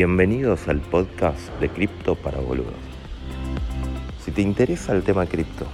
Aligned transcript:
Bienvenidos 0.00 0.68
al 0.68 0.80
podcast 0.80 1.40
de 1.58 1.68
Cripto 1.68 2.14
para 2.14 2.38
Boludos. 2.38 2.72
Si 4.24 4.30
te 4.30 4.42
interesa 4.42 4.92
el 4.92 5.02
tema 5.02 5.26
cripto, 5.26 5.66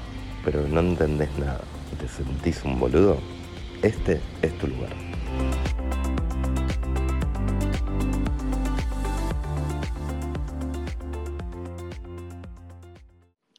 pero 0.42 0.66
no 0.66 0.80
entendés 0.80 1.28
nada 1.36 1.60
y 1.92 1.96
te 1.96 2.08
sentís 2.08 2.64
un 2.64 2.80
boludo, 2.80 3.18
este 3.82 4.22
es 4.40 4.58
tu 4.58 4.68
lugar. 4.68 4.88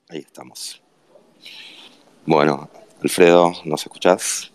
Ahí 0.10 0.22
estamos. 0.22 0.82
Bueno, 2.26 2.72
Alfredo, 3.04 3.54
¿nos 3.66 3.84
escuchás? 3.84 4.52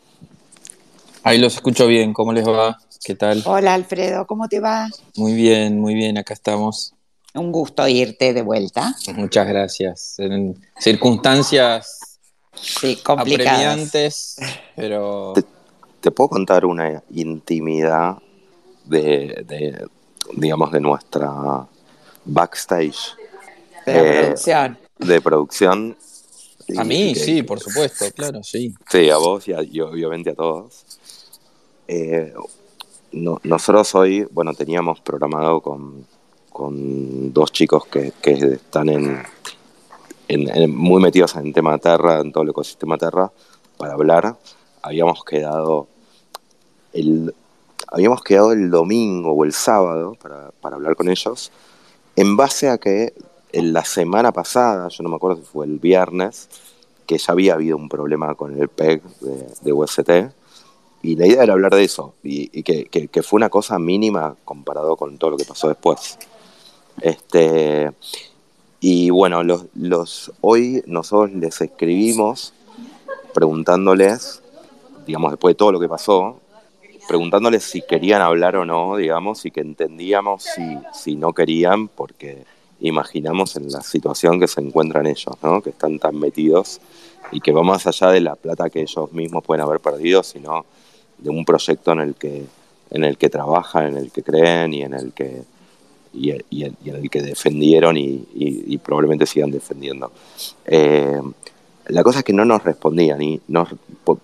Ahí 1.23 1.39
los 1.39 1.55
escucho 1.55 1.87
bien, 1.87 2.13
¿cómo 2.13 2.33
les 2.33 2.49
va? 2.49 2.81
¿Qué 3.03 3.15
tal? 3.15 3.43
Hola 3.47 3.75
Alfredo, 3.75 4.27
¿cómo 4.27 4.49
te 4.49 4.61
va? 4.61 4.89
Muy 5.17 5.33
bien, 5.35 5.81
muy 5.81 5.95
bien, 5.95 6.19
acá 6.19 6.35
estamos. 6.35 6.95
Un 7.35 7.51
gusto 7.53 7.87
irte 7.89 8.35
de 8.35 8.43
vuelta. 8.43 8.95
Muchas 9.15 9.47
gracias. 9.49 10.19
En 10.19 10.61
circunstancias 10.79 12.19
sí, 12.55 12.97
complicadas. 13.03 13.59
apremiantes, 13.61 14.37
pero... 14.77 15.33
Te, 15.35 15.45
te 16.01 16.11
puedo 16.11 16.29
contar 16.29 16.67
una 16.67 17.03
intimidad 17.11 18.19
de, 18.85 19.45
de, 19.47 19.87
digamos, 20.35 20.71
de 20.73 20.81
nuestra 20.81 21.67
backstage. 22.25 22.99
De 23.87 23.93
Eh, 23.99 24.21
producción. 24.21 24.79
De 24.99 25.21
producción. 25.23 25.97
A 26.77 26.85
mí, 26.85 27.15
que- 27.15 27.21
sí, 27.21 27.43
por 27.43 27.61
supuesto, 27.61 28.05
claro, 28.13 28.43
sí. 28.43 28.75
Sí, 28.91 29.09
a 29.09 29.17
vos 29.17 29.49
y, 29.49 29.53
a- 29.55 29.63
y 29.63 29.81
obviamente 29.81 30.31
a 30.31 30.35
todos. 30.35 30.85
Eh, 31.89 32.33
no- 33.13 33.41
nosotros 33.45 33.95
hoy, 33.95 34.27
bueno, 34.31 34.55
teníamos 34.55 35.01
programado 35.01 35.61
con, 35.61 36.07
con 36.53 37.33
dos 37.33 37.53
chicos 37.53 37.87
que, 37.87 38.13
que 38.21 38.33
están 38.33 38.89
en, 38.89 39.23
muy 40.71 41.03
metidos 41.03 41.35
en 41.37 41.53
tema 41.53 41.77
Terra, 41.79 42.21
en 42.21 42.33
todo 42.33 42.45
el 42.45 42.51
ecosistema 42.51 42.97
Terra, 42.99 43.31
para 43.77 43.95
hablar. 43.95 44.37
Habíamos 44.83 45.25
quedado 45.25 45.89
el, 46.93 47.35
habíamos 47.89 48.23
quedado 48.23 48.53
el 48.53 48.71
domingo 48.71 49.33
o 49.33 49.45
el 49.45 49.53
sábado 49.53 50.17
para, 50.21 50.51
para 50.61 50.77
hablar 50.77 50.97
con 50.97 51.09
ellos, 51.09 51.51
en 52.17 52.37
base 52.37 52.69
a 52.69 52.79
que 52.79 53.13
en 53.53 53.73
la 53.73 53.85
semana 53.85 54.31
pasada, 54.33 54.89
yo 54.89 55.03
no 55.03 55.09
me 55.09 55.17
acuerdo 55.17 55.39
si 55.41 55.47
fue 55.47 55.67
el 55.67 55.79
viernes, 55.79 56.49
que 57.07 57.19
ya 57.19 57.33
había 57.33 57.55
habido 57.55 57.77
un 57.77 57.89
problema 57.89 58.35
con 58.37 58.57
el 58.57 58.69
PEG 58.69 59.03
de, 59.21 59.47
de 59.63 59.73
UST, 59.73 60.11
y 61.03 61.17
la 61.17 61.27
idea 61.27 61.43
era 61.45 61.53
hablar 61.55 61.75
de 61.75 61.85
eso, 61.85 62.15
y, 62.23 62.63
que, 62.63 62.85
que- 62.87 63.09
que 63.09 63.23
fue 63.23 63.39
una 63.39 63.49
cosa 63.49 63.79
mínima 63.79 64.37
comparado 64.45 64.97
con 64.97 65.17
todo 65.19 65.31
lo 65.31 65.37
que 65.37 65.45
pasó 65.45 65.69
después. 65.69 66.19
Este, 67.01 67.91
y 68.81 69.11
bueno, 69.11 69.43
los, 69.43 69.67
los, 69.75 70.33
hoy 70.41 70.83
nosotros 70.87 71.33
les 71.33 71.61
escribimos 71.61 72.53
preguntándoles, 73.33 74.43
digamos, 75.07 75.33
después 75.33 75.55
de 75.55 75.57
todo 75.59 75.73
lo 75.73 75.81
que 75.81 75.89
pasó, 75.89 76.39
preguntándoles 77.09 77.65
si 77.65 77.83
querían 77.83 78.23
hablar 78.23 78.57
o 78.57 78.65
no, 78.65 78.97
digamos, 78.97 79.45
y 79.47 79.51
que 79.51 79.61
entendíamos 79.61 80.45
si, 80.45 80.63
si 80.93 81.17
no 81.17 81.33
querían, 81.33 81.89
porque 81.89 82.45
imaginamos 82.81 83.57
en 83.57 83.71
la 83.71 83.83
situación 83.83 84.41
que 84.41 84.49
se 84.49 84.61
encuentran 84.61 85.07
ellos, 85.07 85.35
¿no? 85.43 85.61
Que 85.61 85.71
están 85.71 85.99
tan 85.99 86.19
metidos 86.19 86.81
y 87.33 87.41
que 87.41 87.53
va 87.53 87.63
más 87.63 87.87
allá 87.87 88.09
de 88.11 88.21
la 88.21 88.37
plata 88.37 88.71
que 88.71 88.81
ellos 88.83 89.13
mismos 89.13 89.45
pueden 89.45 89.63
haber 89.63 89.81
perdido, 89.81 90.23
sino 90.23 90.65
de 91.23 91.31
un 91.31 91.45
proyecto 91.45 91.93
en 91.93 92.01
el 92.01 92.15
que, 92.15 92.45
en 92.91 93.05
el 93.05 93.17
que 93.17 93.29
trabajan, 93.31 93.87
en 93.89 93.97
el 93.97 94.11
que 94.11 94.23
creen 94.23 94.75
y 94.75 94.83
en 94.83 94.95
el 94.95 95.13
que, 95.13 95.43
y, 96.13 96.31
y- 96.33 96.41
y 96.51 96.89
en 96.91 96.97
el 96.97 97.11
que 97.11 97.23
defendieron 97.23 97.97
y, 97.97 98.27
y- 98.35 98.79
probablemente 98.79 99.27
sigan 99.27 99.51
defendiendo. 99.51 100.11
Eh, 100.67 101.21
la 101.87 102.03
cosa 102.03 102.19
es 102.21 102.25
que 102.25 102.33
no 102.33 102.45
nos 102.45 102.63
respondían 102.65 103.21
y, 103.23 103.41
nos, 103.49 103.69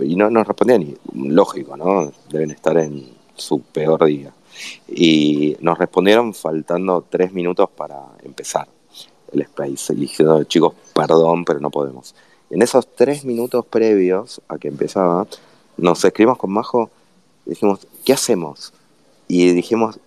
y 0.01 0.17
no 0.17 0.31
nos 0.31 0.47
respondían 0.47 0.83
y 0.83 0.95
lógico, 1.15 1.77
¿no? 1.77 2.13
Deben 2.31 2.51
estar 2.51 2.77
en 2.79 3.07
su 3.35 3.61
peor 3.61 4.05
día. 4.05 4.33
Y 4.89 5.57
nos 5.61 5.77
respondieron 5.79 6.33
faltando 6.33 7.05
tres 7.09 7.33
minutos 7.33 7.69
para 7.77 8.01
empezar 8.25 8.67
el 9.33 9.43
space, 9.43 9.95
diciendo, 9.95 10.43
chicos, 10.45 10.75
perdón, 10.95 11.45
pero 11.45 11.61
no 11.61 11.71
podemos. 11.71 12.15
En 12.51 12.63
esos 12.63 12.87
tres 12.95 13.25
minutos 13.25 13.67
previos 13.67 14.41
a 14.49 14.57
que 14.59 14.69
empezaba, 14.69 15.27
nos 15.77 16.05
escribimos 16.05 16.39
con 16.39 16.51
Majo 16.53 16.91
y 17.47 17.51
dijimos, 17.51 17.81
¿qué 18.05 18.13
hacemos? 18.13 18.73
Y 19.29 19.51
dijimos, 19.53 19.99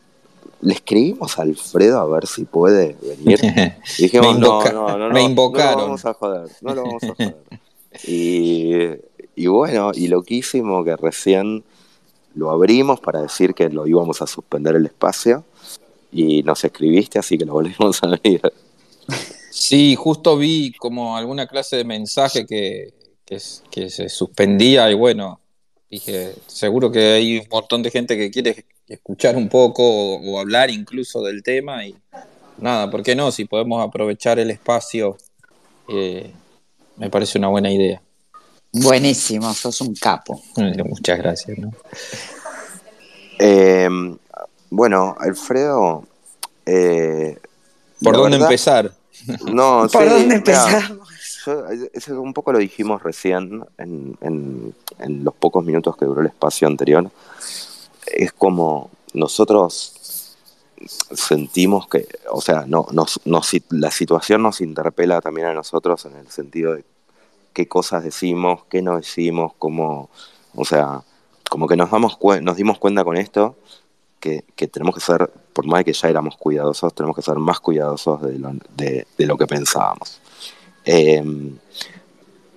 le 0.62 0.74
escribimos 0.74 1.40
a 1.40 1.44
Alfredo 1.44 2.00
a 2.00 2.06
ver 2.07 2.28
si 2.28 2.46
puede 2.46 2.96
venir. 3.02 3.40
Y 3.97 4.03
dijimos, 4.03 4.34
Me 4.35 4.40
no, 4.40 4.47
invoca- 4.47 4.74
no, 4.74 4.88
no, 4.90 4.97
no, 4.97 5.08
me 5.13 5.22
no 5.24 5.29
invocaron. 5.29 5.78
lo 5.78 5.84
vamos 5.85 6.06
a 6.06 6.13
joder, 6.13 6.50
no 6.62 6.74
lo 6.75 6.84
vamos 6.84 7.03
a 7.03 7.13
joder. 7.16 7.38
Y, 8.08 8.74
y 9.35 9.47
bueno, 9.47 9.91
y 9.94 10.08
loquísimo 10.08 10.84
que 10.84 10.96
recién 10.96 11.63
lo 12.35 12.52
abrimos 12.52 13.00
para 13.00 13.22
decir 13.22 13.53
que 13.53 13.69
lo 13.69 13.88
íbamos 13.88 14.22
a 14.22 14.28
suspender 14.28 14.75
el 14.75 14.85
espacio 14.85 15.44
y 16.12 16.44
nos 16.44 16.63
escribiste, 16.63 17.19
así 17.19 17.38
que 17.38 17.46
lo 17.46 17.53
volvimos 17.53 18.02
a 18.03 18.08
abrir. 18.08 18.41
Sí, 19.52 19.96
justo 19.96 20.38
vi 20.38 20.72
como 20.74 21.18
alguna 21.18 21.47
clase 21.47 21.78
de 21.78 21.84
mensaje 21.84 22.46
que, 22.46 22.94
que, 23.25 23.40
que 23.72 23.90
se 23.90 24.08
suspendía 24.09 24.90
y 24.91 24.94
bueno, 24.94 25.39
dije, 25.90 26.36
seguro 26.48 26.92
que 26.92 27.14
hay 27.14 27.38
un 27.40 27.48
montón 27.50 27.82
de 27.84 27.92
gente 27.92 28.18
que 28.18 28.30
quiere 28.32 28.66
escuchar 28.88 29.36
un 29.36 29.50
poco 29.50 29.84
o, 29.84 30.16
o 30.34 30.40
hablar 30.40 30.70
incluso 30.70 31.22
del 31.24 31.44
tema 31.44 31.86
y 31.86 31.96
nada, 32.58 32.90
¿por 32.92 33.04
qué 33.04 33.16
no? 33.16 33.32
Si 33.32 33.46
podemos 33.46 33.86
aprovechar 33.86 34.40
el 34.40 34.52
espacio, 34.52 35.18
eh, 35.88 36.32
me 36.98 37.10
parece 37.10 37.38
una 37.38 37.48
buena 37.48 37.72
idea. 37.72 38.02
Buenísimo, 38.72 39.52
sos 39.54 39.82
un 39.82 39.96
capo. 39.96 40.42
Muchas 40.56 41.18
gracias. 41.18 41.58
¿no? 41.58 41.72
Eh, 43.40 43.88
bueno, 44.70 45.16
Alfredo... 45.20 46.08
eh, 46.66 47.38
¿Por 48.02 48.16
dónde 48.16 48.38
verdad- 48.38 48.48
empezar? 48.52 48.92
No, 49.52 49.88
¿Por 49.92 50.04
sí, 50.04 50.10
dónde 50.10 50.36
empezamos? 50.36 51.08
Yo, 51.46 51.66
eso 51.94 52.22
un 52.22 52.34
poco 52.34 52.52
lo 52.52 52.60
dijimos 52.60 53.04
recién 53.04 53.64
en, 53.78 54.18
en- 54.22 54.74
los 55.24 55.34
pocos 55.36 55.64
minutos 55.64 55.96
que 55.98 56.06
duró 56.06 56.22
el 56.22 56.28
espacio 56.28 56.68
anterior. 56.68 57.10
Es 58.08 58.34
como 58.34 58.90
nosotros 59.14 60.36
sentimos 60.86 61.88
que, 61.88 62.08
o 62.32 62.42
sea, 62.42 62.66
no, 62.68 62.88
nos, 62.92 63.20
nos- 63.26 63.52
la 63.70 63.92
situación 63.92 64.42
nos 64.44 64.62
interpela 64.62 65.22
también 65.22 65.48
a 65.48 65.54
nosotros 65.54 66.06
en 66.06 66.16
el 66.18 66.30
sentido 66.30 66.76
de 66.76 66.84
qué 67.54 67.68
cosas 67.68 68.04
decimos, 68.04 68.62
qué 68.70 68.82
no 68.82 68.98
decimos, 68.98 69.54
cómo, 69.58 70.10
o 70.56 70.66
sea, 70.66 71.02
como 71.50 71.68
que 71.68 71.76
nos, 71.76 71.90
damos 71.92 72.18
nos 72.42 72.56
dimos 72.58 72.78
cuenta 72.80 73.04
con 73.04 73.18
esto 73.18 73.56
que, 74.20 74.44
que 74.56 74.68
tenemos 74.68 74.96
que 74.96 75.02
ser, 75.02 75.30
por 75.54 75.66
más 75.66 75.84
que 75.84 75.94
ya 75.94 76.10
éramos 76.10 76.36
cuidadosos, 76.38 76.94
tenemos 76.94 77.16
que 77.16 77.22
ser 77.22 77.36
más 77.36 77.60
cuidadosos 77.60 78.22
de 78.22 78.38
lo, 78.40 78.52
de 78.76 79.06
lo 79.18 79.38
que 79.38 79.48
pensábamos. 79.48 80.20
Eh, 80.85 81.23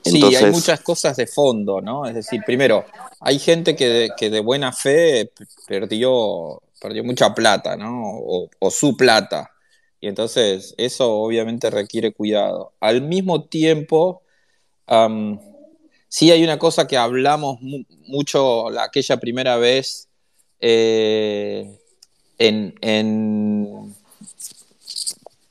Sí, 0.04 0.20
hay 0.34 0.46
muchas 0.50 0.80
cosas 0.80 1.16
de 1.16 1.28
fondo, 1.28 1.80
¿no? 1.80 2.06
Es 2.06 2.14
decir, 2.14 2.40
primero, 2.44 2.84
hay 3.20 3.38
gente 3.38 3.76
que 3.76 3.88
de, 3.88 4.10
que 4.16 4.30
de 4.30 4.40
buena 4.40 4.72
fe 4.72 5.30
perdió, 5.68 6.60
perdió 6.80 7.04
mucha 7.04 7.32
plata, 7.34 7.76
¿no? 7.76 8.16
O, 8.18 8.50
o 8.58 8.70
su 8.70 8.96
plata. 8.96 9.52
Y 10.00 10.08
entonces 10.08 10.74
eso 10.76 11.12
obviamente 11.12 11.70
requiere 11.70 12.12
cuidado. 12.12 12.72
Al 12.80 13.02
mismo 13.02 13.44
tiempo, 13.44 14.22
sí 16.08 16.30
hay 16.30 16.42
una 16.44 16.58
cosa 16.58 16.86
que 16.86 16.96
hablamos 16.96 17.60
mu- 17.60 17.84
mucho 18.06 18.70
la, 18.70 18.84
aquella 18.84 19.18
primera 19.18 19.56
vez 19.56 20.08
eh, 20.60 21.78
en, 22.38 22.74
en- 22.80 23.94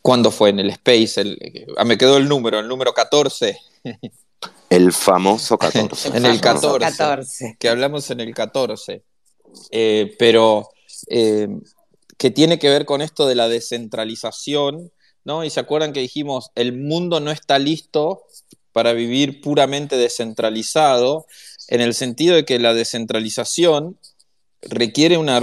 ¿Cuándo 0.02 0.32
fue? 0.32 0.50
En 0.50 0.60
el 0.60 0.70
Space. 0.72 1.22
el- 1.22 1.66
ah, 1.78 1.86
me 1.86 1.98
quedó 1.98 2.18
el 2.18 2.28
número, 2.28 2.60
el 2.60 2.68
número 2.68 2.94
14. 2.94 3.58
el 4.70 4.92
famoso 4.94 5.58
14. 5.58 6.10
En 6.18 6.26
el 6.26 6.40
Famoso 6.40 6.78
14. 6.80 6.98
14. 6.98 7.58
que 7.60 7.70
hablamos 7.70 8.10
en 8.10 8.20
el 8.20 8.34
14, 8.34 9.04
Eh, 9.72 10.16
pero 10.18 10.70
eh, 11.08 11.48
que 12.18 12.32
tiene 12.32 12.58
que 12.58 12.70
ver 12.70 12.86
con 12.86 13.02
esto 13.02 13.28
de 13.28 13.36
la 13.36 13.48
descentralización, 13.50 14.92
¿no? 15.26 15.44
Y 15.44 15.50
se 15.50 15.60
acuerdan 15.60 15.92
que 15.94 16.00
dijimos, 16.00 16.52
el 16.56 16.74
mundo 16.74 17.20
no 17.20 17.32
está 17.32 17.60
listo 17.60 18.24
para 18.72 18.94
vivir 18.94 19.42
puramente 19.42 19.98
descentralizado, 19.98 21.26
en 21.68 21.82
el 21.82 21.94
sentido 21.94 22.36
de 22.36 22.46
que 22.46 22.60
la 22.60 22.74
descentralización 22.74 23.98
requiere 24.62 25.18
una, 25.18 25.42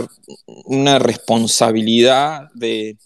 una 0.65 0.99
responsabilidad 0.99 2.49
de, 2.55 2.97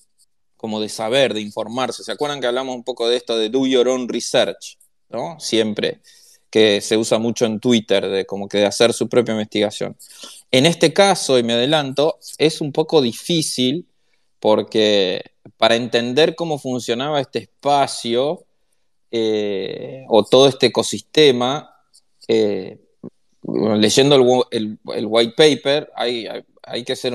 como 0.63 0.81
de 0.81 0.89
saber, 0.89 1.35
de 1.35 1.43
informarse. 1.43 2.05
¿Se 2.05 2.13
acuerdan 2.13 2.41
que 2.41 2.47
hablamos 2.47 2.75
un 2.75 2.85
poco 2.85 3.07
de 3.09 3.17
esto 3.17 3.37
de 3.37 3.51
do 3.51 3.67
your 3.67 3.89
own 3.89 4.09
research? 4.09 4.79
¿no? 5.11 5.39
Siempre, 5.39 6.01
que 6.51 6.81
se 6.81 6.97
usa 6.97 7.19
mucho 7.19 7.45
en 7.45 7.61
Twitter, 7.61 8.09
de 8.09 8.25
como 8.25 8.49
que 8.49 8.59
de 8.59 8.67
hacer 8.67 8.93
su 8.93 9.09
propia 9.09 9.33
investigación. 9.33 9.97
En 10.51 10.65
este 10.65 10.93
caso, 10.93 11.39
y 11.39 11.43
me 11.43 11.53
adelanto, 11.53 12.19
es 12.39 12.61
un 12.61 12.73
poco 12.73 13.03
difícil 13.03 13.87
porque 14.41 15.23
para 15.57 15.77
entender 15.77 16.35
cómo 16.35 16.59
funcionaba 16.59 17.21
este 17.21 17.41
espacio 17.41 18.45
eh, 19.11 20.05
o 20.09 20.25
todo 20.25 20.49
este 20.49 20.67
ecosistema, 20.67 21.75
eh, 22.29 22.79
leyendo 23.43 24.47
el, 24.51 24.79
white 24.85 25.35
paper, 25.37 25.91
hay, 25.95 26.85
que 26.85 26.97
ser 26.97 27.15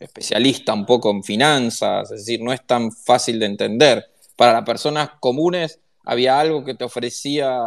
especialista 0.00 0.74
un 0.74 0.86
poco 0.86 1.10
en 1.10 1.22
finanzas, 1.22 2.10
es 2.10 2.20
decir, 2.20 2.42
no 2.42 2.52
es 2.52 2.64
tan 2.66 2.92
fácil 2.92 3.38
de 3.38 3.46
entender. 3.46 4.04
Para 4.36 4.52
las 4.52 4.64
personas 4.64 5.10
comunes 5.20 5.80
había 6.04 6.38
algo 6.38 6.64
que 6.64 6.74
te 6.74 6.84
ofrecía 6.84 7.58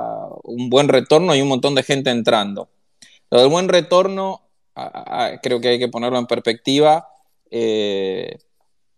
un 0.44 0.70
buen 0.70 0.88
retorno 0.88 1.36
y 1.36 1.42
un 1.42 1.48
montón 1.48 1.76
de 1.76 1.84
gente 1.84 2.10
entrando. 2.10 2.70
Lo 3.30 3.42
del 3.42 3.50
buen 3.50 3.68
retorno, 3.68 4.42
creo 5.42 5.60
que 5.60 5.70
hay 5.70 5.80
que 5.80 5.90
ponerlo 5.90 6.18
en 6.18 6.26
perspectiva. 6.26 7.10
Eh, 7.52 8.38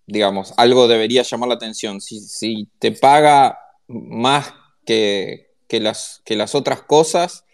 digamos, 0.05 0.53
algo 0.57 0.87
debería 0.87 1.23
llamar 1.23 1.49
la 1.49 1.55
atención. 1.55 2.01
Si, 2.01 2.67
te 2.79 2.91
paga 2.91 3.57
más 3.87 4.53
que, 4.85 5.49
las, 5.69 6.21
que 6.23 6.35
las 6.35 6.53
otras 6.55 6.83
cosas, 6.83 7.45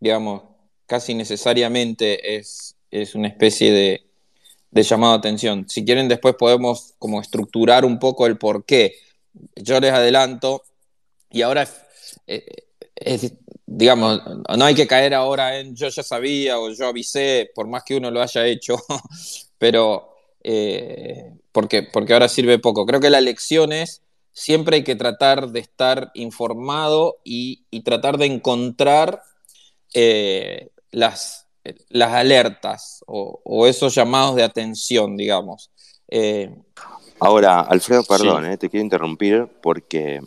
digamos, 0.00 0.42
casi 0.86 1.14
necesariamente 1.14 2.36
es, 2.36 2.76
es 2.90 3.14
una 3.14 3.28
especie 3.28 3.72
de, 3.72 4.05
llamado 4.72 5.14
de 5.14 5.18
atención. 5.18 5.68
Si 5.68 5.84
quieren, 5.84 6.08
después 6.08 6.34
podemos 6.36 6.94
como 6.98 7.20
estructurar 7.20 7.84
un 7.84 7.98
poco 7.98 8.26
el 8.26 8.38
por 8.38 8.64
qué. 8.64 8.94
Yo 9.54 9.80
les 9.80 9.92
adelanto, 9.92 10.62
y 11.30 11.42
ahora 11.42 11.68
eh, 12.26 12.66
digamos, 13.66 14.22
no 14.56 14.64
hay 14.64 14.74
que 14.74 14.86
caer 14.86 15.14
ahora 15.14 15.58
en 15.58 15.74
yo 15.74 15.88
ya 15.88 16.02
sabía 16.02 16.58
o 16.58 16.70
yo 16.70 16.86
avisé, 16.86 17.50
por 17.54 17.66
más 17.66 17.82
que 17.84 17.96
uno 17.96 18.10
lo 18.10 18.22
haya 18.22 18.46
hecho, 18.46 18.76
pero 19.58 20.14
eh, 20.42 21.32
porque, 21.52 21.82
porque 21.82 22.12
ahora 22.12 22.28
sirve 22.28 22.58
poco. 22.58 22.86
Creo 22.86 23.00
que 23.00 23.10
la 23.10 23.20
lección 23.20 23.72
es 23.72 24.02
siempre 24.32 24.76
hay 24.76 24.84
que 24.84 24.96
tratar 24.96 25.48
de 25.48 25.60
estar 25.60 26.10
informado 26.14 27.18
y, 27.24 27.64
tratar 27.82 28.18
de 28.18 28.26
encontrar 28.26 29.22
eh, 29.94 30.70
las, 30.90 31.45
las 31.88 32.12
alertas 32.12 33.04
o, 33.06 33.66
esos 33.66 33.94
llamados 33.94 34.36
de 34.36 34.42
atención, 34.42 35.16
digamos. 35.16 35.70
Eh, 36.08 36.54
Ahora, 37.18 37.60
Alfredo, 37.60 38.04
perdón, 38.04 38.56
te 38.58 38.68
quiero 38.68 38.84
interrumpir 38.84 39.48
porque 39.62 40.20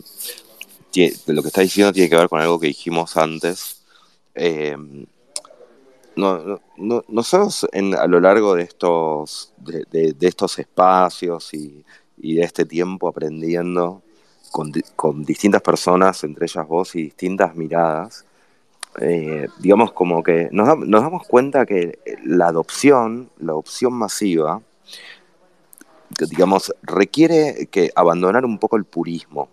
lo 1.26 1.42
que 1.42 1.48
estás 1.48 1.64
diciendo 1.64 1.92
tiene 1.92 2.10
que 2.10 2.16
ver 2.16 2.28
con 2.28 2.40
algo 2.40 2.58
que 2.58 2.66
dijimos 2.66 3.16
antes. 3.16 3.82
No, 6.16 6.60
no, 6.76 7.04
nosotros 7.08 7.66
a 7.72 8.06
lo 8.06 8.20
largo 8.20 8.54
de 8.54 8.64
estos, 8.64 9.52
de, 9.58 10.14
estos 10.20 10.58
espacios 10.58 11.54
y, 11.54 11.84
de 12.16 12.42
este 12.42 12.64
tiempo 12.66 13.08
aprendiendo 13.08 14.02
con, 14.50 15.22
distintas 15.24 15.62
personas, 15.62 16.22
entre 16.24 16.46
ellas 16.46 16.66
vos, 16.66 16.94
y 16.96 17.04
distintas 17.04 17.54
miradas, 17.54 18.24
eh, 19.00 19.46
digamos 19.58 19.92
como 19.92 20.22
que 20.22 20.48
nos, 20.52 20.66
damos 20.66 21.26
cuenta 21.26 21.66
que 21.66 21.98
la 22.24 22.48
adopción, 22.48 23.30
la 23.38 23.52
adopción 23.52 23.92
masiva, 23.92 24.62
digamos, 26.28 26.74
requiere 26.82 27.68
que 27.70 27.90
abandonar 27.94 28.44
un 28.44 28.58
poco 28.58 28.76
el 28.76 28.84
purismo 28.84 29.48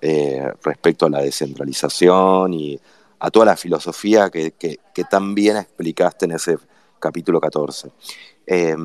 eh, 0.00 0.52
respecto 0.64 1.06
a 1.06 1.10
la 1.10 1.22
descentralización 1.22 2.54
y 2.54 2.80
a 3.20 3.30
toda 3.30 3.46
la 3.46 3.56
filosofía 3.56 4.30
que, 4.30 4.50
que, 4.52 5.04
tan 5.04 5.32
bien 5.32 5.56
explicaste 5.56 6.24
en 6.24 6.32
ese 6.32 6.58
capítulo 6.98 7.40
14. 7.40 7.92
Eh, 8.48 8.76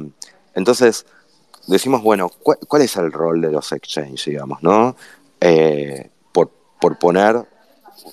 entonces, 0.54 1.08
decimos, 1.68 2.04
bueno, 2.04 2.30
¿cuál, 2.30 2.82
es 2.82 2.96
el 2.98 3.12
rol 3.12 3.42
de 3.42 3.52
los 3.52 3.72
exchanges, 3.72 4.26
digamos, 4.26 4.62
no? 4.62 4.96
Eh, 5.42 6.12
por, 6.32 7.00
poner, 7.00 7.44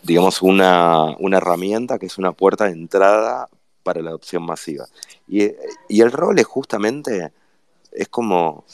digamos, 0.02 0.42
una, 0.42 1.16
herramienta 1.32 1.98
que 1.98 2.06
es 2.06 2.18
una 2.18 2.32
puerta 2.32 2.66
de 2.66 2.72
entrada 2.72 3.48
para 3.82 4.00
la 4.00 4.10
adopción 4.10 4.44
masiva. 4.44 4.86
Y, 5.28 5.44
y 5.88 6.00
el 6.00 6.12
rol 6.12 6.38
es 6.38 6.46
justamente, 6.46 7.32
es 7.92 8.08
como 8.08 8.64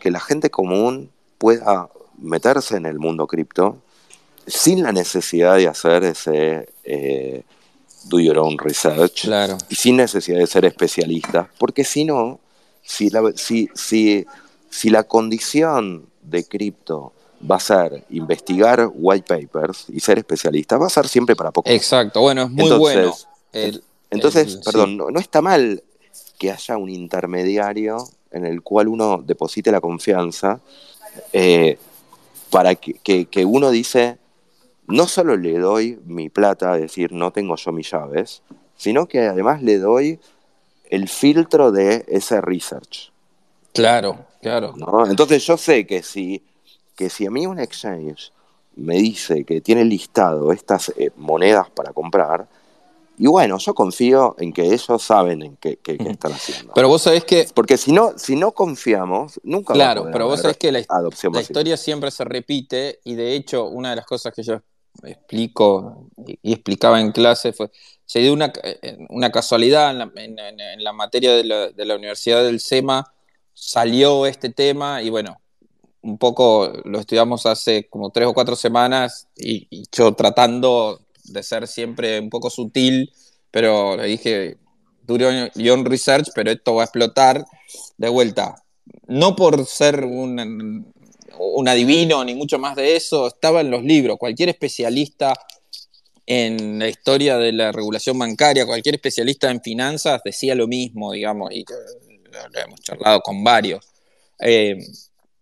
que 0.00 0.10
la 0.10 0.20
gente 0.20 0.50
común 0.50 1.10
pueda 1.38 1.88
meterse 2.18 2.76
en 2.76 2.86
el 2.86 2.98
mundo 2.98 3.26
cripto 3.26 3.78
sin 4.46 4.82
la 4.82 4.92
necesidad 4.92 5.56
de 5.56 5.68
hacer 5.68 6.04
ese 6.04 6.68
eh, 6.84 7.42
do 8.04 8.18
your 8.18 8.38
own 8.38 8.56
research 8.58 9.28
y 9.68 9.74
sin 9.74 9.96
necesidad 9.96 10.38
de 10.38 10.46
ser 10.46 10.64
especialista, 10.64 11.50
porque 11.58 11.84
si 11.84 12.04
no, 12.04 12.40
si 12.82 13.10
la, 13.10 13.32
si, 13.34 13.68
si, 13.74 14.26
si 14.70 14.90
la 14.90 15.04
condición 15.04 16.06
de 16.22 16.44
cripto 16.44 17.12
va 17.40 17.56
a 17.56 17.60
ser 17.60 18.04
investigar 18.10 18.90
white 18.92 19.26
papers 19.26 19.86
y 19.88 20.00
ser 20.00 20.18
especialista, 20.18 20.76
va 20.76 20.86
a 20.86 20.90
ser 20.90 21.08
siempre 21.08 21.36
para 21.36 21.50
poco. 21.50 21.70
Exacto, 21.70 22.20
bueno, 22.20 22.42
es 22.42 22.50
muy 22.50 22.70
bueno. 22.72 23.14
entonces, 24.10 24.56
perdón, 24.64 24.96
no, 24.96 25.20
está 25.20 25.40
mal 25.40 25.82
que 26.38 26.50
haya 26.50 26.76
un 26.76 26.88
intermediario 26.88 27.98
en 28.30 28.44
el 28.44 28.62
cual 28.62 28.88
uno 28.88 29.22
deposite 29.24 29.72
la 29.72 29.80
confianza 29.80 30.60
eh, 31.32 31.78
para 32.50 32.74
que, 32.74 33.26
que, 33.26 33.44
uno 33.44 33.70
dice, 33.70 34.18
no 34.86 35.06
solo 35.06 35.36
le 35.36 35.58
doy 35.58 35.98
mi 36.06 36.28
plata, 36.28 36.74
es 36.76 36.82
decir, 36.82 37.12
no 37.12 37.30
tengo 37.32 37.56
yo 37.56 37.72
mis 37.72 37.90
llaves, 37.90 38.42
sino 38.76 39.06
que 39.06 39.26
además 39.26 39.62
le 39.62 39.78
doy 39.78 40.20
el 40.90 41.08
filtro 41.08 41.72
de 41.72 42.04
ese 42.08 42.40
research. 42.40 43.10
Claro, 43.72 44.24
claro. 44.40 44.74
Entonces 45.08 45.44
yo 45.44 45.56
sé 45.56 45.86
que 45.86 46.02
si, 46.02 46.42
que 46.98 47.08
si 47.08 47.26
a 47.26 47.30
mí 47.30 47.46
un 47.46 47.60
exchange 47.60 48.32
me 48.74 48.96
dice 48.96 49.44
que 49.44 49.60
tiene 49.60 49.84
listado 49.84 50.52
estas 50.52 50.92
eh, 50.96 51.12
monedas 51.16 51.70
para 51.70 51.92
comprar, 51.92 52.48
y 53.16 53.28
bueno, 53.28 53.58
yo 53.58 53.72
confío 53.72 54.34
en 54.38 54.52
que 54.52 54.62
ellos 54.62 55.02
saben 55.02 55.42
en 55.42 55.56
qué, 55.56 55.78
están 55.84 56.32
haciendo. 56.32 56.72
Pero 56.74 56.88
vos 56.88 57.02
sabés 57.02 57.24
que... 57.24 57.48
Porque 57.54 57.76
si 57.76 57.92
no, 57.92 58.16
si 58.16 58.34
no 58.34 58.52
confiamos, 58.52 59.40
nunca 59.44 59.74
Claro, 59.74 60.06
a 60.08 60.10
pero 60.10 60.26
vos 60.26 60.40
sabés 60.40 60.56
que 60.56 60.70
la, 60.72 60.80
la 60.88 61.40
historia 61.40 61.76
siempre 61.76 62.10
se 62.10 62.24
repite 62.24 63.00
y 63.04 63.14
de 63.14 63.34
hecho 63.34 63.66
una 63.66 63.90
de 63.90 63.96
las 63.96 64.06
cosas 64.06 64.34
que 64.34 64.42
yo 64.42 64.60
explico 65.04 66.08
y 66.42 66.52
explicaba 66.52 67.00
en 67.00 67.12
clase 67.12 67.52
fue, 67.52 67.70
se 68.04 68.20
dio 68.20 68.32
una, 68.32 68.52
una 69.10 69.30
casualidad 69.30 69.90
en 70.16 70.36
la, 70.84 70.92
materia 70.92 71.34
de 71.34 71.44
la, 71.44 71.94
Universidad 71.94 72.42
del 72.42 72.60
SEMA, 72.60 73.12
salió 73.52 74.26
este 74.26 74.50
tema 74.50 75.02
y 75.02 75.10
bueno, 75.10 75.40
un 76.08 76.18
poco 76.18 76.72
lo 76.84 77.00
estudiamos 77.00 77.46
hace 77.46 77.88
como 77.88 78.10
tres 78.10 78.26
o 78.26 78.34
cuatro 78.34 78.56
semanas 78.56 79.28
y, 79.36 79.68
yo 79.92 80.14
tratando 80.14 81.00
de 81.24 81.42
ser 81.42 81.68
siempre 81.68 82.18
un 82.20 82.30
poco 82.30 82.48
sutil, 82.50 83.12
pero 83.50 83.96
le 83.96 84.06
dije, 84.06 84.56
duro 85.06 85.28
Young 85.54 85.86
Research, 85.86 86.28
pero 86.34 86.50
esto 86.50 86.74
va 86.74 86.82
a 86.82 86.84
explotar 86.86 87.44
de 87.98 88.08
vuelta. 88.08 88.56
No 89.06 89.36
por 89.36 89.66
ser 89.66 90.04
un, 90.04 90.92
un 91.38 91.68
adivino 91.68 92.24
ni 92.24 92.34
mucho 92.34 92.58
más 92.58 92.76
de 92.76 92.96
eso, 92.96 93.26
estaba 93.26 93.60
en 93.60 93.70
los 93.70 93.82
libros. 93.82 94.16
Cualquier 94.18 94.48
especialista 94.48 95.34
en 96.24 96.78
la 96.78 96.88
historia 96.88 97.38
de 97.38 97.52
la 97.52 97.72
regulación 97.72 98.18
bancaria, 98.18 98.66
cualquier 98.66 98.96
especialista 98.96 99.50
en 99.50 99.62
finanzas 99.62 100.20
decía 100.24 100.54
lo 100.54 100.66
mismo, 100.66 101.12
digamos, 101.12 101.52
y 101.52 101.64
lo 102.52 102.60
hemos 102.60 102.80
charlado 102.80 103.20
con 103.20 103.42
varios. 103.42 103.86
Eh, 104.38 104.78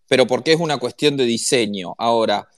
pero 0.09 0.27
porque 0.27 0.53
es 0.53 0.61
una 0.61 0.79
cuestión 0.79 1.17
de 1.17 1.25
diseño. 1.25 1.95
Ahora, 1.99 2.49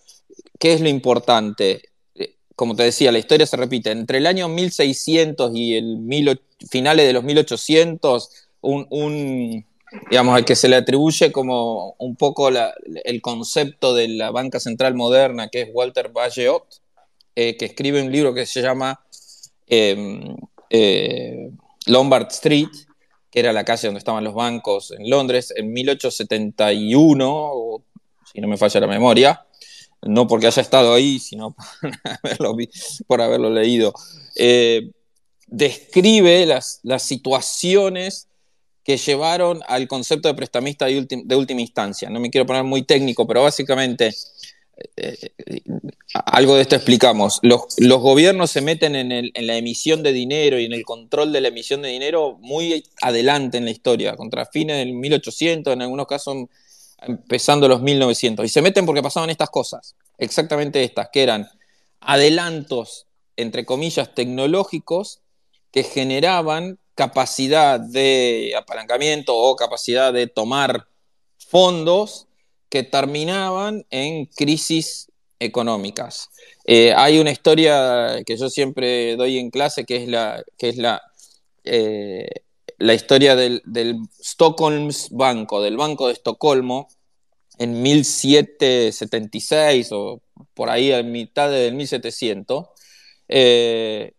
¿qué 0.59 0.73
es 0.73 0.81
lo 0.81 0.89
importante? 0.89 1.83
Eh, 2.15 2.35
como 2.57 2.75
te 2.77 2.85
decía, 2.85 3.13
la 3.13 3.19
historia 3.19 3.47
se 3.47 3.57
repite. 3.57 3.91
Entre 3.91 4.19
el 4.19 4.27
año 4.27 4.49
1600 4.49 5.53
y 5.55 5.75
el 5.77 6.41
finales 6.71 7.07
de 7.07 7.13
los 7.13 7.25
1800, 7.25 8.31
un 8.61 9.65
digamos, 10.11 10.37
al 10.37 10.45
que 10.45 10.57
se 10.57 10.69
le 10.69 10.77
atribuye 10.77 11.33
como 11.33 11.95
un 11.99 12.17
poco 12.17 12.49
el 12.49 13.23
concepto 13.23 13.95
de 13.95 14.09
la 14.09 14.31
banca 14.31 14.61
central 14.61 14.95
moderna, 14.95 15.49
que 15.49 15.63
es 15.63 15.69
Walter 15.73 16.11
Bayeot, 16.11 16.65
eh, 17.35 17.57
que 17.57 17.67
escribe 17.67 18.03
un 18.03 18.13
libro 18.13 18.35
que 18.35 18.47
se 18.47 18.63
llama 18.63 19.01
em, 19.67 20.37
eh, 20.71 21.51
Lombard 21.87 22.29
Street, 22.31 22.69
que 23.31 23.41
era 23.41 23.53
la 23.53 23.65
calle 23.65 23.89
donde 23.89 23.99
estaban 23.99 24.25
los 24.25 24.35
bancos 24.35 24.93
en 24.93 25.09
Londres, 25.09 25.53
en 25.57 25.73
1871, 25.73 27.83
si 28.33 28.41
no 28.41 28.49
me 28.49 28.57
falla 28.57 28.81
la 28.81 28.87
memoria, 28.87 29.45
no 30.03 30.27
porque 30.27 30.47
haya 30.47 30.63
estado 30.63 30.95
ahí, 30.95 31.19
sino 31.19 31.55
por 33.07 33.21
haberlo, 33.21 33.51
leído, 33.51 33.93
eh, 34.37 34.91
describe 35.47 36.47
las, 36.47 36.81
las 36.83 37.03
situaciones 37.03 38.29
que 38.89 38.97
llevaron 38.97 39.61
al 39.69 39.87
concepto 39.87 40.29
de 40.29 40.35
prestamista 40.35 40.87
de, 40.87 41.37
última 41.37 41.61
instancia. 41.61 42.09
No 42.09 42.21
me 42.21 42.31
quiero 42.31 42.47
poner 42.47 42.65
muy 42.65 42.85
técnico, 42.85 43.27
pero 43.27 43.43
básicamente 43.43 44.15
algo 46.13 46.57
de 46.57 46.63
esto 46.63 46.77
explicamos. 46.77 47.41
Los, 47.43 47.77
gobiernos 47.79 48.51
se 48.51 48.61
meten 48.61 48.95
en, 48.95 49.33
la 49.35 49.57
emisión 49.57 50.03
de 50.03 50.13
dinero 50.13 50.59
y 50.59 50.65
en 50.65 50.73
el 50.73 50.85
control 50.85 51.33
de 51.33 51.41
la 51.41 51.49
emisión 51.49 51.83
de 51.83 51.89
dinero 51.89 52.37
muy 52.41 52.85
adelante 53.01 53.59
en 53.59 53.65
la 53.65 53.71
historia, 53.71 54.17
contra 54.17 54.47
fines 54.47 54.79
del 54.79 54.93
1800, 54.93 55.73
en 55.73 55.83
algunos 55.83 56.07
casos 56.07 56.37
empezando 57.01 57.69
los 57.69 57.83
1900. 57.83 58.45
Y 58.45 58.49
se 58.49 58.63
meten 58.63 58.87
porque 58.87 59.03
pasaban 59.03 59.31
estas 59.31 59.51
cosas, 59.51 59.97
exactamente 60.17 60.83
estas, 60.83 61.09
que 61.13 61.23
eran 61.23 61.49
adelantos, 62.01 63.07
entre 63.37 63.65
comillas, 63.65 64.15
tecnológicos 64.15 65.21
que 65.71 65.83
generaban 65.83 66.79
capacidad 66.95 67.79
de 67.79 68.55
apalancamiento 68.57 69.37
o 69.37 69.55
capacidad 69.55 70.13
de 70.13 70.27
tomar 70.27 70.89
fondos 71.37 72.28
que 72.69 72.83
terminaban 72.83 73.87
en 73.91 74.27
crisis 74.27 75.09
económicas. 75.41 76.31
Eh, 76.65 76.93
hay 76.97 77.19
una 77.19 77.31
historia 77.31 78.23
que 78.27 78.37
yo 78.37 78.51
siempre 78.51 79.17
doy 79.17 79.39
en 79.39 79.51
clase 79.51 79.85
que 79.85 79.97
es 79.97 80.09
la, 80.09 80.45
que 80.59 80.69
es 80.69 80.77
la, 80.77 81.01
eh, 81.65 82.29
la 82.79 82.95
historia 82.95 83.37
del, 83.37 83.63
del 83.65 84.01
Stockholms 84.21 85.09
Banco, 85.11 85.63
del 85.63 85.77
Banco 85.77 86.09
de 86.09 86.15
Estocolmo, 86.15 86.89
en 87.59 87.83
1776 87.83 89.93
o 89.93 90.21
por 90.55 90.71
ahí 90.71 90.93
a 90.93 91.03
mitad 91.03 91.51
del 91.51 91.75
1700, 91.75 92.67
eh, 93.29 94.13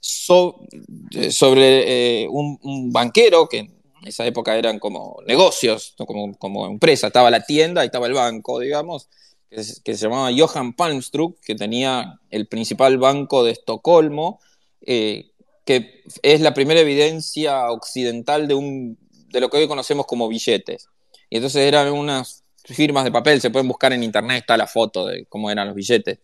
sobre 0.00 2.26
un, 2.30 2.90
banquero 2.90 3.48
que 3.48 3.70
en 4.00 4.08
esa 4.08 4.26
época 4.26 4.56
eran 4.56 4.78
como 4.78 5.18
negocios, 5.26 5.94
como, 5.98 6.34
como 6.36 6.66
empresa, 6.66 7.08
estaba 7.08 7.30
la 7.30 7.44
tienda 7.44 7.82
y 7.82 7.86
estaba 7.86 8.06
el 8.06 8.14
banco, 8.14 8.58
digamos, 8.58 9.08
que, 9.50 9.62
se 9.64 9.96
llamaba 9.96 10.30
Johan 10.36 10.74
Palmstrup, 10.74 11.38
que 11.40 11.54
tenía 11.54 12.20
el 12.30 12.46
principal 12.46 12.98
banco 12.98 13.44
de 13.44 13.52
Estocolmo, 13.52 14.40
eh, 14.80 15.32
que 15.64 16.04
es 16.22 16.40
la 16.40 16.54
primera 16.54 16.80
evidencia 16.80 17.70
occidental 17.70 18.48
de, 18.48 18.54
un, 18.54 18.98
de 19.10 19.40
lo 19.40 19.50
que 19.50 19.58
hoy 19.58 19.68
conocemos 19.68 20.06
como 20.06 20.28
billetes. 20.28 20.88
Y 21.28 21.36
entonces 21.36 21.62
eran 21.62 21.92
unas 21.92 22.44
firmas 22.64 23.04
de 23.04 23.12
papel, 23.12 23.40
se 23.40 23.50
pueden 23.50 23.68
buscar 23.68 23.92
en 23.92 24.02
internet, 24.02 24.38
está 24.40 24.56
la 24.56 24.66
foto 24.66 25.06
de 25.06 25.26
cómo 25.26 25.50
eran 25.50 25.66
los 25.66 25.76
billetes, 25.76 26.18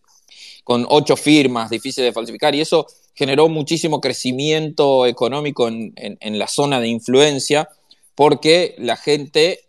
con 0.63 0.85
ocho 0.89 1.15
firmas, 1.15 1.69
difíciles 1.69 2.09
de 2.09 2.13
falsificar, 2.13 2.55
y 2.55 2.61
eso 2.61 2.87
generó 3.17 3.49
muchísimo 3.49 3.99
crecimiento 3.99 5.07
económico 5.07 5.67
en, 5.67 6.39
la 6.39 6.47
zona 6.47 6.79
de 6.79 6.87
influencia, 6.87 7.67
porque 8.13 8.75
la 8.77 8.95
gente 8.95 9.61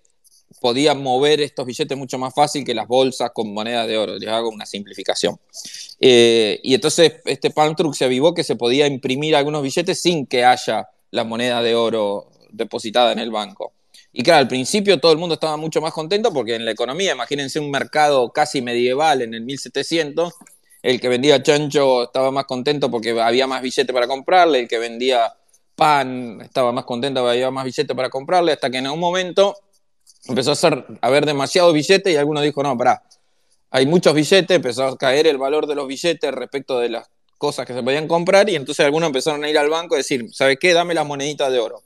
podía 0.60 0.92
mover 0.94 1.40
estos 1.40 1.64
billetes 1.64 1.96
mucho 1.96 2.18
más 2.18 2.34
fácil 2.34 2.62
que 2.62 2.74
las 2.74 2.86
bolsas 2.86 3.30
con 3.32 3.54
monedas 3.54 3.88
de 3.88 3.96
oro. 3.96 4.18
Les 4.18 4.28
hago 4.28 4.50
una 4.50 4.66
simplificación. 4.66 5.40
Eh, 5.98 6.60
y 6.62 6.74
entonces 6.74 7.14
este 7.24 7.50
Palm 7.50 7.74
Truck 7.74 7.94
se 7.94 8.04
avivó 8.04 8.34
que 8.34 8.44
se 8.44 8.54
podía 8.54 8.86
imprimir 8.86 9.34
algunos 9.34 9.62
billetes 9.62 9.98
sin 9.98 10.26
que 10.26 10.44
haya 10.44 10.88
la 11.10 11.24
moneda 11.24 11.62
de 11.62 11.74
oro 11.74 12.30
depositada 12.50 13.12
en 13.12 13.18
el 13.18 13.30
banco. 13.30 13.72
Y 14.12 14.22
claro, 14.22 14.40
al 14.40 14.48
principio 14.48 15.00
todo 15.00 15.12
el 15.12 15.18
mundo 15.18 15.34
estaba 15.34 15.56
mucho 15.56 15.80
más 15.80 15.94
contento 15.94 16.32
porque 16.32 16.54
en 16.54 16.66
la 16.66 16.72
economía, 16.72 17.12
imagínense 17.12 17.60
un 17.60 17.70
mercado 17.70 18.30
casi 18.30 18.60
medieval 18.60 19.22
en 19.22 19.32
el 19.32 19.40
1700, 19.42 20.34
el 20.82 21.00
que 21.00 21.08
vendía 21.08 21.42
chancho 21.42 22.04
estaba 22.04 22.30
más 22.30 22.44
contento 22.44 22.90
porque 22.90 23.20
había 23.20 23.46
más 23.46 23.62
billetes 23.62 23.92
para 23.92 24.06
comprarle, 24.06 24.60
el 24.60 24.68
que 24.68 24.78
vendía 24.78 25.34
pan 25.74 26.40
estaba 26.42 26.72
más 26.72 26.84
contento 26.84 27.20
porque 27.20 27.36
había 27.36 27.50
más 27.50 27.64
billetes 27.64 27.96
para 27.96 28.10
comprarle, 28.10 28.52
hasta 28.52 28.70
que 28.70 28.78
en 28.78 28.88
un 28.88 28.98
momento 28.98 29.56
empezó 30.26 30.52
a, 30.52 30.56
ser, 30.56 30.84
a 31.00 31.06
haber 31.06 31.26
demasiados 31.26 31.72
billetes 31.72 32.12
y 32.12 32.16
alguno 32.16 32.40
dijo, 32.40 32.62
no, 32.62 32.76
pará, 32.76 33.02
hay 33.70 33.86
muchos 33.86 34.14
billetes, 34.14 34.56
empezó 34.56 34.84
a 34.84 34.96
caer 34.96 35.26
el 35.26 35.38
valor 35.38 35.66
de 35.66 35.74
los 35.74 35.86
billetes 35.86 36.32
respecto 36.32 36.78
de 36.78 36.88
las 36.88 37.08
cosas 37.36 37.66
que 37.66 37.74
se 37.74 37.82
podían 37.82 38.08
comprar 38.08 38.48
y 38.50 38.56
entonces 38.56 38.84
algunos 38.84 39.08
empezaron 39.08 39.44
a 39.44 39.48
ir 39.48 39.58
al 39.58 39.68
banco 39.68 39.94
y 39.94 39.98
decir, 39.98 40.26
¿sabe 40.32 40.56
qué? 40.56 40.72
Dame 40.72 40.94
las 40.94 41.06
moneditas 41.06 41.52
de 41.52 41.58
oro, 41.58 41.82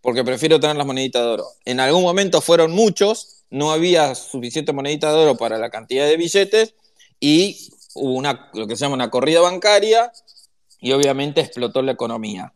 porque 0.00 0.24
prefiero 0.24 0.58
tener 0.58 0.76
las 0.76 0.86
moneditas 0.86 1.22
de 1.22 1.28
oro. 1.28 1.46
En 1.64 1.80
algún 1.80 2.02
momento 2.02 2.40
fueron 2.40 2.72
muchos, 2.72 3.44
no 3.50 3.72
había 3.72 4.14
suficiente 4.14 4.72
moneditas 4.72 5.12
de 5.12 5.18
oro 5.18 5.36
para 5.36 5.58
la 5.58 5.70
cantidad 5.70 6.06
de 6.06 6.16
billetes 6.16 6.74
y 7.20 7.70
hubo 7.96 8.12
una, 8.12 8.50
lo 8.54 8.66
que 8.66 8.76
se 8.76 8.84
llama 8.84 8.94
una 8.94 9.10
corrida 9.10 9.40
bancaria 9.40 10.12
y 10.80 10.92
obviamente 10.92 11.40
explotó 11.40 11.82
la 11.82 11.92
economía. 11.92 12.52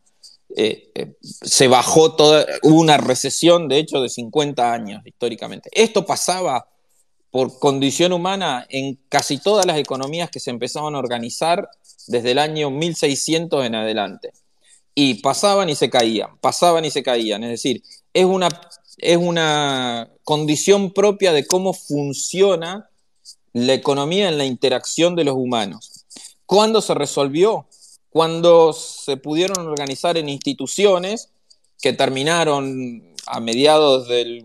Eh, 0.56 0.90
eh, 0.94 1.16
se 1.23 1.68
bajó 1.68 2.16
toda, 2.16 2.44
hubo 2.62 2.80
una 2.80 2.97
recesión, 2.97 3.68
de 3.68 3.78
hecho, 3.78 4.00
de 4.00 4.09
50 4.09 4.73
años 4.73 5.02
históricamente. 5.04 5.70
Esto 5.73 6.04
pasaba 6.04 6.68
por 7.30 7.59
condición 7.59 8.12
humana 8.12 8.66
en 8.68 8.99
casi 9.09 9.38
todas 9.38 9.64
las 9.66 9.78
economías 9.78 10.30
que 10.30 10.40
se 10.40 10.50
empezaban 10.50 10.94
a 10.94 10.99
organizar 10.99 11.68
desde 12.09 12.32
el 12.32 12.38
año 12.38 12.70
1600 12.70 13.64
en 13.64 13.75
adelante. 13.76 14.32
Y 14.94 15.14
pasaban 15.23 15.68
y 15.68 15.76
se 15.76 15.88
caían, 15.88 16.37
pasaban 16.40 16.85
y 16.85 16.90
se 16.90 17.02
caían. 17.02 17.44
Es 17.44 17.50
decir, 17.50 17.82
es 18.12 18.25
una, 18.25 18.49
es 18.99 19.16
una 19.16 20.11
condición 20.25 20.92
propia 20.92 21.32
de 21.32 21.47
cómo 21.47 21.73
funciona 21.73 22.89
la 23.52 23.75
economía 23.75 24.28
en 24.28 24.38
la 24.38 24.45
interacción 24.45 25.16
de 25.16 25.25
los 25.25 25.35
humanos. 25.35 26.04
¿Cuándo 26.47 26.80
se 26.80 26.95
resolvió? 26.95 27.66
cuando 28.11 28.73
se 28.73 29.16
pudieron 29.16 29.66
organizar 29.66 30.19
en 30.19 30.28
instituciones 30.28 31.30
que 31.80 31.92
terminaron 31.92 33.14
a 33.26 33.40
mediados 33.40 34.09
del 34.09 34.45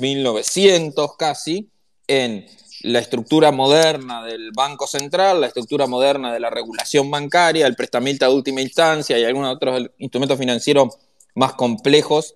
1900 0.00 1.16
casi 1.16 1.68
en 2.06 2.46
la 2.82 3.00
estructura 3.00 3.52
moderna 3.52 4.24
del 4.24 4.50
Banco 4.52 4.86
Central, 4.86 5.40
la 5.40 5.48
estructura 5.48 5.86
moderna 5.86 6.32
de 6.32 6.40
la 6.40 6.50
regulación 6.50 7.10
bancaria, 7.10 7.66
el 7.66 7.76
prestamista 7.76 8.26
de 8.26 8.34
última 8.34 8.60
instancia 8.60 9.18
y 9.18 9.24
algunos 9.24 9.54
otros 9.54 9.90
instrumentos 9.98 10.38
financieros 10.38 10.96
más 11.34 11.54
complejos, 11.54 12.34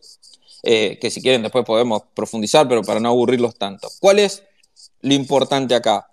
eh, 0.63 0.99
que 1.01 1.11
si 1.11 1.23
quieren 1.23 1.43
después 1.43 1.65
podemos 1.65 2.03
profundizar, 2.15 2.69
pero 2.69 2.83
para 2.83 3.01
no 3.01 3.09
aburrirlos 3.09 3.57
tanto. 3.57 3.89
¿Cuál 4.01 4.19
es 4.19 4.43
lo 5.07 5.15
importante 5.15 5.75
acá? 5.75 6.09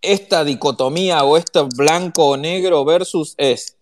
Esta 0.00 0.44
dicotomía 0.44 1.24
o 1.24 1.36
esto 1.36 1.68
blanco 1.76 2.28
o 2.28 2.36
negro 2.36 2.84
versus 2.84 3.34
es 3.36 3.76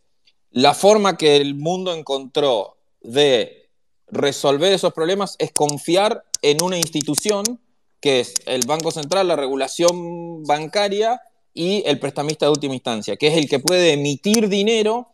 la 0.51 0.75
forma 0.75 1.17
que 1.17 1.37
el 1.37 1.55
mundo 1.55 1.95
encontró 1.95 2.77
de 3.03 3.69
resolver 4.07 4.73
esos 4.73 4.95
problemas 4.95 5.37
es 5.39 5.53
confiar 5.53 6.25
en 6.43 6.63
una 6.63 6.79
institución 6.79 7.61
que 8.01 8.21
es 8.21 8.35
el 8.47 8.63
Banco 8.67 8.91
Central, 8.91 9.29
la 9.29 9.37
regulación 9.37 10.45
bancaria 10.45 11.21
y 11.53 11.83
el 11.85 11.99
prestamista 11.99 12.47
de 12.47 12.53
última 12.53 12.75
instancia, 12.75 13.17
que 13.17 13.27
es 13.27 13.37
el 13.37 13.49
que 13.49 13.59
puede 13.59 13.93
emitir 13.93 14.49
dinero 14.49 15.09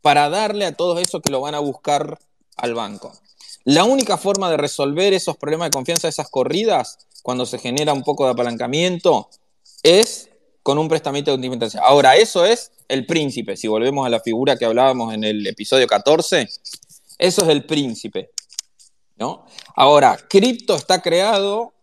para 0.00 0.30
darle 0.30 0.64
a 0.64 0.72
todos 0.72 1.00
esos 1.00 1.20
que 1.20 1.30
lo 1.30 1.40
van 1.40 1.54
a 1.54 1.58
buscar 1.58 2.18
al 2.56 2.74
banco. 2.74 3.12
La 3.68 3.84
única 3.84 4.16
forma 4.16 4.50
de 4.50 4.56
resolver 4.56 5.12
esos 5.12 5.36
problemas 5.36 5.66
de 5.66 5.72
confianza, 5.72 6.08
esas 6.08 6.30
corridas, 6.30 7.00
cuando 7.22 7.44
se 7.44 7.58
genera 7.58 7.92
un 7.92 8.02
poco 8.02 8.24
de 8.24 8.30
apalancamiento, 8.30 9.28
es 9.82 10.30
con 10.62 10.78
un 10.78 10.88
prestamista 10.88 11.30
de 11.30 11.34
última 11.34 11.52
instancia. 11.52 11.82
Ahora, 11.84 12.16
eso 12.16 12.46
es 12.46 12.72
el 12.88 13.04
príncipe, 13.04 13.58
si 13.58 13.68
volvemos 13.68 14.06
a 14.06 14.08
la 14.08 14.20
figura 14.20 14.56
que 14.56 14.64
hablábamos 14.64 15.12
en 15.12 15.22
el 15.22 15.46
episodio 15.46 15.86
14, 15.86 16.48
eso 17.18 17.42
es 17.42 17.48
el 17.48 17.66
príncipe. 17.66 18.30
¿no? 19.18 19.44
Ahora, 19.76 20.16
cripto 20.16 20.74
está 20.74 21.02
creado 21.02 21.74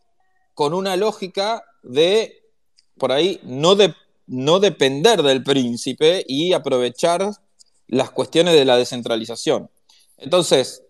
con 0.56 0.74
una 0.74 0.96
lógica 0.96 1.64
de, 1.84 2.50
por 2.98 3.12
ahí, 3.12 3.40
no, 3.44 3.76
de, 3.76 3.94
no 4.26 4.60
depender 4.60 5.22
del 5.22 5.44
príncipe 5.44 6.26
y 6.28 6.54
aprovechar 6.54 7.30
las 7.86 8.10
cuestiones 8.10 8.56
de 8.56 8.66
la 8.66 8.76
descentralización. 8.76 9.70
Entonces, 10.18 10.85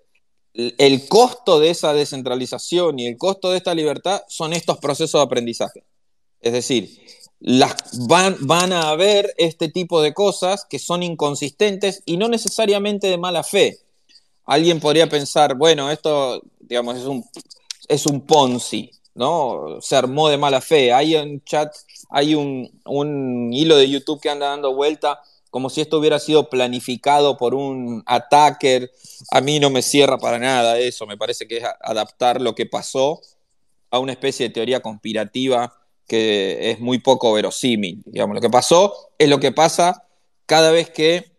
el 0.55 1.07
costo 1.07 1.59
de 1.59 1.69
esa 1.69 1.93
descentralización 1.93 2.97
y 2.99 3.07
el 3.07 3.17
costo 3.17 3.51
de 3.51 3.57
esta 3.57 3.75
libertad 3.75 4.21
son 4.27 4.53
estos 4.53 4.77
procesos 4.77 5.19
de 5.19 5.25
aprendizaje. 5.25 5.83
Es 6.39 6.53
decir, 6.53 6.89
van, 7.39 8.37
van 8.41 8.71
a 8.71 8.89
haber 8.89 9.33
este 9.37 9.69
tipo 9.69 10.01
de 10.01 10.13
cosas 10.13 10.65
que 10.69 10.79
son 10.79 11.03
inconsistentes 11.03 12.03
y 12.05 12.17
no 12.17 12.29
necesariamente 12.29 13.07
de 13.07 13.17
mala 13.17 13.43
fe. 13.43 13.79
Alguien 14.45 14.79
podría 14.79 15.09
pensar, 15.09 15.55
bueno, 15.55 15.91
esto, 15.91 16.41
digamos, 16.59 16.97
es 16.97 17.05
un, 17.05 17.25
es 17.87 18.05
un 18.05 18.21
Ponzi, 18.21 18.91
¿no? 19.15 19.81
Se 19.81 19.95
armó 19.95 20.29
de 20.29 20.37
mala 20.37 20.61
fe. 20.61 20.93
Hay 20.93 21.15
un 21.15 21.43
chat, 21.43 21.73
hay 22.09 22.35
un, 22.35 22.79
un 22.85 23.51
hilo 23.51 23.75
de 23.75 23.89
YouTube 23.89 24.21
que 24.21 24.29
anda 24.29 24.49
dando 24.49 24.73
vuelta 24.73 25.19
como 25.55 25.69
si 25.69 25.79
esto 25.79 25.99
hubiera 25.99 26.19
sido 26.19 26.49
planificado 26.49 27.37
por 27.37 27.55
un 27.55 28.03
attacker. 28.07 28.91
A 29.31 29.39
mí 29.39 29.57
no 29.57 29.69
me 29.69 29.81
cierra 29.81 30.17
para 30.17 30.37
nada 30.37 30.77
eso, 30.79 31.07
me 31.07 31.15
parece 31.15 31.47
que 31.47 31.59
es 31.59 31.63
adaptar 31.79 32.41
lo 32.41 32.55
que 32.55 32.65
pasó 32.65 33.21
a 33.89 33.99
una 33.99 34.11
especie 34.11 34.49
de 34.49 34.53
teoría 34.53 34.81
conspirativa 34.81 35.73
que 36.09 36.71
es 36.71 36.81
muy 36.81 36.99
poco 36.99 37.31
verosímil. 37.31 38.03
Digamos, 38.05 38.35
lo 38.35 38.41
que 38.41 38.49
pasó 38.49 39.13
es 39.17 39.29
lo 39.29 39.39
que 39.39 39.53
pasa 39.53 40.03
cada 40.45 40.71
vez 40.71 40.89
que 40.89 41.31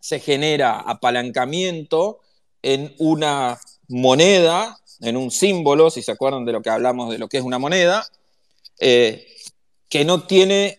se 0.00 0.18
genera 0.18 0.80
apalancamiento 0.80 2.18
en 2.62 2.92
una 2.98 3.60
moneda, 3.86 4.76
en 5.02 5.16
un 5.16 5.30
símbolo, 5.30 5.88
si 5.88 6.02
se 6.02 6.10
acuerdan 6.10 6.44
de 6.44 6.50
lo 6.50 6.62
que 6.62 6.70
hablamos 6.70 7.12
de 7.12 7.18
lo 7.18 7.28
que 7.28 7.36
es 7.36 7.44
una 7.44 7.60
moneda, 7.60 8.04
eh, 8.80 9.24
que 9.88 10.04
no 10.04 10.24
tiene 10.24 10.76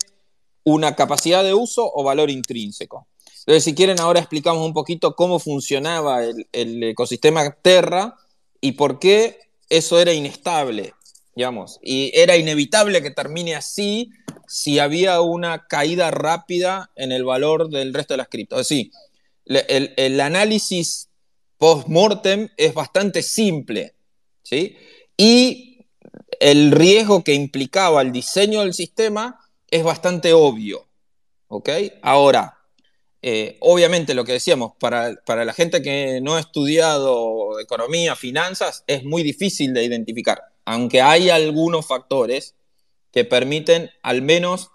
una 0.63 0.96
capacidad 0.96 1.43
de 1.43 1.53
uso 1.53 1.91
o 1.93 2.03
valor 2.03 2.29
intrínseco. 2.29 3.08
Entonces, 3.39 3.63
si 3.65 3.75
quieren, 3.75 4.00
ahora 4.00 4.20
explicamos 4.20 4.65
un 4.65 4.74
poquito 4.74 5.15
cómo 5.15 5.39
funcionaba 5.39 6.24
el, 6.24 6.84
ecosistema 6.84 7.51
Terra 7.62 8.15
y 8.62 8.74
por 8.74 9.00
qué 9.00 9.39
eso 9.70 10.00
era 10.00 10.13
inestable 10.13 10.93
digamos, 11.36 11.79
y 11.82 12.12
era 12.13 12.38
inevitable 12.38 13.01
que 13.01 13.10
termine 13.10 13.55
así 13.55 14.12
si 14.48 14.77
había 14.77 15.20
una 15.22 15.65
caída 15.67 16.12
rápida 16.12 16.91
en 16.96 17.12
el 17.12 17.24
valor 17.24 17.70
del 17.70 17.91
resto 17.91 18.13
de 18.13 18.20
las 18.20 18.27
criptos. 18.27 18.62
Es 18.62 18.70
decir, 18.70 18.91
el, 19.46 19.93
el 19.98 20.22
análisis 20.22 21.10
post-mortem 21.58 22.50
es 22.55 22.74
bastante 22.75 23.24
simple, 23.24 23.96
¿sí? 24.43 24.77
Y 25.17 25.88
el 26.39 26.72
riesgo 26.72 27.24
que 27.24 27.34
implicaba 27.34 28.01
el 28.01 28.12
diseño 28.12 28.62
del 28.62 28.74
sistema 28.74 29.39
es 29.74 29.84
bastante 29.84 30.34
obvio, 30.34 30.88
¿ok? 31.48 31.70
Ahora, 32.03 32.60
eh, 33.24 33.58
obviamente 33.60 34.13
lo 34.13 34.24
que 34.24 34.34
decíamos, 34.34 34.74
para, 34.80 35.15
para, 35.25 35.46
la 35.46 35.53
gente 35.53 35.82
que 35.82 36.20
no 36.22 36.36
ha 36.36 36.39
estudiado 36.39 37.60
economía, 37.60 38.15
finanzas, 38.15 38.84
es 38.86 39.03
muy 39.03 39.24
difícil 39.24 39.74
de 39.74 39.84
identificar, 39.84 40.44
aunque 40.63 41.01
hay 41.01 41.32
algunos 41.32 41.88
factores 41.88 42.53
que 43.12 43.25
permiten 43.25 43.89
al 44.03 44.22
menos 44.22 44.70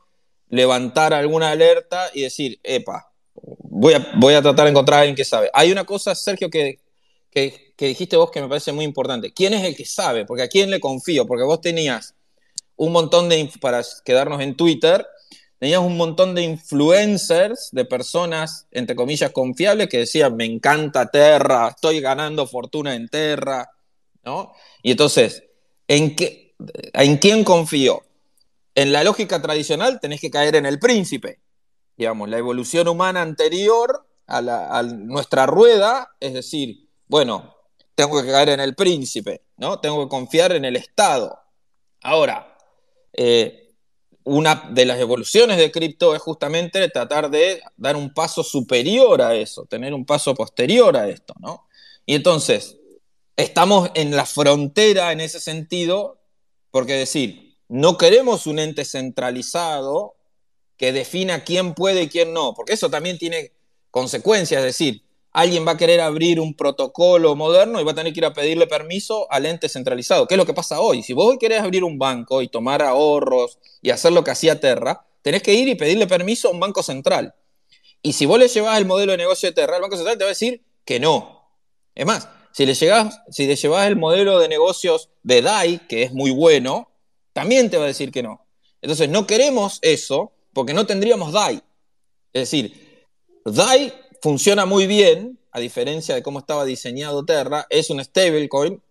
levantar 0.48 1.14
alguna 1.14 1.52
alerta 1.52 2.10
y 2.12 2.22
decir, 2.22 2.58
epa, 2.64 3.12
voy 3.34 3.94
a, 3.94 4.12
voy 4.16 4.34
a 4.34 4.42
tratar 4.42 4.64
de 4.64 4.70
encontrar 4.72 4.98
a 4.98 5.02
alguien 5.02 5.14
que 5.14 5.24
sabe. 5.24 5.48
Hay 5.52 5.70
una 5.70 5.84
cosa, 5.84 6.16
Sergio, 6.16 6.50
que, 6.50 6.80
que, 7.30 7.72
que 7.76 7.86
dijiste 7.86 8.16
vos 8.16 8.32
que 8.32 8.42
me 8.42 8.48
parece 8.48 8.72
muy 8.72 8.84
importante. 8.84 9.32
¿Quién 9.32 9.54
es 9.54 9.62
el 9.62 9.76
que 9.76 9.84
sabe? 9.84 10.24
Porque 10.24 10.42
a 10.42 10.48
quién 10.48 10.70
le 10.70 10.80
confío, 10.80 11.24
porque 11.24 11.44
vos 11.44 11.60
tenías 11.60 12.16
un 12.78 12.92
montón 12.92 13.28
de, 13.28 13.50
para 13.60 13.82
quedarnos 14.04 14.40
en 14.40 14.56
Twitter, 14.56 15.06
tenías 15.58 15.80
un 15.80 15.96
montón 15.96 16.34
de 16.34 16.42
influencers, 16.42 17.68
de 17.72 17.84
personas, 17.84 18.66
entre 18.70 18.96
comillas, 18.96 19.32
confiables, 19.32 19.88
que 19.88 19.98
decían, 19.98 20.36
me 20.36 20.44
encanta 20.44 21.10
Terra, 21.10 21.68
estoy 21.68 22.00
ganando 22.00 22.46
fortuna 22.46 22.94
en 22.94 23.08
Terra, 23.08 23.68
¿no? 24.24 24.52
Y 24.82 24.92
entonces, 24.92 25.44
¿en, 25.88 26.14
qué, 26.14 26.54
¿en 26.94 27.18
quién 27.18 27.44
confío? 27.44 28.04
En 28.74 28.92
la 28.92 29.02
lógica 29.02 29.42
tradicional 29.42 29.98
tenés 30.00 30.20
que 30.20 30.30
caer 30.30 30.54
en 30.54 30.64
el 30.64 30.78
príncipe, 30.78 31.40
digamos, 31.96 32.28
la 32.28 32.38
evolución 32.38 32.86
humana 32.86 33.22
anterior 33.22 34.06
a, 34.28 34.40
la, 34.40 34.78
a 34.78 34.84
nuestra 34.84 35.46
rueda, 35.46 36.14
es 36.20 36.32
decir, 36.32 36.88
bueno, 37.08 37.56
tengo 37.96 38.22
que 38.22 38.30
caer 38.30 38.50
en 38.50 38.60
el 38.60 38.76
príncipe, 38.76 39.42
¿no? 39.56 39.80
Tengo 39.80 40.04
que 40.04 40.08
confiar 40.08 40.52
en 40.52 40.64
el 40.64 40.76
Estado. 40.76 41.36
Ahora, 42.00 42.47
eh, 43.20 43.74
una 44.22 44.68
de 44.70 44.84
las 44.84 45.00
evoluciones 45.00 45.56
de 45.56 45.72
cripto 45.72 46.14
es 46.14 46.22
justamente 46.22 46.88
tratar 46.88 47.30
de 47.30 47.60
dar 47.76 47.96
un 47.96 48.14
paso 48.14 48.44
superior 48.44 49.20
a 49.22 49.34
eso, 49.34 49.64
tener 49.64 49.92
un 49.92 50.04
paso 50.04 50.36
posterior 50.36 50.96
a 50.96 51.08
esto, 51.08 51.34
¿no? 51.40 51.66
Y 52.06 52.14
entonces, 52.14 52.76
estamos 53.36 53.90
en 53.94 54.14
la 54.14 54.24
frontera 54.24 55.10
en 55.10 55.20
ese 55.20 55.40
sentido, 55.40 56.20
porque 56.70 56.92
decir, 56.92 57.56
no 57.66 57.98
queremos 57.98 58.46
un 58.46 58.60
ente 58.60 58.84
centralizado 58.84 60.14
que 60.76 60.92
defina 60.92 61.42
quién 61.42 61.74
puede 61.74 62.02
y 62.02 62.08
quién 62.08 62.32
no, 62.32 62.54
porque 62.54 62.74
eso 62.74 62.88
también 62.88 63.18
tiene 63.18 63.50
consecuencias, 63.90 64.60
es 64.60 64.66
decir, 64.66 65.02
alguien 65.32 65.66
va 65.66 65.72
a 65.72 65.76
querer 65.76 66.00
abrir 66.00 66.40
un 66.40 66.54
protocolo 66.54 67.34
moderno 67.36 67.80
y 67.80 67.84
va 67.84 67.92
a 67.92 67.94
tener 67.94 68.12
que 68.12 68.20
ir 68.20 68.24
a 68.24 68.32
pedirle 68.32 68.66
permiso 68.66 69.30
al 69.30 69.46
ente 69.46 69.68
centralizado. 69.68 70.26
¿Qué 70.26 70.34
es 70.34 70.38
lo 70.38 70.46
que 70.46 70.54
pasa 70.54 70.80
hoy? 70.80 71.02
Si 71.02 71.12
vos 71.12 71.36
querés 71.38 71.60
abrir 71.60 71.84
un 71.84 71.98
banco 71.98 72.42
y 72.42 72.48
tomar 72.48 72.82
ahorros 72.82 73.58
y 73.82 73.90
hacer 73.90 74.12
lo 74.12 74.24
que 74.24 74.30
hacía 74.30 74.60
Terra, 74.60 75.04
tenés 75.22 75.42
que 75.42 75.54
ir 75.54 75.68
y 75.68 75.74
pedirle 75.74 76.06
permiso 76.06 76.48
a 76.48 76.52
un 76.52 76.60
banco 76.60 76.82
central. 76.82 77.34
Y 78.02 78.12
si 78.12 78.26
vos 78.26 78.38
le 78.38 78.48
llevas 78.48 78.78
el 78.78 78.86
modelo 78.86 79.12
de 79.12 79.18
negocio 79.18 79.48
de 79.48 79.54
Terra, 79.54 79.76
el 79.76 79.82
banco 79.82 79.96
central 79.96 80.16
te 80.16 80.24
va 80.24 80.28
a 80.28 80.32
decir 80.32 80.62
que 80.84 81.00
no. 81.00 81.52
Es 81.94 82.06
más, 82.06 82.28
si 82.52 82.64
le, 82.64 82.74
llegás, 82.74 83.20
si 83.30 83.46
le 83.46 83.56
llevas 83.56 83.86
el 83.86 83.96
modelo 83.96 84.38
de 84.38 84.48
negocios 84.48 85.10
de 85.22 85.42
DAI, 85.42 85.86
que 85.88 86.04
es 86.04 86.12
muy 86.12 86.30
bueno, 86.30 86.90
también 87.32 87.70
te 87.70 87.76
va 87.76 87.84
a 87.84 87.88
decir 87.88 88.10
que 88.10 88.22
no. 88.22 88.46
Entonces, 88.80 89.08
no 89.08 89.26
queremos 89.26 89.78
eso 89.82 90.32
porque 90.52 90.74
no 90.74 90.86
tendríamos 90.86 91.32
DAI. 91.32 91.62
Es 92.32 92.50
decir, 92.50 93.06
DAI 93.44 93.92
funciona 94.20 94.66
muy 94.66 94.86
bien, 94.86 95.38
a 95.50 95.60
diferencia 95.60 96.14
de 96.14 96.22
cómo 96.22 96.38
estaba 96.38 96.64
diseñado 96.64 97.24
Terra, 97.24 97.66
es 97.70 97.90
un 97.90 98.02
stablecoin, 98.02 98.82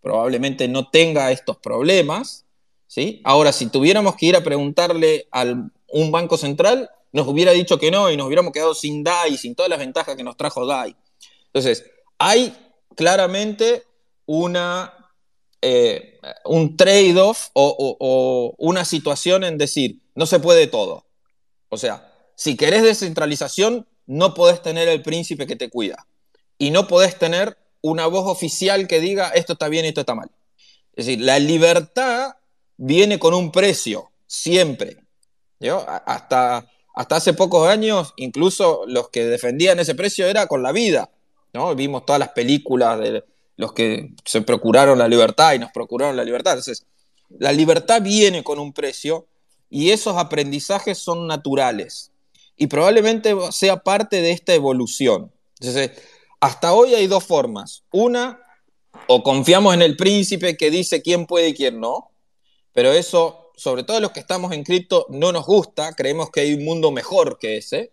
probablemente 0.00 0.68
no 0.68 0.88
tenga 0.90 1.30
estos 1.30 1.56
problemas. 1.58 2.44
¿sí? 2.86 3.20
Ahora, 3.24 3.52
si 3.52 3.66
tuviéramos 3.66 4.16
que 4.16 4.26
ir 4.26 4.36
a 4.36 4.44
preguntarle 4.44 5.28
a 5.30 5.44
un 5.44 6.12
banco 6.12 6.36
central, 6.36 6.90
nos 7.12 7.26
hubiera 7.28 7.52
dicho 7.52 7.78
que 7.78 7.90
no 7.90 8.10
y 8.10 8.16
nos 8.16 8.26
hubiéramos 8.26 8.52
quedado 8.52 8.74
sin 8.74 9.04
DAI, 9.04 9.36
sin 9.36 9.54
todas 9.54 9.70
las 9.70 9.78
ventajas 9.78 10.16
que 10.16 10.24
nos 10.24 10.36
trajo 10.36 10.66
DAI. 10.66 10.96
Entonces, 11.46 11.84
hay 12.18 12.54
claramente 12.96 13.84
una, 14.26 14.92
eh, 15.60 16.18
un 16.44 16.76
trade-off 16.76 17.48
o, 17.52 17.96
o 17.98 18.54
una 18.58 18.84
situación 18.84 19.44
en 19.44 19.58
decir, 19.58 20.00
no 20.14 20.26
se 20.26 20.40
puede 20.40 20.66
todo. 20.66 21.06
O 21.68 21.76
sea, 21.76 22.12
si 22.34 22.56
querés 22.56 22.82
descentralización, 22.82 23.86
no 24.06 24.34
podés 24.34 24.62
tener 24.62 24.88
el 24.88 25.02
príncipe 25.02 25.46
que 25.46 25.56
te 25.56 25.70
cuida. 25.70 26.06
Y 26.58 26.70
no 26.70 26.86
podés 26.86 27.18
tener 27.18 27.56
una 27.80 28.06
voz 28.06 28.26
oficial 28.26 28.86
que 28.86 29.00
diga 29.00 29.28
esto 29.30 29.54
está 29.54 29.68
bien 29.68 29.84
y 29.84 29.88
esto 29.88 30.00
está 30.00 30.14
mal. 30.14 30.30
Es 30.94 31.06
decir, 31.06 31.20
la 31.20 31.38
libertad 31.38 32.34
viene 32.76 33.18
con 33.18 33.34
un 33.34 33.50
precio, 33.50 34.10
siempre. 34.26 34.98
Hasta, 36.06 36.66
hasta 36.94 37.16
hace 37.16 37.34
pocos 37.34 37.68
años, 37.68 38.14
incluso 38.16 38.82
los 38.86 39.10
que 39.10 39.24
defendían 39.24 39.78
ese 39.78 39.94
precio 39.94 40.26
era 40.26 40.46
con 40.46 40.62
la 40.62 40.72
vida. 40.72 41.10
¿no? 41.52 41.74
Vimos 41.74 42.04
todas 42.04 42.18
las 42.18 42.30
películas 42.30 42.98
de 42.98 43.24
los 43.56 43.72
que 43.72 44.10
se 44.24 44.42
procuraron 44.42 44.98
la 44.98 45.08
libertad 45.08 45.54
y 45.54 45.58
nos 45.58 45.72
procuraron 45.72 46.16
la 46.16 46.24
libertad. 46.24 46.54
Entonces, 46.54 46.86
la 47.30 47.52
libertad 47.52 48.02
viene 48.02 48.42
con 48.42 48.58
un 48.58 48.72
precio 48.72 49.26
y 49.70 49.90
esos 49.90 50.16
aprendizajes 50.16 50.98
son 50.98 51.26
naturales 51.26 52.11
y 52.62 52.68
probablemente 52.68 53.34
sea 53.50 53.78
parte 53.78 54.22
de 54.22 54.30
esta 54.30 54.54
evolución. 54.54 55.32
Entonces, 55.58 55.90
hasta 56.38 56.74
hoy 56.74 56.94
hay 56.94 57.08
dos 57.08 57.24
formas. 57.24 57.82
Una, 57.90 58.40
o 59.08 59.24
confiamos 59.24 59.74
en 59.74 59.82
el 59.82 59.96
príncipe 59.96 60.56
que 60.56 60.70
dice 60.70 61.02
quién 61.02 61.26
puede 61.26 61.48
y 61.48 61.54
quién 61.54 61.80
no, 61.80 62.12
pero 62.70 62.92
eso, 62.92 63.50
sobre 63.56 63.82
todo 63.82 63.98
los 63.98 64.12
que 64.12 64.20
estamos 64.20 64.52
en 64.52 64.62
cripto, 64.62 65.06
no 65.08 65.32
nos 65.32 65.44
gusta, 65.44 65.92
creemos 65.94 66.30
que 66.30 66.42
hay 66.42 66.54
un 66.54 66.64
mundo 66.64 66.92
mejor 66.92 67.36
que 67.36 67.56
ese. 67.56 67.90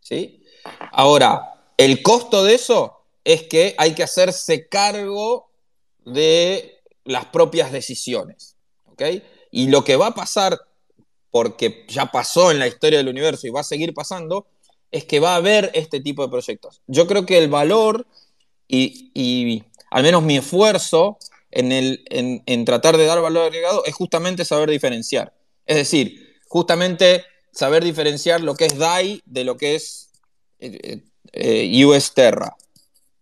¿sí? 0.00 0.44
Ahora, 0.90 1.64
el 1.78 2.02
costo 2.02 2.44
de 2.44 2.56
eso 2.56 3.06
es 3.24 3.44
que 3.44 3.74
hay 3.78 3.94
que 3.94 4.02
hacerse 4.02 4.68
cargo 4.68 5.50
de 6.04 6.82
las 7.04 7.24
propias 7.24 7.72
decisiones. 7.72 8.56
¿ok? 8.90 9.04
Y 9.50 9.68
lo 9.68 9.84
que 9.84 9.96
va 9.96 10.08
a 10.08 10.14
pasar 10.14 10.60
porque 11.32 11.86
ya 11.88 12.12
pasó 12.12 12.52
en 12.52 12.60
la 12.60 12.68
historia 12.68 12.98
del 12.98 13.08
universo 13.08 13.46
y 13.46 13.50
va 13.50 13.60
a 13.60 13.64
seguir 13.64 13.94
pasando, 13.94 14.46
es 14.92 15.04
que 15.04 15.18
va 15.18 15.32
a 15.32 15.36
haber 15.36 15.70
este 15.74 15.98
tipo 15.98 16.22
de 16.22 16.28
proyectos. 16.28 16.82
Yo 16.86 17.06
creo 17.08 17.26
que 17.26 17.38
el 17.38 17.48
valor 17.48 18.06
y, 18.68 19.64
al 19.90 20.02
menos 20.02 20.22
mi 20.22 20.36
esfuerzo 20.36 21.18
en, 21.50 21.72
el, 21.72 22.04
en, 22.10 22.64
tratar 22.64 22.96
de 22.96 23.06
dar 23.06 23.20
valor 23.20 23.46
agregado 23.46 23.84
es 23.86 23.94
justamente 23.94 24.44
saber 24.44 24.70
diferenciar. 24.70 25.34
Es 25.66 25.76
decir, 25.76 26.38
justamente 26.48 27.24
saber 27.50 27.82
diferenciar 27.82 28.42
lo 28.42 28.54
que 28.54 28.66
es 28.66 28.78
DAI 28.78 29.22
de 29.24 29.44
lo 29.44 29.56
que 29.56 29.74
es 29.74 30.10
eh, 30.60 31.02
eh, 31.32 31.84
US 31.86 32.12
Terra, 32.12 32.56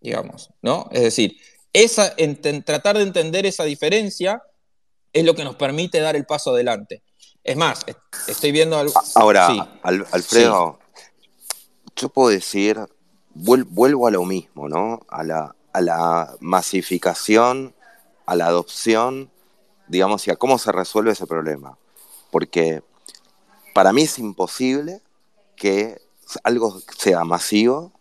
digamos, 0.00 0.50
¿no? 0.62 0.88
Es 0.92 1.02
decir, 1.02 1.36
esa, 1.72 2.16
tratar 2.64 2.96
de 2.96 3.04
entender 3.04 3.46
esa 3.46 3.64
diferencia 3.64 4.42
es 5.12 5.24
lo 5.24 5.34
que 5.34 5.44
nos 5.44 5.54
permite 5.54 6.00
dar 6.00 6.16
el 6.16 6.26
paso 6.26 6.50
adelante. 6.50 7.02
Es 7.42 7.56
más, 7.56 7.84
estoy 8.26 8.52
viendo 8.52 8.78
algo. 8.78 8.92
Ahora, 9.14 9.48
Alfredo, 9.82 10.78
yo 11.96 12.08
puedo 12.08 12.28
decir, 12.28 12.78
vuelvo 13.34 14.06
a 14.06 14.10
lo 14.10 14.24
mismo, 14.24 14.68
¿no? 14.68 15.00
A 15.08 15.22
la, 15.24 15.54
a 15.72 15.80
la 15.80 16.34
masificación, 16.40 17.74
a 18.26 18.36
la 18.36 18.46
adopción, 18.46 19.30
digamos, 19.88 20.26
y 20.26 20.30
a 20.30 20.36
cómo 20.36 20.58
se 20.58 20.70
resuelve 20.72 21.12
ese 21.12 21.26
problema. 21.26 21.78
Porque 22.30 22.82
para 23.74 23.92
mí 23.92 24.02
es 24.02 24.18
imposible 24.18 25.00
que 25.56 26.00
algo 26.44 26.80
sea 26.96 27.24
masivo 27.24 27.92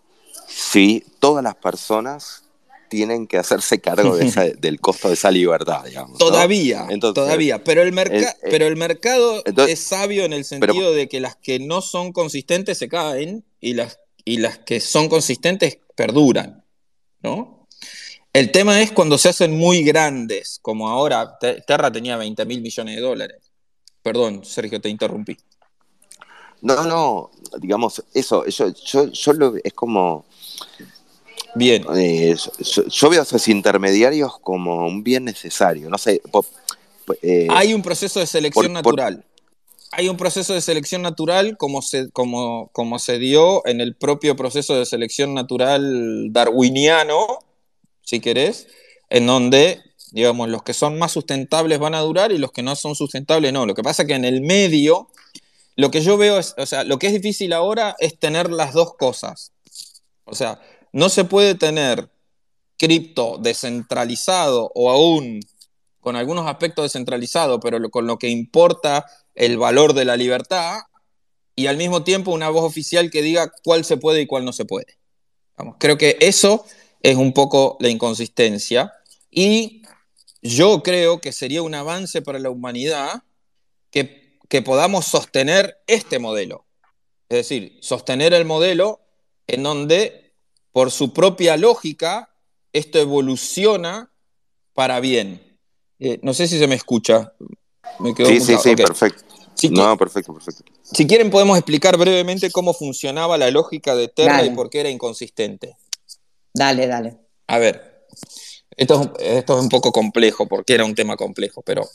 si 0.47 1.06
todas 1.19 1.43
las 1.43 1.56
personas 1.56 2.43
tienen 2.89 3.28
que 3.28 3.38
hacerse 3.38 3.80
cargo 3.80 4.17
del 4.58 4.80
costo 4.82 5.08
de 5.08 5.13
esa 5.13 5.32
libertad, 5.32 5.86
digamos. 5.86 6.17
Todavía, 6.17 6.88
todavía. 6.99 7.63
Pero 7.63 7.82
el, 7.84 7.93
pero 8.41 8.67
el 8.67 8.75
mercado 8.75 9.43
es 9.45 9.80
sabio 9.80 10.25
en 10.25 10.34
el 10.34 10.43
sentido 10.43 10.91
de 10.93 11.08
que 11.08 11.19
las 11.19 11.36
que 11.36 11.60
no 11.60 11.82
son 11.82 12.12
consistentes 12.12 12.78
se 12.78 12.89
caen 12.89 13.45
y 13.62 13.73
las, 13.73 13.99
y 14.25 14.38
las 14.38 14.58
que 14.58 14.80
son 14.80 15.08
consistentes 15.08 15.80
perduran, 15.95 16.65
¿no? 17.21 17.67
El 18.32 18.52
tema 18.52 18.82
es 18.82 18.91
cuando 18.91 19.17
se 19.17 19.30
hacen 19.30 19.58
muy 19.58 19.84
grandes, 19.84 20.60
como 20.62 20.89
ahora 20.89 21.38
Terra 21.39 21.91
tenía 21.91 22.15
20 22.15 22.45
mil 22.45 22.62
millones 22.62 22.95
de 22.95 23.02
dólares. 23.02 23.52
Perdón, 24.04 24.45
Sergio, 24.45 24.80
te 24.80 24.89
interrumpí. 24.89 25.38
No, 26.62 26.84
no, 26.84 27.32
digamos, 27.60 28.04
eso, 28.13 28.45
yo, 28.45 28.73
yo, 28.73 29.12
yo 29.12 29.34
lo, 29.34 29.56
es 29.63 29.73
como 29.73 30.25
Bien. 31.56 31.86
Eh, 31.95 32.36
yo, 32.89 33.10
veo 33.10 33.21
a 33.21 33.23
esos 33.23 33.47
intermediarios 33.47 34.39
como 34.39 34.86
un 34.86 35.04
bien 35.04 35.25
necesario. 35.25 35.89
No 35.89 35.97
sé, 35.97 36.21
eh, 37.21 37.47
Hay 37.49 37.73
un 37.73 37.82
proceso 37.82 38.19
de 38.19 38.28
selección 38.28 38.73
por- 38.73 38.84
por- 38.84 38.95
natural. 38.97 39.25
Hay 39.91 40.08
un 40.08 40.17
proceso 40.17 40.54
de 40.54 40.62
selección 40.62 41.02
natural 41.02 41.58
como 41.58 41.82
se, 41.82 42.12
como, 42.12 42.69
como 42.73 42.99
se 42.99 43.17
dio 43.17 43.65
en 43.65 43.82
el 43.82 43.95
propio 43.95 44.36
proceso 44.36 44.75
de 44.75 44.86
selección 44.86 45.34
natural 45.34 46.32
darwiniano, 46.32 47.25
si 48.04 48.19
querés, 48.19 48.67
en 49.10 49.25
donde, 49.25 49.82
digamos, 50.12 50.47
los 50.49 50.62
que 50.62 50.73
son 50.73 50.99
más 50.99 51.12
sustentables 51.12 51.80
van 51.80 51.95
a 51.95 52.02
durar 52.02 52.32
y 52.32 52.38
los 52.38 52.52
que 52.52 52.62
no 52.62 52.75
son 52.75 52.93
sustentables 52.93 53.52
no. 53.52 53.65
Lo 53.65 53.73
que 53.73 53.82
pasa 53.82 54.06
que 54.06 54.13
en 54.13 54.25
el 54.25 54.41
medio, 54.41 55.10
lo 55.75 55.89
que 55.89 56.02
yo 56.02 56.17
veo 56.17 56.38
es, 56.38 56.54
o 56.60 56.67
sea, 56.67 56.84
lo 56.84 56.99
que 56.99 57.08
es 57.08 57.13
difícil 57.13 57.52
ahora 57.52 57.95
es 57.97 58.19
tener 58.19 58.52
las 58.52 58.73
dos 58.73 58.93
cosas. 58.95 59.54
O 60.25 60.36
sea, 60.36 60.62
no 60.91 61.10
se 61.10 61.25
puede 61.25 61.56
tener 61.56 62.10
cripto 62.78 63.38
descentralizado 63.38 64.71
o 64.73 64.89
aún 64.89 65.41
con 65.99 66.15
algunos 66.15 66.47
aspectos 66.47 66.86
descentralizados, 66.86 67.60
pero 67.62 67.89
con 67.89 68.08
lo 68.08 68.17
que 68.17 68.30
importa 68.30 69.06
el 69.36 69.58
valor 69.58 69.93
de 69.93 70.06
la 70.06 70.17
libertad, 70.17 70.80
y 71.56 71.67
al 71.67 71.78
mismo 71.78 72.04
tiempo 72.04 72.32
una 72.32 72.49
voz 72.49 72.63
oficial 72.63 73.12
que 73.12 73.21
diga 73.21 73.52
cuál 73.63 73.84
se 73.84 73.97
puede 73.97 74.21
y 74.21 74.28
cuál 74.28 74.45
no 74.45 74.54
se 74.54 74.63
puede. 74.63 74.97
Vamos, 75.58 75.75
creo 75.78 75.97
que 75.97 76.17
eso 76.21 76.65
es 77.02 77.17
un 77.17 77.34
poco 77.34 77.75
la 77.82 77.89
inconsistencia, 77.89 78.93
y 79.30 79.84
yo 80.41 80.84
creo 80.84 81.19
que 81.19 81.34
sería 81.34 81.62
un 81.62 81.75
avance 81.75 82.21
para 82.21 82.39
la 82.39 82.49
humanidad 82.49 83.23
que, 83.91 84.38
que 84.47 84.62
podamos 84.62 85.06
sostener 85.06 85.82
este 85.86 86.17
modelo. 86.17 86.65
Es 87.28 87.38
decir, 87.38 87.78
sostener 87.82 88.34
el 88.34 88.45
modelo 88.45 89.02
en 89.47 89.63
donde, 89.63 90.29
por 90.80 90.92
su 90.92 91.12
propia 91.12 91.58
lógica, 91.58 92.34
esto 92.72 93.00
evoluciona 93.00 94.13
para 94.72 95.02
bien. 95.02 95.60
Eh, 96.00 96.22
no 96.22 96.34
sé 96.34 96.48
si 96.48 96.58
se 96.58 96.68
me 96.68 96.76
escucha. 96.76 97.34
Me 98.00 98.15
quedo 98.15 98.30
sí, 98.30 98.39
sí, 98.39 98.56
sí, 98.63 98.78
perfecto. 98.78 99.26
Si, 99.56 99.70
No, 99.72 99.98
perfecto, 99.98 100.34
perfecto. 100.34 100.63
si 100.82 101.06
quieren, 101.06 101.32
podemos 101.32 101.58
explicar 101.58 101.98
brevemente 101.98 102.50
cómo 102.50 102.74
funcionaba 102.74 103.38
la 103.38 103.52
lógica 103.52 103.94
de 103.94 104.08
Terra 104.08 104.38
Dale. 104.38 104.48
y 104.48 104.56
por 104.56 104.70
qué 104.70 104.80
era 104.80 104.89
inconsistente. 104.89 105.76
Dale, 106.54 106.88
dale. 106.88 107.18
A 107.48 107.58
ver, 107.58 108.06
esto 108.78 109.02
es, 109.02 109.10
esto 109.20 109.58
es 109.58 109.62
un 109.62 109.68
poco 109.68 109.92
complejo 109.92 110.48
porque 110.48 110.76
era 110.76 110.86
un 110.86 110.96
tema 110.96 111.18
complejo, 111.18 111.62
pero 111.62 111.86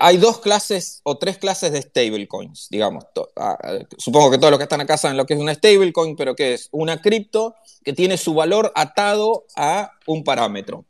hay 0.00 0.16
dos 0.16 0.40
clases 0.40 1.00
o 1.02 1.18
tres 1.18 1.38
clases 1.38 1.72
de 1.72 1.82
stablecoins, 1.82 2.68
digamos. 2.70 3.04
Supongo 3.98 4.30
que 4.30 4.38
todos 4.38 4.50
los 4.50 4.58
que 4.58 4.64
están 4.64 4.80
acá 4.80 4.96
saben 4.96 5.16
lo 5.16 5.26
que 5.26 5.34
es 5.34 5.40
una 5.40 5.54
stablecoin, 5.54 6.16
pero 6.16 6.34
que 6.34 6.54
es 6.54 6.68
una 6.72 7.00
cripto 7.02 7.54
que 7.84 7.92
tiene 7.92 8.16
su 8.16 8.34
valor 8.34 8.72
atado 8.74 9.44
a 9.54 9.92
un 10.06 10.24
parámetro. 10.24 10.86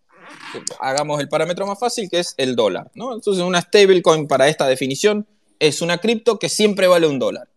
Hagamos 0.80 1.20
el 1.20 1.28
parámetro 1.28 1.66
más 1.66 1.78
fácil, 1.78 2.08
que 2.08 2.20
es 2.20 2.34
el 2.36 2.54
dólar. 2.54 2.90
¿no? 2.94 3.14
Entonces, 3.14 3.42
una 3.42 3.60
stablecoin 3.60 4.28
para 4.28 4.48
esta 4.48 4.66
definición 4.66 5.26
es 5.58 5.82
una 5.82 5.98
cripto 5.98 6.38
que 6.38 6.48
siempre 6.48 6.86
vale 6.86 7.06
un 7.06 7.18
dólar. 7.18 7.48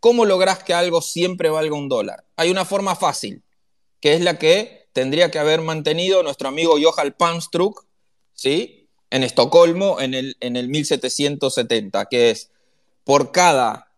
¿Cómo 0.00 0.26
lográs 0.26 0.62
que 0.62 0.74
algo 0.74 1.00
siempre 1.00 1.50
valga 1.50 1.74
un 1.74 1.88
dólar? 1.88 2.24
Hay 2.36 2.50
una 2.50 2.64
forma 2.64 2.94
fácil, 2.94 3.42
que 4.00 4.14
es 4.14 4.20
la 4.20 4.38
que 4.38 4.88
tendría 4.92 5.30
que 5.30 5.40
haber 5.40 5.60
mantenido 5.60 6.22
nuestro 6.22 6.48
amigo 6.48 6.76
Johan 6.80 7.14
Palmstruck, 7.18 7.84
¿sí? 8.32 8.77
En 9.10 9.22
Estocolmo 9.22 10.00
en 10.00 10.14
el, 10.14 10.36
en 10.40 10.56
el 10.56 10.68
1770, 10.68 12.06
que 12.06 12.30
es 12.30 12.50
por 13.04 13.32
cada 13.32 13.90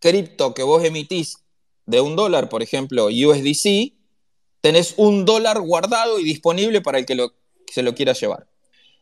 cripto 0.00 0.54
que 0.54 0.62
vos 0.62 0.84
emitís 0.84 1.38
de 1.84 2.00
un 2.00 2.16
dólar, 2.16 2.48
por 2.48 2.62
ejemplo, 2.62 3.06
USDC, 3.06 3.92
tenés 4.60 4.94
un 4.96 5.24
dólar 5.24 5.60
guardado 5.60 6.18
y 6.18 6.24
disponible 6.24 6.80
para 6.80 6.98
el 6.98 7.06
que, 7.06 7.28
se 7.72 7.82
lo 7.82 7.94
quiera 7.94 8.12
llevar. 8.12 8.48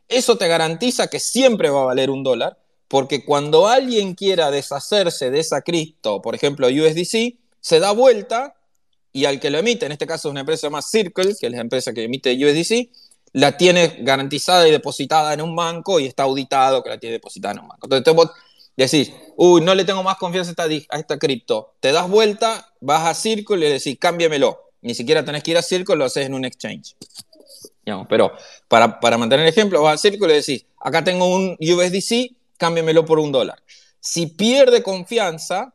Eso 0.08 0.36
te 0.36 0.48
garantiza 0.48 1.08
que 1.08 1.18
siempre 1.18 1.70
va 1.70 1.82
a 1.82 1.86
valer 1.86 2.10
un 2.10 2.22
dólar, 2.22 2.58
porque 2.88 3.24
cuando 3.24 3.66
alguien 3.66 4.14
quiera 4.14 4.50
deshacerse 4.50 5.30
de 5.30 5.40
esa 5.40 5.62
cripto, 5.62 6.20
por 6.20 6.34
ejemplo 6.34 6.66
USDC, 6.66 7.38
se 7.60 7.80
da 7.80 7.92
vuelta 7.92 8.54
y 9.10 9.24
al 9.24 9.40
que 9.40 9.48
lo 9.48 9.58
emite, 9.58 9.86
en 9.86 9.92
este 9.92 10.06
caso 10.06 10.28
es 10.28 10.32
una 10.32 10.40
empresa 10.40 10.68
más 10.68 10.90
Circle, 10.90 11.34
que 11.40 11.46
es 11.46 11.52
la 11.52 11.60
empresa 11.60 11.94
que 11.94 12.04
emite 12.04 12.34
USDC, 12.34 12.90
la 13.34 13.56
tiene 13.56 13.96
garantizada 14.00 14.66
y 14.66 14.70
depositada 14.70 15.34
en 15.34 15.42
un 15.42 15.56
banco 15.56 15.98
y 15.98 16.06
está 16.06 16.22
auditado 16.22 16.82
que 16.82 16.88
la 16.88 16.98
tiene 16.98 17.14
depositada 17.14 17.54
en 17.54 17.60
un 17.60 17.68
banco. 17.68 17.88
Entonces 17.90 18.14
vos 18.14 18.30
decís, 18.76 19.12
uy, 19.36 19.60
no 19.60 19.74
le 19.74 19.84
tengo 19.84 20.04
más 20.04 20.16
confianza 20.18 20.54
a 20.56 20.98
esta, 20.98 21.18
cripto. 21.18 21.74
Te 21.80 21.90
das 21.90 22.08
vuelta, 22.08 22.72
vas 22.80 23.06
a 23.08 23.14
Circle 23.14 23.56
y 23.56 23.60
le 23.60 23.70
decís, 23.70 23.98
cámbiamelo. 23.98 24.60
Ni 24.82 24.94
siquiera 24.94 25.24
tenés 25.24 25.42
que 25.42 25.50
ir 25.50 25.58
a 25.58 25.62
Circle, 25.62 25.96
lo 25.96 26.04
haces 26.04 26.26
en 26.26 26.34
un 26.34 26.44
exchange. 26.44 26.94
Pero 28.08 28.32
para, 28.68 29.00
para 29.00 29.18
mantener 29.18 29.46
el 29.46 29.52
ejemplo, 29.52 29.82
vas 29.82 29.94
a 29.94 29.98
Circle 29.98 30.26
y 30.26 30.28
le 30.28 30.34
decís, 30.34 30.66
acá 30.78 31.02
tengo 31.02 31.26
un 31.26 31.56
USDC, 31.58 32.36
cámbiamelo 32.56 33.04
por 33.04 33.18
un 33.18 33.32
dólar. 33.32 33.60
Si 33.98 34.26
pierde 34.26 34.84
confianza, 34.84 35.74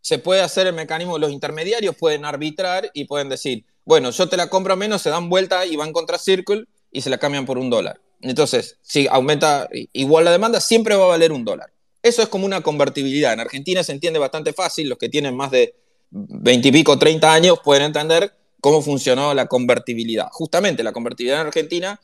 se 0.00 0.18
puede 0.18 0.40
hacer 0.40 0.66
el 0.66 0.72
mecanismo, 0.72 1.18
los 1.18 1.30
intermediarios 1.30 1.94
pueden 1.94 2.24
arbitrar 2.24 2.90
y 2.94 3.04
pueden 3.04 3.28
decir, 3.28 3.66
bueno, 3.84 4.10
yo 4.12 4.30
te 4.30 4.38
la 4.38 4.48
compro 4.48 4.76
menos, 4.76 5.02
se 5.02 5.10
dan 5.10 5.28
vuelta 5.28 5.66
y 5.66 5.76
van 5.76 5.92
contra 5.92 6.18
Circle 6.18 6.64
y 6.96 7.02
se 7.02 7.10
la 7.10 7.18
cambian 7.18 7.44
por 7.44 7.58
un 7.58 7.68
dólar. 7.68 8.00
Entonces, 8.22 8.78
si 8.80 9.06
aumenta 9.06 9.68
igual 9.92 10.24
la 10.24 10.32
demanda, 10.32 10.60
siempre 10.60 10.96
va 10.96 11.04
a 11.04 11.08
valer 11.08 11.30
un 11.30 11.44
dólar. 11.44 11.70
Eso 12.02 12.22
es 12.22 12.28
como 12.28 12.46
una 12.46 12.62
convertibilidad. 12.62 13.34
En 13.34 13.40
Argentina 13.40 13.84
se 13.84 13.92
entiende 13.92 14.18
bastante 14.18 14.54
fácil, 14.54 14.88
los 14.88 14.96
que 14.96 15.10
tienen 15.10 15.36
más 15.36 15.50
de 15.50 15.74
20 16.10 16.68
y 16.68 16.72
pico, 16.72 16.98
30 16.98 17.30
años 17.30 17.60
pueden 17.62 17.82
entender 17.82 18.32
cómo 18.62 18.80
funcionó 18.80 19.34
la 19.34 19.46
convertibilidad. 19.46 20.28
Justamente 20.32 20.82
la 20.82 20.92
convertibilidad 20.92 21.42
en 21.42 21.48
Argentina 21.48 22.00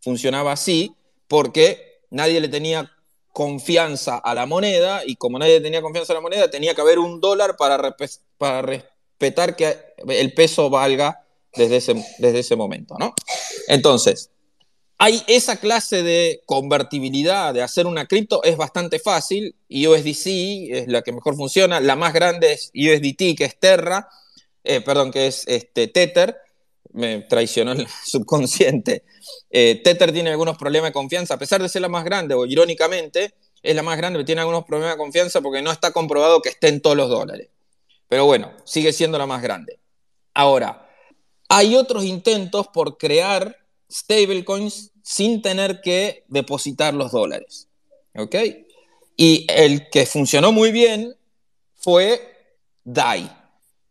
funcionaba 0.00 0.52
así 0.52 0.94
porque 1.26 2.02
nadie 2.10 2.40
le 2.40 2.46
tenía 2.46 2.92
confianza 3.32 4.16
a 4.16 4.32
la 4.32 4.46
moneda 4.46 5.02
y 5.04 5.16
como 5.16 5.40
nadie 5.40 5.60
tenía 5.60 5.82
confianza 5.82 6.12
a 6.12 6.16
la 6.16 6.22
moneda, 6.22 6.48
tenía 6.52 6.72
que 6.72 6.82
haber 6.82 7.00
un 7.00 7.20
dólar 7.20 7.56
para, 7.56 7.96
para 8.38 8.62
respetar 8.62 9.56
que 9.56 9.76
el 10.06 10.32
peso 10.34 10.70
valga 10.70 11.26
desde 11.56 11.76
ese, 11.78 11.94
desde 12.18 12.38
ese 12.38 12.54
momento, 12.54 12.94
¿no? 13.00 13.12
Entonces, 13.66 14.30
hay 14.98 15.22
esa 15.26 15.56
clase 15.56 16.02
de 16.02 16.42
convertibilidad, 16.46 17.52
de 17.52 17.62
hacer 17.62 17.86
una 17.86 18.06
cripto, 18.06 18.42
es 18.42 18.56
bastante 18.56 18.98
fácil. 18.98 19.54
USDC 19.68 20.70
es 20.70 20.88
la 20.88 21.02
que 21.02 21.12
mejor 21.12 21.36
funciona. 21.36 21.80
La 21.80 21.96
más 21.96 22.14
grande 22.14 22.52
es 22.52 22.70
USDT, 22.74 23.36
que 23.36 23.44
es 23.44 23.58
Terra, 23.58 24.08
eh, 24.64 24.80
perdón, 24.80 25.10
que 25.10 25.26
es 25.26 25.44
este, 25.48 25.88
Tether. 25.88 26.36
Me 26.92 27.20
traicionó 27.22 27.72
el 27.72 27.86
subconsciente. 28.06 29.04
Eh, 29.50 29.82
Tether 29.84 30.12
tiene 30.12 30.30
algunos 30.30 30.56
problemas 30.56 30.90
de 30.90 30.94
confianza, 30.94 31.34
a 31.34 31.38
pesar 31.38 31.60
de 31.60 31.68
ser 31.68 31.82
la 31.82 31.88
más 31.88 32.04
grande, 32.04 32.34
o 32.34 32.46
irónicamente, 32.46 33.34
es 33.62 33.76
la 33.76 33.82
más 33.82 33.98
grande, 33.98 34.18
pero 34.18 34.24
tiene 34.24 34.40
algunos 34.40 34.64
problemas 34.64 34.94
de 34.94 34.98
confianza 34.98 35.42
porque 35.42 35.60
no 35.60 35.72
está 35.72 35.90
comprobado 35.90 36.40
que 36.40 36.48
esté 36.48 36.68
en 36.68 36.80
todos 36.80 36.96
los 36.96 37.10
dólares. 37.10 37.50
Pero 38.08 38.24
bueno, 38.24 38.52
sigue 38.64 38.92
siendo 38.94 39.18
la 39.18 39.26
más 39.26 39.42
grande. 39.42 39.78
Ahora, 40.32 40.88
hay 41.48 41.76
otros 41.76 42.04
intentos 42.04 42.68
por 42.68 42.96
crear 42.96 43.65
stablecoins 43.90 44.92
sin 45.02 45.42
tener 45.42 45.80
que 45.80 46.24
depositar 46.28 46.94
los 46.94 47.12
dólares. 47.12 47.68
¿Ok? 48.16 48.34
Y 49.16 49.46
el 49.48 49.88
que 49.90 50.06
funcionó 50.06 50.52
muy 50.52 50.72
bien 50.72 51.14
fue 51.74 52.20
DAI. 52.84 53.30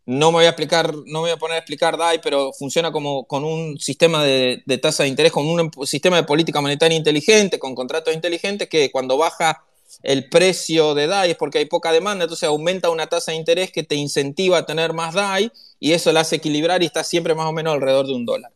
No 0.08 0.32
me 0.32 0.38
voy 0.38 0.46
a 0.46 0.50
explicar, 0.50 0.94
no 1.06 1.22
voy 1.22 1.32
a 1.32 1.38
poner 1.38 1.56
a 1.56 1.60
explicar 1.60 1.98
DAI, 1.98 2.20
pero 2.22 2.54
funciona 2.54 2.92
como 2.92 3.26
con 3.26 3.44
un 3.44 3.80
sistema 3.80 4.24
de, 4.24 4.62
de 4.66 4.78
tasa 4.78 5.04
de 5.04 5.10
interés, 5.10 5.32
con 5.32 5.48
un 5.48 5.72
sistema 5.86 6.18
de 6.18 6.24
política 6.24 6.62
monetaria 6.62 6.98
inteligente, 6.98 7.58
con 7.58 7.74
contratos 7.74 8.14
inteligentes, 8.14 8.70
que 8.70 8.92
cuando 8.92 9.18
baja 9.18 9.64
el 10.04 10.30
precio 10.30 10.94
de 10.94 11.08
DAI 11.08 11.32
es 11.32 11.38
porque 11.38 11.60
hay 11.60 11.66
poca 11.66 11.92
demanda, 11.92 12.26
entonces 12.26 12.48
aumenta 12.48 12.90
una 12.90 13.08
tasa 13.08 13.32
de 13.32 13.38
interés 13.38 13.72
que 13.72 13.84
te 13.84 13.96
incentiva 13.96 14.60
a 14.60 14.66
tener 14.66 14.94
más 14.94 15.14
DAI 15.14 15.52
y 15.80 15.94
eso 15.94 16.12
la 16.12 16.22
hace 16.22 16.38
equilibrar 16.38 16.84
y 16.84 16.86
está 16.86 17.04
siempre 17.04 17.36
más 17.36 17.48
o 17.48 17.52
menos 17.52 17.74
alrededor 17.74 18.08
de 18.08 18.14
un 18.14 18.26
dólar. 18.26 18.52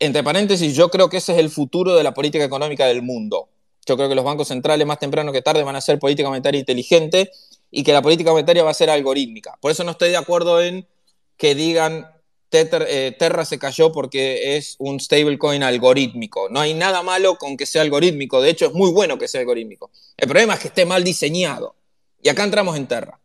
Entre 0.00 0.24
paréntesis, 0.24 0.74
yo 0.74 0.90
creo 0.90 1.10
que 1.10 1.18
ese 1.18 1.32
es 1.32 1.38
el 1.38 1.50
futuro 1.50 1.94
de 1.94 2.02
la 2.02 2.14
política 2.14 2.42
económica 2.42 2.86
del 2.86 3.02
mundo. 3.02 3.50
Yo 3.84 3.96
creo 3.96 4.08
que 4.08 4.14
los 4.14 4.24
bancos 4.24 4.48
centrales 4.48 4.86
más 4.86 4.98
temprano 4.98 5.30
que 5.30 5.42
tarde 5.42 5.62
van 5.62 5.74
a 5.74 5.78
hacer 5.78 5.98
política 5.98 6.28
monetaria 6.28 6.58
inteligente 6.58 7.30
y 7.70 7.82
que 7.82 7.92
la 7.92 8.00
política 8.00 8.30
monetaria 8.30 8.64
va 8.64 8.70
a 8.70 8.74
ser 8.74 8.88
algorítmica. 8.88 9.58
Por 9.60 9.70
eso 9.70 9.84
no 9.84 9.90
estoy 9.92 10.08
de 10.08 10.16
acuerdo 10.16 10.62
en 10.62 10.88
que 11.36 11.54
digan 11.54 12.10
Tether, 12.48 12.86
eh, 12.88 13.14
Terra 13.18 13.44
se 13.44 13.58
cayó 13.58 13.92
porque 13.92 14.56
es 14.56 14.76
un 14.78 15.00
stablecoin 15.00 15.62
algorítmico. 15.62 16.48
No 16.48 16.60
hay 16.60 16.72
nada 16.72 17.02
malo 17.02 17.36
con 17.36 17.58
que 17.58 17.66
sea 17.66 17.82
algorítmico. 17.82 18.40
De 18.40 18.48
hecho, 18.48 18.66
es 18.66 18.72
muy 18.72 18.90
bueno 18.90 19.18
que 19.18 19.28
sea 19.28 19.40
algorítmico. 19.40 19.90
El 20.16 20.28
problema 20.28 20.54
es 20.54 20.60
que 20.60 20.68
esté 20.68 20.86
mal 20.86 21.04
diseñado. 21.04 21.76
Y 22.22 22.30
acá 22.30 22.44
entramos 22.44 22.76
en 22.76 22.86
Terra. 22.86 23.20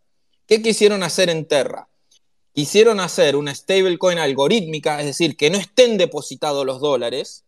¿Qué 0.45 0.61
quisieron 0.61 1.03
hacer 1.03 1.29
en 1.29 1.45
Terra? 1.45 1.87
Quisieron 2.55 3.01
hacer 3.01 3.35
una 3.35 3.53
stablecoin 3.53 4.17
algorítmica, 4.17 5.01
es 5.01 5.07
decir, 5.07 5.35
que 5.35 5.49
no 5.49 5.57
estén 5.57 5.97
depositados 5.97 6.65
los 6.65 6.79
dólares 6.79 7.43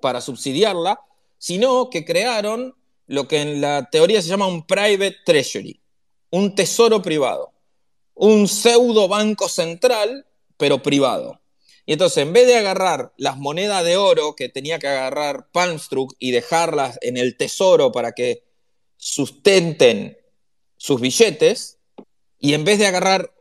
para 0.00 0.20
subsidiarla, 0.20 1.00
sino 1.38 1.90
que 1.90 2.04
crearon 2.04 2.74
lo 3.06 3.28
que 3.28 3.40
en 3.40 3.60
la 3.60 3.88
teoría 3.88 4.20
se 4.20 4.26
llama 4.26 4.48
un 4.48 4.66
private 4.66 5.18
treasury, 5.24 5.80
un 6.30 6.56
tesoro 6.56 7.00
privado, 7.00 7.52
un 8.14 8.48
pseudo 8.48 9.06
banco 9.06 9.48
central, 9.48 10.26
pero 10.56 10.82
privado. 10.82 11.40
Y 11.86 11.92
entonces, 11.92 12.18
en 12.18 12.32
vez 12.32 12.48
de 12.48 12.58
agarrar 12.58 13.12
las 13.16 13.38
monedas 13.38 13.84
de 13.84 13.96
oro 13.96 14.34
que 14.34 14.48
tenía 14.48 14.80
que 14.80 14.88
agarrar 14.88 15.52
Palmstruck 15.52 16.14
y 16.18 16.32
dejarlas 16.32 16.98
en 17.00 17.16
el 17.16 17.36
tesoro 17.36 17.92
para 17.92 18.10
que 18.10 18.42
sustenten 18.96 20.18
sus 20.76 21.00
billetes 21.00 21.78
y 22.40 22.54
en 22.54 22.64
vez 22.64 22.80
de 22.80 22.88
agarrar 22.88 23.37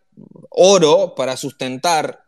oro 0.60 1.14
para 1.16 1.38
sustentar 1.38 2.24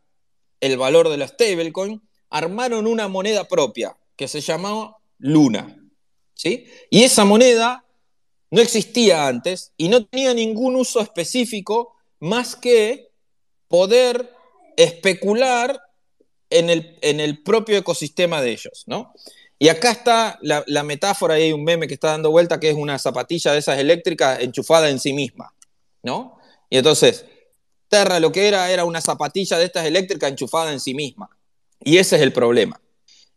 el 0.59 0.77
valor 0.77 1.09
de 1.09 1.17
la 1.17 1.27
stablecoin, 1.27 2.01
armaron 2.29 2.85
una 2.85 3.07
moneda 3.07 3.47
propia 3.47 3.97
que 4.15 4.27
se 4.27 4.41
llamaba 4.41 4.97
Luna. 5.17 5.75
¿sí? 6.33 6.67
Y 6.89 7.03
esa 7.03 7.25
moneda 7.25 7.85
no 8.51 8.61
existía 8.61 9.27
antes 9.27 9.73
y 9.77 9.89
no 9.89 10.05
tenía 10.05 10.33
ningún 10.33 10.75
uso 10.75 11.01
específico 11.01 11.95
más 12.19 12.55
que 12.55 13.09
poder 13.67 14.33
especular 14.77 15.81
en 16.49 16.69
el, 16.69 16.97
en 17.01 17.19
el 17.19 17.41
propio 17.43 17.77
ecosistema 17.77 18.41
de 18.41 18.51
ellos, 18.51 18.83
¿no? 18.87 19.13
Y 19.61 19.67
acá 19.67 19.91
está 19.91 20.39
la, 20.41 20.83
metáfora, 20.83 21.33
hay 21.33 21.51
un 21.51 21.65
meme 21.65 21.87
que 21.87 21.95
está 21.95 22.11
dando 22.11 22.31
vuelta, 22.31 22.61
que 22.61 22.69
es 22.69 22.75
una 22.75 22.97
zapatilla 22.97 23.51
de 23.51 23.59
esas 23.59 23.77
eléctricas 23.77 24.39
enchufada 24.39 24.89
en 24.89 24.99
sí 24.99 25.11
misma, 25.11 25.53
¿no? 26.01 26.39
Y 26.69 26.77
entonces, 26.77 27.25
Terra 27.89 28.19
lo 28.19 28.32
que 28.32 28.47
era 28.47 28.71
era 28.71 28.86
una 28.86 29.02
zapatilla 29.02 29.58
de 29.58 29.65
estas 29.65 29.86
eléctricas 29.86 30.30
enchufada 30.30 30.71
en 30.71 30.80
sí 30.80 30.93
misma. 30.93 31.30
Y 31.82 31.97
ese 31.97 32.15
es 32.15 32.21
el 32.21 32.32
problema. 32.32 32.80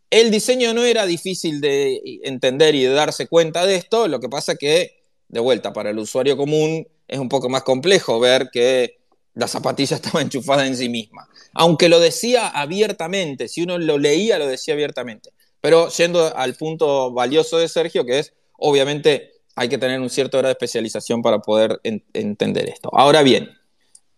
El 0.09 0.29
diseño 0.29 0.73
no 0.73 0.83
era 0.85 1.05
difícil 1.05 1.59
de 1.59 1.99
entender 2.23 2.75
y 2.75 2.83
de 2.83 2.93
darse 2.93 3.27
cuenta 3.27 3.65
de 3.65 3.75
esto, 3.75 4.07
lo 4.07 4.19
que 4.19 4.29
pasa 4.29 4.55
que, 4.55 5.03
de 5.27 5.39
vuelta, 5.39 5.73
para 5.73 5.89
el 5.89 5.97
usuario 5.97 6.37
común 6.37 6.87
es 7.07 7.19
un 7.19 7.29
poco 7.29 7.49
más 7.49 7.63
complejo 7.63 8.19
ver 8.19 8.49
que 8.51 8.99
la 9.33 9.47
zapatilla 9.47 9.95
estaba 9.97 10.21
enchufada 10.21 10.67
en 10.67 10.77
sí 10.77 10.87
misma. 10.87 11.27
Aunque 11.53 11.89
lo 11.89 11.99
decía 11.99 12.47
abiertamente, 12.49 13.47
si 13.47 13.63
uno 13.63 13.77
lo 13.77 13.97
leía, 13.97 14.37
lo 14.37 14.47
decía 14.47 14.75
abiertamente. 14.75 15.31
Pero 15.61 15.89
yendo 15.89 16.35
al 16.35 16.55
punto 16.55 17.11
valioso 17.11 17.57
de 17.57 17.69
Sergio, 17.69 18.05
que 18.05 18.19
es, 18.19 18.33
obviamente, 18.57 19.31
hay 19.55 19.69
que 19.69 19.77
tener 19.77 19.99
un 19.99 20.09
cierto 20.09 20.37
grado 20.37 20.49
de 20.49 20.53
especialización 20.53 21.21
para 21.21 21.39
poder 21.39 21.79
en 21.83 22.03
entender 22.13 22.69
esto. 22.69 22.89
Ahora 22.93 23.23
bien, 23.23 23.49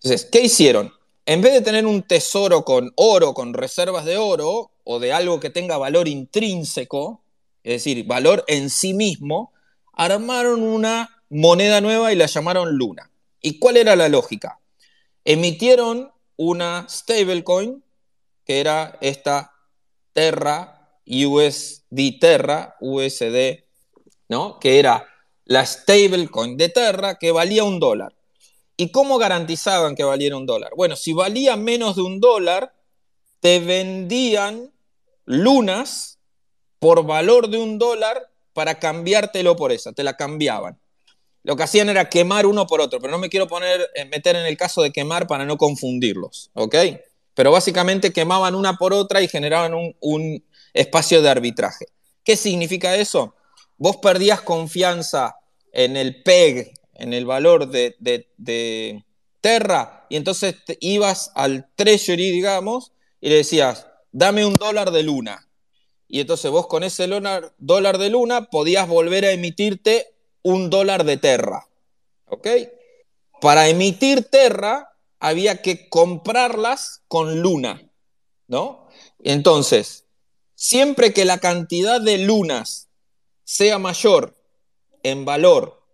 entonces, 0.05 0.29
¿qué 0.31 0.41
hicieron? 0.41 0.93
En 1.25 1.41
vez 1.41 1.53
de 1.53 1.61
tener 1.61 1.87
un 1.87 2.03
tesoro 2.03 2.63
con 2.63 2.93
oro, 2.95 3.33
con 3.33 3.55
reservas 3.55 4.05
de 4.05 4.19
oro, 4.19 4.69
o 4.83 4.99
de 4.99 5.11
algo 5.11 5.39
que 5.39 5.49
tenga 5.49 5.79
valor 5.79 6.07
intrínseco, 6.07 7.23
es 7.63 7.83
decir, 7.83 8.05
valor 8.05 8.43
en 8.47 8.69
sí 8.69 8.93
mismo, 8.93 9.51
armaron 9.93 10.61
una 10.61 11.23
moneda 11.29 11.81
nueva 11.81 12.13
y 12.13 12.15
la 12.17 12.27
llamaron 12.27 12.77
Luna. 12.77 13.09
¿Y 13.41 13.57
cuál 13.57 13.77
era 13.77 13.95
la 13.95 14.07
lógica? 14.07 14.59
Emitieron 15.23 16.11
una 16.37 16.85
stablecoin, 16.87 17.83
que 18.45 18.59
era 18.59 18.99
esta 19.01 19.53
Terra, 20.13 20.99
USD 21.07 22.19
Terra, 22.21 22.75
USD, 22.79 23.63
¿no? 24.29 24.59
Que 24.59 24.77
era 24.77 25.07
la 25.45 25.65
stablecoin 25.65 26.57
de 26.57 26.69
Terra 26.69 27.17
que 27.17 27.31
valía 27.31 27.63
un 27.63 27.79
dólar. 27.79 28.13
¿Y 28.77 28.89
cómo 28.89 29.17
garantizaban 29.17 29.95
que 29.95 30.03
valiera 30.03 30.37
un 30.37 30.45
dólar? 30.45 30.71
Bueno, 30.75 30.95
si 30.95 31.13
valía 31.13 31.55
menos 31.55 31.95
de 31.95 32.01
un 32.01 32.19
dólar, 32.19 32.73
te 33.39 33.59
vendían 33.59 34.71
lunas 35.25 36.19
por 36.79 37.05
valor 37.05 37.49
de 37.49 37.57
un 37.57 37.77
dólar 37.77 38.29
para 38.53 38.79
cambiártelo 38.79 39.55
por 39.55 39.71
esa, 39.71 39.93
te 39.93 40.03
la 40.03 40.17
cambiaban. 40.17 40.79
Lo 41.43 41.55
que 41.55 41.63
hacían 41.63 41.89
era 41.89 42.09
quemar 42.09 42.45
uno 42.45 42.65
por 42.65 42.81
otro, 42.81 42.99
pero 42.99 43.11
no 43.11 43.19
me 43.19 43.29
quiero 43.29 43.47
poner, 43.47 43.87
eh, 43.95 44.05
meter 44.05 44.35
en 44.35 44.45
el 44.45 44.57
caso 44.57 44.81
de 44.81 44.91
quemar 44.91 45.27
para 45.27 45.45
no 45.45 45.57
confundirlos, 45.57 46.49
¿ok? 46.53 46.75
Pero 47.33 47.51
básicamente 47.51 48.11
quemaban 48.11 48.55
una 48.55 48.77
por 48.77 48.93
otra 48.93 49.21
y 49.21 49.27
generaban 49.27 49.73
un, 49.73 49.95
un 49.99 50.43
espacio 50.73 51.21
de 51.21 51.29
arbitraje. 51.29 51.85
¿Qué 52.23 52.35
significa 52.35 52.95
eso? 52.95 53.35
Vos 53.77 53.97
perdías 53.97 54.41
confianza 54.41 55.35
en 55.71 55.97
el 55.97 56.23
PEG, 56.23 56.73
en 56.95 57.13
el 57.13 57.25
valor 57.25 57.69
de, 57.69 57.95
de, 57.99 59.03
Terra, 59.41 60.07
y 60.09 60.15
entonces 60.15 60.55
te 60.65 60.77
ibas 60.81 61.31
al 61.35 61.69
Treasury, 61.75 62.31
digamos, 62.31 62.93
y 63.21 63.29
le 63.29 63.35
decías, 63.35 63.85
dame 64.11 64.43
un 64.43 64.55
dólar 64.55 64.89
de 64.89 65.03
luna. 65.03 65.47
Y 66.07 66.19
entonces 66.19 66.49
vos 66.49 66.65
con 66.65 66.83
ese 66.83 67.07
dólar 67.07 67.97
de 67.99 68.09
luna 68.09 68.49
podías 68.49 68.87
volver 68.87 69.23
a 69.23 69.31
emitirte 69.31 70.15
un 70.41 70.71
dólar 70.71 71.03
de 71.03 71.17
Terra. 71.17 71.67
¿Ok? 72.25 72.47
Para 73.39 73.67
emitir 73.67 74.23
Terra 74.23 74.97
había 75.19 75.61
que 75.61 75.89
comprarlas 75.89 77.03
con 77.07 77.41
luna. 77.41 77.87
¿No? 78.47 78.87
Entonces, 79.19 80.05
siempre 80.55 81.13
que 81.13 81.25
la 81.25 81.37
cantidad 81.37 82.01
de 82.01 82.17
lunas 82.17 82.89
sea 83.43 83.77
mayor 83.77 84.35
en 85.03 85.25
valor 85.25 85.84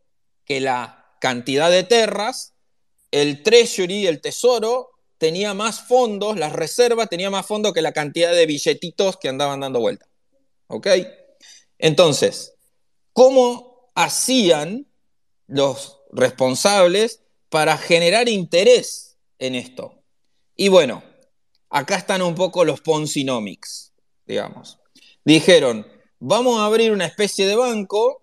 que 0.51 0.59
la 0.59 1.15
cantidad 1.21 1.71
de 1.71 1.85
terras, 1.85 2.55
el 3.11 3.41
treasury, 3.41 4.05
el 4.05 4.19
tesoro, 4.19 4.89
tenía 5.17 5.53
más 5.53 5.87
fondos, 5.87 6.37
las 6.37 6.51
reservas 6.51 7.07
tenía 7.07 7.29
más 7.29 7.45
fondos 7.45 7.71
que 7.71 7.81
la 7.81 7.93
cantidad 7.93 8.33
de 8.33 8.45
billetitos 8.45 9.15
que 9.15 9.29
andaban 9.29 9.61
dando 9.61 9.79
vuelta. 9.79 10.07
¿Ok? 10.67 10.87
Entonces, 11.77 12.55
¿cómo 13.13 13.93
hacían 13.95 14.87
los 15.47 16.01
responsables 16.11 17.21
para 17.47 17.77
generar 17.77 18.27
interés 18.27 19.15
en 19.39 19.55
esto? 19.55 20.03
Y 20.57 20.67
bueno, 20.67 21.01
acá 21.69 21.95
están 21.95 22.21
un 22.21 22.35
poco 22.35 22.65
los 22.65 22.81
Ponzinomics, 22.81 23.93
digamos. 24.25 24.79
Dijeron, 25.23 25.87
vamos 26.19 26.59
a 26.59 26.65
abrir 26.65 26.91
una 26.91 27.05
especie 27.05 27.47
de 27.47 27.55
banco 27.55 28.20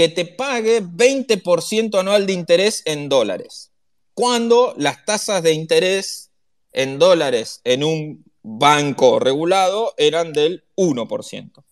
que 0.00 0.08
te 0.08 0.24
pague 0.24 0.82
20% 0.82 2.00
anual 2.00 2.24
de 2.26 2.32
interés 2.32 2.80
en 2.86 3.10
dólares, 3.10 3.70
cuando 4.14 4.72
las 4.78 5.04
tasas 5.04 5.42
de 5.42 5.52
interés 5.52 6.30
en 6.72 6.98
dólares 6.98 7.60
en 7.64 7.84
un 7.84 8.24
banco 8.40 9.18
regulado 9.18 9.92
eran 9.98 10.32
del 10.32 10.64
1%. 10.76 11.62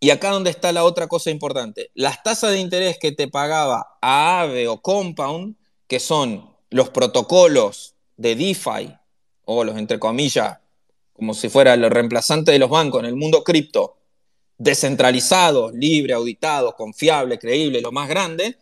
Y 0.00 0.08
acá 0.08 0.30
donde 0.30 0.48
está 0.48 0.72
la 0.72 0.82
otra 0.84 1.08
cosa 1.08 1.30
importante, 1.30 1.90
las 1.92 2.22
tasas 2.22 2.52
de 2.52 2.60
interés 2.60 2.96
que 2.98 3.12
te 3.12 3.28
pagaba 3.28 3.98
AAVE 4.00 4.66
o 4.66 4.80
Compound, 4.80 5.56
que 5.86 6.00
son 6.00 6.56
los 6.70 6.88
protocolos 6.88 7.96
de 8.16 8.34
DeFi, 8.34 8.96
o 9.44 9.62
los 9.62 9.76
entre 9.76 9.98
comillas, 9.98 10.56
como 11.12 11.34
si 11.34 11.50
fuera 11.50 11.74
el 11.74 11.90
reemplazante 11.90 12.50
de 12.50 12.58
los 12.58 12.70
bancos 12.70 13.00
en 13.00 13.10
el 13.10 13.16
mundo 13.16 13.44
cripto, 13.44 13.98
descentralizados, 14.58 15.72
libre, 15.74 16.14
auditados, 16.14 16.74
confiable, 16.74 17.38
creíble, 17.38 17.80
lo 17.80 17.92
más 17.92 18.08
grande, 18.08 18.56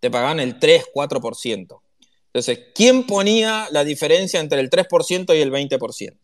te 0.00 0.10
pagaban 0.10 0.40
el 0.40 0.58
3-4%. 0.58 1.80
Entonces, 2.26 2.60
¿quién 2.74 3.04
ponía 3.06 3.68
la 3.70 3.84
diferencia 3.84 4.40
entre 4.40 4.60
el 4.60 4.70
3% 4.70 5.36
y 5.36 5.40
el 5.40 5.50
20%? 5.50 6.18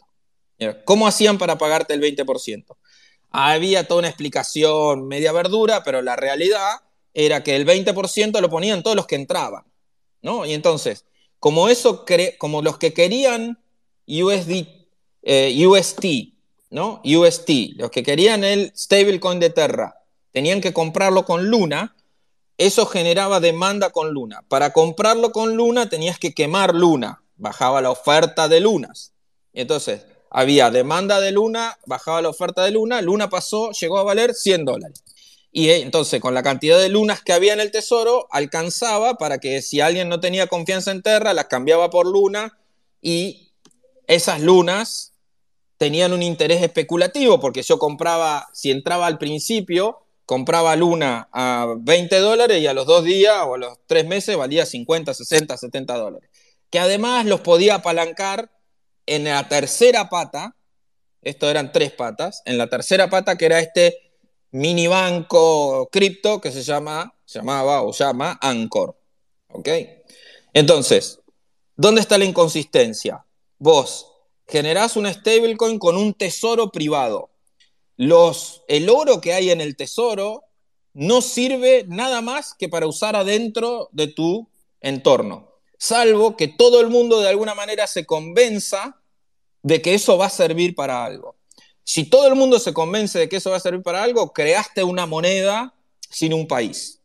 ¿Cómo 0.85 1.07
hacían 1.07 1.38
para 1.38 1.59
pagarte 1.59 1.95
el 1.95 2.01
20%? 2.01 2.77
Había 3.31 3.88
toda 3.88 4.01
una 4.01 4.09
explicación 4.09 5.09
media 5.09 5.33
verdura, 5.33 5.83
pero 5.83 6.03
la 6.03 6.14
realidad 6.14 6.83
era 7.14 7.43
que 7.43 7.57
el 7.57 7.67
20% 7.67 8.40
lo 8.40 8.49
ponían 8.49 8.83
todos 8.83 8.97
los 8.97 9.07
que 9.07 9.17
entraban, 9.17 9.64
¿no? 10.23 10.47
Y 10.47 10.55
entonces, 10.55 11.05
como 11.40 11.69
eso, 11.69 12.05
como 12.38 12.62
los 12.62 12.79
que 12.79 12.93
querían 12.93 13.59
USD, 14.07 14.67
eh, 15.23 15.67
UST 15.67 16.34
¿no? 16.75 17.01
UST, 17.05 17.77
los 17.77 17.93
que 17.93 18.03
querían 18.03 18.43
el 18.43 18.73
stablecoin 18.77 19.39
de 19.39 19.49
Terra, 19.49 20.03
tenían 20.33 20.61
que 20.61 20.73
comprarlo 20.73 21.25
con 21.25 21.49
Luna, 21.49 21.95
eso 22.59 22.85
generaba 22.85 23.39
demanda 23.39 23.91
con 23.91 24.13
Luna. 24.13 24.43
Para 24.49 24.73
comprarlo 24.73 25.31
con 25.31 25.55
Luna 25.55 25.89
tenías 25.89 26.19
que 26.19 26.35
quemar 26.35 26.75
Luna, 26.75 27.23
bajaba 27.37 27.81
la 27.81 27.93
oferta 27.93 28.49
de 28.49 28.59
Lunas. 28.59 29.13
Entonces, 29.53 30.05
había 30.31 30.73
demanda 30.73 31.21
de 31.21 31.31
Luna, 31.31 31.79
bajaba 31.87 32.21
la 32.21 32.31
oferta 32.31 32.65
de 32.65 32.73
Luna, 32.73 33.01
Luna 33.03 33.31
pasó, 33.31 33.71
llegó 33.71 33.99
a 33.99 34.03
valer 34.03 34.35
100 34.35 34.65
dólares. 34.65 35.05
Y 35.53 35.69
eh, 35.69 35.77
entonces, 35.81 36.21
con 36.21 36.35
la 36.35 36.43
cantidad 36.43 36.81
de 36.81 36.89
lunas 36.89 37.23
que 37.23 37.33
había 37.33 37.53
en 37.53 37.61
el 37.61 37.71
tesoro, 37.71 38.27
alcanzaba 38.33 39.15
para 39.15 39.39
que 39.39 39.63
si 39.63 39.81
alguien 39.81 40.09
no 40.09 40.19
tenía 40.19 40.49
confianza 40.49 40.91
en 40.91 41.03
Terra, 41.03 41.35
las 41.35 41.45
cambiaba 41.45 41.91
por 41.91 42.09
Luna 42.09 42.59
y 43.01 43.53
esas 44.09 44.41
lunas 44.41 45.13
tenían 45.77 46.13
un 46.13 46.23
interés 46.23 46.63
especulativo, 46.63 47.41
porque 47.41 47.63
yo 47.63 47.79
compraba, 47.79 48.49
si 48.53 48.71
entraba 48.71 49.07
al 49.07 49.19
principio, 49.19 50.05
compraba 50.27 50.77
Luna 50.77 51.29
a 51.33 51.75
20 51.79 52.19
dólares 52.19 52.61
y 52.61 52.67
a 52.67 52.75
los 52.75 52.87
dos 52.87 53.05
días 53.05 53.43
o 53.47 53.55
a 53.55 53.59
los 53.59 53.79
tres 53.87 54.07
meses 54.07 54.37
valía 54.37 54.67
50, 54.67 55.13
60, 55.13 55.57
70 55.57 55.97
dólares. 55.97 56.31
Que 56.71 56.79
además 56.79 57.27
los 57.27 57.41
podía 57.41 57.77
apalancar 57.77 58.51
en 59.07 59.25
la 59.25 59.49
tercera 59.49 60.09
pata, 60.09 60.57
esto 61.23 61.51
eran 61.51 61.73
tres 61.73 61.93
patas, 61.93 62.43
en 62.45 62.59
la 62.59 62.69
tercera 62.69 63.11
pata 63.11 63.37
que 63.37 63.47
era 63.47 63.59
este 63.59 64.05
mini 64.51 64.87
banco 64.87 65.89
cripto 65.91 66.41
que 66.41 66.53
se 66.53 66.63
llama, 66.63 67.15
llamaba 67.27 67.83
o 67.83 67.93
llama 67.93 68.39
Anchor. 68.41 68.97
¿Ok? 69.49 69.69
Entonces, 70.53 71.21
¿dónde 71.77 72.01
está 72.01 72.19
la 72.19 72.25
inconsistencia? 72.25 73.25
Vos 73.59 74.13
generás 74.46 74.96
una 74.96 75.12
stablecoin 75.12 75.78
con 75.78 75.96
un 75.96 76.14
tesoro 76.14 76.70
privado. 76.70 77.30
Los, 77.96 78.62
el 78.68 78.90
oro 78.90 79.20
que 79.20 79.33
hay 79.33 79.50
en 79.50 79.61
el 79.61 79.76
tesoro 79.76 80.44
no 80.92 81.22
sirve 81.22 81.85
nada 81.88 82.20
más 82.20 82.54
que 82.54 82.68
para 82.68 82.87
usar 82.87 83.16
adentro 83.16 83.88
de 83.92 84.09
tu 84.09 84.48
entorno, 84.80 85.50
salvo 85.78 86.37
que 86.37 86.48
todo 86.48 86.80
el 86.80 86.88
mundo 86.88 87.20
de 87.20 87.28
alguna 87.28 87.54
manera 87.54 87.87
se 87.87 88.07
convenza 88.07 89.00
de 89.62 89.80
que 89.80 89.94
eso 89.94 90.18
va 90.18 90.26
a 90.26 90.30
servir 90.30 90.74
para 90.74 91.04
algo. 91.04 91.37
Si 91.83 92.04
todo 92.04 92.28
el 92.28 92.35
mundo 92.35 92.59
se 92.59 92.72
convence 92.72 93.18
de 93.18 93.28
que 93.28 93.37
eso 93.37 93.50
va 93.50 93.57
a 93.57 93.61
servir 93.61 93.83
para 93.83 94.02
algo, 94.02 94.33
creaste 94.33 94.85
una 94.85 95.07
moneda 95.07 95.74
sin 96.11 96.33
un 96.33 96.46
país. 96.46 97.00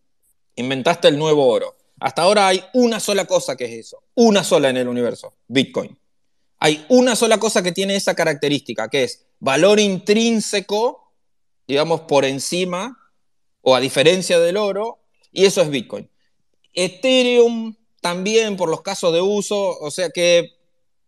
Inventaste 0.56 1.08
el 1.08 1.18
nuevo 1.18 1.48
oro. 1.48 1.76
Hasta 2.00 2.22
ahora 2.22 2.48
hay 2.48 2.64
una 2.74 3.00
sola 3.00 3.26
cosa 3.26 3.58
que 3.58 3.66
es 3.66 3.88
eso, 3.88 4.04
una 4.16 4.44
sola 4.44 4.70
en 4.70 4.78
el 4.78 4.88
universo, 4.88 5.34
Bitcoin. 5.48 5.98
Hay 6.60 6.86
una 6.90 7.16
sola 7.16 7.38
cosa 7.38 7.64
que 7.64 7.72
tiene 7.72 7.96
esa 7.96 8.16
característica, 8.16 8.90
que 8.90 9.04
es 9.04 9.26
valor 9.40 9.80
intrínseco, 9.80 11.14
digamos, 11.68 12.02
por 12.02 12.26
encima 12.26 12.98
o 13.62 13.76
a 13.76 13.80
diferencia 13.80 14.40
del 14.40 14.58
oro, 14.58 15.00
y 15.32 15.46
eso 15.46 15.62
es 15.62 15.70
Bitcoin. 15.70 16.10
Ethereum 16.74 17.76
también 18.02 18.58
por 18.58 18.70
los 18.70 18.82
casos 18.82 19.14
de 19.14 19.22
uso, 19.22 19.78
o 19.80 19.92
sea 19.92 20.10
que 20.10 20.52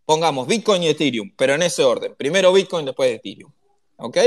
pongamos 0.06 0.48
Bitcoin 0.48 0.84
y 0.84 0.88
Ethereum, 0.90 1.32
pero 1.38 1.56
en 1.56 1.64
ese 1.64 1.84
orden. 1.84 2.16
Primero 2.16 2.52
Bitcoin, 2.52 2.86
después 2.86 3.14
Ethereum. 3.14 3.52
¿Ok? 3.98 4.18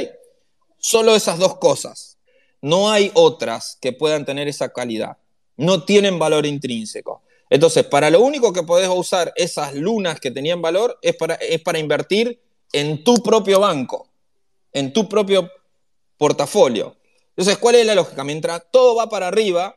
Solo 0.78 1.14
esas 1.14 1.38
dos 1.38 1.56
cosas. 1.58 2.18
No 2.62 2.90
hay 2.90 3.10
otras 3.14 3.76
que 3.80 3.92
puedan 3.92 4.24
tener 4.24 4.48
esa 4.48 4.72
calidad. 4.72 5.18
No 5.56 5.84
tienen 5.84 6.18
valor 6.18 6.46
intrínseco. 6.46 7.22
Entonces, 7.50 7.84
para 7.84 8.10
lo 8.10 8.20
único 8.20 8.52
que 8.52 8.62
podés 8.62 8.88
usar 8.88 9.32
esas 9.36 9.74
lunas 9.74 10.20
que 10.20 10.30
tenían 10.30 10.62
valor 10.62 10.98
es 11.02 11.14
para, 11.16 11.34
es 11.34 11.60
para 11.60 11.78
invertir 11.78 12.40
en 12.72 13.04
tu 13.04 13.22
propio 13.22 13.60
banco, 13.60 14.08
en 14.72 14.92
tu 14.92 15.08
propio 15.08 15.50
portafolio. 16.16 16.96
Entonces, 17.30 17.58
¿cuál 17.58 17.76
es 17.76 17.86
la 17.86 17.94
lógica? 17.94 18.24
Mientras 18.24 18.62
todo 18.70 18.96
va 18.96 19.08
para 19.08 19.28
arriba, 19.28 19.76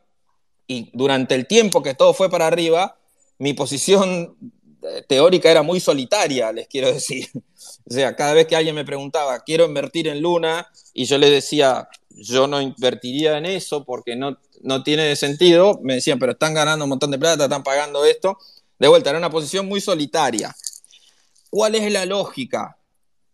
y 0.67 0.89
durante 0.93 1.35
el 1.35 1.47
tiempo 1.47 1.81
que 1.81 1.93
todo 1.93 2.13
fue 2.13 2.29
para 2.29 2.47
arriba, 2.47 2.97
mi 3.39 3.53
posición 3.53 4.35
eh, 4.83 5.03
teórica 5.07 5.49
era 5.49 5.63
muy 5.63 5.79
solitaria, 5.79 6.51
les 6.51 6.67
quiero 6.67 6.91
decir. 6.91 7.27
O 7.89 7.93
sea, 7.93 8.17
cada 8.17 8.33
vez 8.33 8.47
que 8.47 8.55
alguien 8.55 8.75
me 8.75 8.83
preguntaba, 8.83 9.39
quiero 9.45 9.65
invertir 9.65 10.09
en 10.09 10.21
Luna, 10.21 10.69
y 10.93 11.05
yo 11.05 11.17
le 11.17 11.29
decía, 11.29 11.87
yo 12.17 12.47
no 12.47 12.61
invertiría 12.61 13.37
en 13.37 13.45
eso 13.45 13.85
porque 13.85 14.15
no, 14.15 14.37
no 14.61 14.83
tiene 14.83 15.15
sentido, 15.15 15.79
me 15.83 15.95
decían, 15.95 16.19
pero 16.19 16.33
están 16.33 16.53
ganando 16.53 16.85
un 16.85 16.89
montón 16.89 17.11
de 17.11 17.19
plata, 17.19 17.45
están 17.45 17.63
pagando 17.63 18.05
esto. 18.05 18.37
De 18.79 18.87
vuelta, 18.87 19.09
era 19.09 19.19
una 19.19 19.29
posición 19.29 19.67
muy 19.67 19.81
solitaria. 19.81 20.55
¿Cuál 21.49 21.75
es 21.75 21.91
la 21.91 22.05
lógica? 22.05 22.77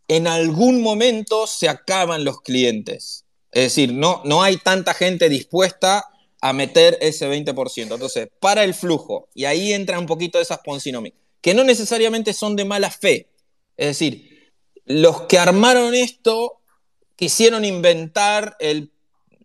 En 0.08 0.28
algún 0.28 0.82
momento 0.82 1.48
se 1.48 1.70
acaban 1.70 2.24
los 2.24 2.42
clientes. 2.42 3.26
Es 3.52 3.64
decir, 3.64 3.94
no, 3.94 4.22
no 4.26 4.44
hay 4.44 4.58
tanta 4.58 4.94
gente 4.94 5.30
dispuesta 5.30 6.10
a 6.42 6.54
meter 6.54 6.98
ese 7.02 7.30
20%. 7.30 7.94
Entonces, 7.94 8.30
para 8.40 8.64
el 8.64 8.74
flujo, 8.74 9.30
y 9.34 9.46
ahí 9.46 9.74
entra 9.74 10.00
un 10.00 10.06
poquito 10.06 10.38
de 10.38 10.44
esas 10.44 10.60
Ponzi 10.60 10.92
que 11.42 11.54
no 11.54 11.64
necesariamente 11.64 12.34
son 12.34 12.56
de 12.56 12.66
mala 12.66 12.90
fe. 12.90 13.30
Es 13.78 13.88
decir, 13.88 14.52
los 14.86 15.22
que 15.22 15.38
armaron 15.38 15.94
esto 15.94 16.62
quisieron 17.16 17.66
inventar 17.66 18.56
el, 18.60 18.92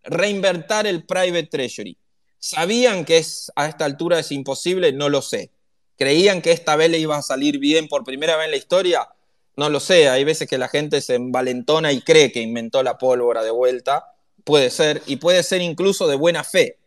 reinventar 0.05 0.87
el 0.87 1.05
private 1.05 1.45
treasury. 1.45 1.97
¿Sabían 2.39 3.05
que 3.05 3.19
es, 3.19 3.53
a 3.57 3.67
esta 3.67 3.85
altura 3.85 4.19
es 4.19 4.33
imposible? 4.33 4.93
No 4.93 5.09
lo 5.09 5.23
sé. 5.23 5.51
¿Creían 5.97 6.43
que 6.43 6.53
esta 6.53 6.77
vez 6.77 6.91
le 6.91 6.99
iba 6.99 7.17
a 7.17 7.23
salir 7.23 7.59
bien 7.59 7.89
por 7.89 8.05
primera 8.05 8.37
vez 8.37 8.47
en 8.47 8.51
la 8.53 8.57
historia? 8.57 9.09
No 9.57 9.69
lo 9.69 9.81
sé. 9.81 10.09
Hay 10.09 10.23
veces 10.23 10.49
que 10.49 10.59
la 10.59 10.69
gente 10.69 11.01
se 11.01 11.17
envalentona 11.17 11.93
y 11.93 12.01
cree 12.01 12.31
que 12.31 12.41
inventó 12.41 12.83
la 12.83 12.97
pólvora 12.97 13.43
de 13.43 13.51
vuelta. 13.51 14.15
Puede 14.45 14.71
ser, 14.71 15.03
y 15.07 15.17
puede 15.17 15.43
ser 15.43 15.61
incluso 15.61 16.07
de 16.07 16.15
buena 16.15 16.45
fe, 16.45 16.79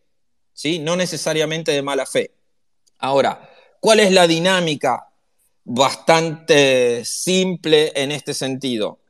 ¿sí? 0.53 0.79
No 0.79 0.95
necesariamente 0.95 1.71
de 1.71 1.81
mala 1.81 2.05
fe. 2.05 2.31
Ahora, 2.97 3.49
¿cuál 3.81 3.99
es 3.99 4.11
la 4.11 4.25
dinámica? 4.25 5.09
Bastante 5.63 7.03
simple 7.05 7.91
en 7.93 8.11
este 8.11 8.33
sentido 8.33 9.00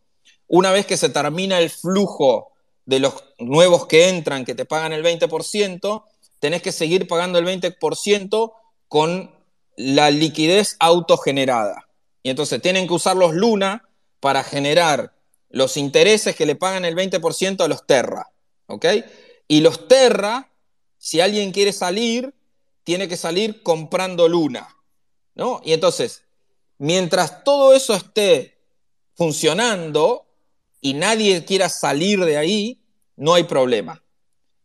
una 0.54 0.74
vez 0.74 0.86
que 0.86 0.98
se 0.98 1.08
termina 1.08 1.60
el 1.60 1.70
flujo 1.70 2.52
de 2.86 3.00
los 3.00 3.24
nuevos 3.40 3.88
que 3.88 4.10
entran, 4.10 4.44
que 4.44 4.54
te 4.54 4.66
pagan 4.66 4.92
el 4.92 5.02
20%, 5.02 6.04
tenés 6.40 6.62
que 6.62 6.74
seguir 6.74 7.08
pagando 7.08 7.40
el 7.40 7.46
20% 7.46 8.52
con 8.90 9.34
la 9.78 10.12
liquidez 10.12 10.76
autogenerada. 10.80 11.88
Y 12.22 12.32
entonces 12.32 12.62
tienen 12.62 12.86
que 12.86 12.94
usar 12.94 13.16
los 13.16 13.34
Luna 13.34 13.88
para 14.20 14.44
generar 14.44 15.14
los 15.50 15.78
intereses 15.78 16.36
que 16.36 16.46
le 16.46 16.58
pagan 16.58 16.84
el 16.84 16.98
20% 16.98 17.62
a 17.62 17.70
los 17.70 17.88
Terra. 17.88 18.30
¿Ok? 18.68 18.86
Y 19.48 19.62
los 19.62 19.88
Terra, 19.88 20.52
si 20.98 21.22
alguien 21.22 21.54
quiere 21.54 21.72
salir, 21.72 22.36
tiene 22.84 23.08
que 23.08 23.16
salir 23.16 23.64
comprando 23.64 24.28
Luna. 24.28 24.68
¿No? 25.34 25.62
Y 25.64 25.72
entonces, 25.72 26.24
mientras 26.78 27.46
todo 27.46 27.74
eso 27.74 27.94
esté 27.94 28.58
funcionando, 29.16 30.26
y 30.82 30.96
nadie 30.96 31.46
quiera 31.46 31.70
salir 31.70 32.20
de 32.26 32.38
ahí, 32.38 32.82
no 33.16 33.36
hay 33.36 33.44
problema. 33.44 34.04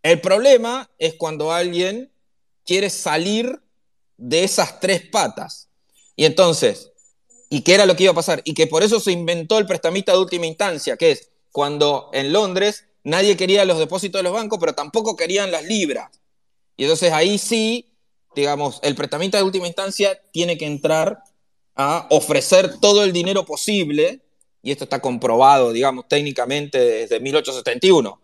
El 0.02 0.20
problema 0.20 0.90
es 0.98 1.14
cuando 1.14 1.52
alguien 1.52 2.10
quiere 2.64 2.90
salir 2.90 3.60
de 4.16 4.44
esas 4.44 4.80
tres 4.80 5.02
patas. 5.02 5.68
Y 6.16 6.24
entonces, 6.24 6.90
¿y 7.50 7.60
qué 7.60 7.74
era 7.74 7.86
lo 7.86 7.94
que 7.94 8.04
iba 8.04 8.12
a 8.12 8.16
pasar? 8.16 8.40
Y 8.44 8.54
que 8.54 8.66
por 8.66 8.82
eso 8.82 8.98
se 8.98 9.12
inventó 9.12 9.58
el 9.58 9.66
prestamista 9.66 10.12
de 10.12 10.18
última 10.18 10.46
instancia, 10.46 10.96
que 10.96 11.12
es 11.12 11.30
cuando 11.52 12.10
en 12.12 12.32
Londres 12.32 12.84
nadie 13.04 13.36
quería 13.36 13.64
los 13.64 13.78
depósitos 13.78 14.18
de 14.18 14.22
los 14.24 14.32
bancos, 14.32 14.58
pero 14.58 14.74
tampoco 14.74 15.16
querían 15.16 15.50
las 15.50 15.64
libras. 15.64 16.10
Y 16.76 16.84
entonces 16.84 17.12
ahí 17.12 17.38
sí, 17.38 17.92
digamos, 18.34 18.80
el 18.82 18.94
prestamista 18.94 19.38
de 19.38 19.44
última 19.44 19.66
instancia 19.66 20.20
tiene 20.32 20.56
que 20.56 20.66
entrar 20.66 21.22
a 21.74 22.06
ofrecer 22.10 22.78
todo 22.80 23.04
el 23.04 23.12
dinero 23.12 23.44
posible 23.44 24.25
y 24.66 24.72
esto 24.72 24.82
está 24.82 25.00
comprobado, 25.00 25.70
digamos, 25.70 26.08
técnicamente 26.08 26.80
desde 26.80 27.20
1871, 27.20 28.20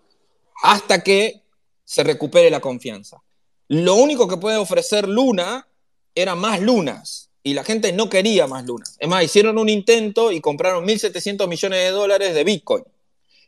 hasta 0.65 1.01
que 1.01 1.41
se 1.85 2.03
recupere 2.03 2.51
la 2.51 2.59
confianza. 2.59 3.23
Lo 3.69 3.95
único 3.95 4.27
que 4.27 4.39
puede 4.39 4.57
ofrecer 4.57 5.07
Luna 5.07 5.69
era 6.17 6.35
más 6.35 6.61
lunas, 6.61 7.31
y 7.45 7.55
la 7.55 7.63
gente 7.63 7.93
no 7.93 8.11
quería 8.11 8.49
más 8.49 8.65
lunas. 8.65 8.97
Es 8.99 9.09
más, 9.09 9.23
hicieron 9.23 9.57
un 9.57 9.69
intento 9.69 10.33
y 10.33 10.41
compraron 10.41 10.85
1.700 10.85 11.47
millones 11.47 11.79
de 11.79 11.91
dólares 11.91 12.35
de 12.35 12.43
Bitcoin. 12.43 12.83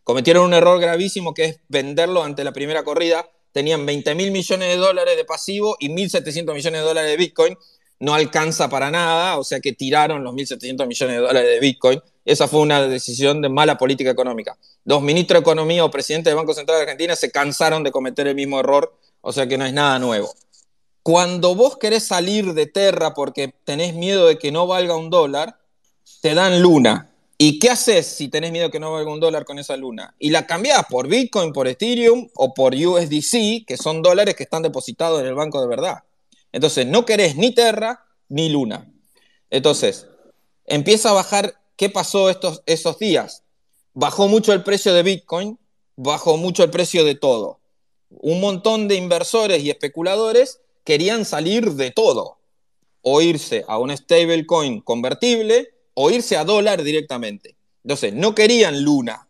Cometieron 0.05 0.45
un 0.45 0.55
error 0.55 0.81
gravísimo 0.81 1.35
que 1.35 1.45
es 1.47 1.61
venderlo 1.67 2.23
ante 2.23 2.45
la 2.45 2.53
primera 2.53 2.85
corrida. 2.85 3.29
Tenían 3.51 3.85
20 3.85 4.15
mil 4.15 4.31
millones 4.31 4.69
de 4.69 4.77
dólares 4.77 5.17
de 5.17 5.25
pasivo 5.25 5.77
y 5.81 5.89
1.700 5.89 6.55
millones 6.55 6.81
de 6.81 6.87
dólares 6.87 7.11
de 7.11 7.17
Bitcoin. 7.17 7.59
No 7.99 8.15
alcanza 8.15 8.69
para 8.69 8.93
nada, 8.93 9.37
o 9.37 9.43
sea 9.43 9.59
que 9.59 9.73
tiraron 9.73 10.23
los 10.23 10.33
1.700 10.33 10.87
millones 10.87 11.17
de 11.17 11.23
dólares 11.23 11.51
de 11.51 11.59
Bitcoin 11.59 12.01
esa 12.25 12.49
fue 12.49 12.61
una 12.61 12.87
decisión 12.87 13.43
de 13.43 13.49
mala 13.49 13.77
política 13.77 14.11
económica. 14.11 14.57
Los 14.85 15.03
ministros 15.03 15.41
de 15.41 15.43
Economía 15.43 15.85
o 15.85 15.91
presidentes 15.91 16.31
del 16.31 16.37
Banco 16.37 16.55
Central 16.55 16.79
de 16.79 16.83
Argentina 16.83 17.17
se 17.17 17.31
cansaron 17.31 17.83
de 17.83 17.93
cometer 17.93 18.27
el 18.27 18.35
mismo 18.35 18.61
error, 18.61 18.97
o 19.21 19.33
sea 19.33 19.47
que 19.47 19.59
no 19.59 19.67
es 19.67 19.73
nada 19.73 19.99
nuevo. 19.99 20.35
Cuando 21.03 21.55
vos 21.55 21.77
querés 21.77 22.07
salir 22.07 22.55
de 22.55 22.67
Terra 22.67 23.13
porque 23.13 23.55
tenés 23.65 23.95
miedo 23.95 24.27
de 24.27 24.39
que 24.39 24.51
no 24.51 24.67
valga 24.67 24.97
un 24.97 25.11
dólar, 25.11 25.59
te 26.23 26.35
dan 26.35 26.63
luna. 26.63 27.11
¿Y 27.37 27.59
qué 27.59 27.69
haces 27.69 28.07
si 28.07 28.29
tenés 28.29 28.53
miedo 28.53 28.71
que 28.71 28.81
no 28.81 28.93
valga 28.93 29.13
un 29.13 29.21
dólar 29.21 29.45
con 29.45 29.59
esa 29.59 29.77
luna? 29.77 30.15
Y 30.19 30.31
la 30.31 30.47
cambiás 30.47 30.87
por 30.89 31.09
Bitcoin, 31.09 31.53
por 31.53 31.69
Ethereum 31.69 32.29
o 32.35 32.55
por 32.55 32.75
USDC, 32.75 33.67
que 33.67 33.77
son 33.77 34.01
dólares 34.01 34.35
que 34.35 34.45
están 34.45 34.63
depositados 34.63 35.21
en 35.21 35.27
el 35.27 35.35
banco 35.35 35.61
de 35.61 35.67
verdad. 35.67 36.05
Entonces, 36.53 36.87
no 36.87 37.05
querés 37.05 37.37
ni 37.37 37.53
Terra 37.53 38.07
ni 38.31 38.49
luna. 38.49 38.91
Entonces, 39.51 40.07
empieza 40.65 41.11
a 41.11 41.15
bajar 41.15 41.61
¿qué 41.77 41.91
pasó 41.91 42.31
estos, 42.31 42.63
esos 42.67 42.99
días? 42.99 43.43
Bajó 43.93 44.29
mucho 44.29 44.53
el 44.53 44.63
precio 44.63 44.93
de 44.95 45.03
Bitcoin, 45.03 45.59
bajó 45.97 46.37
mucho 46.37 46.65
el 46.65 46.71
precio 46.71 47.05
de 47.05 47.15
todo. 47.15 47.61
Un 48.11 48.41
montón 48.41 48.89
de 48.89 48.97
inversores 48.97 49.63
y 49.63 49.71
especuladores 49.71 50.61
querían 50.85 51.25
salir 51.25 51.73
de 51.73 51.91
todo, 51.91 52.39
o 53.03 53.21
irse 53.21 53.65
a 53.69 53.79
un 53.79 53.97
stablecoin 53.97 54.81
convertible 54.81 55.75
o 55.95 56.11
irse 56.11 56.37
a 56.37 56.45
dólar 56.45 56.83
directamente. 56.83 57.57
Entonces, 57.85 58.13
no 58.15 58.35
querían 58.35 58.83
Luna, 58.83 59.29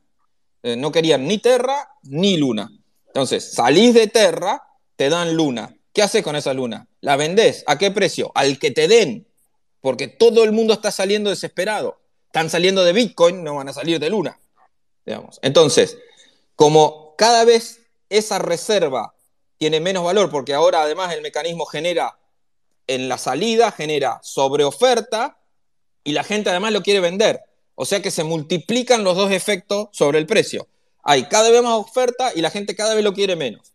eh, 0.63 0.77
no 0.77 0.93
querían 0.93 1.27
ni 1.27 1.39
Terra 1.39 1.91
ni 2.05 2.37
Luna. 2.37 2.71
Entonces, 3.09 3.53
salís 3.53 3.95
de 3.95 4.07
Terra, 4.07 4.63
te 4.97 5.09
dan 5.09 5.37
Luna. 5.37 5.77
¿Qué 5.93 6.03
haces 6.03 6.23
con 6.23 6.37
esa 6.37 6.55
Luna? 6.55 6.89
¿La 7.01 7.17
vendés? 7.17 7.65
¿A 7.67 7.79
qué 7.79 7.91
precio? 7.91 8.33
Al 8.35 8.59
que 8.59 8.71
te 8.71 8.89
den, 8.89 9.27
porque 9.81 10.09
todo 10.09 10.45
el 10.45 10.53
mundo 10.53 10.73
está 10.73 10.91
saliendo 10.91 11.31
desesperado 11.31 12.01
están 12.35 12.51
saliendo 12.51 12.83
de 12.83 12.93
Bitcoin, 12.93 13.45
no 13.45 13.55
van 13.55 13.69
a 13.69 13.73
salir 13.73 14.01
de 14.01 14.11
Luna. 14.11 14.37
Digamos. 15.07 15.39
Entonces, 15.41 15.97
como 16.57 17.15
cada 17.17 17.45
vez 17.45 17.83
esa 18.09 18.41
reserva 18.41 19.15
tiene 19.57 19.79
menos 19.79 20.03
valor, 20.03 20.31
porque 20.33 20.53
ahora 20.53 20.83
además 20.83 21.15
el 21.15 21.23
mecanismo 21.23 21.65
genera 21.65 22.19
en 22.89 23.09
la 23.09 23.19
salida, 23.19 23.71
genera 23.71 24.19
sobreoferta 24.25 25.39
y 26.03 26.11
la 26.11 26.25
gente 26.25 26.51
además 26.51 26.73
lo 26.73 26.83
quiere 26.83 26.99
vender. 26.99 27.41
O 27.77 27.85
sea 27.85 28.03
que 28.03 28.11
se 28.11 28.25
multiplican 28.25 29.05
los 29.05 29.17
dos 29.17 29.31
efectos 29.31 29.91
sobre 29.93 30.19
el 30.19 30.27
precio. 30.27 30.67
Hay 31.05 31.29
cada 31.29 31.51
vez 31.51 31.63
más 31.63 31.79
oferta 31.79 32.33
y 32.35 32.41
la 32.41 32.51
gente 32.51 32.75
cada 32.75 32.97
vez 32.97 33.05
lo 33.05 33.15
quiere 33.15 33.37
menos. 33.37 33.75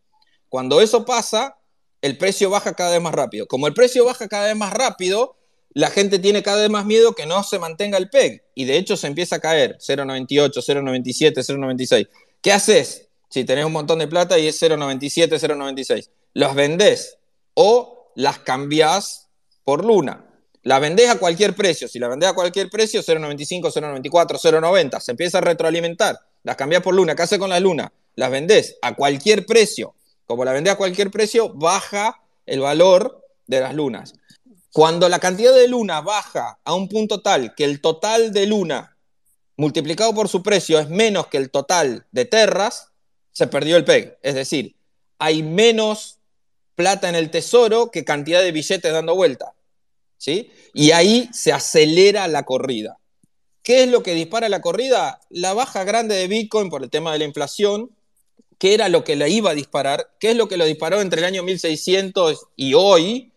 Cuando 0.49 0.81
eso 0.81 1.05
pasa, 1.05 1.57
el 2.01 2.17
precio 2.17 2.49
baja 2.49 2.73
cada 2.73 2.91
vez 2.91 3.01
más 3.01 3.13
rápido. 3.13 3.47
Como 3.47 3.67
el 3.67 3.73
precio 3.73 4.03
baja 4.03 4.27
cada 4.27 4.47
vez 4.47 4.57
más 4.57 4.73
rápido, 4.73 5.37
la 5.73 5.89
gente 5.89 6.19
tiene 6.19 6.41
cada 6.41 6.61
vez 6.61 6.69
más 6.69 6.85
miedo 6.85 7.13
que 7.13 7.25
no 7.25 7.43
se 7.43 7.59
mantenga 7.59 7.97
el 7.97 8.09
PEG. 8.09 8.43
Y 8.55 8.65
de 8.65 8.77
hecho 8.77 8.97
se 8.97 9.07
empieza 9.07 9.37
a 9.37 9.39
caer 9.39 9.77
0,98, 9.79 10.51
0,97, 10.51 11.33
0,96. 11.33 12.09
¿Qué 12.41 12.51
haces? 12.51 13.07
Si 13.29 13.43
tenés 13.43 13.65
un 13.65 13.73
montón 13.73 13.99
de 13.99 14.07
plata 14.07 14.39
y 14.39 14.47
es 14.47 14.61
0,97, 14.61 15.29
0,96. 15.29 16.09
Los 16.33 16.55
vendés 16.55 17.17
o 17.53 18.11
las 18.15 18.39
cambiás 18.39 19.29
por 19.63 19.85
luna. 19.85 20.25
La 20.63 20.79
vendés 20.79 21.09
a 21.09 21.19
cualquier 21.19 21.55
precio. 21.55 21.87
Si 21.87 21.99
la 21.99 22.07
vendés 22.07 22.29
a 22.29 22.33
cualquier 22.33 22.69
precio, 22.69 23.01
0,95, 23.01 23.71
0,94, 23.71 24.39
0,90. 24.39 24.99
Se 24.99 25.11
empieza 25.11 25.37
a 25.37 25.41
retroalimentar. 25.41 26.19
Las 26.43 26.55
cambiás 26.55 26.81
por 26.81 26.95
luna. 26.95 27.15
¿Qué 27.15 27.21
hace 27.21 27.39
con 27.39 27.49
la 27.49 27.59
luna? 27.59 27.93
Las 28.15 28.31
vendés 28.31 28.77
a 28.81 28.95
cualquier 28.95 29.45
precio. 29.45 29.95
Como 30.25 30.43
la 30.43 30.51
vendés 30.51 30.73
a 30.73 30.77
cualquier 30.77 31.11
precio, 31.11 31.53
baja 31.53 32.21
el 32.45 32.59
valor 32.59 33.25
de 33.47 33.61
las 33.61 33.73
lunas. 33.73 34.13
Cuando 34.71 35.09
la 35.09 35.19
cantidad 35.19 35.53
de 35.53 35.67
luna 35.67 36.01
baja 36.01 36.59
a 36.63 36.73
un 36.73 36.87
punto 36.87 37.21
tal 37.21 37.55
que 37.55 37.63
el 37.63 37.81
total 37.81 38.31
de 38.31 38.45
luna 38.45 38.97
multiplicado 39.59 40.13
por 40.13 40.29
su 40.29 40.41
precio 40.41 40.79
es 40.79 40.89
menos 40.89 41.27
que 41.27 41.35
el 41.35 41.51
total 41.51 42.05
de 42.11 42.23
terras, 42.23 42.91
se 43.33 43.45
perdió 43.47 43.75
el 43.75 43.83
PEG. 43.83 44.17
Es 44.21 44.35
decir, 44.35 44.77
hay 45.17 45.43
menos 45.43 46.19
plata 46.75 47.09
en 47.09 47.15
el 47.15 47.29
tesoro 47.29 47.91
que 47.91 48.05
cantidad 48.05 48.41
de 48.41 48.53
billetes 48.53 48.93
dando 48.93 49.15
vuelta. 49.15 49.53
¿sí? 50.17 50.49
Y 50.73 50.91
ahí 50.91 51.29
se 51.33 51.51
acelera 51.51 52.27
la 52.29 52.43
corrida. 52.43 52.99
¿Qué 53.61 53.83
es 53.83 53.89
lo 53.89 54.01
que 54.01 54.13
dispara 54.13 54.47
la 54.47 54.61
corrida? 54.61 55.19
La 55.29 55.53
baja 55.53 55.83
grande 55.83 56.15
de 56.15 56.27
Bitcoin 56.27 56.69
por 56.69 56.81
el 56.81 56.89
tema 56.89 57.11
de 57.11 57.19
la 57.19 57.25
inflación, 57.25 57.89
que 58.57 58.73
era 58.73 58.87
lo 58.87 59.03
que 59.03 59.17
la 59.17 59.27
iba 59.27 59.51
a 59.51 59.55
disparar, 59.55 60.09
¿qué 60.21 60.31
es 60.31 60.37
lo 60.37 60.47
que 60.47 60.55
lo 60.55 60.63
disparó 60.63 61.01
entre 61.01 61.19
el 61.19 61.25
año 61.25 61.43
1600 61.43 62.47
y 62.55 62.75
hoy, 62.75 63.33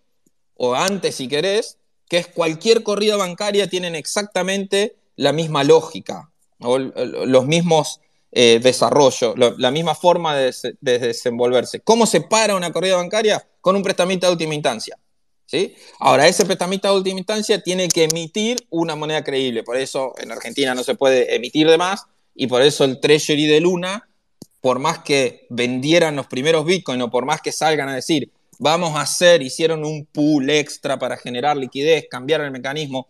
o 0.57 0.75
antes 0.75 1.17
si 1.17 1.29
querés, 1.29 1.79
que 2.09 2.19
es 2.19 2.27
cualquier 2.27 2.83
corrida 2.83 3.17
bancaria 3.17 3.69
tienen 3.69 3.95
exactamente 3.95 4.97
la 5.17 5.33
misma 5.33 5.65
lógica, 5.65 6.31
los 6.59 7.47
mismos 7.47 8.01
eh, 8.31 8.61
desarrollos, 8.63 9.35
la 9.37 9.71
misma 9.71 9.95
forma 9.95 10.37
de, 10.37 10.55
desenvolverse. 10.81 11.81
¿Cómo 11.81 12.07
se 12.07 12.23
para 12.23 12.57
una 12.57 12.73
corrida 12.73 12.97
bancaria? 12.97 13.47
Con 13.61 13.77
un 13.77 13.83
prestamista 13.83 14.27
de 14.27 14.33
última 14.33 14.55
instancia. 14.55 14.99
¿sí? 15.47 15.75
Ahora, 15.99 16.27
ese 16.27 16.45
prestamista 16.45 16.89
de 16.89 16.97
última 16.97 17.19
instancia 17.19 17.63
tiene 17.63 17.89
que 17.89 18.05
emitir 18.05 18.67
una 18.71 18.97
moneda 18.97 19.23
creíble. 19.23 19.63
Por 19.63 19.77
eso 19.77 20.15
en 20.19 20.33
Argentina 20.33 20.75
no 20.75 20.83
se 20.83 20.95
puede 20.95 21.35
emitir 21.35 21.69
de 21.69 21.79
más 21.79 22.07
y 22.35 22.47
por 22.47 22.63
eso 22.63 22.85
el 22.85 23.01
Treasury 23.01 23.47
de 23.47 23.61
Luna, 23.61 24.09
por 24.61 24.79
más 24.79 25.01
que 25.01 25.47
vendieran 25.51 26.17
los 26.17 26.27
primeros 26.27 26.65
Bitcoin 26.65 27.03
o 27.03 27.11
por 27.11 27.27
más 27.27 27.41
que 27.43 27.53
salgan 27.53 27.89
a 27.89 27.95
decir, 27.95 28.31
vamos 28.63 28.95
a 28.95 29.01
hacer, 29.01 29.43
hicieron 29.43 29.85
un 29.85 30.07
pool 30.07 30.49
extra 30.49 30.97
para 30.97 31.17
generar 31.17 31.57
liquidez, 31.57 32.07
cambiar 32.09 32.43
el 32.43 32.53
mecanismo. 32.53 33.09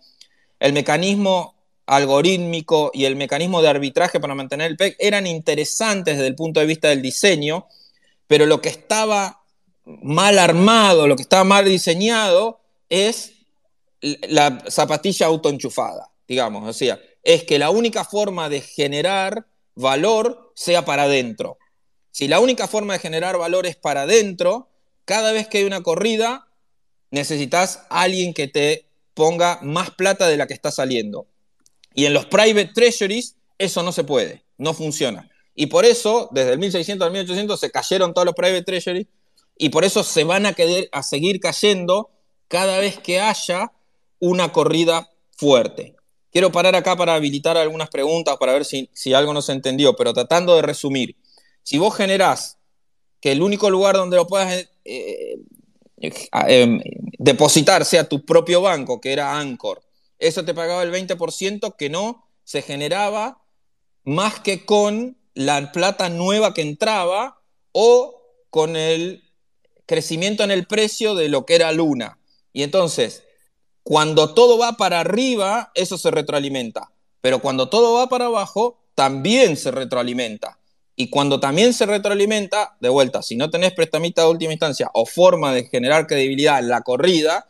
El 0.59 0.72
mecanismo 0.72 1.55
algorítmico 1.84 2.90
y 2.94 3.05
el 3.05 3.16
mecanismo 3.16 3.61
de 3.61 3.68
arbitraje 3.68 4.18
para 4.18 4.34
mantener 4.34 4.70
el 4.70 4.78
PEC 4.78 4.96
eran 4.98 5.26
interesantes 5.26 6.16
desde 6.16 6.28
el 6.28 6.36
punto 6.36 6.61
de 6.61 6.64
vista 6.64 6.88
del 6.88 7.03
diseño, 7.03 7.66
pero 8.26 8.46
lo 8.46 8.62
que 8.62 8.70
estaba 8.70 9.42
mal 9.84 10.38
armado, 10.38 11.07
lo 11.07 11.16
que 11.16 11.22
estaba 11.22 11.44
mal 11.44 11.66
diseñado 11.66 12.61
es 12.88 13.34
la 14.00 14.64
zapatilla 14.70 15.26
autoenchufada, 15.26 16.12
digamos, 16.26 16.66
o 16.66 16.72
sea, 16.72 16.98
es 17.22 17.44
que 17.44 17.59
la 17.59 17.68
única 17.68 18.07
forma 18.07 18.48
de 18.48 18.62
generar 18.62 19.44
valor 19.74 20.55
sea 20.55 20.86
para 20.86 21.03
adentro. 21.03 21.59
Si 22.11 22.26
la 22.26 22.40
única 22.40 22.68
forma 22.68 22.94
de 22.94 23.00
generar 23.00 23.36
valor 23.36 23.66
es 23.66 23.76
para 23.76 24.03
adentro, 24.03 24.71
cada 25.05 25.32
vez 25.32 25.48
que 25.48 25.59
hay 25.59 25.64
una 25.64 25.82
corrida, 25.82 26.48
necesitas 27.11 27.84
alguien 27.90 28.34
que 28.34 28.48
te 28.48 28.86
ponga 29.14 29.61
más 29.62 29.90
plata 29.90 30.28
de 30.28 30.36
la 30.36 30.46
que 30.46 30.55
está 30.55 30.70
saliendo. 30.70 31.26
Y 31.94 32.07
en 32.07 32.14
los 32.14 32.26
private 32.26 32.72
treasuries 32.74 33.36
eso 33.59 33.82
no 33.82 33.92
se 33.92 34.05
puede, 34.05 34.42
no 34.59 34.74
funciona. 34.74 35.30
Y 35.55 35.66
por 35.66 35.84
eso, 35.84 36.28
desde 36.32 36.53
el 36.53 36.59
1600 36.59 37.07
al 37.07 37.12
1800 37.12 37.61
se 37.61 37.70
cayeron 37.70 38.14
todos 38.14 38.24
los 38.26 38.34
private 38.34 38.62
treasuries 38.62 39.07
y 39.59 39.68
por 39.68 39.84
eso 39.84 40.03
se 40.03 40.24
van 40.24 40.46
a, 40.46 40.57
a 40.92 41.03
seguir 41.03 41.40
cayendo 41.40 42.11
cada 42.48 42.78
vez 42.78 42.98
que 42.98 43.20
haya 43.20 43.72
una 44.18 44.53
corrida 44.53 45.11
fuerte. 45.36 45.96
Quiero 46.30 46.50
parar 46.50 46.74
acá 46.74 46.96
para 46.96 47.14
habilitar 47.14 47.59
algunas 47.59 47.90
preguntas, 47.90 48.36
para 48.38 48.55
ver 48.55 48.64
si, 48.64 48.88
si 48.94 49.12
algo 49.12 49.34
no 49.34 49.42
se 49.42 49.53
entendió, 49.53 49.94
pero 49.94 50.14
tratando 50.14 50.57
de 50.57 50.62
resumir. 50.62 51.16
Si 51.62 51.76
vos 51.76 51.94
generás 51.94 52.59
que 53.20 53.32
el 53.32 53.42
único 53.42 53.68
lugar 53.68 53.96
donde 53.96 54.16
lo 54.16 54.26
puedas 54.26 54.68
eh, 54.85 55.37
eh, 56.01 56.28
em, 56.49 56.80
depositar 57.18 57.85
sea 57.85 58.09
tu 58.09 58.24
propio 58.24 58.61
banco, 58.61 59.01
que 59.01 59.12
era 59.12 59.39
Anchor, 59.39 59.83
eso 60.18 60.45
te 60.45 60.55
pagaba 60.55 60.83
el 60.83 60.93
20% 60.93 61.76
que 61.76 61.91
no 61.91 62.28
se 62.45 62.62
generaba 62.62 63.43
más 64.05 64.41
que 64.41 64.64
con 64.64 65.16
la 65.35 65.72
plata 65.72 66.09
nueva 66.09 66.55
que 66.55 66.62
entraba 66.62 67.41
o 67.72 68.20
con 68.51 68.76
el 68.76 69.24
crecimiento 69.87 70.45
en 70.45 70.51
el 70.51 70.66
precio 70.66 71.14
de 71.14 71.28
lo 71.28 71.47
que 71.47 71.55
era 71.55 71.72
Luna. 71.72 72.18
Y 72.53 72.62
entonces, 72.62 73.24
cuando 73.83 74.35
todo 74.35 74.59
va 74.59 74.72
para 74.72 75.01
arriba, 75.01 75.72
eso 75.74 75.99
se 75.99 76.11
retroalimenta. 76.11 76.93
Pero 77.20 77.41
cuando 77.41 77.68
todo 77.68 77.95
va 77.95 78.09
para 78.09 78.26
abajo, 78.26 78.78
también 78.95 79.57
se 79.57 79.70
retroalimenta. 79.70 80.59
Y 80.95 81.09
cuando 81.09 81.40
también 81.40 81.72
se 81.72 81.86
retroalimenta, 81.86 82.76
de 82.80 82.88
vuelta, 82.88 83.22
si 83.22 83.36
no 83.36 83.51
tenés 83.51 83.72
prestamista 83.72 84.22
de 84.22 84.28
última 84.28 84.53
instancia 84.53 84.90
o 84.93 85.07
forma 85.07 85.53
de 85.55 85.64
generar 85.64 86.07
credibilidad 86.07 86.59
en 86.59 86.68
la 86.68 86.82
corrida, 86.82 87.47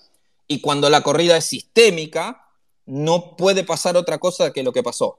y 0.46 0.60
cuando 0.60 0.90
la 0.90 1.02
corrida 1.02 1.36
es 1.36 1.46
sistémica, 1.46 2.48
no 2.86 3.36
puede 3.36 3.64
pasar 3.64 3.96
otra 3.96 4.18
cosa 4.18 4.52
que 4.52 4.62
lo 4.62 4.72
que 4.72 4.82
pasó, 4.82 5.18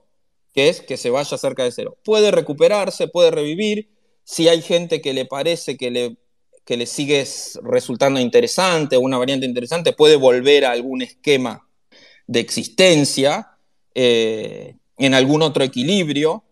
que 0.52 0.68
es 0.68 0.80
que 0.80 0.96
se 0.96 1.10
vaya 1.10 1.36
cerca 1.36 1.64
de 1.64 1.72
cero. 1.72 1.96
Puede 2.04 2.30
recuperarse, 2.30 3.08
puede 3.08 3.30
revivir, 3.30 3.88
si 4.24 4.48
hay 4.48 4.62
gente 4.62 5.00
que 5.00 5.12
le 5.12 5.26
parece 5.26 5.76
que 5.76 5.90
le, 5.90 6.16
que 6.64 6.76
le 6.76 6.86
sigue 6.86 7.26
resultando 7.62 8.20
interesante, 8.20 8.96
una 8.96 9.18
variante 9.18 9.46
interesante, 9.46 9.92
puede 9.92 10.16
volver 10.16 10.64
a 10.64 10.72
algún 10.72 11.02
esquema 11.02 11.68
de 12.26 12.40
existencia 12.40 13.50
eh, 13.94 14.76
en 14.96 15.14
algún 15.14 15.42
otro 15.42 15.62
equilibrio, 15.62 16.42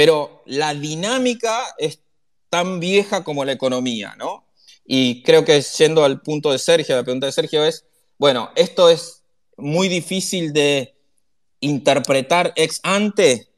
pero 0.00 0.42
la 0.46 0.72
dinámica 0.72 1.74
es 1.76 2.00
tan 2.48 2.80
vieja 2.80 3.22
como 3.22 3.44
la 3.44 3.52
economía, 3.52 4.14
¿no? 4.16 4.46
Y 4.82 5.22
creo 5.24 5.44
que 5.44 5.60
yendo 5.60 6.04
al 6.04 6.22
punto 6.22 6.52
de 6.52 6.58
Sergio, 6.58 6.96
la 6.96 7.02
pregunta 7.02 7.26
de 7.26 7.32
Sergio 7.32 7.66
es, 7.66 7.84
bueno, 8.16 8.48
esto 8.56 8.88
es 8.88 9.24
muy 9.58 9.88
difícil 9.88 10.54
de 10.54 10.94
interpretar 11.60 12.54
ex 12.56 12.80
ante, 12.82 13.48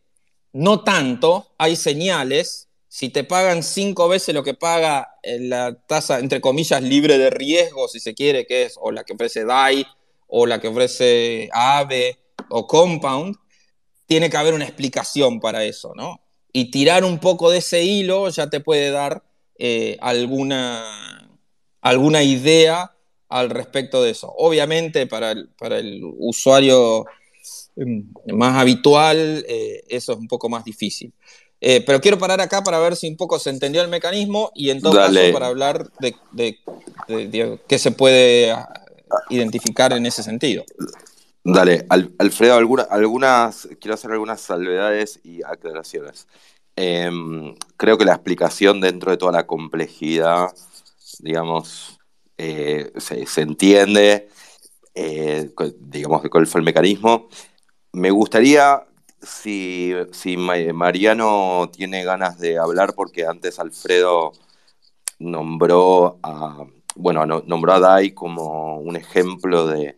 no 0.53 0.83
tanto, 0.83 1.55
hay 1.59 1.77
señales, 1.77 2.69
si 2.89 3.09
te 3.09 3.23
pagan 3.23 3.63
cinco 3.63 4.09
veces 4.09 4.35
lo 4.35 4.43
que 4.43 4.55
paga 4.55 5.15
la 5.23 5.81
tasa, 5.87 6.19
entre 6.19 6.41
comillas, 6.41 6.83
libre 6.83 7.19
de 7.19 7.31
riesgo, 7.31 7.87
si 7.87 8.01
se 8.01 8.15
quiere, 8.15 8.47
que 8.47 8.65
es 8.65 8.75
o 8.81 8.91
la 8.91 9.05
que 9.05 9.13
ofrece 9.13 9.45
DAI, 9.45 9.87
o 10.27 10.47
la 10.47 10.61
que 10.61 10.67
ofrece 10.67 11.49
AVE, 11.53 12.19
o 12.49 12.67
Compound, 12.67 13.37
tiene 14.07 14.29
que 14.29 14.39
haber 14.39 14.55
una 14.55 14.65
explicación 14.65 15.39
para 15.39 15.63
eso, 15.63 15.95
¿no? 15.95 16.22
Y 16.53 16.71
tirar 16.71 17.05
un 17.05 17.19
poco 17.19 17.51
de 17.51 17.59
ese 17.59 17.83
hilo 17.83 18.29
ya 18.29 18.51
te 18.51 18.61
puede 18.61 18.91
dar 18.91 19.23
eh, 19.59 19.97
alguna, 20.01 21.31
alguna 21.81 22.23
idea 22.23 22.93
al 23.29 23.51
respecto 23.51 24.03
de 24.03 24.11
eso. 24.11 24.33
Obviamente 24.37 25.07
para 25.07 25.33
el, 25.33 25.49
para 25.49 25.79
el 25.79 26.03
usuario 26.19 27.07
mm, 27.77 28.35
más 28.35 28.59
habitual 28.59 29.45
eh, 29.49 29.83
eso 29.89 30.13
es 30.13 30.19
un 30.19 30.29
poco 30.29 30.49
más 30.49 30.65
difícil. 30.65 31.13
Eh, 31.61 31.81
pero 31.87 32.01
quiero 32.01 32.19
parar 32.19 32.41
acá 32.41 32.65
para 32.65 32.81
ver 32.81 32.97
si 32.97 33.09
un 33.09 33.17
poco 33.17 33.39
se 33.39 33.51
entendió 33.51 33.83
el 33.83 33.89
mecanismo 33.89 34.51
y 34.55 34.71
en 34.71 34.83
todo 34.83 34.95
caso 34.95 35.21
para 35.33 35.47
hablar 35.47 35.89
de, 36.01 36.17
de 36.33 37.61
qué 37.69 37.79
se 37.79 37.93
puede 37.93 38.51
ah, 38.51 38.69
identificar 39.31 39.93
en 39.93 40.05
ese 40.05 40.23
sentido. 40.23 40.65
Dale, 41.45 41.87
Alfredo, 42.19 42.55
algunas, 42.91 43.69
quiero 43.81 43.95
hacer 43.95 44.13
algunas 44.13 44.41
salvedades 44.41 45.19
y 45.25 45.43
aclaraciones. 45.43 46.29
Em, 46.77 47.55
creo 47.77 47.99
que 47.99 48.05
la 48.05 48.15
explicación 48.15 48.81
dentro 48.81 49.11
de 49.11 49.17
toda 49.17 49.33
la 49.33 49.47
complejidad, 49.47 50.51
digamos, 51.19 51.99
eh, 52.39 52.93
se, 52.97 53.41
entiende, 53.43 54.29
eh, 54.95 55.51
digamos, 55.81 56.23
de 56.23 56.31
cuál 56.31 56.47
fue 56.47 56.61
el 56.61 56.65
mecanismo. 56.65 57.29
Me 57.93 58.11
gustaría, 58.11 58.87
si, 59.23 59.93
si 60.13 60.37
Mariano 60.37 61.71
tiene 61.73 62.05
ganas 62.05 62.39
de 62.39 62.59
hablar, 62.59 62.95
porque 62.95 63.27
antes 63.27 63.59
Alfredo 63.59 64.33
nombró 65.19 66.19
a, 66.23 66.67
bueno, 66.97 67.27
nombró 67.27 67.73
a 67.75 67.81
DAI 67.81 68.13
como 68.13 68.79
un 68.81 68.97
ejemplo 68.97 69.67
de 69.67 69.97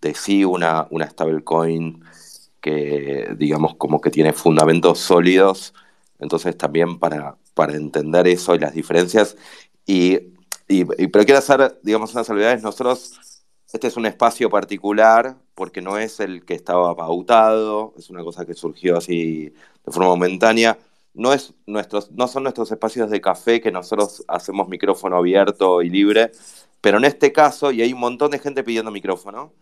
de 0.00 0.14
sí 0.14 0.44
una, 0.44 0.86
una 0.90 1.08
stablecoin 1.08 2.02
que, 2.60 3.34
digamos, 3.38 3.74
como 3.76 4.00
que 4.00 4.10
tiene 4.10 4.32
fundamentos 4.32 4.98
sólidos. 5.00 5.74
Entonces 6.18 6.56
también 6.56 6.98
para, 6.98 7.36
para 7.54 7.74
entender 7.76 8.26
eso 8.28 8.54
y 8.54 8.58
las 8.58 8.74
diferencias 8.74 9.36
Y, 9.86 10.18
pero 11.08 11.24
quiero 11.24 11.38
hacer, 11.38 11.80
digamos, 11.82 12.12
unas 12.14 12.26
salvedades. 12.26 12.62
Nosotros, 12.62 13.18
este 13.72 13.88
es 13.88 13.96
un 13.96 14.06
espacio 14.06 14.50
particular 14.50 15.36
porque 15.54 15.82
no 15.82 15.98
es 15.98 16.20
el 16.20 16.44
que 16.44 16.54
estaba 16.54 16.94
pautado, 16.96 17.94
es 17.98 18.10
una 18.10 18.22
cosa 18.24 18.46
que 18.46 18.54
surgió 18.54 18.96
así 18.98 19.46
de 19.84 19.92
forma 19.92 20.08
momentánea. 20.08 20.78
No, 21.14 21.32
es 21.32 21.54
nuestros, 21.66 22.10
no 22.12 22.28
son 22.28 22.44
nuestros 22.44 22.70
espacios 22.70 23.10
de 23.10 23.20
café 23.20 23.60
que 23.60 23.72
nosotros 23.72 24.24
hacemos 24.28 24.68
micrófono 24.68 25.16
abierto 25.16 25.82
y 25.82 25.90
libre, 25.90 26.30
pero 26.80 26.98
en 26.98 27.04
este 27.04 27.32
caso, 27.32 27.72
y 27.72 27.82
hay 27.82 27.92
un 27.92 28.00
montón 28.00 28.30
de 28.30 28.38
gente 28.38 28.62
pidiendo 28.64 28.90
micrófono, 28.90 29.52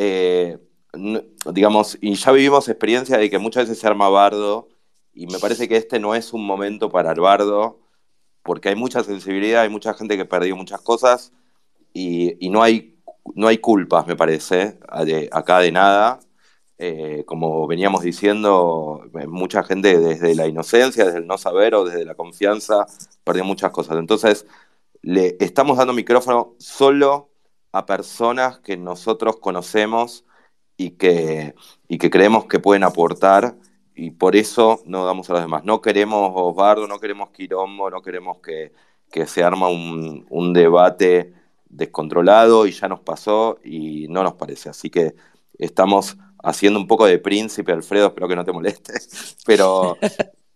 eh, 0.00 0.58
digamos, 1.52 1.98
y 2.00 2.14
ya 2.14 2.30
vivimos 2.30 2.68
experiencia 2.68 3.18
de 3.18 3.28
que 3.28 3.38
muchas 3.38 3.64
veces 3.64 3.80
se 3.80 3.86
arma 3.86 4.08
bardo, 4.08 4.68
y 5.12 5.26
me 5.26 5.40
parece 5.40 5.68
que 5.68 5.76
este 5.76 5.98
no 5.98 6.14
es 6.14 6.32
un 6.32 6.46
momento 6.46 6.88
para 6.88 7.10
el 7.10 7.20
bardo, 7.20 7.80
porque 8.44 8.68
hay 8.68 8.76
mucha 8.76 9.02
sensibilidad, 9.02 9.62
hay 9.62 9.68
mucha 9.68 9.94
gente 9.94 10.16
que 10.16 10.24
perdió 10.24 10.54
muchas 10.54 10.80
cosas, 10.82 11.32
y, 11.92 12.48
no, 12.50 12.62
hay, 12.62 12.96
no 13.34 13.48
hay 13.48 13.58
culpas, 13.58 14.06
me 14.06 14.14
parece, 14.14 14.78
acá 15.32 15.58
de 15.58 15.72
nada. 15.72 16.20
Eh, 16.80 17.24
como 17.26 17.66
veníamos 17.66 18.02
diciendo, 18.02 19.02
mucha 19.26 19.64
gente 19.64 19.98
desde 19.98 20.36
la 20.36 20.46
inocencia, 20.46 21.06
desde 21.06 21.18
el 21.18 21.26
no 21.26 21.38
saber 21.38 21.74
o 21.74 21.84
desde 21.84 22.04
la 22.04 22.14
confianza, 22.14 22.86
perdió 23.24 23.44
muchas 23.44 23.72
cosas. 23.72 23.98
Entonces, 23.98 24.46
le 25.02 25.36
estamos 25.40 25.76
dando 25.76 25.92
micrófono 25.92 26.54
solo 26.58 27.30
a 27.72 27.86
personas 27.86 28.58
que 28.60 28.76
nosotros 28.76 29.36
conocemos 29.36 30.24
y 30.76 30.92
que, 30.92 31.54
y 31.88 31.98
que 31.98 32.10
creemos 32.10 32.46
que 32.46 32.60
pueden 32.60 32.84
aportar 32.84 33.56
y 33.94 34.12
por 34.12 34.36
eso 34.36 34.80
no 34.86 35.04
damos 35.04 35.28
a 35.28 35.34
los 35.34 35.42
demás. 35.42 35.64
No 35.64 35.80
queremos 35.80 36.32
Osvaldo, 36.34 36.86
no 36.86 37.00
queremos 37.00 37.30
quilombo, 37.30 37.90
no 37.90 38.00
queremos 38.00 38.38
que, 38.38 38.72
se 39.26 39.42
arma 39.42 39.68
un, 39.68 40.26
un, 40.30 40.52
debate 40.52 41.34
descontrolado 41.68 42.66
y 42.66 42.72
ya 42.72 42.88
nos 42.88 43.00
pasó 43.00 43.58
y 43.64 44.06
no 44.08 44.22
nos 44.22 44.34
parece. 44.34 44.68
Así 44.68 44.90
que 44.90 45.14
estamos 45.58 46.16
haciendo 46.42 46.78
un 46.78 46.86
poco 46.86 47.06
de 47.06 47.18
príncipe, 47.18 47.72
Alfredo, 47.72 48.08
espero 48.08 48.28
que 48.28 48.36
no 48.36 48.44
te 48.44 48.52
moleste, 48.52 48.94
pero, 49.46 49.96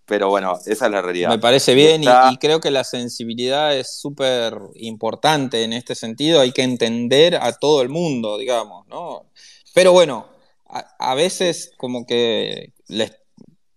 pero 0.06 0.28
bueno, 0.28 0.58
esa 0.66 0.86
es 0.86 0.92
la 0.92 1.00
realidad. 1.00 1.30
Me 1.30 1.38
parece 1.38 1.74
bien 1.74 2.02
y, 2.02 2.36
creo 2.38 2.60
que 2.60 2.70
la 2.70 2.84
sensibilidad 2.84 3.76
es 3.76 3.98
súper 3.98 4.58
importante 4.74 5.62
en 5.64 5.72
este 5.72 5.94
sentido, 5.94 6.40
hay 6.40 6.52
que 6.52 6.62
entender 6.62 7.36
a 7.36 7.52
todo 7.52 7.82
el 7.82 7.88
mundo, 7.88 8.38
digamos, 8.38 8.86
¿no? 8.88 9.26
Pero 9.74 9.92
bueno, 9.92 10.26
a, 10.66 11.14
veces 11.14 11.72
como 11.76 12.06
que 12.06 12.72
les, 12.88 13.12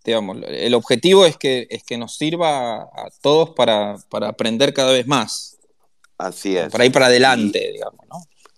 digamos, 0.04 0.38
el 0.48 0.74
objetivo 0.74 1.26
es 1.26 1.38
que, 1.38 1.68
es 1.70 1.84
que 1.84 1.98
nos 1.98 2.16
sirva 2.18 2.84
a 2.84 3.10
todos 3.22 3.52
para, 3.52 3.98
aprender 4.28 4.74
cada 4.74 4.92
vez 4.92 5.08
más. 5.08 5.58
Así 6.18 6.58
es. 6.58 6.72
Para 6.72 6.86
ir 6.86 6.92
para 6.92 7.08
adelante, 7.08 7.72
digamos, 7.74 8.06
¿no? 8.10 8.18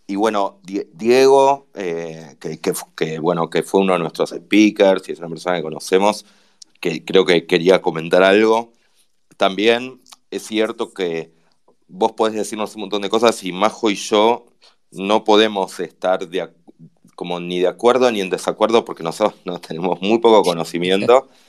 Y 0.09 0.15
bueno, 0.15 0.61
Diego, 0.63 1.67
eh, 1.73 2.37
que, 2.39 3.19
bueno, 3.19 3.49
que 3.49 3.61
fue 3.61 3.81
uno 3.81 3.93
de 3.93 3.99
nuestros 3.99 4.29
speakers 4.29 5.09
y 5.09 5.11
es 5.11 5.19
una 5.19 5.27
persona 5.27 5.57
que 5.57 5.63
conocemos, 5.63 6.25
que 6.79 7.03
creo 7.05 7.25
que 7.25 7.45
quería 7.45 7.81
comentar 7.81 8.23
algo. 8.23 8.73
También 9.37 10.01
es 10.31 10.43
cierto 10.43 10.93
que 10.93 11.31
vos 11.87 12.13
podés 12.13 12.35
decirnos 12.35 12.75
un 12.75 12.81
montón 12.81 13.01
de 13.01 13.09
cosas 13.09 13.43
y 13.43 13.51
Majo 13.51 13.89
y 13.89 13.95
yo 13.95 14.45
no 14.91 15.23
podemos 15.23 15.79
estar 15.79 16.27
como 17.15 17.39
ni 17.39 17.59
de 17.59 17.67
acuerdo 17.67 18.11
ni 18.11 18.21
en 18.21 18.29
desacuerdo 18.29 18.85
porque 18.85 19.03
nosotros 19.03 19.39
no 19.45 19.59
tenemos 19.59 20.01
muy 20.01 20.19
poco 20.19 20.43
conocimiento. 20.43 21.29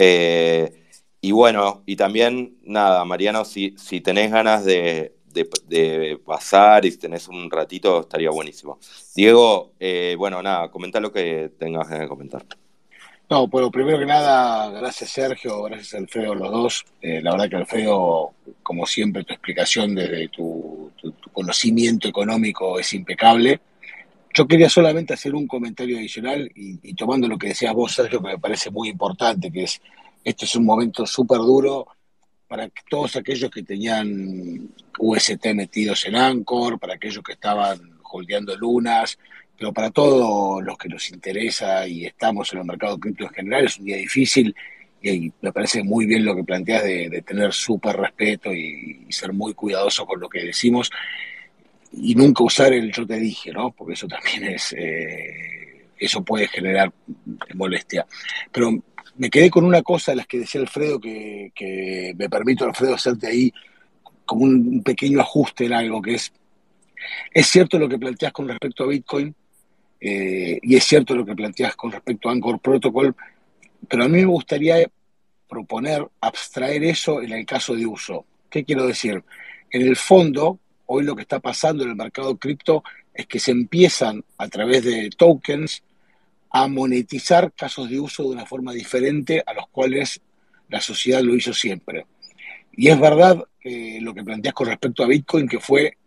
Eh, 0.00 0.84
y 1.20 1.32
bueno, 1.32 1.82
y 1.84 1.96
también, 1.96 2.56
nada, 2.62 3.04
Mariano, 3.04 3.44
si, 3.44 3.74
si 3.76 4.00
tenés 4.00 4.30
ganas 4.30 4.64
de, 4.64 5.16
de, 5.32 6.20
pasar 6.24 6.84
y 6.84 6.92
si 6.92 6.98
tenés 6.98 7.26
un 7.26 7.50
ratito, 7.50 8.00
estaría 8.02 8.30
buenísimo. 8.30 8.78
Diego, 9.16 9.72
eh, 9.80 10.14
bueno, 10.16 10.40
nada, 10.40 10.70
comenta 10.70 11.00
lo 11.00 11.12
que 11.12 11.50
tengas 11.58 11.88
que 11.88 12.06
comentar. 12.06 12.46
No, 13.30 13.46
bueno, 13.46 13.70
primero 13.70 13.98
que 13.98 14.06
nada, 14.06 14.70
gracias 14.70 15.10
Sergio, 15.10 15.62
gracias 15.64 15.92
Alfredo, 15.92 16.34
los 16.34 16.50
dos. 16.50 16.84
Eh, 17.02 17.20
la 17.22 17.32
verdad 17.32 17.50
que 17.50 17.56
Alfredo, 17.56 18.32
como 18.62 18.86
siempre, 18.86 19.22
tu 19.24 19.34
explicación 19.34 19.94
desde 19.94 20.28
tu, 20.28 20.90
conocimiento 21.30 22.08
económico 22.08 22.78
es 22.78 22.94
impecable. 22.94 23.60
Yo 24.32 24.46
quería 24.46 24.70
solamente 24.70 25.12
hacer 25.12 25.34
un 25.34 25.46
comentario 25.46 25.98
adicional 25.98 26.50
y, 26.54 26.94
tomando 26.94 27.28
lo 27.28 27.36
que 27.36 27.48
decías 27.48 27.74
vos, 27.74 27.92
Sergio, 27.92 28.22
que 28.22 28.28
me 28.28 28.38
parece 28.38 28.70
muy 28.70 28.88
importante, 28.88 29.52
que 29.52 29.64
es, 29.64 29.80
este 30.24 30.46
es 30.46 30.56
un 30.56 30.64
momento 30.64 31.04
súper 31.04 31.38
duro 31.38 31.86
para 32.48 32.70
todos 32.88 33.16
aquellos 33.16 33.50
que 33.50 33.62
tenían 33.62 34.70
UST 34.98 35.52
metidos 35.54 36.06
en 36.06 36.16
Anchor, 36.16 36.78
para 36.78 36.94
aquellos 36.94 37.22
que 37.22 37.32
estaban 37.32 37.78
holdeando 38.10 38.56
lunas, 38.56 39.18
pero 39.58 39.72
para 39.72 39.90
todos 39.90 40.62
los 40.62 40.78
que 40.78 40.88
nos 40.88 41.10
interesa 41.10 41.86
y 41.86 42.06
estamos 42.06 42.52
en 42.52 42.60
el 42.60 42.64
mercado 42.64 42.98
cripto 42.98 43.24
en 43.24 43.30
general, 43.30 43.64
es 43.64 43.78
un 43.78 43.86
día 43.86 43.96
difícil 43.96 44.54
y 45.02 45.32
me 45.40 45.52
parece 45.52 45.82
muy 45.82 46.06
bien 46.06 46.24
lo 46.24 46.36
que 46.36 46.44
planteas 46.44 46.84
de, 46.84 47.22
tener 47.26 47.52
súper 47.52 47.96
respeto 47.96 48.52
y, 48.52 49.06
ser 49.10 49.32
muy 49.32 49.54
cuidadoso 49.54 50.06
con 50.06 50.20
lo 50.20 50.28
que 50.28 50.44
decimos 50.44 50.90
y 51.92 52.14
nunca 52.14 52.44
usar 52.44 52.72
el 52.72 52.92
yo 52.92 53.06
te 53.06 53.18
dije, 53.18 53.50
¿no? 53.52 53.72
Porque 53.72 53.94
eso 53.94 54.06
también 54.06 54.44
es, 54.44 54.74
eh, 54.78 55.86
eso 55.98 56.22
puede 56.22 56.46
generar 56.46 56.92
molestia. 57.54 58.06
Pero 58.52 58.82
me 59.16 59.30
quedé 59.30 59.50
con 59.50 59.64
una 59.64 59.82
cosa 59.82 60.12
de 60.12 60.16
las 60.16 60.26
que 60.26 60.40
decía 60.40 60.60
Alfredo, 60.60 61.00
que, 61.00 62.14
me 62.16 62.28
permito, 62.28 62.64
Alfredo, 62.64 62.94
hacerte 62.94 63.26
ahí 63.26 63.52
como 64.24 64.44
un, 64.44 64.82
pequeño 64.82 65.20
ajuste 65.20 65.64
en 65.64 65.72
algo, 65.72 66.00
que 66.02 66.14
es, 66.14 66.32
es 67.32 67.46
cierto 67.46 67.78
lo 67.78 67.88
que 67.88 67.98
planteas 67.98 68.32
con 68.32 68.46
respecto 68.46 68.84
a 68.84 68.88
Bitcoin, 68.88 69.34
eh, 70.00 70.58
y 70.62 70.76
es 70.76 70.84
cierto 70.84 71.14
lo 71.14 71.24
que 71.24 71.34
planteas 71.34 71.74
con 71.76 71.90
respecto 71.90 72.28
a 72.28 72.32
Anchor 72.32 72.60
Protocol, 72.60 73.14
pero 73.88 74.04
a 74.04 74.08
mí 74.08 74.18
me 74.18 74.26
gustaría 74.26 74.88
proponer 75.48 76.06
abstraer 76.20 76.84
eso 76.84 77.22
en 77.22 77.32
el 77.32 77.46
caso 77.46 77.74
de 77.74 77.86
uso. 77.86 78.24
¿Qué 78.50 78.64
quiero 78.64 78.86
decir? 78.86 79.22
En 79.70 79.82
el 79.82 79.96
fondo, 79.96 80.58
hoy 80.86 81.04
lo 81.04 81.16
que 81.16 81.22
está 81.22 81.40
pasando 81.40 81.84
en 81.84 81.90
el 81.90 81.96
mercado 81.96 82.36
cripto 82.36 82.82
es 83.12 83.26
que 83.26 83.40
se 83.40 83.50
empiezan 83.50 84.24
a 84.36 84.48
través 84.48 84.84
de 84.84 85.10
tokens 85.10 85.82
a 86.50 86.68
monetizar 86.68 87.52
casos 87.52 87.90
de 87.90 88.00
uso 88.00 88.22
de 88.22 88.30
una 88.30 88.46
forma 88.46 88.72
diferente 88.72 89.42
a 89.44 89.52
los 89.52 89.68
cuales 89.68 90.20
la 90.68 90.80
sociedad 90.80 91.20
lo 91.20 91.34
hizo 91.34 91.52
siempre. 91.52 92.06
Y 92.72 92.88
es 92.88 92.98
verdad 92.98 93.44
lo 94.00 94.14
que 94.14 94.24
planteas 94.24 94.54
con 94.54 94.68
respecto 94.68 95.02
a 95.02 95.08
Bitcoin, 95.08 95.46
que 95.46 95.60
fue 95.60 95.98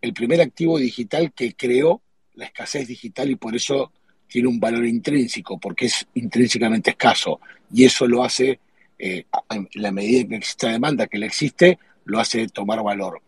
el 0.00 0.14
primer 0.14 0.40
activo 0.40 0.78
digital 0.78 1.32
que 1.32 1.52
creó 1.54 2.00
la 2.34 2.46
escasez 2.46 2.88
digital 2.88 3.30
y 3.30 3.36
por 3.36 3.54
eso 3.54 3.92
tiene 4.26 4.48
un 4.48 4.58
valor 4.58 4.86
intrínseco, 4.86 5.58
porque 5.58 5.86
es 5.86 6.06
intrínsecamente 6.14 6.90
escaso. 6.90 7.40
Y 7.72 7.84
eso 7.84 8.06
lo 8.06 8.24
hace, 8.24 8.60
eh, 8.98 9.26
en 9.50 9.68
la 9.74 9.92
medida 9.92 10.26
que 10.28 10.36
existe 10.36 10.68
demanda, 10.68 11.06
que 11.06 11.18
le 11.18 11.26
existe, 11.26 11.78
lo 12.04 12.18
hace 12.18 12.48
tomar 12.48 12.82
valor. 12.82 13.20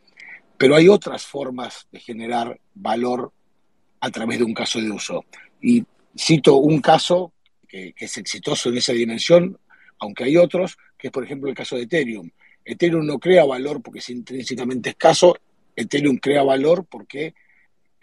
Pero 0.57 0.77
hay 0.77 0.89
otras 0.89 1.27
formas 1.27 1.87
de 1.93 2.01
generar 2.01 2.59
valor 2.75 3.33
a 4.01 4.11
través 4.11 4.39
de 4.39 4.45
un 4.45 4.55
caso 4.55 4.81
de 4.81 4.91
uso. 4.91 5.25
Y 5.61 5.85
Cito 6.17 6.57
un 6.57 6.81
caso 6.81 7.33
que, 7.69 7.95
es 7.97 8.17
exitoso 8.17 8.69
en 8.69 8.79
esa 8.79 8.93
dimensión, 8.93 9.59
aunque 9.99 10.25
hay 10.25 10.37
otros, 10.37 10.79
que 10.97 11.09
es 11.09 11.13
por 11.13 11.25
ejemplo 11.25 11.51
el 11.51 11.57
caso 11.57 11.77
de 11.77 11.83
Ethereum. 11.83 12.31
Ethereum 12.65 13.05
no 13.05 13.19
crea 13.19 13.45
valor 13.45 13.83
porque 13.83 13.99
es 13.99 14.09
intrínsecamente 14.11 14.91
escaso, 14.91 15.37
Ethereum 15.77 16.19
crea 16.19 16.43
valor 16.43 16.87
porque 16.89 17.35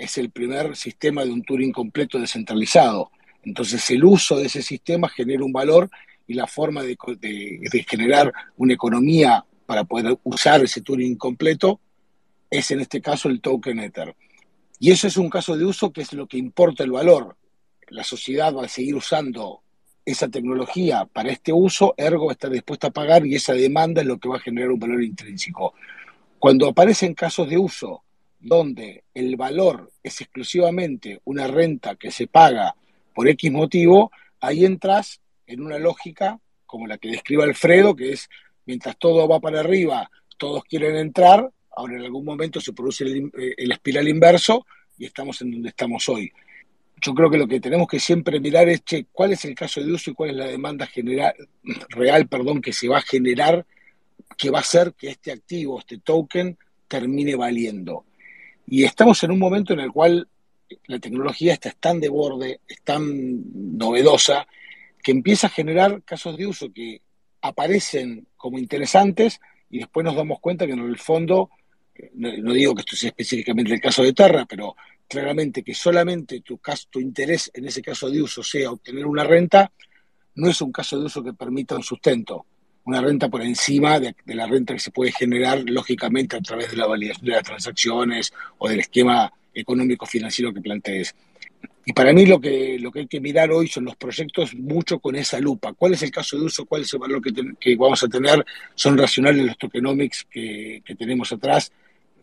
es 0.02 0.18
el 0.18 0.32
primer 0.32 0.76
sistema 0.76 1.24
de 1.24 1.32
un 1.32 1.44
Turing 1.44 1.72
completo 1.72 2.20
descentralizado. 2.20 3.12
Entonces 3.44 3.90
el 3.92 4.04
uso 4.04 4.38
de 4.38 4.46
ese 4.46 4.62
sistema 4.62 5.10
genera 5.10 5.44
un 5.44 5.54
valor 5.54 5.90
y 6.28 6.34
la 6.34 6.48
forma 6.48 6.84
de, 6.84 6.98
generar 7.88 8.32
una 8.58 8.74
economía 8.74 9.46
para 9.66 9.84
poder 9.84 10.18
usar 10.24 10.64
ese 10.64 10.82
Turing 10.82 11.16
completo 11.16 11.80
es 12.50 12.72
en 12.72 12.82
este 12.82 13.02
caso 13.02 13.30
el 13.30 13.42
token 13.42 13.80
Ether. 13.80 14.16
Y 14.80 14.92
eso 14.92 15.08
es 15.08 15.18
un 15.18 15.30
caso 15.30 15.56
de 15.56 15.66
uso 15.66 15.92
que 15.92 16.02
es 16.02 16.14
lo 16.14 16.28
que 16.28 16.38
importa 16.38 16.84
el 16.84 16.92
valor 16.92 17.38
la 17.92 18.04
sociedad 18.04 18.56
va 18.56 18.66
a 18.66 18.70
seguir 18.70 18.96
usando 18.96 19.62
esa 20.04 20.28
tecnología 20.30 21.06
para 21.06 21.30
este 21.30 21.54
uso, 21.54 21.94
ergo 21.98 22.32
está 22.32 22.50
dispuesta 22.50 22.88
a 22.88 22.92
pagar 22.92 23.26
y 23.26 23.36
esa 23.36 23.54
demanda 23.54 24.02
es 24.02 24.08
lo 24.08 24.18
que 24.18 24.30
va 24.30 24.38
a 24.38 24.42
generar 24.42 24.72
un 24.72 24.80
valor 24.80 25.04
intrínseco. 25.04 25.74
Cuando 26.40 26.68
aparecen 26.68 27.14
casos 27.14 27.50
de 27.50 27.58
uso 27.58 28.04
donde 28.42 29.04
el 29.14 29.36
valor 29.36 29.92
es 30.04 30.22
exclusivamente 30.22 31.22
una 31.26 31.48
renta 31.48 31.96
que 31.96 32.12
se 32.12 32.28
paga 32.28 32.76
por 33.14 33.28
X 33.28 33.52
motivo, 33.52 34.12
ahí 34.40 34.66
entras 34.66 35.22
en 35.48 35.62
una 35.62 35.78
lógica 35.78 36.40
como 36.66 36.88
la 36.88 36.98
que 36.98 37.10
describe 37.10 37.44
Alfredo, 37.44 37.96
que 37.96 38.14
es 38.14 38.30
mientras 38.66 38.98
todo 38.98 39.28
va 39.28 39.40
para 39.40 39.60
arriba, 39.60 40.10
todos 40.38 40.64
quieren 40.64 40.96
entrar, 40.96 41.50
ahora 41.76 41.96
en 41.96 42.02
algún 42.02 42.26
momento 42.26 42.60
se 42.62 42.74
produce 42.74 43.04
el, 43.04 43.32
eh, 43.38 43.56
espiral 43.58 44.08
inverso 44.08 44.66
y 44.98 45.06
estamos 45.06 45.42
en 45.42 45.52
donde 45.52 45.70
estamos 45.70 46.08
hoy 46.10 46.32
yo 47.02 47.16
creo 47.16 47.30
que 47.30 47.38
lo 47.38 47.48
que 47.48 47.60
tenemos 47.60 47.88
que 47.88 48.00
siempre 48.00 48.40
mirar 48.40 48.70
es 48.70 48.84
cuál 49.12 49.34
es 49.34 49.44
el 49.46 49.56
caso 49.56 49.82
de 49.82 49.92
uso 49.92 50.12
y 50.12 50.14
cuál 50.14 50.30
es 50.30 50.36
la 50.36 50.46
demanda 50.46 50.86
general, 50.86 51.34
real 51.90 52.28
perdón, 52.28 52.62
que 52.62 52.74
se 52.74 52.88
va 52.88 53.00
a 53.00 53.02
generar, 53.02 53.66
que 54.38 54.52
va 54.52 54.60
a 54.60 54.62
hacer 54.62 54.94
que 54.94 55.10
este 55.10 55.32
activo, 55.32 55.80
este 55.80 55.98
token, 55.98 56.58
termine 56.88 57.36
valiendo. 57.36 58.06
Y 58.72 58.86
estamos 58.86 59.22
en 59.26 59.32
un 59.32 59.40
momento 59.40 59.74
en 59.74 59.82
el 59.82 59.92
cual 59.92 60.30
la 60.86 60.98
tecnología 60.98 61.52
está 61.52 61.72
tan 61.72 62.00
de 62.00 62.08
borde, 62.08 62.62
es 62.66 62.82
tan 62.84 63.78
novedosa, 63.78 64.48
que 65.04 65.12
empieza 65.12 65.48
a 65.48 65.50
generar 65.50 66.04
casos 66.04 66.38
de 66.38 66.48
uso 66.48 66.72
que 66.72 67.02
aparecen 67.42 68.28
como 68.38 68.58
interesantes 68.58 69.42
y 69.70 69.80
después 69.80 70.06
nos 70.06 70.16
damos 70.16 70.40
cuenta 70.40 70.66
que 70.66 70.72
en 70.72 70.80
el 70.80 70.98
fondo, 70.98 71.50
eh, 71.94 72.12
no, 72.14 72.54
digo 72.54 72.74
que 72.74 72.80
esto 72.80 72.96
sea 72.96 73.10
específicamente 73.10 73.74
el 73.74 73.82
caso 73.82 74.04
de 74.04 74.14
Terra, 74.14 74.46
pero 74.46 74.78
claramente 75.06 75.64
que 75.64 75.74
solamente 75.74 76.40
tu, 76.40 76.58
caso, 76.60 76.88
tu 76.90 77.02
interés 77.02 77.52
en 77.54 77.66
ese 77.68 77.82
caso 77.82 78.10
de 78.10 78.22
uso 78.22 78.42
sea 78.42 78.72
obtener 78.72 79.06
una 79.06 79.26
renta, 79.26 79.70
no 80.36 80.50
es 80.50 80.62
un 80.62 80.72
caso 80.72 80.98
de 80.98 81.08
uso 81.08 81.22
que 81.22 81.34
permita 81.34 81.76
un 81.76 81.84
sustento, 81.84 82.46
una 82.92 83.02
renta 83.02 83.30
por 83.30 83.42
encima 83.42 84.00
de, 84.00 84.16
de, 84.26 84.36
la 84.36 84.48
renta 84.48 84.74
que 84.74 84.80
se 84.80 84.92
puede 84.92 85.12
generar 85.12 85.64
lógicamente 85.66 86.38
a 86.38 86.42
través 86.42 86.72
de 86.72 86.78
la 86.78 86.88
validación 86.88 87.26
de 87.26 87.32
las 87.32 87.44
transacciones 87.44 88.34
o 88.58 88.70
del 88.70 88.82
esquema 88.82 89.32
económico 89.54 90.06
financiero 90.06 90.54
que 90.54 90.62
plantees. 90.62 91.16
Y 91.86 91.94
para 91.94 92.14
mí 92.14 92.26
lo 92.26 92.40
que, 92.40 92.78
lo 92.80 92.92
que 92.92 93.00
hay 93.00 93.08
que 93.08 93.20
mirar 93.20 93.52
hoy 93.52 93.68
son 93.68 93.86
los 93.86 93.96
proyectos 93.96 94.54
mucho 94.56 95.00
con 95.00 95.16
esa 95.16 95.40
lupa. 95.40 95.74
¿Cuál 95.74 95.94
es 95.94 96.04
el 96.04 96.12
caso 96.12 96.38
de 96.38 96.44
uso? 96.44 96.66
¿Cuál 96.66 96.84
es 96.84 96.94
el 96.94 97.00
valor 97.00 97.22
que, 97.22 97.34
que 97.60 97.76
vamos 97.76 98.04
a 98.04 98.08
tener? 98.08 98.46
¿Son 98.76 98.98
racionales 98.98 99.46
los 99.46 99.58
tokenomics 99.58 100.28
que, 100.30 100.84
que 100.86 100.96
tenemos 100.96 101.32
atrás? 101.32 101.72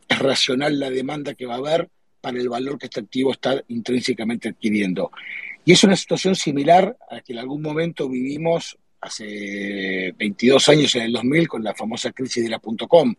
¿Es 0.06 0.18
racional 0.18 0.78
la 0.78 0.90
demanda 0.90 1.34
que 1.34 1.46
va 1.46 1.54
a 1.54 1.58
haber 1.58 1.88
para 2.20 2.38
el 2.38 2.48
valor 2.48 2.78
que 2.78 2.86
este 2.86 3.00
activo 3.00 3.32
está 3.32 3.62
intrínsecamente 3.68 4.50
adquiriendo? 4.50 5.10
Y 5.64 5.72
es 5.72 5.82
una 5.82 5.96
situación 5.96 6.36
similar 6.36 6.96
a 7.10 7.16
la 7.16 7.20
que 7.20 7.32
en 7.32 7.40
algún 7.40 7.60
momento 7.60 8.08
vivimos 8.08 8.78
hace 9.00 10.14
22 10.16 10.68
años, 10.68 10.94
en 10.96 11.02
el 11.02 11.12
2000, 11.12 11.48
con 11.48 11.64
la 11.64 11.74
famosa 11.74 12.12
crisis 12.12 12.44
de 12.44 12.50
la 12.50 12.58
.com, 12.58 13.14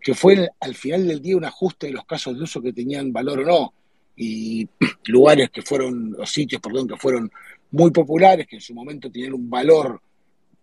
que 0.00 0.14
fue 0.14 0.48
al 0.60 0.74
final 0.74 1.06
del 1.06 1.22
día 1.22 1.36
un 1.36 1.44
ajuste 1.44 1.88
de 1.88 1.92
los 1.92 2.04
casos 2.04 2.36
de 2.36 2.42
uso 2.42 2.60
que 2.60 2.72
tenían 2.72 3.12
valor 3.12 3.40
o 3.40 3.44
no 3.44 3.74
y 4.16 4.68
lugares 5.06 5.50
que 5.50 5.62
fueron, 5.62 6.12
los 6.12 6.30
sitios, 6.30 6.60
perdón, 6.60 6.88
que 6.88 6.96
fueron 6.96 7.30
muy 7.70 7.90
populares, 7.90 8.46
que 8.46 8.56
en 8.56 8.62
su 8.62 8.74
momento 8.74 9.10
tenían 9.10 9.34
un 9.34 9.48
valor 9.48 10.00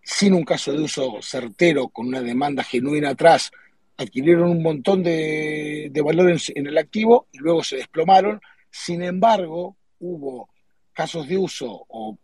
sin 0.02 0.34
un 0.34 0.44
caso 0.44 0.72
de 0.72 0.80
uso 0.80 1.18
certero, 1.22 1.88
con 1.88 2.08
una 2.08 2.20
demanda 2.20 2.64
genuina 2.64 3.10
atrás, 3.10 3.50
adquirieron 3.96 4.50
un 4.50 4.62
montón 4.62 5.02
de, 5.02 5.88
de 5.90 6.00
valor 6.00 6.30
en, 6.30 6.66
el 6.66 6.78
activo 6.78 7.28
y 7.32 7.38
luego 7.38 7.62
se 7.62 7.76
desplomaron. 7.76 8.40
Sin 8.70 9.02
embargo, 9.02 9.76
hubo 9.98 10.48
casos 11.00 11.26
de 11.26 11.38
uso 11.38 11.86
o, 11.88 12.18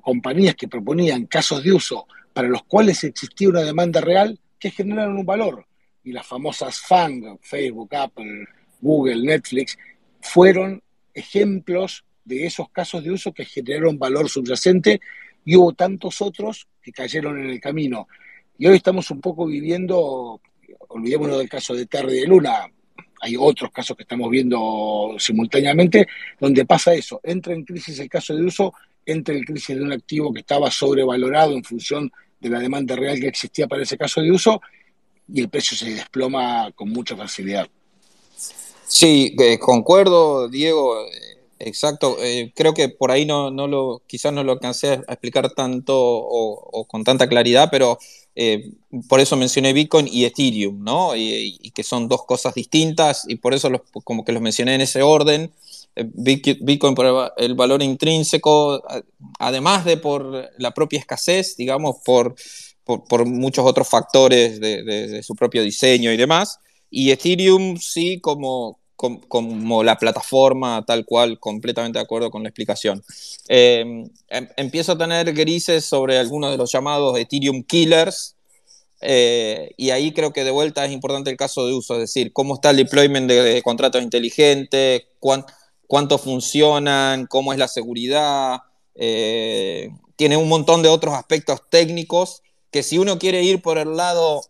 compañías 0.00 0.54
que 0.54 0.66
proponían 0.66 1.26
casos 1.26 1.62
de 1.62 1.70
uso 1.70 2.06
para 2.32 2.48
los 2.48 2.64
cuales 2.64 3.04
existía 3.04 3.50
una 3.50 3.60
demanda 3.60 4.00
real 4.00 4.40
que 4.58 4.70
generaron 4.70 5.18
un 5.18 5.26
valor. 5.26 5.66
Y 6.02 6.12
las 6.12 6.26
famosas 6.26 6.80
FANG, 6.80 7.38
Facebook, 7.42 7.94
Apple, 7.94 8.46
Google, 8.80 9.22
Netflix, 9.22 9.76
fueron 10.22 10.82
ejemplos 11.12 12.06
de 12.24 12.46
esos 12.46 12.70
casos 12.70 13.04
de 13.04 13.10
uso 13.10 13.34
que 13.34 13.44
generaron 13.44 13.98
valor 13.98 14.30
subyacente 14.30 14.98
y 15.44 15.54
hubo 15.54 15.74
tantos 15.74 16.22
otros 16.22 16.66
que 16.80 16.90
cayeron 16.90 17.38
en 17.38 17.50
el 17.50 17.60
camino. 17.60 18.08
Y 18.56 18.66
hoy 18.66 18.76
estamos 18.76 19.10
un 19.10 19.20
poco 19.20 19.44
viviendo, 19.44 20.40
olvidémonos 20.88 21.36
del 21.36 21.50
caso 21.50 21.74
de 21.74 21.84
Terry 21.84 22.20
de 22.20 22.26
Luna, 22.26 22.66
hay 23.22 23.36
otros 23.38 23.70
casos 23.70 23.96
que 23.96 24.02
estamos 24.02 24.28
viendo 24.28 25.14
simultáneamente, 25.16 26.08
donde 26.40 26.64
pasa 26.66 26.92
eso, 26.92 27.20
entra 27.22 27.54
en 27.54 27.64
crisis 27.64 28.00
el 28.00 28.08
caso 28.08 28.34
de 28.34 28.42
uso, 28.42 28.74
entra 29.06 29.32
en 29.32 29.44
crisis 29.44 29.76
de 29.76 29.82
un 29.82 29.92
activo 29.92 30.32
que 30.32 30.40
estaba 30.40 30.70
sobrevalorado 30.72 31.52
en 31.52 31.62
función 31.62 32.10
de 32.40 32.48
la 32.50 32.58
demanda 32.58 32.96
real 32.96 33.20
que 33.20 33.28
existía 33.28 33.68
para 33.68 33.84
ese 33.84 33.96
caso 33.96 34.20
de 34.20 34.32
uso, 34.32 34.60
y 35.32 35.40
el 35.40 35.48
precio 35.48 35.76
se 35.76 35.94
desploma 35.94 36.72
con 36.74 36.88
mucha 36.88 37.16
facilidad. 37.16 37.68
Sí, 38.88 39.36
eh, 39.38 39.56
concuerdo, 39.60 40.48
Diego, 40.48 41.06
exacto. 41.64 42.16
Eh, 42.20 42.52
creo 42.54 42.74
que 42.74 42.88
por 42.88 43.10
ahí 43.10 43.24
no, 43.24 43.50
no 43.50 43.66
lo, 43.66 44.02
quizás 44.06 44.32
no 44.32 44.44
lo 44.44 44.52
alcancé 44.52 44.88
a 45.06 45.12
explicar 45.12 45.52
tanto 45.54 45.94
o, 45.96 46.84
con 46.86 47.04
tanta 47.04 47.28
claridad, 47.28 47.68
pero 47.70 47.98
eh, 48.34 48.72
por 49.08 49.20
eso 49.20 49.36
mencioné 49.36 49.72
Bitcoin 49.72 50.08
y 50.08 50.24
Ethereum, 50.24 50.82
¿no? 50.82 51.16
Y, 51.16 51.70
que 51.74 51.82
son 51.82 52.08
dos 52.08 52.24
cosas 52.24 52.54
distintas 52.54 53.24
y 53.28 53.36
por 53.36 53.54
eso 53.54 53.70
los, 53.70 53.82
como 54.04 54.24
que 54.24 54.32
los 54.32 54.42
mencioné 54.42 54.74
en 54.74 54.82
ese 54.82 55.02
orden. 55.02 55.52
Bitcoin 55.94 56.94
por 56.94 57.32
el 57.36 57.54
valor 57.54 57.82
intrínseco, 57.82 58.82
además 59.38 59.84
de 59.84 59.98
por 59.98 60.50
la 60.56 60.72
propia 60.72 60.98
escasez, 60.98 61.56
digamos, 61.56 61.96
por, 62.04 62.34
por, 62.84 63.26
muchos 63.26 63.66
otros 63.66 63.88
factores 63.88 64.58
de, 64.58 64.82
de 64.82 65.22
su 65.22 65.34
propio 65.34 65.62
diseño 65.62 66.10
y 66.12 66.16
demás. 66.16 66.58
Y 66.90 67.10
Ethereum 67.10 67.78
sí 67.78 68.20
como, 68.20 68.78
como, 69.28 69.82
la 69.82 69.98
plataforma 69.98 70.84
tal 70.86 71.04
cual, 71.04 71.38
completamente 71.40 71.98
de 71.98 72.04
acuerdo 72.04 72.30
con 72.30 72.42
la 72.42 72.48
explicación. 72.48 73.02
Eh, 73.48 74.04
em, 74.28 74.48
empiezo 74.56 74.92
a 74.92 74.98
tener 74.98 75.32
grises 75.32 75.84
sobre 75.84 76.18
algunos 76.18 76.50
de 76.50 76.56
los 76.56 76.70
llamados 76.70 77.18
Ethereum 77.18 77.62
Killers, 77.64 78.36
eh, 79.00 79.72
y 79.76 79.90
ahí 79.90 80.12
creo 80.12 80.32
que 80.32 80.44
de 80.44 80.52
vuelta 80.52 80.84
es 80.84 80.92
importante 80.92 81.30
el 81.30 81.36
caso 81.36 81.66
de 81.66 81.72
uso, 81.72 81.94
es 81.94 82.00
decir, 82.00 82.32
cómo 82.32 82.54
está 82.54 82.70
el 82.70 82.76
deployment 82.76 83.28
de, 83.28 83.60
contratos 83.62 84.00
inteligentes, 84.00 85.02
cuán, 85.18 85.44
cuánto 85.88 86.18
funcionan, 86.18 87.26
cómo 87.26 87.52
es 87.52 87.58
la 87.58 87.66
seguridad, 87.66 88.60
eh, 88.94 89.90
tiene 90.14 90.36
un 90.36 90.48
montón 90.48 90.82
de 90.82 90.88
otros 90.88 91.14
aspectos 91.14 91.62
técnicos 91.68 92.42
que 92.70 92.84
si 92.84 92.98
uno 92.98 93.18
quiere 93.18 93.42
ir 93.42 93.60
por 93.60 93.78
el 93.78 93.96
lado 93.96 94.42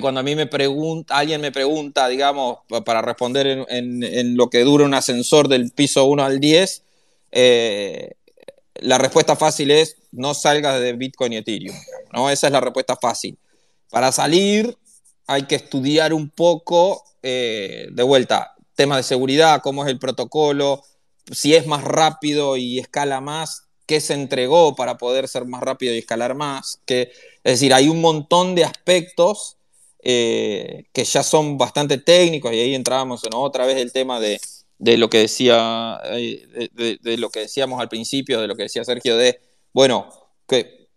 cuando 0.00 0.20
a 0.20 0.22
mí 0.22 0.36
me 0.36 0.46
pregunta, 0.46 1.16
alguien 1.16 1.40
me 1.40 1.50
pregunta, 1.50 2.06
digamos, 2.08 2.58
para 2.84 3.02
responder 3.02 3.66
en, 3.68 4.36
lo 4.36 4.48
que 4.48 4.60
dura 4.60 4.84
un 4.84 4.94
ascensor 4.94 5.48
del 5.48 5.72
piso 5.72 6.04
1 6.04 6.24
al 6.24 6.38
10, 6.38 6.84
eh, 7.32 8.12
la 8.76 8.98
respuesta 8.98 9.34
fácil 9.34 9.70
es 9.70 9.96
no 10.12 10.34
salgas 10.34 10.80
de 10.80 10.92
Bitcoin 10.92 11.32
y 11.32 11.36
Ethereum. 11.38 11.76
¿no? 12.12 12.30
Esa 12.30 12.46
es 12.46 12.52
la 12.52 12.60
respuesta 12.60 12.96
fácil. 12.96 13.38
Para 13.90 14.12
salir 14.12 14.76
hay 15.26 15.44
que 15.44 15.56
estudiar 15.56 16.12
un 16.12 16.30
poco, 16.30 17.04
eh, 17.22 17.88
de 17.90 18.02
vuelta, 18.02 18.54
temas 18.74 18.98
de 18.98 19.02
seguridad, 19.02 19.62
cómo 19.62 19.84
es 19.84 19.90
el 19.90 19.98
protocolo, 19.98 20.82
si 21.30 21.54
es 21.54 21.66
más 21.66 21.84
rápido 21.84 22.56
y 22.56 22.78
escala 22.78 23.20
más, 23.20 23.64
qué 23.86 24.00
se 24.00 24.14
entregó 24.14 24.76
para 24.76 24.96
poder 24.96 25.28
ser 25.28 25.44
más 25.44 25.62
rápido 25.62 25.94
y 25.94 25.98
escalar 25.98 26.34
más. 26.34 26.80
Que, 26.86 27.12
es 27.44 27.52
decir, 27.54 27.74
hay 27.74 27.88
un 27.88 28.00
montón 28.00 28.54
de 28.54 28.64
aspectos 28.64 29.56
eh, 30.04 30.86
que 30.92 31.04
ya 31.04 31.22
son 31.22 31.56
bastante 31.56 31.96
técnicos 31.96 32.52
y 32.52 32.58
ahí 32.58 32.74
entrábamos 32.74 33.22
¿no? 33.30 33.40
otra 33.40 33.66
vez 33.66 33.76
el 33.76 33.92
tema 33.92 34.18
de, 34.18 34.40
de 34.78 34.98
lo 34.98 35.08
que 35.08 35.18
decía 35.18 36.00
eh, 36.06 36.68
de, 37.00 37.16
lo 37.18 37.30
que 37.30 37.40
decíamos 37.40 37.80
al 37.80 37.88
principio 37.88 38.40
de 38.40 38.48
lo 38.48 38.56
que 38.56 38.64
decía 38.64 38.84
Sergio 38.84 39.16
de 39.16 39.40
bueno 39.72 40.12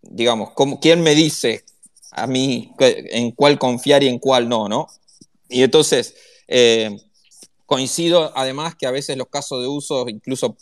digamos 0.01 0.53
¿cómo, 0.55 0.79
quién 0.79 1.01
me 1.01 1.13
dice 1.13 1.65
a 2.13 2.25
mí 2.25 2.71
en 2.79 3.29
cuál 3.29 3.59
confiar 3.59 4.01
y 4.01 4.07
en 4.07 4.17
cuál 4.17 4.49
no 4.49 4.67
no 4.67 4.87
y 5.49 5.61
entonces 5.61 6.15
eh, 6.47 6.97
coincido 7.67 8.35
además 8.35 8.73
que 8.73 8.87
a 8.87 8.91
veces 8.91 9.17
los 9.17 9.27
casos 9.27 9.61
de 9.61 9.67
uso 9.67 10.09
incluso 10.09 10.57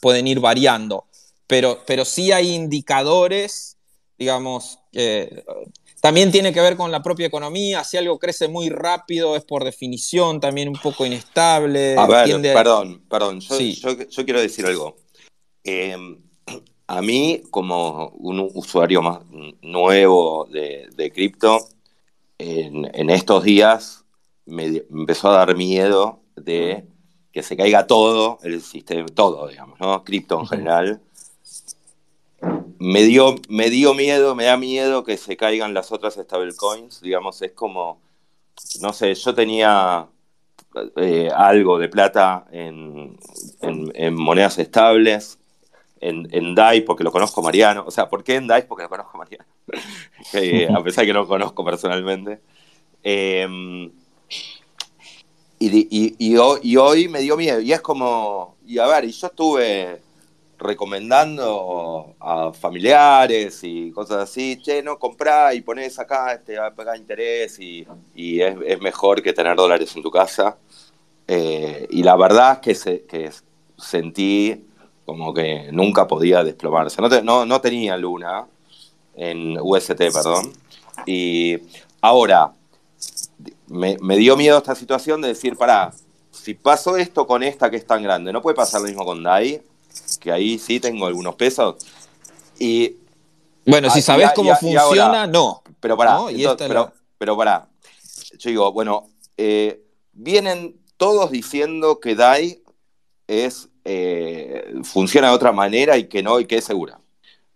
pueden 0.00 0.26
ir 0.26 0.40
variando 0.40 1.04
pero 1.46 1.82
pero 1.86 2.06
sí 2.06 2.32
hay 2.32 2.54
indicadores 2.54 3.76
digamos 4.16 4.78
eh, 4.92 5.44
también 6.00 6.32
tiene 6.32 6.52
que 6.52 6.60
ver 6.60 6.76
con 6.76 6.90
la 6.90 7.02
propia 7.02 7.26
economía. 7.26 7.84
Si 7.84 7.96
algo 7.96 8.18
crece 8.18 8.48
muy 8.48 8.70
rápido, 8.70 9.36
es 9.36 9.44
por 9.44 9.64
definición 9.64 10.40
también 10.40 10.68
un 10.68 10.76
poco 10.76 11.04
inestable. 11.04 11.96
A 11.96 12.06
ver, 12.06 12.24
tiende... 12.24 12.52
perdón, 12.54 13.02
perdón. 13.08 13.40
Yo, 13.40 13.54
sí. 13.54 13.74
yo, 13.74 13.96
yo, 14.08 14.24
quiero 14.24 14.40
decir 14.40 14.64
algo. 14.64 14.96
Eh, 15.62 15.96
a 16.86 17.02
mí, 17.02 17.42
como 17.50 18.08
un 18.18 18.50
usuario 18.54 19.02
más 19.02 19.20
nuevo 19.60 20.46
de, 20.50 20.88
de 20.96 21.12
cripto, 21.12 21.68
en, 22.38 22.90
en, 22.94 23.10
estos 23.10 23.44
días 23.44 24.04
me 24.46 24.82
empezó 24.90 25.28
a 25.28 25.36
dar 25.36 25.54
miedo 25.54 26.22
de 26.34 26.86
que 27.30 27.42
se 27.42 27.56
caiga 27.56 27.86
todo 27.86 28.38
el 28.42 28.62
sistema, 28.62 29.06
todo, 29.06 29.46
digamos, 29.48 29.78
¿no? 29.78 30.02
Cripto 30.02 30.40
en 30.40 30.46
general 30.46 31.02
me 32.78 33.02
dio, 33.02 33.36
me 33.48 33.68
dio 33.68 33.94
miedo, 33.94 34.34
me 34.34 34.44
da 34.44 34.56
miedo 34.56 35.04
que 35.04 35.16
se 35.16 35.36
caigan 35.36 35.74
las 35.74 35.92
otras 35.92 36.14
stablecoins, 36.14 37.00
digamos, 37.02 37.42
es 37.42 37.52
como, 37.52 38.00
no 38.80 38.92
sé, 38.92 39.14
yo 39.14 39.34
tenía 39.34 40.06
eh, 40.96 41.28
algo 41.34 41.78
de 41.78 41.88
plata 41.88 42.46
en, 42.50 43.18
monedas 44.14 44.58
estables, 44.58 45.38
en, 46.00 46.54
DAI 46.54 46.80
porque 46.80 47.04
lo 47.04 47.12
conozco 47.12 47.42
Mariano, 47.42 47.84
o 47.86 47.90
sea, 47.90 48.08
¿por 48.08 48.24
qué 48.24 48.36
en 48.36 48.46
DAI? 48.46 48.66
Porque 48.66 48.84
lo 48.84 48.88
conozco 48.88 49.18
Mariano, 49.18 49.44
a 50.78 50.82
pesar 50.82 51.02
de 51.02 51.06
que 51.06 51.12
no 51.12 51.20
lo 51.20 51.28
conozco 51.28 51.62
personalmente. 51.62 52.40
Y, 53.02 53.44
y, 55.58 56.14
y, 56.18 56.76
hoy 56.78 57.08
me 57.08 57.20
dio 57.20 57.36
miedo, 57.36 57.60
y 57.60 57.74
es 57.74 57.82
como, 57.82 58.56
y 58.64 58.78
a 58.78 58.86
ver, 58.86 59.04
y 59.04 59.12
yo 59.12 59.26
estuve 59.26 60.00
recomendando 60.60 62.14
a 62.20 62.52
familiares 62.52 63.60
y 63.62 63.90
cosas 63.92 64.18
así, 64.18 64.60
che, 64.62 64.82
no, 64.82 64.98
comprá 64.98 65.54
y 65.54 65.62
ponés 65.62 65.98
acá, 65.98 66.40
te 66.44 66.58
va 66.58 66.66
a 66.66 66.74
pagar 66.74 66.96
interés 66.96 67.58
y, 67.58 67.86
y 68.14 68.40
es, 68.42 68.56
es, 68.66 68.80
mejor 68.80 69.22
que 69.22 69.32
tener 69.32 69.56
dólares 69.56 69.96
en 69.96 70.02
tu 70.02 70.10
casa. 70.10 70.58
Eh, 71.26 71.86
y 71.90 72.02
la 72.02 72.16
verdad 72.16 72.54
es 72.54 72.58
que, 72.58 72.74
se, 72.74 73.02
que 73.04 73.30
sentí 73.78 74.66
como 75.06 75.32
que 75.32 75.70
nunca 75.72 76.06
podía 76.06 76.44
desplomarse. 76.44 77.00
No, 77.00 77.08
te, 77.08 77.22
no, 77.22 77.46
no 77.46 77.60
tenía 77.60 77.96
luna 77.96 78.46
en 79.16 79.58
UST, 79.58 79.96
perdón. 79.96 80.52
Y 81.06 81.58
ahora, 82.02 82.52
me, 83.66 83.96
me, 84.00 84.16
dio 84.18 84.36
miedo 84.36 84.58
esta 84.58 84.74
situación 84.74 85.22
de 85.22 85.28
decir, 85.28 85.56
pará, 85.56 85.92
si 86.30 86.54
pasó 86.54 86.96
esto 86.96 87.26
con 87.26 87.42
esta 87.42 87.70
que 87.70 87.76
es 87.76 87.86
tan 87.86 88.02
grande, 88.02 88.32
¿no 88.32 88.42
puede 88.42 88.56
pasar 88.56 88.82
lo 88.82 88.88
mismo 88.88 89.04
con 89.04 89.22
DAI? 89.22 89.62
Que 90.20 90.32
ahí 90.32 90.58
sí 90.58 90.80
tengo 90.80 91.06
algunos 91.06 91.34
pesos. 91.34 91.76
Y. 92.58 92.96
Bueno, 93.66 93.90
si 93.90 94.02
sabes 94.02 94.30
cómo 94.34 94.52
y, 94.52 94.56
funciona, 94.56 95.04
ahora, 95.04 95.26
no. 95.26 95.62
Pero 95.80 95.96
pará, 95.96 96.12
¿no? 96.14 96.30
entonces, 96.30 96.68
pero, 96.68 96.80
la... 96.80 96.92
pero 97.18 97.36
pará. 97.36 97.68
Yo 98.38 98.50
digo, 98.50 98.72
bueno, 98.72 99.08
eh, 99.36 99.82
vienen 100.12 100.80
todos 100.96 101.30
diciendo 101.30 102.00
que 102.00 102.14
DAI 102.14 102.62
es, 103.26 103.68
eh, 103.84 104.74
funciona 104.84 105.28
de 105.28 105.34
otra 105.34 105.52
manera 105.52 105.96
y 105.96 106.08
que 106.08 106.22
no, 106.22 106.40
y 106.40 106.46
que 106.46 106.56
es 106.56 106.64
segura. 106.64 107.00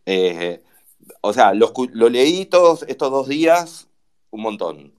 Eh, 0.07 0.63
o 1.21 1.33
sea, 1.33 1.55
lo, 1.55 1.73
lo, 1.93 2.09
leí 2.09 2.47
todos 2.47 2.85
estos 2.89 3.11
dos 3.11 3.29
días 3.29 3.89
un 4.31 4.43
montón. 4.43 4.93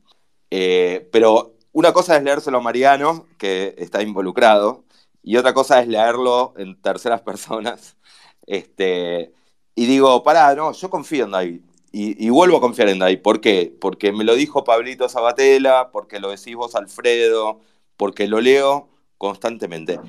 Pero 0.50 1.56
una 1.76 1.92
cosa 1.92 2.16
es 2.16 2.24
leérselo 2.24 2.60
a 2.60 2.62
Mariano, 2.62 3.28
que 3.38 3.76
está 3.78 4.02
involucrado, 4.02 4.85
y 5.26 5.38
otra 5.38 5.56
cosa 5.56 5.82
es 5.82 5.88
leerlo 5.88 6.54
en 6.56 6.80
terceras 6.80 7.22
personas. 7.24 7.98
Este, 8.46 9.34
y 9.74 9.88
digo, 9.88 10.22
pará, 10.22 10.54
no, 10.54 10.72
yo 10.72 10.90
confío 10.90 11.26
en 11.26 11.32
Dai. 11.32 11.62
Y, 11.92 12.30
vuelvo 12.30 12.58
a 12.58 12.62
confiar 12.62 12.90
en 12.90 13.00
Dai. 13.00 13.18
¿Por 13.18 13.40
qué? 13.42 13.76
Porque 13.80 14.12
me 14.12 14.26
lo 14.26 14.36
dijo 14.36 14.66
Pablito 14.66 15.08
Sabatella, 15.10 15.92
porque 15.92 16.20
lo 16.20 16.30
decís 16.30 16.56
vos, 16.56 16.76
Alfredo, 16.76 17.62
porque 17.98 18.28
lo 18.28 18.42
leo 18.42 18.90
constantemente. 19.18 20.00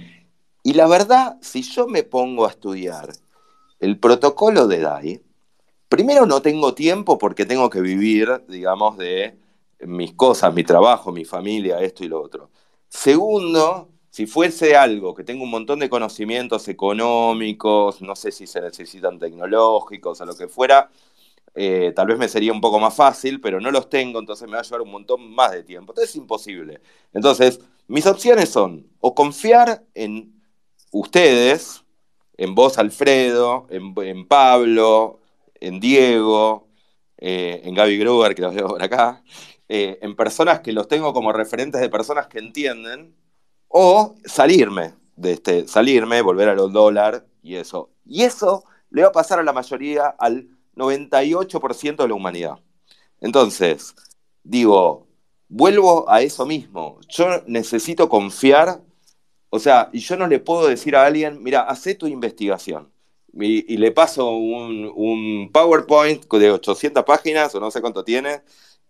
Y 0.65 0.75
la 0.75 0.89
verdad, 0.89 1.39
si 1.41 1.63
yo 1.63 1.87
me 1.87 2.03
pongo 2.03 2.45
a 2.45 2.51
estudiar 2.51 3.11
el 3.79 3.99
protocolo 4.01 4.67
de 4.67 4.81
DAI, 4.81 5.23
primero 5.89 6.27
no 6.27 6.43
tengo 6.43 6.75
tiempo 6.75 7.19
porque 7.19 7.47
tengo 7.47 7.71
que 7.71 7.81
vivir, 7.81 8.45
digamos, 8.49 8.99
de 8.99 9.39
mis 9.81 10.13
cosas, 10.15 10.53
mi 10.53 10.65
trabajo, 10.65 11.13
mi 11.13 11.25
familia, 11.25 11.81
esto 11.81 12.05
y 12.05 12.09
lo 12.09 12.21
otro. 12.21 12.51
Segundo, 12.89 13.89
si 14.17 14.27
fuese 14.27 14.75
algo 14.75 15.15
que 15.15 15.25
tengo 15.25 15.45
un 15.45 15.51
montón 15.51 15.79
de 15.79 15.91
conocimientos 15.91 16.69
económicos, 16.69 18.01
no 18.01 18.17
sé 18.17 18.33
si 18.33 18.47
se 18.47 18.63
necesitan 18.63 19.19
tecnológicos 19.19 20.19
o 20.23 20.25
lo 20.25 20.35
que 20.35 20.49
fuera, 20.49 20.91
eh, 21.55 21.93
tal 21.95 22.07
vez 22.07 22.17
me 22.17 22.27
sería 22.27 22.51
un 22.51 22.63
poco 22.63 22.81
más 22.81 22.95
fácil, 22.97 23.43
pero 23.43 23.61
no 23.61 23.71
los 23.71 23.91
tengo, 23.91 24.19
entonces 24.19 24.49
me 24.49 24.55
va 24.55 24.61
a 24.61 24.63
llevar 24.63 24.81
un 24.81 24.91
montón 24.91 25.35
más 25.35 25.53
de 25.53 25.65
tiempo. 25.65 25.93
Entonces 25.93 26.15
es 26.15 26.17
imposible. 26.17 26.81
Entonces, 27.13 27.61
mis 27.89 28.07
opciones 28.07 28.49
son 28.49 28.87
o 29.01 29.15
confiar 29.15 29.85
en 29.93 30.41
ustedes, 30.93 31.85
en 32.39 32.55
vos, 32.55 32.79
Alfredo, 32.79 33.67
en, 33.69 33.93
en 33.99 34.27
Pablo, 34.27 35.21
en 35.61 35.79
Diego, 35.79 36.69
eh, 37.19 37.61
en 37.65 37.75
Gaby 37.75 37.99
Gruber, 37.99 38.35
que 38.35 38.41
los 38.41 38.55
veo 38.55 38.69
por 38.69 38.83
acá, 38.83 39.23
eh, 39.69 39.99
en 40.01 40.17
personas 40.17 40.61
que 40.61 40.73
los 40.73 40.89
tengo 40.89 41.13
como 41.13 41.35
referentes 41.35 41.83
de 41.83 41.91
personas 41.91 42.29
que 42.29 42.39
entienden, 42.39 43.15
o 43.79 44.15
salirme 44.25 44.95
de 45.17 45.33
este, 45.33 45.69
salirme, 45.69 46.23
volver 46.23 46.49
a 46.49 46.55
los 46.55 46.73
dólares 46.73 47.25
y 47.43 47.57
eso. 47.57 47.91
Y 48.07 48.23
eso 48.23 48.65
le 48.89 49.03
va 49.03 49.09
a 49.09 49.13
pasar 49.13 49.39
a 49.39 49.43
la 49.43 49.53
mayoría, 49.53 50.07
al 50.19 50.49
98% 50.77 51.97
de 51.97 52.09
la 52.09 52.15
humanidad. 52.15 52.59
Entonces, 53.21 53.95
digo, 54.43 55.07
vuelvo 55.51 56.09
a 56.09 56.23
eso 56.23 56.47
mismo. 56.47 57.01
Yo 57.11 57.43
necesito 57.47 58.09
confiar, 58.09 58.81
o 59.51 59.59
sea, 59.59 59.91
y 59.93 59.99
yo 59.99 60.17
no 60.17 60.27
le 60.27 60.39
puedo 60.39 60.69
decir 60.69 60.97
a 60.97 61.05
alguien, 61.05 61.43
mira, 61.43 61.61
hace 61.61 61.95
tu 61.95 62.07
investigación. 62.07 62.91
Y, 63.35 63.77
le 63.77 63.93
paso 63.93 64.31
un, 64.31 64.91
un, 64.97 65.51
PowerPoint 65.53 66.27
de 66.33 66.51
800 66.51 67.05
páginas, 67.05 67.55
o 67.55 67.61
no 67.61 67.71
sé 67.71 67.83
cuánto 67.83 68.05
tiene, 68.05 68.41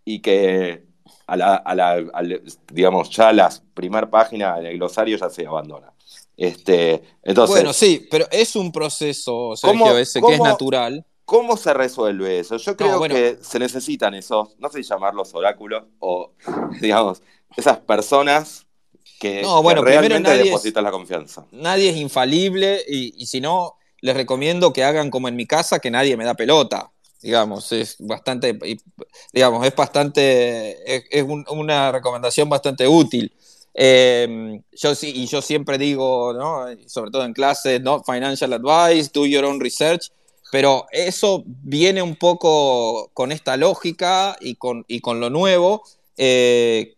y 0.05 0.21
que 0.23 0.86
a 1.27 1.37
la, 1.37 1.57
a 1.57 1.75
la, 1.75 1.91
a 2.13 2.23
la 2.23 2.39
digamos, 2.73 3.11
ya 3.11 3.33
la 3.33 3.53
primera 3.75 4.09
página 4.09 4.59
del 4.59 4.77
glosario 4.77 5.17
ya 5.17 5.29
se 5.29 5.47
abandona. 5.47 5.93
Este, 6.37 7.03
entonces, 7.23 7.57
bueno, 7.57 7.73
sí, 7.73 8.07
pero 8.11 8.27
es 8.31 8.55
un 8.57 8.71
proceso, 8.71 9.57
Sergio, 9.57 9.81
¿cómo, 9.81 9.97
ese 9.97 10.21
que 10.21 10.35
es 10.35 10.41
natural. 10.41 11.05
¿Cómo 11.25 11.57
se 11.57 11.75
resuelve 11.75 12.39
eso? 12.39 12.57
Yo 12.59 12.77
creo 12.77 12.93
no, 12.93 12.99
bueno. 12.99 13.15
que 13.15 13.39
se 13.41 13.59
necesitan 13.59 14.15
esos, 14.15 14.57
no 14.59 14.69
sé 14.69 14.83
llamarlos 14.83 15.35
oráculos, 15.35 15.85
o 15.99 16.33
digamos, 16.81 17.23
esas 17.57 17.79
personas 17.79 18.67
que, 19.19 19.43
no, 19.43 19.63
bueno, 19.63 19.83
que 19.83 19.91
realmente 19.91 20.31
depositan 20.37 20.83
es, 20.83 20.85
la 20.85 20.91
confianza. 20.91 21.47
Nadie 21.51 21.91
es 21.91 21.97
infalible 21.97 22.83
y, 22.87 23.15
y 23.21 23.27
si 23.27 23.41
no, 23.41 23.77
les 24.01 24.15
recomiendo 24.15 24.73
que 24.73 24.85
hagan 24.85 25.11
como 25.11 25.29
en 25.29 25.37
mi 25.37 25.47
casa, 25.47 25.81
que 25.81 25.91
nadie 25.91 26.17
me 26.17 26.25
da 26.25 26.35
pelota 26.35 26.93
digamos, 27.23 27.73
es 27.73 27.97
bastante, 27.99 28.59
digamos, 29.33 29.67
es 29.67 29.75
bastante, 29.75 30.97
es, 30.97 31.05
es 31.11 31.23
un, 31.23 31.45
una 31.51 31.93
recomendación 31.93 32.49
bastante 32.49 32.87
útil. 32.87 33.33
Eh, 33.79 34.63
yo 34.73 34.95
sí, 34.95 35.13
y 35.15 35.27
yo 35.27 35.43
siempre 35.43 35.77
digo, 35.77 36.33
¿no? 36.33 36.65
sobre 36.87 37.11
todo 37.11 37.25
en 37.25 37.35
clases, 37.35 37.83
¿no? 37.83 38.03
financial 38.03 38.55
advice, 38.55 39.11
do 39.13 39.27
your 39.27 39.45
own 39.45 39.61
research, 39.61 40.11
pero 40.51 40.87
eso 40.93 41.45
viene 41.45 42.01
un 42.03 42.17
poco 42.17 43.11
con 43.13 43.33
esta 43.33 43.59
lógica 43.59 44.37
y 44.41 44.55
con, 44.55 44.85
y 44.89 45.01
con 45.01 45.21
lo 45.21 45.29
nuevo. 45.29 45.83
Eh, 46.17 46.95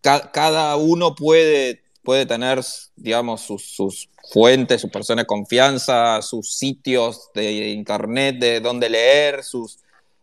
ca 0.00 0.30
cada 0.30 0.76
uno 0.76 1.14
puede, 1.16 1.82
puede 2.02 2.26
tener, 2.26 2.60
digamos, 2.96 3.42
sus, 3.42 4.08
fuentes, 4.32 4.80
sus 4.80 4.90
personas 4.90 5.24
de 5.24 5.26
confianza, 5.26 6.22
sus 6.22 6.54
sitios 6.56 7.30
de 7.34 7.70
internet 7.70 8.36
de 8.38 8.60
donde 8.60 8.88
leer, 8.88 9.42
sus 9.42 9.78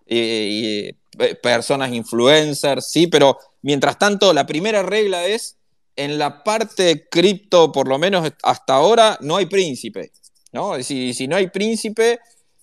eh, 0.05 0.93
personas 1.41 1.91
influencers, 1.91 2.89
sí, 2.89 3.07
pero 3.07 3.37
mientras 3.61 3.97
tanto 3.99 4.33
la 4.33 4.45
primera 4.45 4.83
regla 4.83 5.25
es 5.25 5.57
en 5.95 6.17
la 6.17 6.43
parte 6.43 7.07
cripto, 7.09 7.71
por 7.71 7.87
lo 7.87 7.97
menos 7.97 8.31
hasta 8.43 8.75
ahora, 8.75 9.17
no 9.21 9.37
hay 9.37 9.47
príncipe, 9.47 10.11
¿no? 10.51 10.81
Si, 10.83 11.13
si 11.13 11.27
no 11.27 11.35
hay 11.35 11.47
príncipe, 11.49 12.19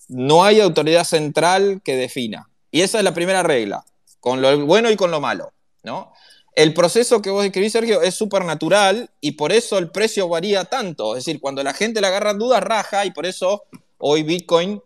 no 0.07 0.43
hay 0.43 0.61
autoridad 0.61 1.03
central 1.03 1.81
que 1.83 1.95
defina. 1.95 2.49
Y 2.71 2.81
esa 2.81 2.97
es 2.97 3.03
la 3.03 3.13
primera 3.13 3.43
regla, 3.43 3.85
con 4.19 4.41
lo 4.41 4.65
bueno 4.65 4.89
y 4.89 4.95
con 4.95 5.11
lo 5.11 5.19
malo, 5.19 5.53
¿no? 5.83 6.13
El 6.55 6.73
proceso 6.73 7.21
que 7.21 7.29
vos 7.29 7.43
describís, 7.43 7.73
Sergio, 7.73 8.01
es 8.01 8.15
súper 8.15 8.45
natural 8.45 9.11
y 9.19 9.33
por 9.33 9.51
eso 9.51 9.77
el 9.77 9.91
precio 9.91 10.29
varía 10.29 10.63
tanto. 10.65 11.15
Es 11.15 11.25
decir, 11.25 11.41
cuando 11.41 11.61
la 11.63 11.73
gente 11.73 11.99
le 11.99 12.07
agarra 12.07 12.33
dudas, 12.33 12.63
raja 12.63 13.05
y 13.05 13.11
por 13.11 13.25
eso 13.25 13.63
hoy 13.97 14.23
Bitcoin 14.23 14.81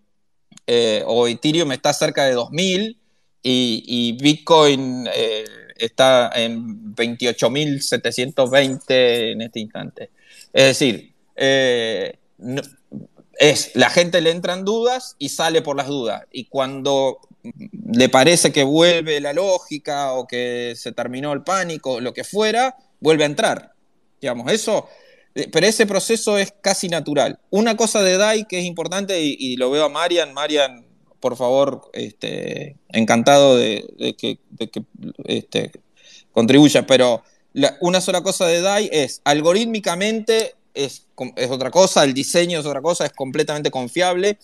eh, 0.65 1.03
o 1.05 1.27
Ethereum 1.27 1.71
está 1.71 1.93
cerca 1.93 2.25
de 2.25 2.33
2000 2.33 2.97
y, 3.43 3.83
y 3.85 4.13
Bitcoin 4.13 5.07
eh, 5.13 5.45
está 5.77 6.31
en 6.33 6.95
28.720 6.95 9.31
en 9.31 9.41
este 9.41 9.59
instante. 9.59 10.09
Es 10.51 10.65
decir, 10.65 11.13
eh, 11.35 12.17
es, 13.39 13.71
la 13.75 13.89
gente 13.89 14.21
le 14.21 14.31
entran 14.31 14.65
dudas 14.65 15.15
y 15.19 15.29
sale 15.29 15.61
por 15.61 15.77
las 15.77 15.87
dudas. 15.87 16.23
Y 16.31 16.45
cuando 16.45 17.19
le 17.43 18.09
parece 18.09 18.51
que 18.51 18.63
vuelve 18.63 19.19
la 19.21 19.33
lógica 19.33 20.13
o 20.13 20.27
que 20.27 20.73
se 20.75 20.91
terminó 20.91 21.33
el 21.33 21.43
pánico, 21.43 21.99
lo 21.99 22.13
que 22.13 22.23
fuera, 22.23 22.75
vuelve 22.99 23.23
a 23.23 23.27
entrar. 23.27 23.73
Digamos, 24.21 24.51
eso, 24.51 24.89
eh, 25.35 25.47
pero 25.51 25.65
ese 25.65 25.85
proceso 25.85 26.37
es 26.37 26.53
casi 26.61 26.89
natural. 26.89 27.39
Una 27.49 27.77
cosa 27.77 28.01
de 28.01 28.17
DAI 28.17 28.45
que 28.45 28.59
es 28.59 28.65
importante, 28.65 29.21
y, 29.21 29.55
lo 29.55 29.71
veo 29.71 29.85
a 29.85 29.89
Marian, 29.89 30.33
Marian, 30.33 30.85
por 31.19 31.37
favor, 31.37 31.89
este, 31.93 32.77
encantado 32.89 33.57
de, 33.57 34.15
que, 34.17 34.39
este, 35.25 35.71
contribuya, 36.31 36.85
pero 36.85 37.23
una 37.81 38.01
sola 38.01 38.21
cosa 38.21 38.45
de 38.47 38.61
DAI 38.61 38.89
es, 38.91 39.21
algorítmicamente 39.23 40.55
es, 40.73 41.07
es 41.35 41.49
otra 41.49 41.71
cosa, 41.71 42.03
el 42.03 42.13
diseño 42.13 42.59
es 42.59 42.65
otra 42.65 42.81
cosa, 42.81 43.05
es 43.05 43.13
completamente 43.13 43.71
confiable 43.71 44.37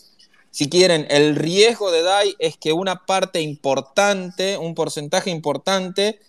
si 0.56 0.70
quieren, 0.70 1.06
el 1.10 1.36
riesgo 1.36 1.92
de 1.92 2.02
DAI 2.02 2.38
es 2.40 2.56
que 2.56 2.72
una 2.72 3.06
parte 3.06 3.42
importante, 3.42 4.58
un 4.58 4.74
porcentaje 4.74 5.30
importante, 5.30 6.22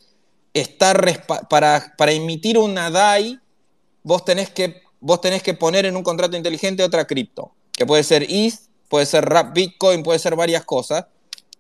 está 0.53 1.01
para, 1.49 1.95
para 1.97 2.11
emitir 2.11 2.59
una 2.59 2.91
DAI, 2.91 3.39
vos 4.03 4.25
tenés, 4.25 4.51
que, 4.51 4.83
vos 4.99 5.21
tenés 5.21 5.45
que 5.45 5.55
poner 5.55 5.87
en 5.87 5.97
un 5.97 6.03
contrato 6.03 6.37
inteligente 6.37 6.83
otra 6.83 7.07
cripto, 7.07 7.53
que 7.71 7.87
puede 7.87 8.03
ser 8.03 8.25
ETH, 8.29 8.55
puede 8.89 9.07
ser 9.07 9.25
RAP 9.27 9.55
Bitcoin, 9.55 10.03
puede 10.03 10.19
ser 10.19 10.35
varias 10.35 10.65
cosas. 10.65 11.07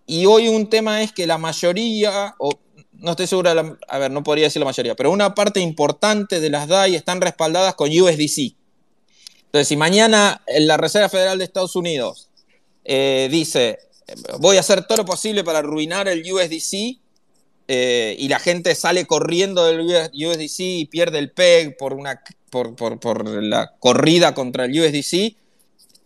Y 0.04 0.26
hoy 0.26 0.48
un 0.48 0.68
tema 0.68 1.02
es 1.02 1.12
que 1.12 1.24
la 1.24 1.38
mayoría, 1.38 2.34
o 2.40 2.50
no 2.94 3.12
estoy 3.12 3.28
segura, 3.28 3.78
a 3.86 3.98
ver, 3.98 4.10
no 4.10 4.24
podría 4.24 4.46
decir 4.46 4.58
la 4.58 4.66
mayoría, 4.66 4.96
pero 4.96 5.12
una 5.12 5.36
parte 5.36 5.60
importante 5.60 6.40
de 6.40 6.50
las 6.50 6.66
DAI 6.66 6.96
están 6.96 7.20
respaldadas 7.20 7.76
con 7.76 7.90
USDC. 7.90 8.56
Entonces, 9.44 9.68
si 9.68 9.76
mañana 9.76 10.42
la 10.58 10.76
Reserva 10.76 11.08
Federal 11.08 11.38
de 11.38 11.44
Estados 11.44 11.76
Unidos 11.76 12.25
eh, 12.88 13.28
dice, 13.30 13.78
voy 14.38 14.56
a 14.56 14.60
hacer 14.60 14.86
todo 14.86 14.98
lo 14.98 15.04
posible 15.04 15.42
para 15.42 15.58
arruinar 15.58 16.06
el 16.06 16.20
USDC, 16.20 17.00
eh, 17.68 18.14
y 18.16 18.28
la 18.28 18.38
gente 18.38 18.76
sale 18.76 19.06
corriendo 19.06 19.64
del 19.64 19.80
USDC 19.80 20.60
y 20.60 20.84
pierde 20.84 21.18
el 21.18 21.32
PEG 21.32 21.76
por, 21.76 21.94
una, 21.94 22.22
por, 22.48 22.76
por, 22.76 23.00
por, 23.00 23.28
la 23.42 23.74
corrida 23.80 24.34
contra 24.34 24.66
el 24.66 24.80
USDC, 24.80 25.34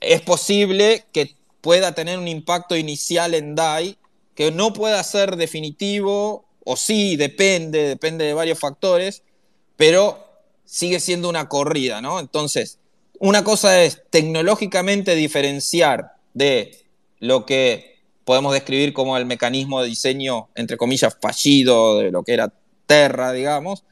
es 0.01 0.23
posible 0.23 1.05
que 1.13 1.37
pueda 1.61 1.95
tener 1.95 2.19
un 2.19 2.29
impacto 2.29 2.77
inicial 2.77 3.35
en 3.35 3.55
DAI 3.55 3.99
que 4.35 4.51
no 4.51 4.73
pueda 4.73 5.03
ser 5.05 5.37
definitivo, 5.37 6.47
o 6.65 6.77
sí, 6.77 7.17
depende, 7.17 7.89
depende 7.89 8.25
de 8.25 8.33
varios 8.33 8.59
factores, 8.59 9.23
pero 9.77 10.27
sigue 10.65 10.99
siendo 10.99 11.29
una 11.29 11.47
corrida, 11.47 12.01
¿no? 12.01 12.21
Entonces, 12.21 12.79
una 13.19 13.45
cosa 13.45 13.83
es 13.83 14.01
tecnológicamente 14.09 15.15
diferenciar 15.15 16.15
de 16.35 16.85
lo 17.19 17.47
que 17.47 17.99
podemos 18.25 18.53
describir 18.53 18.93
como 18.93 19.17
el 19.17 19.27
mecanismo 19.27 19.83
de 19.83 19.89
diseño, 19.89 20.49
entre 20.55 20.77
comillas, 20.77 21.17
fallido 21.21 21.99
de 21.99 22.11
lo 22.11 22.23
que 22.23 22.35
era 22.35 22.53
Terra, 22.87 23.33
digamos, 23.33 23.85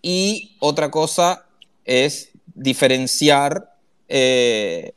y 0.00 0.56
otra 0.58 0.90
cosa 0.90 1.46
es 1.84 2.30
diferenciar 2.54 3.76
eh, 4.08 4.92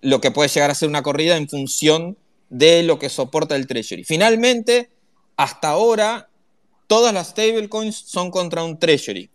lo 0.00 0.20
que 0.20 0.30
puede 0.30 0.48
llegar 0.48 0.70
a 0.70 0.74
ser 0.74 0.88
una 0.88 1.02
corrida 1.02 1.36
en 1.36 1.48
función 1.48 2.16
de 2.48 2.82
lo 2.82 2.98
que 2.98 3.08
soporta 3.08 3.56
el 3.56 3.66
Treasury. 3.66 4.04
Finalmente, 4.04 4.90
hasta 5.36 5.68
ahora, 5.68 6.28
todas 6.86 7.12
las 7.12 7.28
stablecoins 7.28 7.96
son 7.96 8.30
contra 8.30 8.64
un 8.64 8.78
Treasury. 8.78 9.30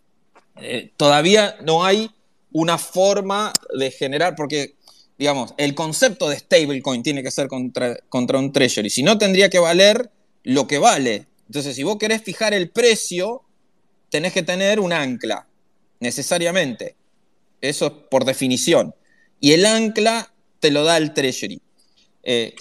Eh, 0.56 0.92
todavía 0.96 1.56
no 1.62 1.84
hay 1.84 2.10
una 2.52 2.78
forma 2.78 3.52
de 3.76 3.90
generar, 3.90 4.34
porque, 4.36 4.74
digamos, 5.18 5.54
el 5.56 5.74
concepto 5.74 6.28
de 6.28 6.38
stablecoin 6.38 7.02
tiene 7.02 7.22
que 7.22 7.30
ser 7.30 7.48
contra, 7.48 7.96
contra 8.08 8.38
un 8.38 8.52
treasury, 8.52 8.90
si 8.90 9.02
no 9.02 9.18
tendría 9.18 9.48
que 9.48 9.58
valer 9.58 10.10
lo 10.42 10.66
que 10.66 10.78
vale. 10.78 11.26
Entonces, 11.46 11.76
si 11.76 11.82
vos 11.82 11.98
querés 11.98 12.22
fijar 12.22 12.54
el 12.54 12.70
precio, 12.70 13.42
tenés 14.10 14.32
que 14.32 14.42
tener 14.42 14.80
un 14.80 14.92
ancla, 14.92 15.46
necesariamente. 16.00 16.96
Eso 17.60 17.86
es 17.86 17.92
por 18.10 18.24
definición. 18.24 18.94
Y 19.40 19.52
el 19.52 19.66
ancla 19.66 20.32
te 20.60 20.70
lo 20.70 20.84
da 20.84 20.96
el 20.96 21.14
treasury. 21.14 21.60
Eh, 22.22 22.54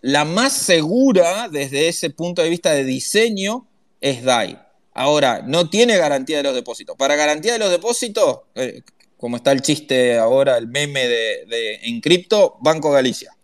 la 0.00 0.24
más 0.24 0.52
segura 0.52 1.48
desde 1.48 1.88
ese 1.88 2.10
punto 2.10 2.42
de 2.42 2.50
vista 2.50 2.72
de 2.72 2.84
diseño 2.84 3.66
es 4.00 4.22
DAI. 4.22 4.58
Ahora, 4.94 5.42
no 5.46 5.70
tiene 5.70 5.96
garantía 5.96 6.38
de 6.38 6.42
los 6.42 6.54
depósitos. 6.54 6.96
Para 6.96 7.16
garantía 7.16 7.52
de 7.52 7.58
los 7.58 7.70
depósitos, 7.70 8.40
eh, 8.54 8.82
como 9.18 9.36
está 9.36 9.52
el 9.52 9.62
chiste 9.62 10.16
ahora, 10.16 10.56
el 10.56 10.68
meme 10.68 11.06
de, 11.06 11.80
en 11.82 12.00
cripto, 12.00 12.56
Banco 12.60 12.90
Galicia, 12.90 13.36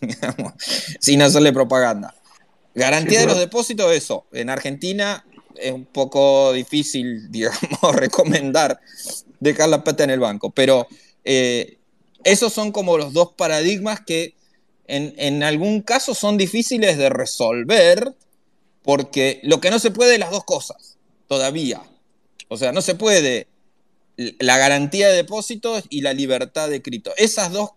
sin 1.00 1.22
hacerle 1.22 1.52
propaganda. 1.52 2.14
Garantía 2.74 3.20
de 3.20 3.26
los 3.26 3.38
depósitos, 3.38 3.92
eso. 3.92 4.26
En 4.32 4.50
Argentina 4.50 5.24
es 5.54 5.72
un 5.72 5.84
poco 5.84 6.52
difícil, 6.52 7.30
digamos, 7.30 7.94
recomendar 7.94 8.80
dejar 9.40 9.68
la 9.68 9.84
plata 9.84 10.04
en 10.04 10.10
el 10.10 10.20
banco, 10.20 10.50
pero 10.50 10.88
eh, 11.24 11.78
esos 12.24 12.52
son 12.52 12.72
como 12.72 12.98
los 12.98 13.12
dos 13.12 13.32
paradigmas 13.36 14.00
que 14.00 14.34
en, 14.86 15.14
en, 15.18 15.42
algún 15.42 15.82
caso 15.82 16.14
son 16.14 16.38
difíciles 16.38 16.96
de 16.96 17.10
resolver, 17.10 18.14
porque 18.82 19.40
lo 19.42 19.60
que 19.60 19.70
no 19.70 19.78
se 19.78 19.90
puede 19.90 20.14
es 20.14 20.20
las 20.20 20.30
dos 20.30 20.44
cosas, 20.44 20.96
todavía. 21.26 21.82
O 22.48 22.56
sea, 22.56 22.72
no 22.72 22.80
se 22.80 22.94
puede 22.94 23.46
la 24.18 24.58
garantía 24.58 25.08
de 25.08 25.16
depósitos 25.16 25.84
y 25.90 26.00
la 26.00 26.12
libertad 26.12 26.68
de 26.68 26.82
cripto. 26.82 27.12
Esas 27.16 27.52
dos 27.52 27.70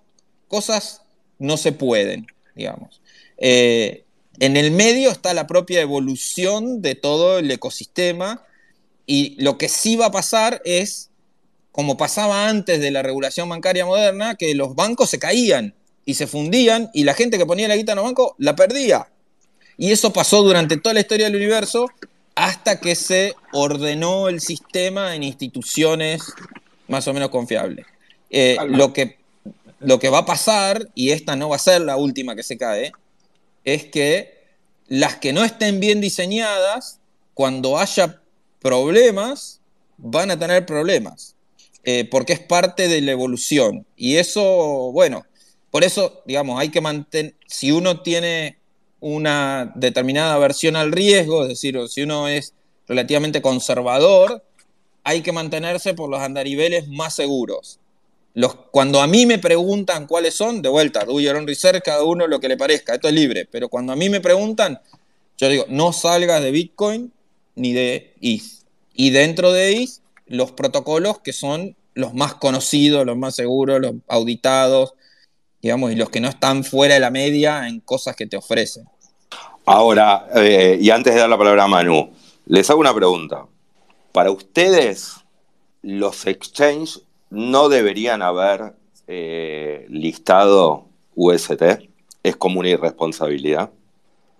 cosas 0.47 1.03
no 1.37 1.55
se 1.55 1.71
pueden, 1.71 2.25
digamos. 2.55 3.01
Eh, 3.37 4.05
en 4.39 4.57
el 4.57 4.71
medio 4.71 5.11
está 5.11 5.33
la 5.33 5.45
propia 5.45 5.81
evolución 5.81 6.81
de 6.81 6.95
todo 6.95 7.37
el 7.37 7.49
ecosistema 7.51 8.43
y 9.05 9.35
lo 9.41 9.57
que 9.57 9.69
sí 9.69 9.95
va 9.95 10.07
a 10.07 10.11
pasar 10.11 10.61
es, 10.65 11.11
como 11.71 11.95
pasaba 11.95 12.49
antes 12.49 12.81
de 12.81 12.89
la 12.89 13.03
regulación 13.03 13.47
bancaria 13.47 13.85
moderna, 13.85 14.35
que 14.35 14.55
los 14.55 14.73
bancos 14.73 15.11
se 15.11 15.19
caían 15.19 15.75
y 16.05 16.15
se 16.15 16.25
fundían 16.25 16.89
y 16.93 17.03
la 17.03 17.13
gente 17.13 17.37
que 17.37 17.45
ponía 17.45 17.67
la 17.67 17.75
guita 17.75 17.91
en 17.91 17.97
los 17.97 18.05
bancos 18.05 18.33
la 18.39 18.55
perdía. 18.55 19.09
Y 19.77 19.91
eso 19.91 20.11
pasó 20.11 20.41
durante 20.41 20.77
toda 20.77 20.95
la 20.95 21.01
historia 21.01 21.27
del 21.27 21.35
universo 21.35 21.87
hasta 22.35 22.79
que 22.79 22.95
se 22.95 23.35
ordenó 23.51 24.27
el 24.27 24.41
sistema 24.41 25.15
en 25.15 25.23
instituciones 25.23 26.21
más 26.87 27.07
o 27.07 27.13
menos 27.13 27.29
confiables. 27.29 27.85
Eh, 28.29 28.57
lo, 28.67 28.93
que, 28.93 29.17
lo 29.79 29.99
que 29.99 30.09
va 30.09 30.19
a 30.19 30.25
pasar, 30.25 30.89
y 30.95 31.11
esta 31.11 31.35
no 31.35 31.49
va 31.49 31.55
a 31.55 31.59
ser 31.59 31.81
la 31.81 31.97
última 31.97 32.35
que 32.35 32.43
se 32.43 32.57
cae, 32.57 32.91
es 33.63 33.85
que 33.85 34.41
las 34.87 35.17
que 35.17 35.33
no 35.33 35.43
estén 35.43 35.79
bien 35.79 36.01
diseñadas, 36.01 36.99
cuando 37.33 37.77
haya 37.77 38.21
problemas, 38.59 39.61
van 39.97 40.31
a 40.31 40.39
tener 40.39 40.65
problemas, 40.65 41.35
eh, 41.83 42.05
porque 42.05 42.33
es 42.33 42.39
parte 42.39 42.87
de 42.87 43.01
la 43.01 43.11
evolución. 43.11 43.85
Y 43.95 44.17
eso, 44.17 44.91
bueno, 44.91 45.25
por 45.69 45.83
eso, 45.83 46.21
digamos, 46.25 46.59
hay 46.59 46.69
que 46.69 46.81
mantener, 46.81 47.35
si 47.47 47.71
uno 47.71 48.01
tiene 48.01 48.57
una 49.01 49.73
determinada 49.75 50.35
aversión 50.35 50.77
al 50.77 50.91
riesgo, 50.91 51.43
es 51.43 51.49
decir, 51.49 51.77
si 51.89 52.03
uno 52.03 52.27
es 52.27 52.53
relativamente 52.87 53.41
conservador, 53.41 54.43
hay 55.03 55.21
que 55.21 55.31
mantenerse 55.31 55.93
por 55.93 56.09
los 56.09 56.21
andariveles 56.21 56.87
más 56.87 57.15
seguros. 57.15 57.79
Los, 58.33 58.55
cuando 58.71 59.01
a 59.01 59.07
mí 59.07 59.25
me 59.25 59.39
preguntan 59.39 60.07
cuáles 60.07 60.35
son, 60.35 60.61
de 60.61 60.69
vuelta, 60.69 61.03
do 61.03 61.19
your 61.19 61.35
own 61.35 61.47
research, 61.47 61.81
cada 61.83 62.03
uno 62.03 62.27
lo 62.27 62.39
que 62.39 62.47
le 62.47 62.55
parezca, 62.55 62.93
esto 62.93 63.09
es 63.09 63.13
libre, 63.13 63.47
pero 63.51 63.67
cuando 63.67 63.91
a 63.91 63.95
mí 63.95 64.07
me 64.07 64.21
preguntan, 64.21 64.79
yo 65.37 65.49
digo, 65.49 65.65
no 65.67 65.91
salgas 65.91 66.41
de 66.41 66.51
Bitcoin 66.51 67.11
ni 67.55 67.73
de 67.73 68.13
ETH. 68.21 68.43
Y 68.93 69.09
dentro 69.09 69.51
de 69.51 69.73
ETH, 69.73 69.89
los 70.27 70.51
protocolos 70.51 71.19
que 71.19 71.33
son 71.33 71.75
los 71.93 72.13
más 72.13 72.35
conocidos, 72.35 73.05
los 73.05 73.17
más 73.17 73.35
seguros, 73.35 73.81
los 73.81 73.95
auditados, 74.07 74.93
digamos, 75.61 75.91
y 75.91 75.95
los 75.95 76.09
que 76.09 76.19
no 76.19 76.27
están 76.27 76.63
fuera 76.63 76.95
de 76.95 76.99
la 76.99 77.11
media 77.11 77.67
en 77.67 77.79
cosas 77.81 78.15
que 78.15 78.25
te 78.25 78.37
ofrecen. 78.37 78.85
Ahora, 79.65 80.27
eh, 80.35 80.77
y 80.81 80.89
antes 80.89 81.13
de 81.13 81.19
dar 81.19 81.29
la 81.29 81.37
palabra 81.37 81.65
a 81.65 81.67
Manu, 81.67 82.11
les 82.47 82.69
hago 82.69 82.79
una 82.79 82.93
pregunta. 82.93 83.45
Para 84.11 84.31
ustedes, 84.31 85.13
los 85.83 86.25
exchanges 86.25 87.01
no 87.29 87.69
deberían 87.69 88.21
haber 88.21 88.73
eh, 89.07 89.85
listado 89.89 90.87
UST. 91.15 91.61
¿Es 92.23 92.35
como 92.35 92.59
una 92.59 92.69
irresponsabilidad? 92.69 93.69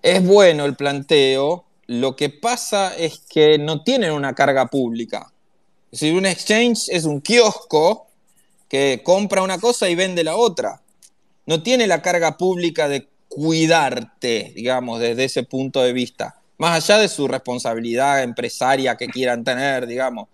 Es 0.02 0.26
bueno 0.26 0.66
el 0.66 0.76
planteo. 0.76 1.66
Lo 1.86 2.16
que 2.16 2.30
pasa 2.30 2.96
es 2.96 3.20
que 3.30 3.58
no 3.58 3.84
tienen 3.84 4.12
una 4.12 4.34
carga 4.34 4.68
pública. 4.68 5.32
Es 5.92 6.00
decir, 6.00 6.18
un 6.18 6.26
exchange 6.26 6.90
es 6.90 7.06
un 7.06 7.22
kiosco 7.22 8.08
que 8.68 9.02
compra 9.04 9.44
una 9.44 9.60
cosa 9.60 9.90
y 9.90 9.96
vende 9.96 10.24
la 10.24 10.36
otra 10.36 10.81
no 11.46 11.64
tiene 11.64 11.88
la 11.88 12.02
carga 12.02 12.38
pública 12.38 12.88
de 12.88 13.08
cuidarte, 13.28 14.52
digamos, 14.56 15.00
desde 15.00 15.24
ese 15.24 15.44
punto 15.44 15.82
de 15.82 15.94
vista, 15.94 16.42
más 16.58 16.84
allá 16.84 17.00
de 17.00 17.08
su 17.08 17.28
responsabilidad 17.28 18.24
empresaria 18.24 18.98
que 18.98 19.08
quieran 19.08 19.44
tener, 19.44 19.88
digamos, 19.88 20.28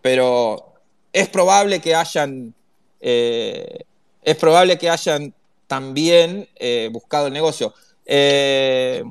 pero 0.00 0.74
es 1.12 1.28
probable 1.28 1.80
que 1.80 1.94
hayan, 1.94 2.54
eh, 3.00 3.80
es 4.22 4.36
probable 4.36 4.78
que 4.78 4.88
hayan 4.88 5.34
también 5.66 6.48
eh, 6.56 6.88
buscado 6.92 7.26
el 7.26 7.32
negocio. 7.32 7.74
Eh, 8.04 9.02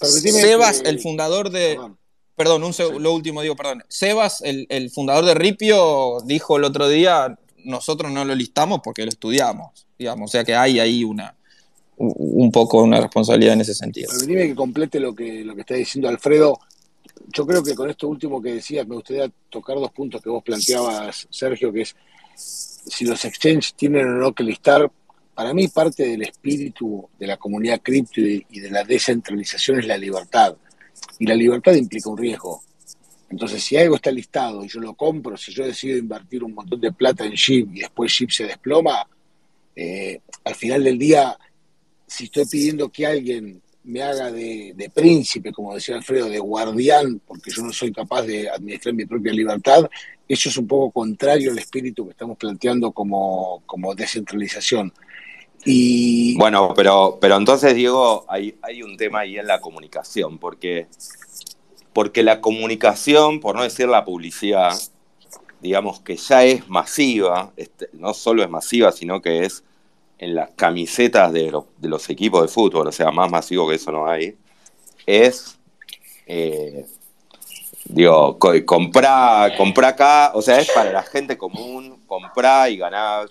Sebas, 0.00 0.82
el 0.84 1.00
fundador 1.00 1.50
de... 1.50 1.78
Perdón, 2.34 2.64
un 2.64 2.74
lo 3.02 3.12
último 3.12 3.42
digo, 3.42 3.54
perdón. 3.54 3.84
Sebas, 3.88 4.40
el, 4.42 4.66
el 4.70 4.90
fundador 4.90 5.24
de 5.24 5.34
Ripio, 5.34 6.18
dijo 6.24 6.56
el 6.56 6.64
otro 6.64 6.88
día, 6.88 7.38
nosotros 7.64 8.12
no 8.12 8.24
lo 8.24 8.34
listamos 8.34 8.80
porque 8.82 9.04
lo 9.04 9.08
estudiamos, 9.08 9.86
digamos, 9.98 10.30
o 10.30 10.32
sea 10.32 10.44
que 10.44 10.54
hay 10.54 10.80
ahí 10.80 11.04
una, 11.04 11.34
un 11.96 12.50
poco 12.50 12.82
una 12.82 13.00
responsabilidad 13.00 13.54
en 13.54 13.60
ese 13.60 13.74
sentido. 13.74 14.10
Dime 14.26 14.48
que 14.48 14.54
complete 14.54 14.98
lo 15.00 15.14
que, 15.14 15.44
lo 15.44 15.54
que 15.54 15.60
está 15.60 15.74
diciendo 15.74 16.08
Alfredo. 16.08 16.58
Yo 17.28 17.46
creo 17.46 17.62
que 17.62 17.74
con 17.74 17.88
esto 17.88 18.08
último 18.08 18.42
que 18.42 18.54
decías, 18.54 18.86
me 18.86 18.96
gustaría 18.96 19.30
tocar 19.48 19.76
dos 19.76 19.92
puntos 19.92 20.20
que 20.20 20.28
vos 20.28 20.42
planteabas, 20.42 21.26
Sergio, 21.30 21.72
que 21.72 21.82
es 21.82 21.94
si 22.34 23.04
los 23.04 23.24
exchanges 23.24 23.74
tienen 23.74 24.06
o 24.06 24.12
no 24.12 24.32
que 24.32 24.42
listar. 24.42 24.90
Para 25.34 25.54
mí 25.54 25.68
parte 25.68 26.06
del 26.06 26.22
espíritu 26.22 27.08
de 27.18 27.26
la 27.26 27.36
comunidad 27.36 27.80
cripto 27.80 28.20
y 28.20 28.60
de 28.60 28.70
la 28.70 28.84
descentralización 28.84 29.78
es 29.78 29.86
la 29.86 29.96
libertad. 29.96 30.56
Y 31.18 31.26
la 31.26 31.34
libertad 31.34 31.72
implica 31.74 32.10
un 32.10 32.18
riesgo. 32.18 32.62
Entonces, 33.32 33.64
si 33.64 33.78
algo 33.78 33.96
está 33.96 34.10
listado 34.10 34.62
y 34.62 34.68
yo 34.68 34.78
lo 34.78 34.92
compro, 34.92 35.38
si 35.38 35.54
yo 35.54 35.64
decido 35.64 35.96
invertir 35.96 36.44
un 36.44 36.52
montón 36.52 36.78
de 36.78 36.92
plata 36.92 37.24
en 37.24 37.32
SHIP 37.32 37.76
y 37.76 37.80
después 37.80 38.12
SHIP 38.12 38.30
se 38.30 38.44
desploma, 38.44 39.08
eh, 39.74 40.20
al 40.44 40.54
final 40.54 40.84
del 40.84 40.98
día, 40.98 41.38
si 42.06 42.24
estoy 42.24 42.44
pidiendo 42.44 42.90
que 42.90 43.06
alguien 43.06 43.62
me 43.84 44.02
haga 44.02 44.30
de, 44.30 44.74
de, 44.76 44.90
príncipe, 44.90 45.50
como 45.50 45.74
decía 45.74 45.96
Alfredo, 45.96 46.28
de 46.28 46.38
guardián, 46.40 47.22
porque 47.26 47.50
yo 47.50 47.62
no 47.62 47.72
soy 47.72 47.90
capaz 47.90 48.20
de 48.22 48.50
administrar 48.50 48.94
mi 48.94 49.06
propia 49.06 49.32
libertad, 49.32 49.88
eso 50.28 50.50
es 50.50 50.56
un 50.58 50.66
poco 50.66 50.90
contrario 50.90 51.52
al 51.52 51.58
espíritu 51.58 52.04
que 52.04 52.10
estamos 52.10 52.36
planteando 52.36 52.92
como, 52.92 53.62
como 53.64 53.94
descentralización. 53.94 54.92
Y... 55.64 56.36
Bueno, 56.36 56.74
pero, 56.76 57.16
pero 57.18 57.38
entonces, 57.38 57.74
Diego, 57.74 58.26
hay, 58.28 58.54
hay 58.60 58.82
un 58.82 58.94
tema 58.98 59.20
ahí 59.20 59.38
en 59.38 59.46
la 59.46 59.58
comunicación, 59.62 60.36
porque, 60.38 60.88
porque 61.92 62.22
la 62.22 62.40
comunicación, 62.40 63.40
por 63.40 63.56
no 63.56 63.62
decir 63.62 63.88
la 63.88 64.04
publicidad, 64.04 64.72
digamos 65.60 66.00
que 66.00 66.16
ya 66.16 66.44
es 66.44 66.68
masiva, 66.68 67.52
este, 67.56 67.88
no 67.92 68.14
solo 68.14 68.42
es 68.42 68.50
masiva, 68.50 68.92
sino 68.92 69.20
que 69.20 69.44
es 69.44 69.62
en 70.18 70.34
las 70.34 70.50
camisetas 70.50 71.32
de, 71.32 71.52
de, 71.78 71.88
los 71.88 72.08
equipos 72.08 72.42
de 72.42 72.48
fútbol, 72.48 72.86
o 72.86 72.92
sea, 72.92 73.10
más 73.10 73.30
masivo 73.30 73.68
que 73.68 73.74
eso 73.76 73.90
no 73.90 74.08
hay, 74.08 74.36
es, 75.06 75.58
eh, 76.26 76.86
digo, 77.84 78.38
comprar, 78.64 79.56
comprar 79.56 79.92
acá, 79.92 80.32
o 80.34 80.42
sea, 80.42 80.60
es 80.60 80.70
para 80.70 80.92
la 80.92 81.02
gente 81.02 81.36
común, 81.36 82.00
comprar 82.06 82.70
y 82.70 82.76
ganar 82.76 83.28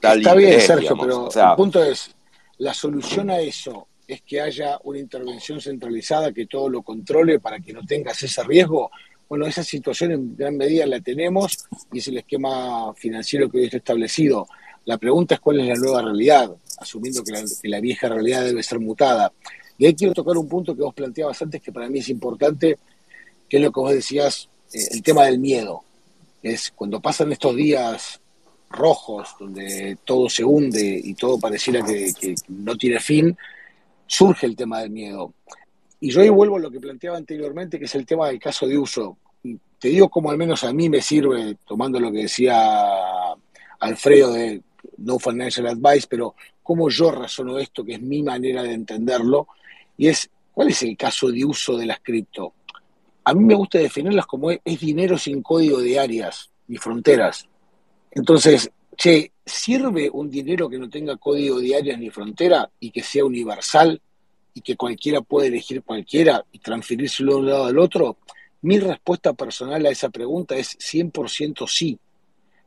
tal 0.00 0.18
Está 0.18 0.34
bien, 0.34 0.60
Sergio, 0.60 0.96
pero 0.98 1.28
el 1.28 1.56
punto 1.56 1.82
es, 1.82 2.14
la 2.58 2.74
solución 2.74 3.30
a 3.30 3.38
eso 3.40 3.86
es 4.06 4.22
que 4.22 4.40
haya 4.40 4.78
una 4.84 4.98
intervención 4.98 5.60
centralizada 5.60 6.32
que 6.32 6.46
todo 6.46 6.68
lo 6.68 6.82
controle 6.82 7.38
para 7.40 7.60
que 7.60 7.72
no 7.72 7.82
tengas 7.84 8.22
ese 8.22 8.42
riesgo. 8.44 8.90
Bueno, 9.28 9.46
esa 9.46 9.64
situación 9.64 10.12
en 10.12 10.36
gran 10.36 10.56
medida 10.56 10.86
la 10.86 11.00
tenemos 11.00 11.64
y 11.92 11.98
es 11.98 12.08
el 12.08 12.18
esquema 12.18 12.92
financiero 12.94 13.50
que 13.50 13.58
hoy 13.58 13.64
está 13.64 13.78
establecido. 13.78 14.46
La 14.84 14.98
pregunta 14.98 15.34
es 15.34 15.40
cuál 15.40 15.60
es 15.60 15.66
la 15.66 15.74
nueva 15.74 16.02
realidad, 16.02 16.54
asumiendo 16.78 17.24
que 17.24 17.32
la, 17.68 17.80
vieja 17.80 18.08
realidad 18.08 18.44
debe 18.44 18.62
ser 18.62 18.78
mutada. 18.80 19.32
Y 19.78 19.86
ahí 19.86 19.94
quiero 19.94 20.12
tocar 20.12 20.36
un 20.36 20.48
punto 20.48 20.76
que 20.76 20.82
vos 20.82 20.94
planteabas 20.94 21.40
antes, 21.40 21.62
que 21.62 21.72
para 21.72 21.88
mí 21.88 22.00
es 22.00 22.08
importante, 22.10 22.78
que 23.48 23.56
es 23.56 23.62
lo 23.62 23.72
que 23.72 23.80
vos 23.80 23.92
decías, 23.92 24.48
eh, 24.72 24.88
el 24.92 25.02
tema 25.02 25.24
del 25.24 25.38
miedo. 25.38 25.82
Es 26.42 26.70
cuando 26.70 27.00
pasan 27.00 27.32
estos 27.32 27.56
días 27.56 28.20
rojos, 28.68 29.30
donde 29.40 29.96
todo 30.04 30.28
se 30.28 30.44
hunde 30.44 31.00
y 31.02 31.14
todo 31.14 31.38
pareciera 31.38 31.82
que, 31.82 32.12
que, 32.12 32.34
no 32.48 32.76
tiene 32.76 33.00
fin, 33.00 33.36
surge 34.14 34.46
el 34.46 34.56
tema 34.56 34.80
del 34.80 34.90
miedo. 34.90 35.34
Y 36.00 36.10
yo 36.10 36.20
ahí 36.20 36.28
vuelvo 36.28 36.56
a 36.56 36.60
lo 36.60 36.70
que 36.70 36.80
planteaba 36.80 37.16
anteriormente, 37.16 37.78
que 37.78 37.86
es 37.86 37.94
el 37.94 38.06
tema 38.06 38.28
del 38.28 38.38
caso 38.38 38.66
de 38.66 38.78
uso. 38.78 39.18
Te 39.78 39.88
digo 39.88 40.08
como 40.08 40.30
al 40.30 40.38
menos 40.38 40.64
a 40.64 40.72
mí 40.72 40.88
me 40.88 41.00
sirve, 41.00 41.56
tomando 41.66 41.98
lo 41.98 42.12
que 42.12 42.22
decía 42.22 42.56
Alfredo 43.80 44.32
de 44.32 44.62
no 44.98 45.18
financial 45.18 45.66
advice, 45.66 46.06
pero 46.08 46.34
cómo 46.62 46.88
yo 46.88 47.10
razono 47.10 47.58
esto, 47.58 47.84
que 47.84 47.94
es 47.94 48.02
mi 48.02 48.22
manera 48.22 48.62
de 48.62 48.72
entenderlo, 48.72 49.48
y 49.96 50.08
es, 50.08 50.30
¿cuál 50.52 50.68
es 50.68 50.82
el 50.82 50.96
caso 50.96 51.30
de 51.30 51.44
uso 51.44 51.76
de 51.76 51.86
las 51.86 52.00
cripto? 52.00 52.54
A 53.24 53.34
mí 53.34 53.44
me 53.44 53.54
gusta 53.54 53.78
definirlas 53.78 54.26
como 54.26 54.50
es, 54.50 54.60
dinero 54.64 55.18
sin 55.18 55.42
código 55.42 55.80
de 55.80 55.98
áreas 55.98 56.50
ni 56.68 56.76
fronteras. 56.76 57.48
Entonces, 58.10 58.70
che, 58.94 59.32
¿sirve 59.44 60.08
un 60.10 60.30
dinero 60.30 60.68
que 60.68 60.78
no 60.78 60.88
tenga 60.88 61.16
código 61.16 61.60
de 61.60 61.76
áreas 61.76 61.98
ni 61.98 62.10
frontera 62.10 62.70
y 62.80 62.90
que 62.90 63.02
sea 63.02 63.24
universal 63.24 64.00
y 64.54 64.60
que 64.60 64.76
cualquiera 64.76 65.20
puede 65.20 65.48
elegir 65.48 65.82
cualquiera 65.82 66.44
y 66.52 66.58
transferírselo 66.58 67.32
de 67.32 67.38
un 67.38 67.46
lado 67.46 67.64
al 67.66 67.78
otro? 67.78 68.18
Mi 68.62 68.78
respuesta 68.78 69.34
personal 69.34 69.84
a 69.84 69.90
esa 69.90 70.08
pregunta 70.08 70.56
es 70.56 70.78
100% 70.78 71.68
sí. 71.68 71.98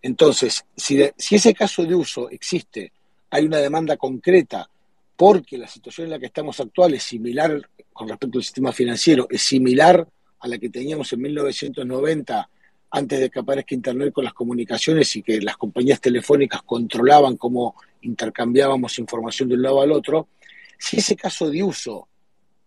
Entonces, 0.01 0.63
si, 0.75 1.01
ese 1.01 1.53
caso 1.53 1.83
de 1.83 1.95
uso 1.95 2.29
existe, 2.29 2.91
hay 3.29 3.45
una 3.45 3.57
demanda 3.57 3.97
concreta, 3.97 4.69
porque 5.15 5.57
la 5.57 5.67
situación 5.67 6.05
en 6.05 6.11
la 6.11 6.19
que 6.19 6.27
estamos 6.27 6.59
actual 6.59 6.93
es 6.93 7.03
similar 7.03 7.67
con 7.91 8.07
respecto 8.07 8.37
al 8.37 8.43
sistema 8.43 8.71
financiero, 8.71 9.27
es 9.29 9.41
similar 9.41 10.07
a 10.39 10.47
la 10.47 10.57
que 10.59 10.69
teníamos 10.69 11.11
en 11.13 11.21
1990, 11.21 12.49
antes 12.89 13.19
de 13.19 13.29
que 13.29 13.39
aparezca 13.39 13.75
Internet 13.75 14.13
con 14.13 14.23
las 14.23 14.33
comunicaciones 14.33 15.15
y 15.15 15.23
que 15.23 15.41
las 15.41 15.57
compañías 15.57 15.99
telefónicas 15.99 16.61
controlaban 16.63 17.37
cómo 17.37 17.75
intercambiábamos 18.01 18.97
información 18.99 19.49
de 19.49 19.55
un 19.55 19.61
lado 19.61 19.81
al 19.81 19.91
otro, 19.91 20.29
si 20.77 20.97
ese 20.97 21.15
caso 21.15 21.49
de 21.49 21.63
uso 21.63 22.07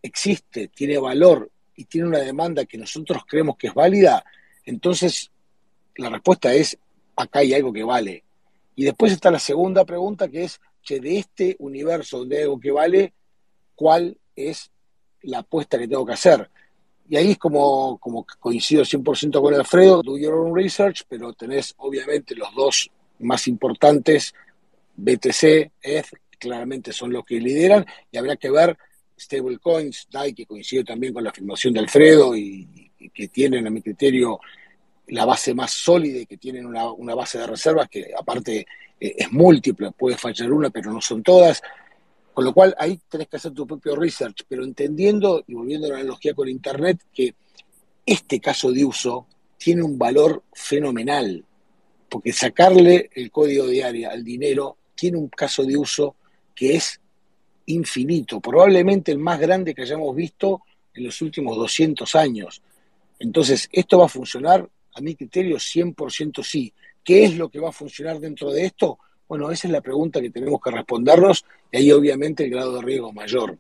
existe, 0.03 0.69
tiene 0.69 0.99
valor 0.99 1.51
y 1.77 1.85
tiene 1.85 2.09
una 2.09 2.19
demanda 2.19 2.65
que 2.65 2.77
nosotros 2.77 3.23
creemos 3.27 3.57
que 3.57 3.69
es 3.69 3.75
válida, 3.75 4.25
entonces 4.65 5.31
la 5.97 6.11
respuesta 6.11 6.53
es 6.53 6.79
acá 7.17 7.41
hay 7.41 7.55
algo 7.55 7.73
que 7.73 7.85
vale. 7.85 8.25
Y 8.77 8.85
después 8.85 9.13
está 9.13 9.31
la 9.31 9.39
segunda 9.39 9.85
pregunta 9.85 10.29
que 10.29 10.45
es, 10.45 10.61
che, 10.83 11.01
de 11.01 11.19
este 11.19 11.57
universo 11.59 12.19
donde 12.19 12.39
hay 12.39 12.43
algo 12.45 12.61
que 12.61 12.71
vale, 12.71 13.13
¿cuál 13.75 14.19
es 14.37 14.71
la 15.23 15.39
apuesta 15.39 15.79
que 15.79 15.89
tengo 15.89 16.07
que 16.07 16.13
hacer? 16.13 16.51
Y 17.11 17.17
ahí 17.17 17.33
es 17.33 17.39
como, 17.39 17.99
como 17.99 18.25
coincido 18.39 18.85
100% 18.85 19.43
con 19.43 19.53
Alfredo, 19.53 20.01
do 20.01 20.17
your 20.17 20.35
own 20.35 20.55
research, 20.55 21.03
pero 21.09 21.33
tenés 21.33 21.75
obviamente 21.79 22.37
los 22.37 22.55
dos 22.55 22.89
más 23.19 23.49
importantes, 23.49 24.33
BTC, 24.95 25.73
ETH, 25.83 26.07
claramente 26.39 26.93
son 26.93 27.13
los 27.13 27.25
que 27.25 27.41
lideran, 27.41 27.85
y 28.13 28.17
habrá 28.17 28.37
que 28.37 28.49
ver 28.49 28.79
stablecoins, 29.19 30.07
DAI, 30.09 30.33
que 30.33 30.47
coincide 30.47 30.85
también 30.85 31.13
con 31.13 31.25
la 31.25 31.31
afirmación 31.31 31.75
de 31.75 31.81
Alfredo 31.81 32.37
y, 32.37 32.93
que 33.13 33.27
tienen, 33.27 33.67
a 33.67 33.71
mi 33.71 33.83
criterio, 33.83 34.39
la 35.09 35.25
base 35.25 35.53
más 35.53 35.73
sólida 35.73 36.21
y 36.21 36.27
que 36.27 36.37
tienen 36.37 36.65
una, 36.65 37.15
base 37.17 37.39
de 37.39 37.47
reservas 37.49 37.89
que 37.89 38.13
aparte 38.17 38.65
eh, 39.01 39.15
es 39.19 39.33
múltiple, 39.33 39.91
puede 39.91 40.17
fallar 40.17 40.53
una, 40.53 40.71
pero 40.71 40.93
no 40.93 41.01
son 41.01 41.25
todas. 41.25 41.61
Con 42.33 42.45
lo 42.45 42.53
cual 42.55 42.75
ahí 42.79 42.99
tenés 43.09 43.29
que 43.29 43.37
hacer 43.37 43.53
tu 43.53 43.67
propio 43.67 43.97
research, 43.97 44.45
pero 44.49 44.65
entendiendo 44.65 45.43
y 45.47 45.55
volviendo 45.55 45.87
a 45.87 45.91
la 45.91 45.97
analogía 45.97 46.35
con 46.35 46.49
Internet, 46.49 47.01
que 47.13 47.35
este 48.07 48.41
caso 48.41 48.73
de 48.73 48.85
uso 48.85 49.27
tiene 49.59 49.83
un 49.83 49.99
valor 49.99 50.45
fenomenal, 50.53 51.45
porque 52.09 52.33
sacarle 52.33 53.11
el 53.15 53.31
código 53.31 53.67
de 53.67 53.85
al 54.07 54.25
dinero 54.25 54.77
tiene 54.95 55.19
un 55.19 55.29
caso 55.29 55.65
de 55.65 55.77
uso 55.77 56.17
que 56.55 56.77
es 56.77 57.01
infinito, 57.67 58.41
probablemente 58.41 59.13
el 59.13 59.19
más 59.19 59.39
grande 59.39 59.75
que 59.75 59.83
hayamos 59.83 60.15
visto 60.15 60.63
en 60.95 61.05
los 61.05 61.21
últimos 61.23 61.57
200 61.57 62.15
años. 62.17 62.63
Entonces, 63.19 63.69
esto 63.71 63.99
va 63.99 64.07
a 64.07 64.09
funcionar 64.09 64.69
a 64.95 65.01
mi 65.01 65.15
criterio 65.15 65.57
100% 65.57 66.43
sí. 66.43 66.73
¿Qué 67.05 67.25
es 67.25 67.37
lo 67.37 67.49
que 67.49 67.61
va 67.61 67.69
a 67.69 67.73
funcionar 67.73 68.19
dentro 68.19 68.51
de 68.51 68.67
esto? 68.67 68.99
Bueno, 69.31 69.49
esa 69.53 69.69
es 69.69 69.73
la 69.73 69.81
pregunta 69.81 70.21
que 70.21 70.31
tenemos 70.31 70.61
que 70.61 70.73
respondernos 70.73 71.45
y 71.71 71.77
ahí 71.77 71.93
obviamente 71.93 72.43
el 72.43 72.51
grado 72.51 72.75
de 72.75 72.83
riesgo 72.83 73.13
mayor. 73.13 73.57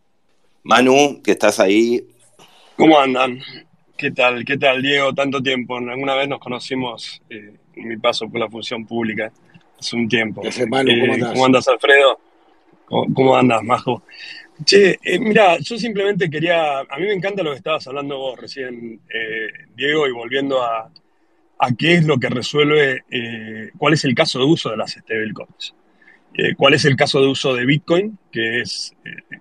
Manu, 0.64 1.22
que 1.22 1.30
estás 1.30 1.60
ahí. 1.60 2.04
¿Cómo 2.76 2.98
andan? 2.98 3.38
¿Qué 3.96 4.10
tal? 4.10 4.44
¿Qué 4.44 4.58
tal, 4.58 4.82
Diego? 4.82 5.14
Tanto 5.14 5.40
tiempo. 5.40 5.76
Alguna 5.76 6.16
vez 6.16 6.28
nos 6.28 6.40
conocimos 6.40 7.22
eh, 7.30 7.54
en 7.76 7.88
mi 7.88 7.96
paso 7.98 8.28
por 8.28 8.40
la 8.40 8.50
función 8.50 8.84
pública 8.84 9.30
hace 9.78 9.94
un 9.94 10.08
tiempo. 10.08 10.42
Manu? 10.68 10.90
¿Cómo, 11.02 11.14
eh, 11.14 11.20
¿Cómo 11.34 11.46
andas, 11.46 11.68
Alfredo? 11.68 12.18
¿Cómo, 12.88 13.36
andas, 13.36 13.62
Majo? 13.62 14.02
Che, 14.64 14.98
eh, 15.04 15.20
mira, 15.20 15.56
yo 15.58 15.78
simplemente 15.78 16.28
quería, 16.28 16.80
a 16.80 16.98
mí 16.98 17.04
me 17.06 17.12
encanta 17.12 17.44
lo 17.44 17.52
que 17.52 17.58
estabas 17.58 17.86
hablando 17.86 18.18
vos 18.18 18.40
recién, 18.40 19.00
Diego, 19.76 20.08
y 20.08 20.10
volviendo 20.10 20.64
a, 20.64 20.90
a 21.60 21.74
qué 21.74 21.94
es 21.94 22.06
lo 22.06 22.18
que 22.18 22.30
resuelve, 22.30 23.04
eh, 23.10 23.70
cuál 23.76 23.92
es 23.92 24.04
el 24.04 24.14
caso 24.14 24.38
de 24.38 24.46
uso 24.46 24.70
de 24.70 24.78
las 24.78 24.92
stablecoins. 24.92 25.74
Eh, 26.32 26.54
cuál 26.56 26.74
es 26.74 26.84
el 26.86 26.96
caso 26.96 27.20
de 27.20 27.26
uso 27.26 27.54
de 27.54 27.66
Bitcoin, 27.66 28.18
que 28.32 28.60
es 28.62 28.96
eh, 29.04 29.38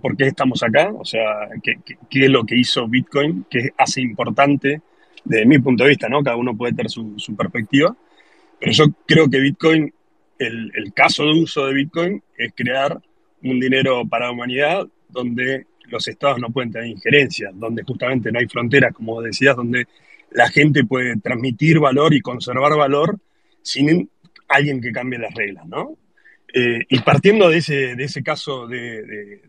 por 0.00 0.16
qué 0.16 0.26
estamos 0.26 0.62
acá, 0.62 0.92
o 0.92 1.04
sea, 1.04 1.48
qué, 1.62 1.76
qué, 2.10 2.24
es 2.24 2.30
lo 2.30 2.44
que 2.44 2.56
hizo 2.56 2.86
Bitcoin, 2.88 3.46
qué 3.48 3.70
hace 3.78 4.02
importante 4.02 4.82
desde 5.24 5.46
mi 5.46 5.58
punto 5.60 5.84
de 5.84 5.90
vista, 5.90 6.08
¿no? 6.08 6.22
Cada 6.22 6.36
uno 6.36 6.56
puede 6.56 6.74
tener 6.74 6.90
su, 6.90 7.16
perspectiva, 7.38 7.96
pero 8.60 8.72
yo 8.72 8.84
creo 9.06 9.30
que 9.30 9.40
Bitcoin, 9.40 9.94
el, 10.38 10.72
el, 10.74 10.92
caso 10.92 11.24
de 11.24 11.40
uso 11.40 11.66
de 11.66 11.74
Bitcoin 11.74 12.22
es 12.36 12.52
crear 12.54 13.00
un 13.44 13.60
dinero 13.60 14.06
para 14.06 14.26
la 14.26 14.32
humanidad 14.32 14.86
donde 15.08 15.66
los 15.86 16.06
estados 16.08 16.38
no 16.38 16.50
pueden 16.50 16.72
tener 16.72 16.88
injerencias, 16.88 17.52
donde 17.54 17.82
justamente 17.82 18.30
no 18.30 18.40
hay 18.40 18.46
fronteras, 18.46 18.92
como 18.92 19.22
decías, 19.22 19.56
donde 19.56 19.86
la 20.34 20.48
gente 20.48 20.84
puede 20.84 21.16
transmitir 21.16 21.78
valor 21.78 22.14
y 22.14 22.20
conservar 22.20 22.76
valor 22.76 23.18
sin 23.62 24.10
alguien 24.48 24.80
que 24.80 24.92
cambie 24.92 25.18
las 25.18 25.34
reglas, 25.34 25.66
¿no? 25.66 25.96
Eh, 26.54 26.80
y 26.88 27.00
partiendo 27.00 27.48
de 27.48 27.58
ese, 27.58 27.96
de 27.96 28.04
ese 28.04 28.22
caso 28.22 28.66
de, 28.66 29.40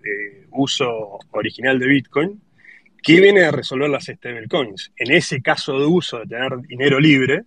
uso 0.52 1.20
original 1.32 1.78
de 1.78 1.88
Bitcoin, 1.88 2.42
¿qué 3.02 3.20
viene 3.20 3.44
a 3.44 3.52
resolver 3.52 3.90
las 3.90 4.06
stablecoins? 4.06 4.94
En 4.96 5.12
ese 5.12 5.42
caso 5.42 5.78
de 5.80 5.86
uso 5.86 6.20
de 6.20 6.28
tener 6.28 6.58
dinero 6.62 7.00
libre, 7.00 7.44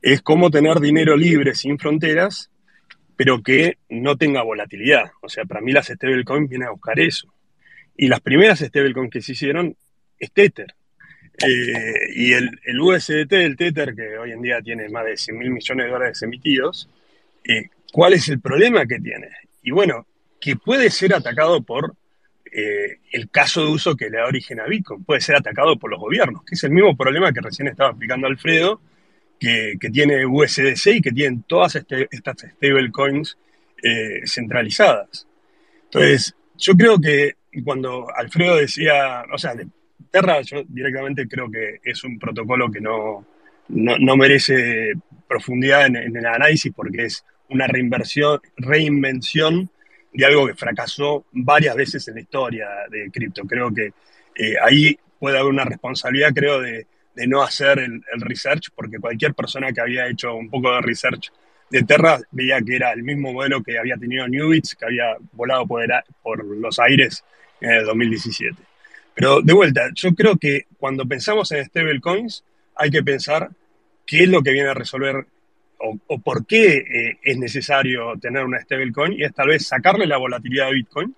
es 0.00 0.22
cómo 0.22 0.50
tener 0.50 0.80
dinero 0.80 1.16
libre 1.16 1.54
sin 1.54 1.78
fronteras, 1.78 2.50
pero 3.16 3.42
que 3.42 3.76
no 3.90 4.16
tenga 4.16 4.42
volatilidad. 4.42 5.10
O 5.20 5.28
sea, 5.28 5.44
para 5.44 5.60
mí 5.60 5.72
las 5.72 5.88
stablecoins 5.88 6.48
vienen 6.48 6.68
a 6.68 6.72
buscar 6.72 6.98
eso. 6.98 7.28
Y 7.96 8.08
las 8.08 8.20
primeras 8.20 8.60
stablecoins 8.60 9.10
que 9.10 9.20
se 9.20 9.32
hicieron 9.32 9.76
es 10.18 10.32
Tether. 10.32 10.74
Eh, 11.46 12.12
y 12.14 12.32
el, 12.32 12.58
el, 12.64 12.80
USDT, 12.80 13.32
el 13.32 13.56
Tether, 13.56 13.94
que 13.94 14.18
hoy 14.18 14.32
en 14.32 14.42
día 14.42 14.60
tiene 14.60 14.88
más 14.88 15.04
de 15.04 15.16
100 15.16 15.38
mil 15.38 15.50
millones 15.50 15.86
de 15.86 15.92
dólares 15.92 16.22
emitidos, 16.22 16.88
eh, 17.44 17.70
¿cuál 17.92 18.14
es 18.14 18.28
el 18.28 18.40
problema 18.40 18.86
que 18.86 18.98
tiene? 18.98 19.28
Y 19.62 19.70
bueno, 19.70 20.06
que 20.40 20.56
puede 20.56 20.90
ser 20.90 21.14
atacado 21.14 21.62
por 21.62 21.94
eh, 22.52 22.98
el 23.12 23.30
caso 23.30 23.64
de 23.64 23.70
uso 23.70 23.96
que 23.96 24.10
le 24.10 24.18
da 24.18 24.26
origen 24.26 24.60
a 24.60 24.66
Bitcoin. 24.66 25.04
Puede 25.04 25.20
ser 25.20 25.36
atacado 25.36 25.78
por 25.78 25.90
los 25.90 26.00
gobiernos, 26.00 26.44
que 26.44 26.54
es 26.54 26.64
el 26.64 26.70
mismo 26.70 26.96
problema 26.96 27.32
que 27.32 27.40
recién 27.40 27.68
estaba 27.68 27.90
explicando 27.90 28.26
Alfredo, 28.26 28.80
que, 29.38 29.76
tiene 29.92 30.26
USDC 30.26 30.86
y 30.96 31.00
que 31.00 31.12
tienen 31.12 31.42
todas 31.42 31.76
este, 31.76 32.08
estas 32.10 32.38
stablecoins 32.38 33.38
eh, 33.82 34.22
centralizadas. 34.24 35.26
Entonces, 35.84 36.34
yo 36.56 36.74
creo 36.74 37.00
que 37.00 37.36
cuando 37.64 38.08
Alfredo 38.14 38.56
decía, 38.56 39.24
o 39.32 39.38
sea, 39.38 39.54
Terra, 40.10 40.40
yo 40.42 40.62
directamente 40.66 41.28
creo 41.28 41.50
que 41.50 41.80
es 41.82 42.02
un 42.04 42.18
protocolo 42.18 42.70
que 42.70 42.80
no, 42.80 43.24
no, 43.68 44.16
merece 44.16 44.94
profundidad 45.26 45.86
en, 45.86 46.16
el 46.16 46.26
análisis 46.26 46.72
porque 46.74 47.04
es 47.04 47.24
una 47.50 47.66
reinversión, 47.66 48.40
reinvención 48.56 49.70
de 50.12 50.24
algo 50.24 50.46
que 50.46 50.54
fracasó 50.54 51.26
varias 51.32 51.76
veces 51.76 52.06
en 52.08 52.14
la 52.14 52.20
historia 52.20 52.68
de 52.90 53.10
cripto. 53.10 53.42
Creo 53.44 53.72
que 53.72 53.92
eh, 54.34 54.54
ahí 54.62 54.98
puede 55.18 55.38
haber 55.38 55.52
una 55.52 55.64
responsabilidad, 55.64 56.32
creo, 56.34 56.60
de, 56.60 56.86
no 57.26 57.42
hacer 57.42 57.80
el, 57.80 58.02
research, 58.20 58.68
porque 58.76 58.98
cualquier 58.98 59.34
persona 59.34 59.72
que 59.72 59.80
había 59.80 60.06
hecho 60.06 60.34
un 60.36 60.48
poco 60.48 60.72
de 60.72 60.80
research 60.82 61.32
de 61.68 61.82
Terra 61.82 62.20
veía 62.30 62.60
que 62.60 62.76
era 62.76 62.92
el 62.92 63.02
mismo 63.02 63.32
modelo 63.32 63.60
que 63.60 63.76
había 63.76 63.96
tenido 63.96 64.28
Newbits, 64.28 64.76
que 64.76 64.84
había 64.84 65.16
volado 65.32 65.66
por, 65.66 65.84
por 66.22 66.44
los 66.44 66.78
aires 66.78 67.24
en 67.60 67.72
el 67.72 67.84
2017. 67.86 68.67
Pero 69.18 69.42
de 69.42 69.52
vuelta, 69.52 69.90
yo 69.94 70.14
creo 70.14 70.36
que 70.36 70.66
cuando 70.78 71.04
pensamos 71.04 71.50
en 71.50 71.64
stablecoins, 71.64 72.44
hay 72.76 72.88
que 72.88 73.02
pensar 73.02 73.50
qué 74.06 74.22
es 74.22 74.28
lo 74.28 74.44
que 74.44 74.52
viene 74.52 74.68
a 74.68 74.74
resolver 74.74 75.26
o, 75.80 76.18
por 76.20 76.46
qué 76.46 76.76
eh, 76.76 77.18
es 77.20 77.36
necesario 77.36 78.12
tener 78.20 78.44
una 78.44 78.60
stablecoin 78.60 79.14
y 79.14 79.24
es 79.24 79.34
tal 79.34 79.48
vez 79.48 79.66
sacarle 79.66 80.06
la 80.06 80.18
volatilidad 80.18 80.68
de 80.68 80.74
Bitcoin, 80.74 81.16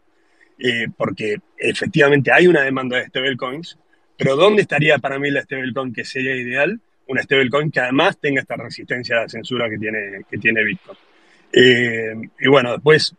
eh, 0.58 0.86
porque 0.96 1.36
efectivamente 1.58 2.32
hay 2.32 2.46
una 2.46 2.62
demanda 2.62 2.96
de 2.96 3.06
stablecoins, 3.08 3.76
pero 4.16 4.34
¿dónde 4.34 4.62
estaría 4.62 4.96
para 4.96 5.18
mí 5.18 5.30
la 5.30 5.42
stablecoin 5.42 5.92
que 5.92 6.06
sería 6.06 6.34
ideal? 6.34 6.80
Una 7.06 7.22
stablecoin 7.22 7.70
que 7.70 7.80
además 7.80 8.18
tenga 8.18 8.40
esta 8.40 8.56
resistencia 8.56 9.18
a 9.18 9.22
la 9.24 9.28
censura 9.28 9.68
que 9.68 9.76
tiene, 9.76 10.22
que 10.30 10.38
tiene 10.38 10.64
Bitcoin. 10.64 10.96
Eh, 11.52 12.14
y 12.40 12.48
bueno, 12.48 12.72
después, 12.72 13.14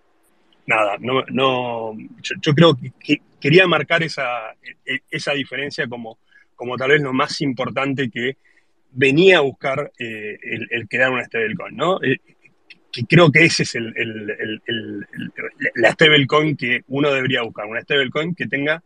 nada, 0.71 0.97
no, 0.99 1.97
yo, 2.41 2.53
creo 2.53 2.75
que, 2.75 3.21
quería 3.39 3.67
marcar 3.67 4.03
esa, 4.03 4.51
e, 4.85 4.99
esa 5.09 5.33
diferencia 5.33 5.87
como, 5.87 6.17
como 6.55 6.77
tal 6.77 6.91
vez 6.91 7.01
lo 7.01 7.13
más 7.13 7.41
importante 7.41 8.09
que 8.09 8.37
venía 8.91 9.39
a 9.39 9.41
buscar 9.41 9.91
eh, 9.99 10.37
el, 10.69 10.87
crear 10.87 11.11
una 11.11 11.25
stablecoin, 11.25 11.75
¿no? 11.75 12.01
Eh, 12.01 12.19
que 12.91 13.05
creo 13.05 13.31
que 13.31 13.45
ese 13.45 13.63
es 13.63 13.75
el, 13.75 14.61
la 15.75 15.91
stablecoin 15.91 16.57
que 16.57 16.81
uno 16.87 17.11
debería 17.11 17.41
buscar, 17.41 17.65
una 17.65 17.81
stablecoin 17.81 18.35
que 18.35 18.47
tenga 18.47 18.83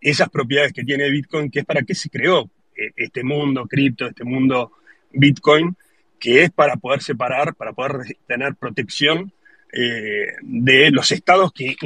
esas 0.00 0.28
propiedades 0.28 0.72
que 0.72 0.84
tiene 0.84 1.10
Bitcoin, 1.10 1.50
que 1.50 1.60
es 1.60 1.64
para 1.64 1.82
qué 1.82 1.94
se 1.94 2.10
creó 2.10 2.50
eh, 2.76 2.92
este 2.96 3.24
mundo 3.24 3.66
cripto, 3.66 4.06
este 4.06 4.24
mundo 4.24 4.72
Bitcoin, 5.12 5.74
que 6.18 6.44
es 6.44 6.50
para 6.50 6.76
poder 6.76 7.02
separar, 7.02 7.54
para 7.54 7.72
poder 7.72 8.16
tener 8.26 8.54
protección 8.54 9.32
de 9.72 10.90
los 10.90 11.10
estados 11.12 11.52
que 11.52 11.76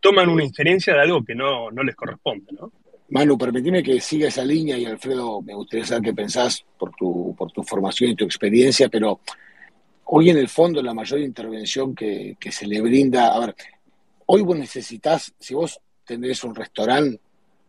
toman 0.00 0.28
una 0.28 0.44
injerencia 0.44 0.94
de 0.94 1.00
algo 1.00 1.24
que 1.24 1.34
no, 1.34 1.70
no 1.70 1.82
les 1.82 1.96
corresponde, 1.96 2.52
¿no? 2.52 2.72
Manu, 3.08 3.38
permíteme 3.38 3.82
que 3.84 4.00
siga 4.00 4.28
esa 4.28 4.44
línea 4.44 4.76
y 4.76 4.84
Alfredo, 4.84 5.40
me 5.40 5.54
gustaría 5.54 5.86
saber 5.86 6.02
qué 6.02 6.14
pensás 6.14 6.64
por 6.76 6.90
tu, 6.96 7.34
por 7.38 7.52
tu 7.52 7.62
formación 7.62 8.10
y 8.10 8.16
tu 8.16 8.24
experiencia, 8.24 8.88
pero 8.88 9.20
hoy 10.06 10.30
en 10.30 10.38
el 10.38 10.48
fondo 10.48 10.82
la 10.82 10.92
mayor 10.92 11.20
intervención 11.20 11.94
que, 11.94 12.36
se 12.50 12.66
le 12.66 12.80
brinda, 12.80 13.34
a 13.34 13.38
ver, 13.38 13.54
hoy 14.26 14.42
vos 14.42 14.58
necesitas, 14.58 15.32
si 15.38 15.54
vos 15.54 15.80
tendés 16.04 16.42
un 16.42 16.54
restaurante, 16.54 17.20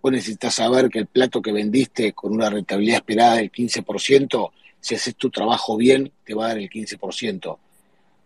vos 0.02 0.12
necesitas 0.12 0.56
saber 0.56 0.90
que 0.90 1.00
el 1.00 1.08
plato 1.08 1.40
que 1.40 1.52
vendiste 1.52 2.14
con 2.14 2.34
una 2.34 2.50
rentabilidad 2.50 2.98
esperada 2.98 3.36
del 3.36 3.52
15%, 3.52 4.52
si 4.80 4.96
haces 4.96 5.16
tu 5.16 5.30
trabajo 5.30 5.78
bien, 5.78 6.12
te 6.24 6.34
va 6.34 6.46
a 6.46 6.48
dar 6.50 6.58
el 6.58 6.70
15%. 6.70 7.58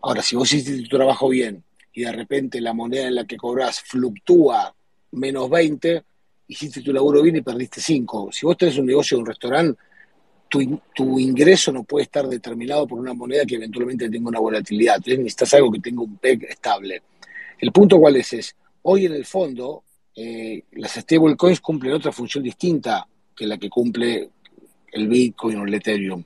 Ahora, 0.02 0.22
si 0.22 0.36
vos 0.36 0.52
hiciste 0.52 0.82
tu 0.84 0.98
trabajo 0.98 1.30
bien 1.30 1.64
y 1.94 2.04
de 2.04 2.12
repente 2.12 2.60
la 2.62 2.74
moneda 2.74 3.08
en 3.08 3.16
la 3.16 3.26
que 3.26 3.38
cobras 3.38 3.82
fluctúa 3.82 4.74
menos 5.12 5.50
20, 5.50 6.04
hiciste 6.48 6.82
tu 6.82 6.92
laburo 6.94 7.22
bien 7.22 7.38
y 7.38 7.42
perdiste 7.42 7.80
cinco. 7.82 8.30
Si 8.32 8.46
vos 8.46 8.58
tenés 8.58 8.78
un 8.78 8.86
negocio 8.86 9.20
un 9.20 9.26
restaurante, 9.26 9.80
tu, 10.50 11.20
ingreso 11.20 11.72
no 11.72 11.84
puede 11.84 12.04
estar 12.04 12.28
determinado 12.28 12.86
por 12.86 13.00
una 13.00 13.14
moneda 13.14 13.46
que 13.46 13.56
eventualmente 13.56 14.10
tenga 14.10 14.30
una 14.30 14.40
volatilidad. 14.40 14.98
Entonces 14.98 15.20
necesitas 15.20 15.54
algo 15.54 15.72
que 15.72 15.80
tenga 15.80 16.02
un 16.02 16.18
PEG 16.18 16.44
estable. 16.44 17.02
El 17.60 17.72
punto 17.72 18.00
cuál 18.00 18.18
es, 18.18 18.34
es 18.34 18.56
hoy 18.82 19.06
en 19.06 19.14
el 19.14 19.26
fondo 19.26 19.84
eh, 20.16 20.64
las 20.74 20.92
stablecoins 20.94 21.62
cumplen 21.62 21.94
otra 21.94 22.12
función 22.12 22.44
distinta 22.44 23.08
que 23.36 23.48
la 23.48 23.58
que 23.58 23.70
cumple 23.70 24.30
el 24.92 25.08
Bitcoin 25.08 25.58
o 25.58 25.66
el 25.66 25.74
Ethereum. 25.74 26.24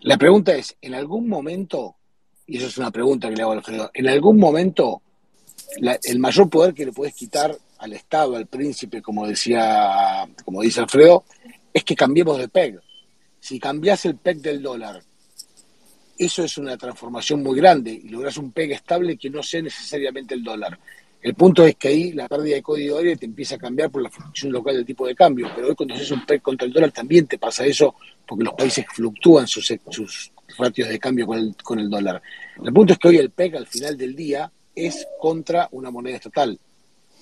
La 0.00 0.18
pregunta 0.18 0.54
es, 0.54 0.76
¿en 0.82 0.94
algún 0.94 1.26
momento, 1.26 1.96
y 2.46 2.58
eso 2.58 2.66
es 2.66 2.78
una 2.78 2.90
pregunta 2.90 3.28
que 3.28 3.36
le 3.36 3.42
hago 3.42 3.52
a 3.52 3.56
Alfredo, 3.56 3.90
¿en 3.94 4.08
algún 4.08 4.38
momento 4.38 5.02
el 6.02 6.18
mayor 6.18 6.48
poder 6.48 6.74
que 6.74 6.86
le 6.86 6.92
puedes 6.92 7.14
quitar 7.14 7.56
al 7.78 7.92
Estado, 7.92 8.36
al 8.36 8.46
príncipe, 8.46 9.02
como 9.02 9.26
decía, 9.26 10.26
como 10.44 10.62
dice 10.62 10.80
Alfredo, 10.80 11.24
es 11.72 11.84
que 11.84 11.94
cambiemos 11.94 12.38
de 12.38 12.48
PEG. 12.48 12.80
Si 13.40 13.58
cambias 13.58 14.04
el 14.06 14.16
PEG 14.16 14.40
del 14.40 14.62
dólar, 14.62 15.02
eso 16.16 16.44
es 16.44 16.56
una 16.56 16.76
transformación 16.76 17.42
muy 17.42 17.56
grande 17.58 17.90
y 17.90 18.08
logras 18.08 18.36
un 18.36 18.52
PEG 18.52 18.72
estable 18.72 19.16
que 19.16 19.28
no 19.28 19.42
sea 19.42 19.60
necesariamente 19.60 20.34
el 20.34 20.42
dólar. 20.42 20.78
El 21.20 21.34
punto 21.34 21.66
es 21.66 21.76
que 21.76 21.88
ahí 21.88 22.12
la 22.12 22.28
pérdida 22.28 22.56
de 22.56 22.62
código 22.62 22.98
aéreo 22.98 23.16
te 23.16 23.26
empieza 23.26 23.56
a 23.56 23.58
cambiar 23.58 23.90
por 23.90 24.02
la 24.02 24.10
fluctuación 24.10 24.52
local 24.52 24.76
del 24.76 24.84
tipo 24.84 25.06
de 25.06 25.14
cambio, 25.14 25.50
pero 25.54 25.68
hoy 25.68 25.74
cuando 25.74 25.94
haces 25.94 26.10
un 26.10 26.24
PEG 26.24 26.42
contra 26.42 26.66
el 26.66 26.72
dólar 26.72 26.92
también 26.92 27.26
te 27.26 27.38
pasa 27.38 27.64
eso 27.66 27.94
porque 28.26 28.44
los 28.44 28.54
países 28.54 28.84
fluctúan 28.94 29.46
sus, 29.46 29.72
sus 29.90 30.32
ratios 30.56 30.88
de 30.88 30.98
cambio 30.98 31.26
con 31.26 31.38
el, 31.38 31.56
con 31.62 31.78
el 31.78 31.90
dólar. 31.90 32.22
El 32.62 32.72
punto 32.72 32.92
es 32.92 32.98
que 32.98 33.08
hoy 33.08 33.16
el 33.18 33.30
PEG 33.30 33.56
al 33.56 33.66
final 33.66 33.96
del 33.96 34.14
día 34.14 34.50
es 34.74 35.06
contra 35.20 35.68
una 35.72 35.90
moneda 35.90 36.16
estatal. 36.16 36.58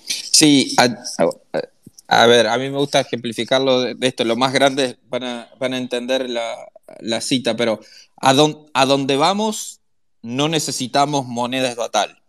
Sí, 0.05 0.75
a, 2.07 2.25
ver, 2.25 2.47
a 2.47 2.57
mí 2.57 2.69
me 2.69 2.77
gusta 2.77 2.99
ejemplificarlo 2.99 3.81
de, 3.81 3.95
esto. 4.01 4.23
Los 4.23 4.37
más 4.37 4.53
grandes 4.53 4.97
van 5.09 5.23
a, 5.23 5.77
entender 5.77 6.29
la, 6.29 7.21
cita, 7.21 7.55
pero 7.55 7.79
a, 8.17 8.35
a 8.73 8.85
donde 8.85 9.15
vamos 9.15 9.79
no 10.21 10.49
necesitamos 10.49 11.27
moneda 11.27 11.69
estatal. 11.69 12.21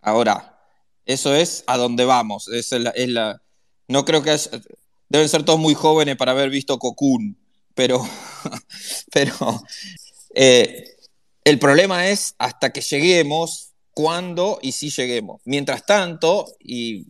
Ahora, 0.00 0.58
eso 1.06 1.34
es 1.34 1.64
a 1.66 1.76
donde 1.76 2.04
vamos. 2.04 2.48
Es 2.48 2.72
la, 2.72 3.40
no 3.88 4.04
creo 4.04 4.22
que 4.22 4.36
deben 5.08 5.28
ser 5.28 5.44
todos 5.44 5.60
muy 5.60 5.74
jóvenes 5.74 6.16
para 6.16 6.32
haber 6.32 6.50
visto 6.50 6.78
Cocoon, 6.78 7.36
pero, 7.74 8.02
pero 9.12 9.62
eh, 10.34 10.96
el 11.44 11.58
problema 11.58 12.08
es 12.08 12.34
hasta 12.38 12.72
que 12.72 12.80
lleguemos, 12.80 13.74
cuándo 13.92 14.58
y 14.60 14.72
si 14.72 14.90
lleguemos. 14.90 15.40
Mientras 15.44 15.86
tanto, 15.86 16.46
y 16.58 17.06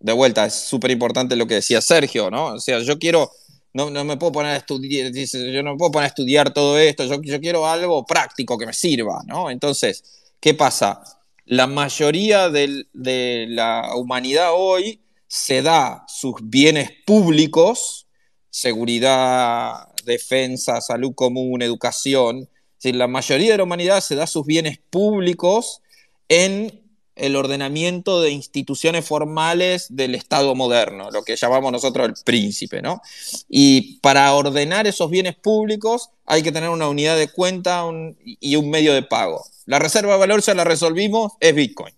de 0.00 0.12
vuelta, 0.12 0.46
es 0.46 0.54
súper 0.54 0.90
importante 0.90 1.36
lo 1.36 1.46
que 1.46 1.54
decía 1.54 1.80
Sergio, 1.80 2.30
¿no? 2.30 2.46
O 2.54 2.60
sea, 2.60 2.78
yo 2.80 2.98
quiero, 2.98 3.30
no, 3.72 3.90
no 3.90 4.04
me 4.04 4.16
puedo 4.16 4.32
poner 4.32 4.52
a 4.52 4.56
estudiar, 4.56 5.12
yo 5.12 5.62
no 5.62 5.76
puedo 5.76 5.90
poner 5.90 6.04
a 6.04 6.08
estudiar 6.08 6.52
todo 6.52 6.78
esto, 6.78 7.04
yo, 7.04 7.20
yo 7.22 7.40
quiero 7.40 7.66
algo 7.66 8.06
práctico 8.06 8.56
que 8.56 8.66
me 8.66 8.72
sirva, 8.72 9.20
¿no? 9.26 9.50
Entonces, 9.50 10.04
¿qué 10.40 10.54
pasa? 10.54 11.02
La 11.44 11.66
mayoría 11.66 12.50
de 12.50 13.46
la 13.48 13.94
humanidad 13.96 14.50
hoy 14.54 15.00
se 15.26 15.62
da 15.62 16.04
sus 16.08 16.34
bienes 16.42 16.90
públicos, 17.06 18.06
seguridad, 18.50 19.88
defensa, 20.04 20.80
salud 20.80 21.12
común, 21.14 21.62
educación, 21.62 22.48
la 22.82 23.08
mayoría 23.08 23.52
de 23.52 23.58
la 23.58 23.64
humanidad 23.64 24.00
se 24.00 24.14
da 24.14 24.26
sus 24.26 24.46
bienes 24.46 24.78
públicos 24.90 25.82
en 26.28 26.88
el 27.18 27.36
ordenamiento 27.36 28.20
de 28.20 28.30
instituciones 28.30 29.04
formales 29.04 29.86
del 29.90 30.14
Estado 30.14 30.54
moderno, 30.54 31.10
lo 31.10 31.22
que 31.22 31.36
llamamos 31.36 31.72
nosotros 31.72 32.08
el 32.08 32.14
príncipe, 32.24 32.80
¿no? 32.80 33.02
Y 33.48 33.98
para 33.98 34.32
ordenar 34.32 34.86
esos 34.86 35.10
bienes 35.10 35.34
públicos 35.34 36.10
hay 36.24 36.42
que 36.42 36.52
tener 36.52 36.70
una 36.70 36.88
unidad 36.88 37.18
de 37.18 37.28
cuenta 37.28 37.84
y 38.22 38.56
un 38.56 38.70
medio 38.70 38.94
de 38.94 39.02
pago. 39.02 39.44
La 39.66 39.78
reserva 39.78 40.12
de 40.12 40.20
valor 40.20 40.42
ya 40.42 40.54
la 40.54 40.64
resolvimos, 40.64 41.32
es 41.40 41.54
Bitcoin, 41.54 41.94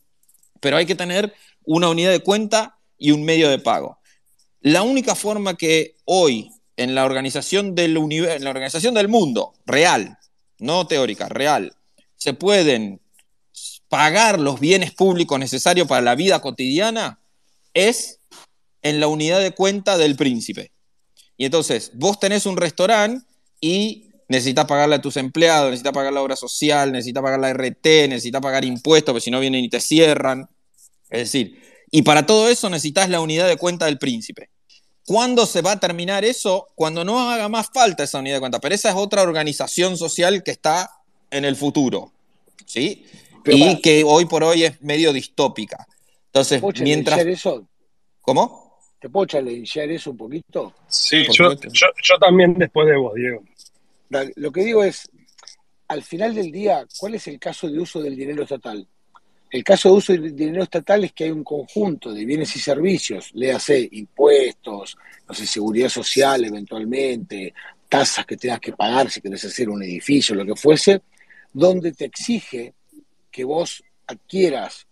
pero 0.58 0.76
hay 0.76 0.86
que 0.86 0.94
tener 0.94 1.34
una 1.64 1.90
unidad 1.90 2.10
de 2.10 2.20
cuenta 2.20 2.78
y 2.96 3.10
un 3.10 3.22
medio 3.22 3.50
de 3.50 3.58
pago. 3.58 3.98
La 4.62 4.82
única 4.82 5.14
forma 5.14 5.56
que 5.56 5.96
hoy 6.04 6.50
en 6.76 6.94
la 6.94 7.04
organización 7.04 7.74
del, 7.74 7.96
en 7.96 8.44
la 8.44 8.50
organización 8.50 8.94
del 8.94 9.08
mundo, 9.08 9.52
real, 9.66 10.18
no 10.60 10.86
teórica, 10.86 11.28
real, 11.28 11.74
se 12.16 12.34
pueden 12.34 13.00
pagar 13.88 14.38
los 14.38 14.60
bienes 14.60 14.92
públicos 14.92 15.38
necesarios 15.38 15.88
para 15.88 16.00
la 16.00 16.14
vida 16.14 16.40
cotidiana 16.40 17.18
es 17.74 18.20
en 18.82 19.00
la 19.00 19.08
unidad 19.08 19.40
de 19.40 19.52
cuenta 19.52 19.98
del 19.98 20.16
príncipe. 20.16 20.72
Y 21.36 21.44
entonces, 21.44 21.92
vos 21.94 22.20
tenés 22.20 22.46
un 22.46 22.56
restaurante 22.56 23.26
y 23.60 24.10
necesitas 24.28 24.66
pagarle 24.66 24.96
a 24.96 25.00
tus 25.00 25.16
empleados, 25.16 25.70
necesitas 25.70 25.92
pagar 25.92 26.12
la 26.12 26.22
obra 26.22 26.36
social, 26.36 26.92
necesitas 26.92 27.22
pagar 27.22 27.40
la 27.40 27.50
RT, 27.50 28.08
necesitas 28.08 28.40
pagar 28.40 28.64
impuestos, 28.64 29.12
porque 29.12 29.24
si 29.24 29.30
no 29.30 29.40
vienen 29.40 29.64
y 29.64 29.68
te 29.68 29.80
cierran. 29.80 30.48
Es 31.08 31.20
decir, 31.20 31.60
Y 31.90 32.02
para 32.02 32.24
todo 32.24 32.48
eso 32.48 32.70
necesitas 32.70 33.08
la 33.08 33.20
unidad 33.20 33.48
de 33.48 33.56
cuenta 33.56 33.86
del 33.86 33.98
príncipe. 33.98 34.50
¿Cuándo 35.10 35.44
se 35.44 35.60
va 35.60 35.72
a 35.72 35.80
terminar 35.80 36.24
eso? 36.24 36.68
Cuando 36.76 37.04
no 37.04 37.28
haga 37.28 37.48
más 37.48 37.68
falta 37.74 38.04
esa 38.04 38.20
unidad 38.20 38.36
de 38.36 38.40
cuenta. 38.40 38.60
Pero 38.60 38.76
esa 38.76 38.90
es 38.90 38.94
otra 38.94 39.22
organización 39.22 39.96
social 39.96 40.44
que 40.44 40.52
está 40.52 40.88
en 41.32 41.44
el 41.44 41.56
futuro. 41.56 42.12
¿Sí? 42.64 43.04
y 43.44 43.80
que 43.80 44.04
hoy 44.04 44.26
por 44.26 44.44
hoy 44.44 44.62
es 44.62 44.80
medio 44.82 45.12
distópica. 45.12 45.84
Entonces, 46.26 46.62
mientras... 46.80 47.18
Eso? 47.26 47.66
¿Cómo? 48.20 48.78
¿Te 49.00 49.08
puedo 49.08 49.26
challengear 49.26 49.90
eso 49.90 50.12
un 50.12 50.16
poquito? 50.16 50.74
Sí, 50.86 51.26
yo, 51.32 51.54
yo, 51.54 52.18
también 52.20 52.54
después 52.54 52.86
de 52.86 52.96
vos, 52.96 53.12
Diego. 53.16 53.42
Lo 54.36 54.52
que 54.52 54.62
digo 54.62 54.84
es, 54.84 55.10
al 55.88 56.04
final 56.04 56.36
del 56.36 56.52
día, 56.52 56.86
¿cuál 57.00 57.16
es 57.16 57.26
el 57.26 57.40
caso 57.40 57.68
de 57.68 57.80
uso 57.80 58.00
del 58.00 58.14
dinero 58.14 58.44
estatal? 58.44 58.86
El 59.50 59.64
caso 59.64 59.88
de 59.88 59.94
uso 59.96 60.12
del 60.12 60.34
dinero 60.34 60.62
estatal 60.62 61.04
es 61.04 61.12
que 61.12 61.24
hay 61.24 61.30
un 61.30 61.42
conjunto 61.42 62.12
de 62.12 62.24
bienes 62.24 62.54
y 62.54 62.60
servicios, 62.60 63.30
léase 63.34 63.88
impuestos, 63.92 64.96
no 65.28 65.34
sé, 65.34 65.46
seguridad 65.46 65.88
social 65.88 66.44
eventualmente, 66.44 67.52
tasas 67.88 68.24
que 68.24 68.36
tengas 68.36 68.60
que 68.60 68.72
pagar 68.72 69.10
si 69.10 69.20
querés 69.20 69.44
hacer 69.44 69.68
un 69.68 69.82
edificio, 69.82 70.36
lo 70.36 70.46
que 70.46 70.54
fuese, 70.54 71.02
donde 71.52 71.92
te 71.92 72.04
exige 72.04 72.74
que 73.30 73.42
vos 73.42 73.82
adquieras 74.06 74.86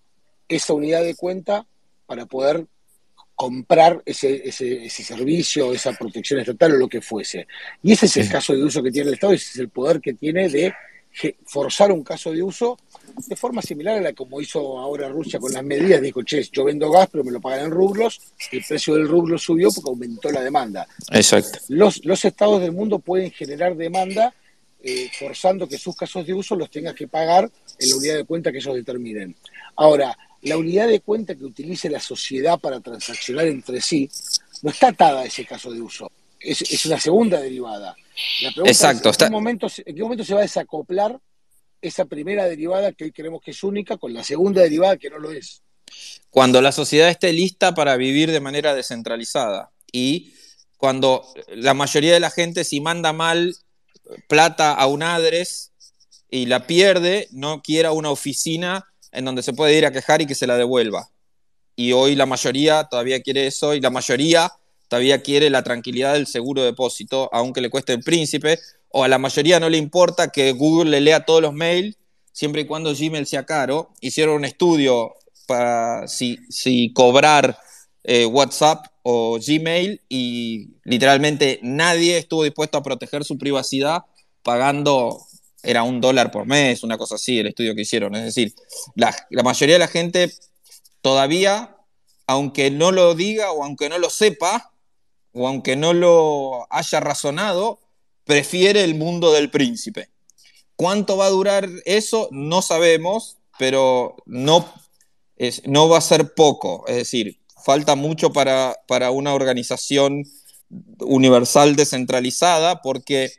esa 0.49 0.73
unidad 0.73 1.05
de 1.05 1.15
cuenta 1.15 1.65
para 2.07 2.27
poder 2.27 2.67
comprar 3.37 4.03
ese, 4.05 4.49
ese, 4.49 4.91
servicio, 4.91 5.73
esa 5.73 5.93
protección 5.93 6.41
estatal 6.41 6.73
o 6.73 6.77
lo 6.77 6.89
que 6.89 7.01
fuese. 7.01 7.47
Y 7.85 7.93
ese 7.93 8.07
es 8.07 8.17
el 8.17 8.29
caso 8.29 8.53
de 8.53 8.65
uso 8.65 8.83
que 8.83 8.91
tiene 8.91 9.09
el 9.09 9.15
Estado, 9.15 9.35
ese 9.35 9.53
es 9.53 9.59
el 9.59 9.69
poder 9.69 10.01
que 10.01 10.15
tiene 10.15 10.49
de 10.49 10.75
forzar 11.45 11.93
un 11.93 12.03
caso 12.03 12.33
de 12.33 12.43
uso 12.43 12.77
de 13.27 13.37
forma 13.37 13.63
similar 13.63 13.99
a 13.99 14.01
la 14.01 14.13
como 14.13 14.41
hizo 14.41 14.79
ahora 14.79 15.09
Rusia 15.09 15.39
con 15.39 15.53
las 15.53 15.65
medidas. 15.65 16.01
Dijo, 16.01 16.23
che, 16.23 16.43
yo 16.53 16.65
vendo 16.65 16.91
gas, 16.91 17.09
pero 17.11 17.25
me 17.25 17.33
lo 17.33 17.41
pagan 17.41 17.67
en 17.67 17.71
rublos, 17.71 18.21
el 18.53 18.65
precio 18.67 18.95
del 18.95 19.09
rublo 19.09 19.39
subió 19.39 19.71
porque 19.71 19.91
aumentó 19.91 20.31
la 20.31 20.43
demanda. 20.43 20.87
Exacto. 21.11 21.59
Los, 21.69 22.05
los 22.05 22.25
estados 22.25 22.61
del 22.61 22.73
mundo 22.73 22.99
pueden 22.99 23.31
generar 23.31 23.77
demanda 23.77 24.35
eh, 24.81 25.11
forzando 25.19 25.69
que 25.69 25.77
sus 25.77 25.97
casos 25.97 26.25
de 26.25 26.33
uso 26.33 26.55
los 26.55 26.71
tengas 26.71 26.95
que 26.95 27.09
pagar 27.09 27.51
en 27.81 27.91
la 27.91 27.97
unidad 27.97 28.17
de 28.17 28.25
cuenta 28.25 28.53
que 28.53 28.59
ellos 28.59 28.77
determinen. 28.77 29.35
Ahora, 29.75 30.17
la 30.43 30.57
unidad 30.57 30.87
de 30.87 31.01
cuenta 31.01 31.35
que 31.35 31.45
utilice 31.45 31.91
la 31.91 31.99
sociedad 31.99 32.59
para 32.61 32.79
transaccionar 32.81 33.49
entre 33.49 33.81
sí 33.81 34.09
no 34.63 34.71
está 34.71 34.89
atada 34.89 35.23
a 35.23 35.25
ese 35.25 35.45
caso 35.45 35.73
de 35.73 35.81
uso. 35.81 36.11
Es, 36.39 36.87
una 36.87 37.01
segunda 37.01 37.41
derivada. 37.41 37.97
La 38.43 38.51
pregunta 38.51 38.71
Exacto. 38.71 39.11
Es, 39.11 39.21
¿en, 39.21 39.27
qué 39.27 39.31
momento, 39.33 39.67
¿en 39.85 39.97
qué 39.97 40.03
momento 40.03 40.25
se 40.25 40.35
va 40.35 40.41
a 40.41 40.43
desacoplar 40.43 41.19
esa 41.81 42.05
primera 42.05 42.47
derivada 42.47 42.93
que 42.93 43.05
hoy 43.05 43.13
creemos 43.13 43.41
que 43.43 43.53
es 43.53 43.63
única 43.63 43.97
con 43.97 44.13
la 44.13 44.25
segunda 44.25 44.63
derivada 44.63 44.97
que 44.97 45.11
no 45.11 45.19
lo 45.19 45.31
es? 45.31 45.63
Cuando 46.31 46.61
la 46.61 46.73
sociedad 46.73 47.09
esté 47.09 47.33
lista 47.33 47.75
para 47.75 47.97
vivir 47.97 48.31
de 48.31 48.41
manera 48.41 48.75
descentralizada 48.75 49.71
y 49.91 50.35
cuando 50.77 51.25
la 51.49 51.75
mayoría 51.75 52.13
de 52.13 52.21
la 52.21 52.31
gente 52.31 52.65
si 52.65 52.81
manda 52.81 53.13
mal 53.13 53.55
plata 54.29 54.73
a 54.73 54.87
un 54.87 55.03
adres 55.03 55.73
y 56.31 56.47
la 56.47 56.67
pierde, 56.67 57.29
no 57.31 57.63
quiera 57.63 57.93
una 57.93 58.11
oficina 58.11 58.87
en 59.13 59.25
donde 59.25 59.43
se 59.43 59.53
puede 59.53 59.77
ir 59.77 59.87
a 59.87 59.93
quejar 59.93 60.23
y 60.23 60.27
que 60.27 60.35
se 60.35 60.47
la 60.47 60.57
devuelva. 60.57 61.09
Y 61.75 61.93
hoy 61.93 62.15
la 62.15 62.27
mayoría 62.27 62.85
todavía 62.85 63.23
quiere 63.23 63.47
eso 63.47 63.75
y 63.75 63.81
la 63.81 63.91
mayoría 63.91 64.53
todavía 64.89 65.23
quiere 65.23 65.51
la 65.51 65.63
tranquilidad 65.63 66.15
del 66.15 66.27
seguro 66.27 66.63
depósito, 66.63 67.29
aunque 67.33 67.61
le 67.61 67.71
cueste 67.71 67.93
el 67.93 68.01
príncipe, 68.01 68.59
o 68.91 69.05
a 69.05 69.09
la 69.09 69.19
mayoría 69.19 69.61
no 69.61 69.69
le 69.69 69.79
importa 69.79 70.29
que 70.29 70.53
Google 70.53 70.91
le 70.91 71.01
lea 71.01 71.25
todos 71.25 71.43
los 71.43 71.53
mails, 71.53 71.97
siempre 72.33 72.63
y 72.63 72.67
cuando 72.67 72.95
Gmail 72.95 73.27
sea 73.27 73.45
caro. 73.45 73.91
Hicieron 74.01 74.37
un 74.37 74.45
estudio 74.45 75.15
para 75.47 76.07
si, 76.07 76.93
cobrar 76.95 77.59
eh, 78.05 78.27
WhatsApp 78.27 78.87
o 79.03 79.39
Gmail 79.39 80.03
y 80.09 80.77
literalmente 80.85 81.59
nadie 81.63 82.19
estuvo 82.19 82.45
dispuesto 82.45 82.79
a 82.79 82.83
proteger 82.83 83.25
su 83.25 83.39
privacidad 83.39 84.05
pagando, 84.43 85.27
era 85.63 85.83
un 85.83 86.01
dólar 86.01 86.31
por 86.31 86.47
mes, 86.47 86.83
una 86.83 86.97
cosa 86.97 87.17
así, 87.17 87.39
el 87.39 87.49
estudio 87.49 87.75
que 87.75 87.83
hicieron. 87.83 88.15
Es 88.15 88.25
decir, 88.25 88.55
la, 88.95 89.15
mayoría 89.43 89.75
de 89.75 89.81
la 89.81 89.89
gente 89.89 90.33
todavía, 91.01 91.77
aunque 92.27 92.71
no 92.71 92.93
lo 92.93 93.15
diga 93.15 93.53
o 93.53 93.65
aunque 93.65 93.89
no 93.89 93.99
lo 93.99 94.11
sepa, 94.11 94.73
o 95.33 95.49
aunque 95.49 95.77
no 95.77 95.93
lo 95.93 96.67
haya 96.71 97.01
razonado, 97.01 97.81
prefiere 98.29 98.85
el 98.85 98.95
mundo 98.95 99.33
del 99.33 99.49
príncipe. 99.49 100.11
¿Cuánto 100.77 101.17
va 101.17 101.25
a 101.25 101.31
durar 101.31 101.67
eso? 101.87 102.29
No 102.31 102.61
sabemos, 102.61 103.39
pero 103.59 104.17
no, 104.27 104.71
no 105.65 105.89
va 105.89 105.97
a 105.97 106.03
ser 106.03 106.35
poco. 106.35 106.85
Es 106.89 106.97
decir, 106.97 107.41
falta 107.65 107.97
mucho 107.97 108.31
para, 108.31 108.77
una 109.11 109.33
organización 109.33 110.25
universal 111.01 111.75
descentralizada 111.75 112.83
porque 112.83 113.33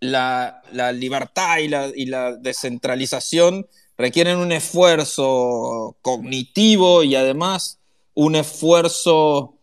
la, 0.00 0.62
libertad 0.94 1.58
y 1.58 1.68
la, 1.68 1.92
y 1.94 2.06
la, 2.06 2.34
descentralización 2.34 3.66
requieren 3.98 4.38
un 4.38 4.52
esfuerzo 4.52 5.98
cognitivo 6.00 7.02
y 7.02 7.14
además 7.14 7.78
un 8.14 8.36
esfuerzo 8.36 9.58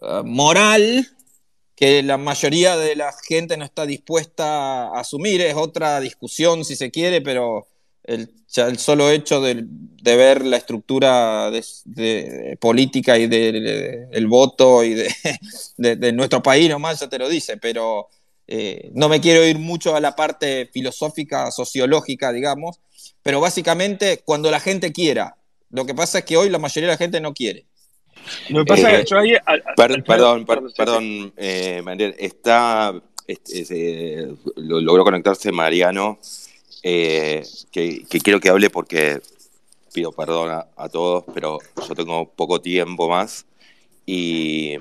eh, 0.00 0.22
moral 0.24 1.06
que 1.78 2.02
la 2.02 2.18
mayoría 2.18 2.76
de 2.76 2.96
la 2.96 3.12
gente 3.12 3.56
no 3.56 3.64
está 3.64 3.86
dispuesta 3.86 4.88
a 4.88 4.98
asumir. 4.98 5.40
Es 5.42 5.54
otra 5.54 6.00
discusión 6.00 6.64
si 6.64 6.74
se 6.74 6.90
quiere, 6.90 7.20
pero 7.20 7.68
el, 8.02 8.28
el 8.56 8.78
solo 8.80 9.08
hecho 9.10 9.40
de, 9.40 9.64
ver 10.02 10.44
la 10.44 10.56
estructura 10.56 11.52
de, 11.52 12.58
política 12.58 13.16
y 13.16 13.28
del 13.28 14.26
voto 14.26 14.82
y 14.82 14.94
de, 15.76 16.12
nuestro 16.12 16.42
país 16.42 16.68
nomás 16.68 16.98
ya 16.98 17.08
te 17.08 17.18
lo 17.18 17.28
dice, 17.28 17.58
pero 17.58 18.08
eh, 18.48 18.90
no 18.94 19.08
me 19.08 19.20
quiero 19.20 19.46
ir 19.46 19.60
mucho 19.60 19.94
a 19.94 20.00
la 20.00 20.16
parte 20.16 20.68
filosófica, 20.72 21.52
sociológica, 21.52 22.32
digamos, 22.32 22.80
pero 23.22 23.40
básicamente 23.40 24.22
cuando 24.24 24.50
la 24.50 24.58
gente 24.58 24.90
quiera, 24.90 25.36
lo 25.70 25.86
que 25.86 25.94
pasa 25.94 26.18
es 26.18 26.24
que 26.24 26.36
hoy 26.36 26.48
la 26.48 26.58
mayoría 26.58 26.88
de 26.88 26.94
la 26.94 26.98
gente 26.98 27.20
no 27.20 27.34
quiere. 27.34 27.67
Lo 28.50 28.64
que 28.64 28.68
pasa 28.68 28.92
es 28.92 29.04
que 29.04 29.10
yo 29.10 29.18
ahí... 29.18 29.32
perdón, 30.04 30.44
perdón, 30.44 31.32
eh, 31.36 31.82
está... 32.18 32.94
Eh, 33.26 34.34
logró 34.56 35.04
conectarse 35.04 35.52
Mariano 35.52 36.18
eh, 36.82 37.44
que, 37.70 38.04
quiero 38.22 38.40
que 38.40 38.48
hable 38.48 38.70
porque 38.70 39.20
pido 39.92 40.12
perdón 40.12 40.64
a, 40.76 40.88
todos, 40.88 41.24
pero 41.34 41.58
yo 41.86 41.94
tengo 41.94 42.30
poco 42.32 42.60
tiempo 42.60 43.08
más 43.08 43.46
y, 44.06 44.76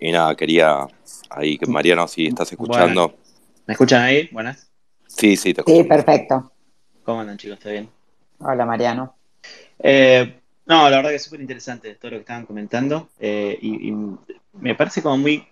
nada, 0.00 0.34
quería 0.36 0.86
ahí 1.30 1.58
que 1.58 1.66
Mariano, 1.66 2.06
si 2.06 2.26
estás 2.26 2.52
escuchando. 2.52 3.16
¿Me 3.66 3.72
escuchan 3.72 4.02
ahí? 4.02 4.28
Buenas. 4.30 4.70
Sí, 5.08 5.36
sí, 5.36 5.54
te 5.54 5.62
escucho. 5.62 5.76
Sí, 5.76 5.84
perfecto. 5.84 6.52
¿Cómo 7.02 7.20
andan 7.20 7.38
chicos? 7.38 7.58
¿Está 7.58 7.70
bien? 7.70 7.88
Hola 8.38 8.66
Mariano. 8.66 9.16
Eh, 9.78 10.40
no, 10.66 10.88
la 10.88 10.96
verdad 10.96 11.10
que 11.10 11.16
es 11.16 11.22
súper 11.22 11.40
interesante 11.40 11.94
todo 11.94 12.12
lo 12.12 12.16
que 12.18 12.22
estaban 12.22 12.46
comentando 12.46 13.10
eh, 13.18 13.58
y, 13.60 13.92
me 14.52 14.74
parece 14.74 15.02
como 15.02 15.18
muy, 15.18 15.46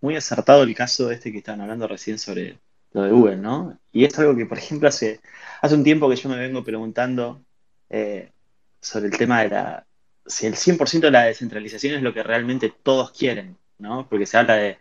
muy 0.00 0.16
acertado 0.16 0.64
el 0.64 0.74
caso 0.74 1.10
este 1.10 1.30
que 1.30 1.38
estaban 1.38 1.60
hablando 1.60 1.86
recién 1.86 2.18
sobre 2.18 2.58
lo 2.92 3.02
de 3.02 3.10
Google, 3.10 3.36
¿no? 3.36 3.78
Y 3.92 4.04
es 4.04 4.18
algo 4.18 4.36
que, 4.36 4.46
por 4.46 4.58
ejemplo, 4.58 4.88
hace, 4.88 5.20
hace 5.60 5.74
un 5.74 5.84
tiempo 5.84 6.10
que 6.10 6.16
yo 6.16 6.28
me 6.28 6.36
vengo 6.36 6.64
preguntando 6.64 7.40
eh, 7.88 8.32
sobre 8.80 9.06
el 9.06 9.16
tema 9.16 9.42
de 9.42 9.48
la, 9.50 9.86
si 10.26 10.46
el 10.46 10.54
100% 10.56 11.00
de 11.00 11.10
la 11.10 11.24
descentralización 11.24 11.94
es 11.94 12.02
lo 12.02 12.12
que 12.12 12.22
realmente 12.22 12.72
todos 12.82 13.12
quieren, 13.12 13.56
¿no? 13.78 14.08
Porque 14.08 14.26
se 14.26 14.36
habla 14.38 14.56
de 14.56 14.78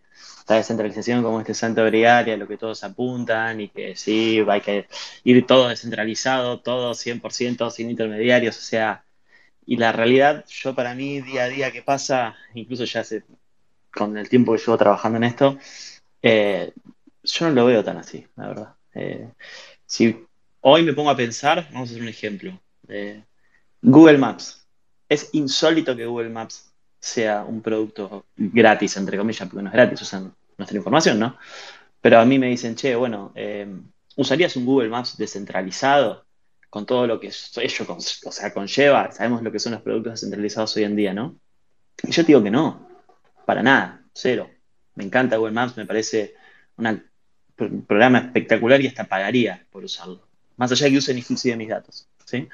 la 0.48 0.56
descentralización 0.58 1.24
como 1.24 1.40
este 1.40 1.54
santo 1.54 1.86
grial 1.86 2.28
y 2.28 2.32
a 2.32 2.38
lo 2.38 2.48
que 2.48 2.58
todos 2.58 2.84
apuntan 2.84 3.62
y 3.62 3.70
que 3.70 3.96
sí, 3.96 4.44
hay 4.48 4.62
que 4.62 4.88
ir 5.24 5.46
todo 5.46 5.70
descentralizado, 5.70 6.60
todo 6.62 6.94
100% 6.94 7.70
sin 7.72 7.90
intermediarios, 7.90 8.58
o 8.58 8.62
sea, 8.62 9.06
y 9.66 9.78
la 9.78 9.92
realidad, 9.92 10.46
yo 10.50 10.74
para 10.74 10.96
mí, 10.96 11.22
día 11.22 11.44
a 11.44 11.50
día 11.50 11.72
que 11.72 11.82
pasa, 11.82 12.36
incluso 12.54 12.84
ya 12.86 13.02
hace, 13.02 13.24
con 13.94 14.18
el 14.18 14.30
tiempo 14.30 14.54
que 14.54 14.60
llevo 14.60 14.78
trabajando 14.78 15.18
en 15.18 15.24
esto, 15.26 15.58
eh, 16.22 16.74
yo 17.24 17.48
no 17.48 17.54
lo 17.54 17.66
veo 17.66 17.84
tan 17.84 17.98
así, 17.98 18.26
la 18.36 18.48
verdad. 18.48 18.76
Eh, 18.94 19.30
si 19.86 20.26
hoy 20.62 20.84
me 20.84 20.94
pongo 20.94 21.10
a 21.10 21.16
pensar, 21.16 21.68
vamos 21.72 21.90
a 21.90 21.92
hacer 21.92 22.02
un 22.02 22.10
ejemplo. 22.10 22.60
Eh, 22.88 23.24
Google 23.82 24.18
Maps. 24.18 24.66
Es 25.08 25.30
insólito 25.34 25.96
que 25.96 26.06
Google 26.06 26.30
Maps 26.30 26.72
sea 27.00 27.44
un 27.44 27.62
producto 27.62 28.26
gratis, 28.36 28.98
entre 28.98 29.18
comillas, 29.18 29.48
porque 29.48 29.64
no 29.64 29.70
es 29.70 29.74
gratis, 29.74 30.02
usan 30.02 30.34
nuestra 30.58 30.78
información, 30.78 31.20
¿no? 31.20 31.38
Pero 32.00 32.20
a 32.20 32.26
mí 32.26 32.40
me 32.40 32.48
dicen, 32.48 32.76
che, 32.76 32.96
bueno, 32.96 33.34
¿usarías 34.16 34.56
un 34.56 34.66
Google 34.66 34.90
Maps 34.90 35.18
descentralizado 35.18 36.26
con 36.72 36.86
todo 36.86 37.06
lo 37.06 37.20
que 37.20 37.30
ello 37.58 37.86
conlleva? 38.54 39.12
Sabemos 39.12 39.44
lo 39.44 39.52
que 39.52 39.60
son 39.60 39.74
los 39.74 39.82
productos 39.82 40.14
descentralizados 40.14 40.76
hoy 40.78 40.86
en 40.86 40.96
día, 40.96 41.14
¿no? 41.14 41.36
Y 42.02 42.12
yo 42.12 42.24
digo 42.24 42.42
que 42.42 42.50
no, 42.50 42.88
para 43.46 43.62
nada, 43.62 44.04
cero. 44.14 44.50
Me 44.96 45.04
encanta 45.04 45.36
Google 45.36 45.54
Maps, 45.54 45.76
me 45.76 45.86
parece 45.86 46.34
una 46.78 47.04
programa 47.86 48.20
espectacular 48.20 48.82
y 48.82 48.88
hasta 48.88 49.04
pagaría 49.04 49.68
por 49.70 49.84
usarlo. 49.84 50.26
Más 50.56 50.72
allá 50.72 50.86
de 50.86 50.92
que 50.94 50.98
usen 50.98 51.18
inclusive 51.18 51.58
mis 51.58 51.68
datos. 51.68 52.08
¿sí? 52.26 52.48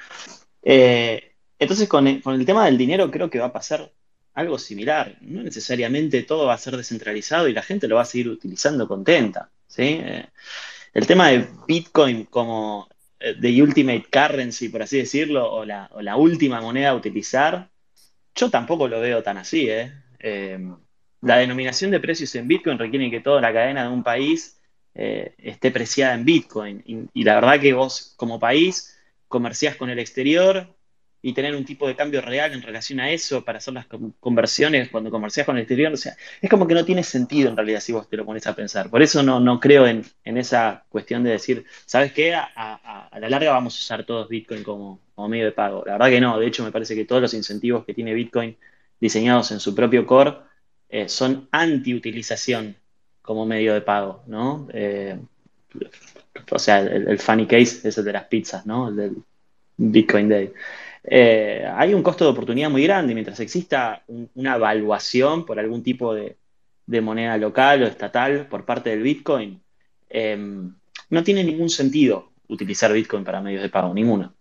Eh, 0.64 1.36
entonces 1.60 1.88
con 1.88 2.08
el, 2.08 2.22
con 2.22 2.34
el 2.34 2.46
tema 2.46 2.66
del 2.66 2.78
dinero 2.78 3.12
creo 3.12 3.30
que 3.30 3.40
va 3.40 3.46
a 3.46 3.54
pasar 3.54 3.92
algo 4.34 4.58
similar. 4.58 5.16
No 5.22 5.44
necesariamente 5.44 6.24
todo 6.24 6.48
va 6.48 6.56
a 6.56 6.58
ser 6.58 6.76
descentralizado 6.76 7.48
y 7.48 7.54
la 7.54 7.62
gente 7.62 7.88
lo 7.88 7.98
va 7.98 8.02
a 8.02 8.06
seguir 8.06 8.30
utilizando 8.30 8.88
contenta. 8.88 9.52
¿sí? 9.68 10.00
Eh, 10.02 10.26
el 10.96 11.06
tema 11.06 11.30
de 11.30 11.48
Bitcoin 11.68 12.26
como 12.26 12.90
the 13.20 13.62
ultimate 13.62 14.08
currency, 14.12 14.70
por 14.70 14.82
así 14.82 14.98
decirlo, 14.98 15.52
o 15.52 15.66
la, 15.66 15.90
o 15.94 16.02
la 16.02 16.16
última 16.16 16.62
moneda 16.62 16.90
a 16.90 16.96
utilizar, 16.96 17.70
yo 18.36 18.50
tampoco 18.50 18.88
lo 18.88 19.00
veo 19.00 19.24
tan 19.24 19.38
así. 19.38 19.70
¿eh? 19.70 19.92
Eh, 20.20 20.60
la 21.22 21.38
denominación 21.38 21.92
de 21.92 22.00
precios 22.00 22.34
en 22.36 22.48
Bitcoin 22.48 22.78
requiere 22.78 23.10
que 23.10 23.22
toda 23.22 23.42
la 23.42 23.52
cadena 23.52 23.84
de 23.84 23.90
un 23.90 24.04
país 24.04 24.60
eh, 24.94 25.34
esté 25.40 25.72
preciada 25.72 26.14
en 26.14 26.26
Bitcoin. 26.26 26.84
Y, 26.86 26.98
y 27.14 27.24
la 27.24 27.36
verdad 27.36 27.60
que 27.60 27.74
vos 27.74 28.14
como 28.18 28.40
país 28.40 28.98
comerciás 29.28 29.76
con 29.76 29.90
el 29.90 30.00
exterior 30.00 30.77
y 31.28 31.34
tener 31.34 31.56
un 31.56 31.66
tipo 31.66 31.88
de 31.88 31.96
cambio 31.96 32.22
real 32.22 32.54
en 32.54 32.62
relación 32.62 33.00
a 33.02 33.10
eso 33.12 33.44
para 33.44 33.58
hacer 33.58 33.74
las 33.74 33.86
con- 33.88 34.14
conversiones 34.20 34.90
cuando 34.90 35.12
comerciás 35.12 35.46
con 35.46 35.58
el 35.58 35.64
exterior, 35.64 35.92
o 35.94 35.98
sea, 35.98 36.16
es 36.42 36.50
como 36.50 36.66
que 36.68 36.74
no 36.74 36.86
tiene 36.86 37.04
sentido 37.04 37.50
en 37.50 37.58
realidad 37.58 37.82
si 37.82 37.92
vos 37.92 38.08
te 38.10 38.16
lo 38.18 38.26
pones 38.26 38.48
a 38.48 38.56
pensar. 38.56 38.90
Por 38.90 39.02
eso 39.02 39.24
no, 39.24 39.40
no 39.40 39.60
creo 39.60 39.86
en, 39.88 40.04
en 40.24 40.38
esa 40.38 40.86
cuestión 40.90 41.24
de 41.24 41.32
decir, 41.32 41.66
¿sabes 41.86 42.14
qué? 42.14 42.34
A, 42.34 42.50
a- 42.56 43.08
a 43.12 43.20
la 43.20 43.30
larga 43.30 43.52
vamos 43.52 43.76
a 43.76 43.80
usar 43.80 44.06
todos 44.06 44.30
Bitcoin 44.30 44.64
como, 44.64 45.02
como 45.16 45.28
medio 45.28 45.46
de 45.46 45.52
pago. 45.52 45.84
La 45.86 45.94
verdad 45.94 46.10
que 46.10 46.22
no, 46.22 46.40
de 46.40 46.48
hecho 46.48 46.64
me 46.64 46.72
parece 46.72 46.96
que 46.96 47.06
todos 47.06 47.22
los 47.22 47.34
incentivos 47.34 47.84
que 47.86 47.94
tiene 47.94 48.14
Bitcoin 48.14 48.56
diseñados 49.00 49.52
en 49.52 49.60
su 49.60 49.76
propio 49.76 50.06
core 50.08 50.38
eh, 50.90 51.10
son 51.10 51.48
anti-utilización 51.52 52.76
como 53.22 53.46
medio 53.46 53.74
de 53.74 53.82
pago, 53.82 54.24
¿no? 54.28 54.68
Eh, 54.74 55.18
o 56.52 56.60
sea, 56.60 56.80
el, 56.82 57.08
el 57.08 57.20
funny 57.20 57.46
case 57.48 57.88
es 57.88 57.98
el 57.98 58.06
de 58.06 58.14
las 58.14 58.26
pizzas, 58.26 58.66
¿no? 58.66 58.90
El 58.90 58.96
del 58.96 59.16
Bitcoin 59.78 60.30
Day. 60.30 60.54
Eh, 61.10 61.66
hay 61.74 61.94
un 61.94 62.04
costo 62.04 62.26
de 62.26 62.32
oportunidad 62.32 62.70
muy 62.70 62.84
grande 62.84 63.14
mientras 63.14 63.40
exista 63.40 64.04
un- 64.08 64.30
una 64.36 64.56
evaluación 64.56 65.46
por 65.46 65.58
algún 65.60 65.82
tipo 65.82 66.14
de, 66.14 66.38
moneda 67.02 67.38
local 67.38 67.84
o 67.84 67.88
estatal 67.88 68.48
por 68.48 68.66
parte 68.66 68.90
del 68.92 69.02
Bitcoin. 69.02 69.62
eh, 70.10 70.38
no 71.10 71.24
tiene 71.24 71.44
ningún 71.44 71.70
sentido 71.70 72.32
utilizar 72.48 72.92
Bitcoin 72.94 73.24
para 73.24 73.42
medios 73.42 73.62
de 73.62 73.70
pago, 73.70 73.94
ninguno. 73.94 74.36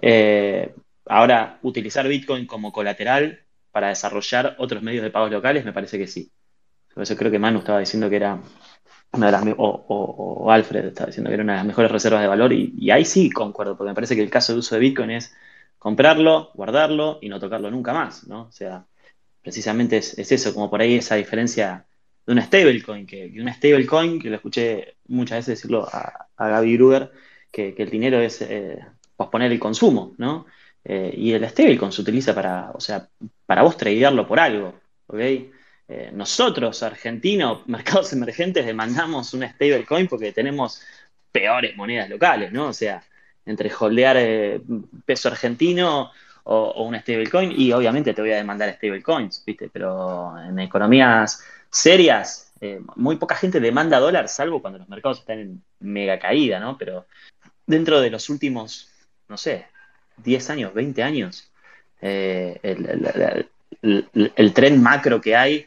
Eh, 0.00 0.74
ahora, 1.06 1.58
utilizar 1.62 2.06
Bitcoin 2.08 2.46
como 2.46 2.72
colateral 2.72 3.40
para 3.70 3.88
desarrollar 3.88 4.56
otros 4.58 4.82
medios 4.82 5.02
de 5.04 5.10
pagos 5.10 5.30
locales, 5.30 5.64
me 5.64 5.72
parece 5.72 5.98
que 5.98 6.06
sí. 6.06 6.30
Por 6.94 7.02
eso 7.02 7.16
creo 7.16 7.30
que 7.30 7.38
Manu 7.38 7.60
estaba 7.60 7.80
diciendo 7.80 8.08
que 8.10 8.16
era 8.16 8.40
una 9.12 9.26
de 9.26 9.32
las, 9.32 9.44
o, 9.58 10.50
Alfred 10.50 10.86
estaba 10.86 11.06
diciendo 11.08 11.28
que 11.30 11.34
era 11.34 11.44
las 11.44 11.64
mejores 11.64 11.90
reservas 11.90 12.22
de 12.22 12.28
valor, 12.28 12.52
y, 12.52 12.74
y 12.78 12.90
ahí 12.90 13.04
sí 13.04 13.30
concuerdo, 13.30 13.76
porque 13.76 13.90
me 13.90 13.94
parece 13.94 14.16
que 14.16 14.22
el 14.22 14.30
caso 14.30 14.52
de 14.52 14.58
uso 14.60 14.74
de 14.74 14.80
Bitcoin 14.80 15.10
es 15.12 15.34
comprarlo, 15.82 16.52
guardarlo 16.54 17.18
y 17.20 17.28
no 17.28 17.40
tocarlo 17.40 17.68
nunca 17.68 17.92
más, 17.92 18.28
¿no? 18.28 18.42
O 18.42 18.52
sea, 18.52 18.86
precisamente 19.42 19.96
es, 19.96 20.16
es 20.16 20.30
eso, 20.30 20.54
como 20.54 20.70
por 20.70 20.80
ahí 20.80 20.94
esa 20.94 21.16
diferencia 21.16 21.86
de 22.24 22.32
una 22.32 22.44
stablecoin, 22.44 23.04
que, 23.04 23.32
stablecoin, 23.52 24.20
que 24.20 24.30
lo 24.30 24.36
escuché 24.36 24.94
muchas 25.08 25.38
veces 25.38 25.58
decirlo 25.58 25.88
a, 25.92 26.28
a 26.36 26.48
Gaby 26.48 26.76
Gruber, 26.76 27.10
que, 27.50 27.74
que 27.74 27.82
el 27.82 27.90
dinero 27.90 28.20
es 28.20 28.42
eh, 28.42 28.78
posponer 29.16 29.50
el 29.50 29.58
consumo, 29.58 30.14
¿no? 30.18 30.46
Eh, 30.84 31.14
y 31.16 31.32
el 31.32 31.48
stablecoin 31.48 31.90
se 31.90 32.02
utiliza 32.02 32.32
para, 32.32 32.70
o 32.70 32.78
sea, 32.78 33.08
para 33.44 33.62
vos 33.62 33.76
tradearlo 33.76 34.24
por 34.24 34.38
algo, 34.38 34.80
¿ok? 35.08 35.18
Eh, 35.18 36.10
nosotros, 36.12 36.80
argentinos, 36.84 37.66
mercados 37.66 38.12
emergentes, 38.12 38.64
demandamos 38.64 39.34
una 39.34 39.50
stablecoin 39.52 40.06
porque 40.06 40.30
tenemos 40.30 40.80
peores 41.32 41.76
monedas 41.76 42.08
locales, 42.08 42.52
¿no? 42.52 42.68
O 42.68 42.72
sea, 42.72 43.02
entre 43.46 43.72
holdear 43.72 44.16
eh, 44.18 44.60
peso 45.04 45.28
argentino 45.28 46.10
o, 46.44 46.84
una 46.84 47.00
stablecoin, 47.00 47.52
y 47.56 47.72
obviamente 47.72 48.14
te 48.14 48.20
voy 48.20 48.32
a 48.32 48.36
demandar 48.36 48.74
stablecoins, 48.74 49.44
¿viste? 49.44 49.68
Pero 49.72 50.34
en 50.38 50.58
economías 50.58 51.42
serias, 51.70 52.52
eh, 52.60 52.80
muy 52.96 53.16
poca 53.16 53.36
gente 53.36 53.60
demanda 53.60 53.98
dólar, 53.98 54.28
salvo 54.28 54.60
cuando 54.60 54.78
los 54.78 54.88
mercados 54.88 55.20
están 55.20 55.38
en 55.38 55.64
mega 55.80 56.18
caída, 56.18 56.60
¿no? 56.60 56.76
Pero 56.78 57.06
dentro 57.66 58.00
de 58.00 58.10
los 58.10 58.28
últimos, 58.28 58.90
no 59.28 59.36
sé, 59.36 59.66
10 60.18 60.50
años, 60.50 60.74
20 60.74 61.02
años, 61.02 61.50
eh, 62.00 62.60
el, 63.82 64.52
tren 64.54 64.82
macro 64.82 65.20
que 65.20 65.36
hay 65.36 65.66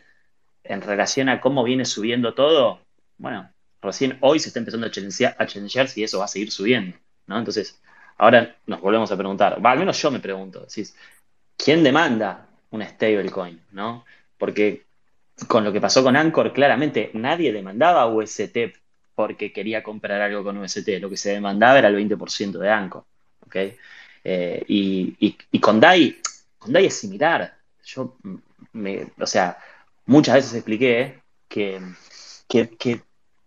en 0.64 0.81
relación 0.81 1.30
a 1.30 1.41
cómo 1.41 1.64
viene 1.64 1.85
subiendo 1.85 2.34
todo, 2.34 2.81
bueno, 3.18 3.49
recién 3.81 4.18
hoy 4.22 4.39
se 4.39 4.49
está 4.49 4.60
empezando 4.60 4.88
a 4.88 4.91
challengear 4.91 5.88
si 5.88 6.03
eso 6.03 6.19
va 6.19 6.26
a 6.26 6.30
seguir 6.30 6.52
subiendo, 6.52 6.97
¿no? 7.27 7.38
Entonces, 7.39 7.81
ahora 8.18 8.56
nos 8.68 8.81
volvemos 8.81 9.11
a 9.11 9.18
preguntar, 9.18 9.60
al 9.64 9.80
menos 9.80 10.02
yo 10.02 10.11
me 10.11 10.19
pregunto, 10.19 10.65
¿quién 11.57 11.84
demanda 11.84 12.47
una 12.72 12.88
stablecoin, 12.88 13.61
¿no? 13.72 14.06
Porque 14.38 14.85
con 15.47 15.64
lo 15.64 15.72
que 15.73 15.81
pasó 15.81 16.03
con 16.03 16.15
Anchor, 16.15 16.53
claramente 16.53 17.11
nadie 17.14 17.52
demandaba 17.53 18.07
UST 18.07 18.73
porque 19.15 19.52
quería 19.53 19.84
comprar 19.84 20.22
algo 20.22 20.43
con 20.43 20.57
UST, 20.57 20.99
lo 20.99 21.10
que 21.10 21.18
se 21.18 21.31
demandaba 21.31 21.80
era 21.80 21.88
el 21.89 21.95
20% 21.95 22.60
de 22.60 22.69
Anchor, 22.69 23.06
¿ok? 23.45 23.56
Eh, 24.23 24.64
y, 24.68 25.15
y- 25.19 25.38
y 25.52 25.60
con 25.60 25.80
DAI, 25.80 26.18
con 26.57 26.73
DAI 26.73 26.85
es 26.88 26.95
similar. 26.99 27.56
Yo, 27.85 28.18
me, 28.73 29.07
o 29.19 29.27
sea, 29.27 29.57
muchas 30.06 30.35
veces 30.35 30.53
expliqué 30.56 31.22
que, 31.47 31.81
que 32.77 33.02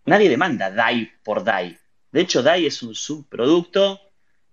nadie 0.07 0.29
demanda 0.29 0.71
DAI 0.71 1.11
por 1.25 1.45
DAI. 1.45 1.79
De 2.13 2.21
hecho, 2.21 2.43
DAI 2.43 2.67
es 2.67 2.83
un 2.83 2.95
subproducto 2.95 4.01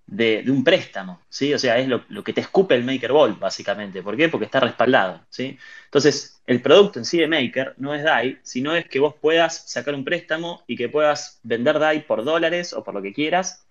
de, 0.07 0.43
un 0.47 0.63
préstamo, 0.63 1.21
¿sí? 1.29 1.53
O 1.53 1.59
sea, 1.59 1.77
es 1.79 1.87
lo, 1.87 2.03
lo 2.09 2.23
que 2.23 2.33
te 2.33 2.41
escupe 2.41 2.75
el 2.75 2.83
MakerBall, 2.83 3.33
básicamente. 3.33 4.03
¿Por 4.03 4.15
qué? 4.17 4.29
Porque 4.29 4.45
está 4.45 4.59
respaldado, 4.59 5.25
¿sí? 5.29 5.57
Entonces, 5.85 6.41
el 6.45 6.61
producto 6.61 6.99
en 6.99 7.05
sí 7.05 7.17
de 7.17 7.27
Maker 7.27 7.73
no 7.77 7.95
es 7.95 8.03
DAI, 8.03 8.39
sino 8.43 8.75
es 8.75 8.87
que 8.87 8.99
vos 8.99 9.15
puedas 9.19 9.69
sacar 9.69 9.95
un 9.95 10.03
préstamo 10.03 10.63
y 10.67 10.75
que 10.75 10.89
puedas 10.89 11.39
vender 11.43 11.79
DAI 11.79 12.05
por 12.05 12.23
dólares 12.23 12.73
o 12.73 12.83
por 12.83 12.93
lo 12.93 13.01
que 13.01 13.13
quieras 13.13 13.65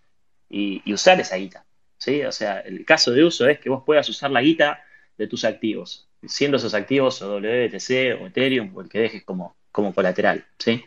y, 0.48 0.92
usar 0.92 1.20
esa 1.20 1.36
guita, 1.36 1.64
¿sí? 1.98 2.22
O 2.24 2.32
sea, 2.32 2.60
el 2.60 2.84
caso 2.84 3.12
de 3.12 3.24
uso 3.24 3.48
es 3.48 3.58
que 3.60 3.70
vos 3.70 3.82
puedas 3.84 4.08
usar 4.08 4.30
la 4.30 4.40
guita 4.40 4.82
de 5.16 5.28
tus 5.28 5.44
activos, 5.44 6.08
siendo 6.26 6.56
esos 6.56 6.74
activos 6.74 7.22
o 7.22 7.36
WBTC 7.36 8.20
o 8.20 8.26
Ethereum 8.26 8.74
o 8.74 8.80
el 8.80 8.88
que 8.88 8.98
dejes 8.98 9.24
como, 9.24 9.56
como 9.70 9.94
colateral, 9.94 10.44
¿sí? 10.58 10.84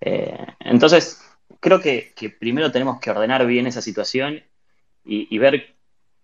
Eh, 0.00 0.46
entonces, 0.60 1.22
creo 1.60 1.80
que, 1.80 2.12
que 2.16 2.30
primero 2.30 2.72
tenemos 2.72 3.00
que 3.00 3.10
ordenar 3.10 3.46
bien 3.46 3.66
esa 3.66 3.82
situación 3.82 4.42
y, 5.04 5.38
ver 5.38 5.74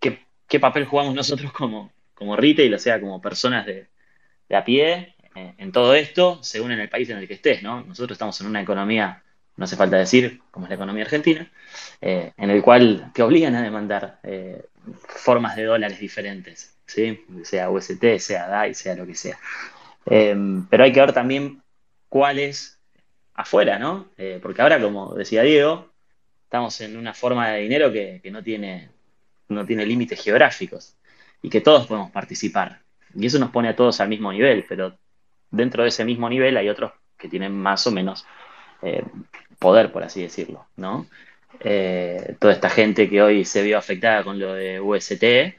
qué, 0.00 0.60
papel 0.60 0.84
jugamos 0.84 1.14
nosotros 1.14 1.52
como, 1.52 1.92
como 2.14 2.36
retail, 2.36 2.74
o 2.74 2.78
sea, 2.78 3.00
como 3.00 3.20
personas 3.20 3.66
de, 3.66 3.86
de 4.48 4.56
a 4.56 4.64
pie 4.64 5.14
eh, 5.34 5.54
en 5.58 5.72
todo 5.72 5.94
esto, 5.94 6.42
según 6.42 6.72
en 6.72 6.80
el 6.80 6.88
país 6.88 7.08
en 7.10 7.18
el 7.18 7.28
que 7.28 7.34
estés, 7.34 7.62
¿no? 7.62 7.82
Nosotros 7.82 8.14
estamos 8.16 8.40
en 8.40 8.46
una 8.48 8.60
economía, 8.60 9.22
no 9.56 9.64
hace 9.64 9.76
falta 9.76 9.96
decir, 9.96 10.40
como 10.50 10.66
es 10.66 10.70
la 10.70 10.76
economía 10.76 11.04
argentina, 11.04 11.50
eh, 12.00 12.32
en 12.36 12.50
el 12.50 12.62
cual 12.62 13.10
te 13.14 13.22
obligan 13.22 13.54
a 13.54 13.62
demandar 13.62 14.20
eh, 14.22 14.66
formas 15.08 15.56
de 15.56 15.64
dólares 15.64 15.98
diferentes, 15.98 16.76
¿sí? 16.86 17.24
Sea 17.42 17.70
UST, 17.70 18.18
sea 18.18 18.46
DAI, 18.46 18.74
sea 18.74 18.94
lo 18.94 19.06
que 19.06 19.14
sea. 19.14 19.38
Eh, 20.06 20.36
pero 20.70 20.84
hay 20.84 20.92
que 20.92 21.00
ver 21.00 21.12
también 21.12 21.62
cuáles 22.08 22.75
afuera, 23.36 23.78
¿no? 23.78 24.08
Eh, 24.16 24.40
porque 24.42 24.62
ahora, 24.62 24.80
como 24.80 25.14
decía 25.14 25.42
Diego, 25.42 25.90
estamos 26.44 26.80
en 26.80 26.96
una 26.96 27.14
forma 27.14 27.50
de 27.50 27.60
dinero 27.60 27.92
que, 27.92 28.20
no 28.30 28.42
tiene, 28.42 28.88
no 29.48 29.62
límites 29.62 30.22
geográficos 30.22 30.96
y 31.42 31.50
que 31.50 31.60
todos 31.60 31.86
podemos 31.86 32.10
participar. 32.10 32.80
Y 33.14 33.26
eso 33.26 33.38
nos 33.38 33.50
pone 33.50 33.68
a 33.68 33.76
todos 33.76 34.00
al 34.00 34.08
mismo 34.08 34.32
nivel, 34.32 34.64
pero 34.68 34.98
dentro 35.50 35.82
de 35.82 35.90
ese 35.90 36.04
mismo 36.04 36.28
nivel 36.28 36.56
hay 36.56 36.68
otros 36.68 36.92
que 37.18 37.28
tienen 37.28 37.52
más 37.52 37.86
o 37.86 37.90
menos 37.90 38.26
eh, 38.82 39.04
poder, 39.58 39.92
por 39.92 40.02
así 40.02 40.22
decirlo, 40.22 40.66
¿no? 40.76 41.06
Eh, 41.60 42.36
toda 42.38 42.52
esta 42.52 42.68
gente 42.68 43.08
que 43.08 43.22
hoy 43.22 43.44
se 43.44 43.62
vio 43.62 43.78
afectada 43.78 44.24
con 44.24 44.38
lo 44.38 44.54
de 44.54 44.80
UST, 44.80 45.54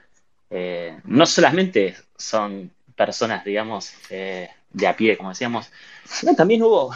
no 1.05 1.25
solamente 1.25 1.95
son 2.15 2.71
personas, 2.95 3.43
digamos, 3.43 3.93
de 4.09 4.87
a 4.87 4.95
pie, 4.95 5.17
como 5.17 5.29
decíamos, 5.29 5.71
sino 6.05 6.35
también 6.35 6.61
hubo 6.63 6.93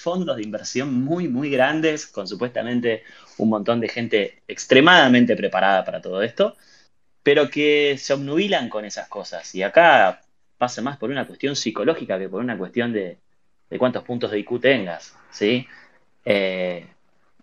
fondos 0.00 0.36
de 0.36 0.42
inversión 0.42 0.92
muy, 0.94 1.28
muy 1.28 1.50
grandes, 1.50 2.06
con 2.06 2.26
supuestamente 2.26 3.04
un 3.38 3.48
montón 3.50 3.80
de 3.80 3.88
gente 3.88 4.42
extremadamente 4.48 5.36
preparada 5.36 5.84
para 5.84 6.00
todo 6.00 6.22
esto, 6.22 6.56
pero 7.22 7.50
que 7.50 7.96
se 7.98 8.14
obnubilan 8.14 8.68
con 8.68 8.84
esas 8.84 9.08
cosas. 9.08 9.54
Y 9.54 9.62
acá 9.62 10.22
pasa 10.58 10.82
más 10.82 10.98
por 10.98 11.10
una 11.10 11.26
cuestión 11.26 11.56
psicológica 11.56 12.18
que 12.18 12.28
por 12.28 12.42
una 12.42 12.58
cuestión 12.58 12.92
de, 12.92 13.18
de 13.70 13.78
cuántos 13.78 14.04
puntos 14.04 14.30
de 14.30 14.40
IQ 14.40 14.60
tengas, 14.60 15.14
¿sí? 15.30 15.66
Eh, 16.24 16.86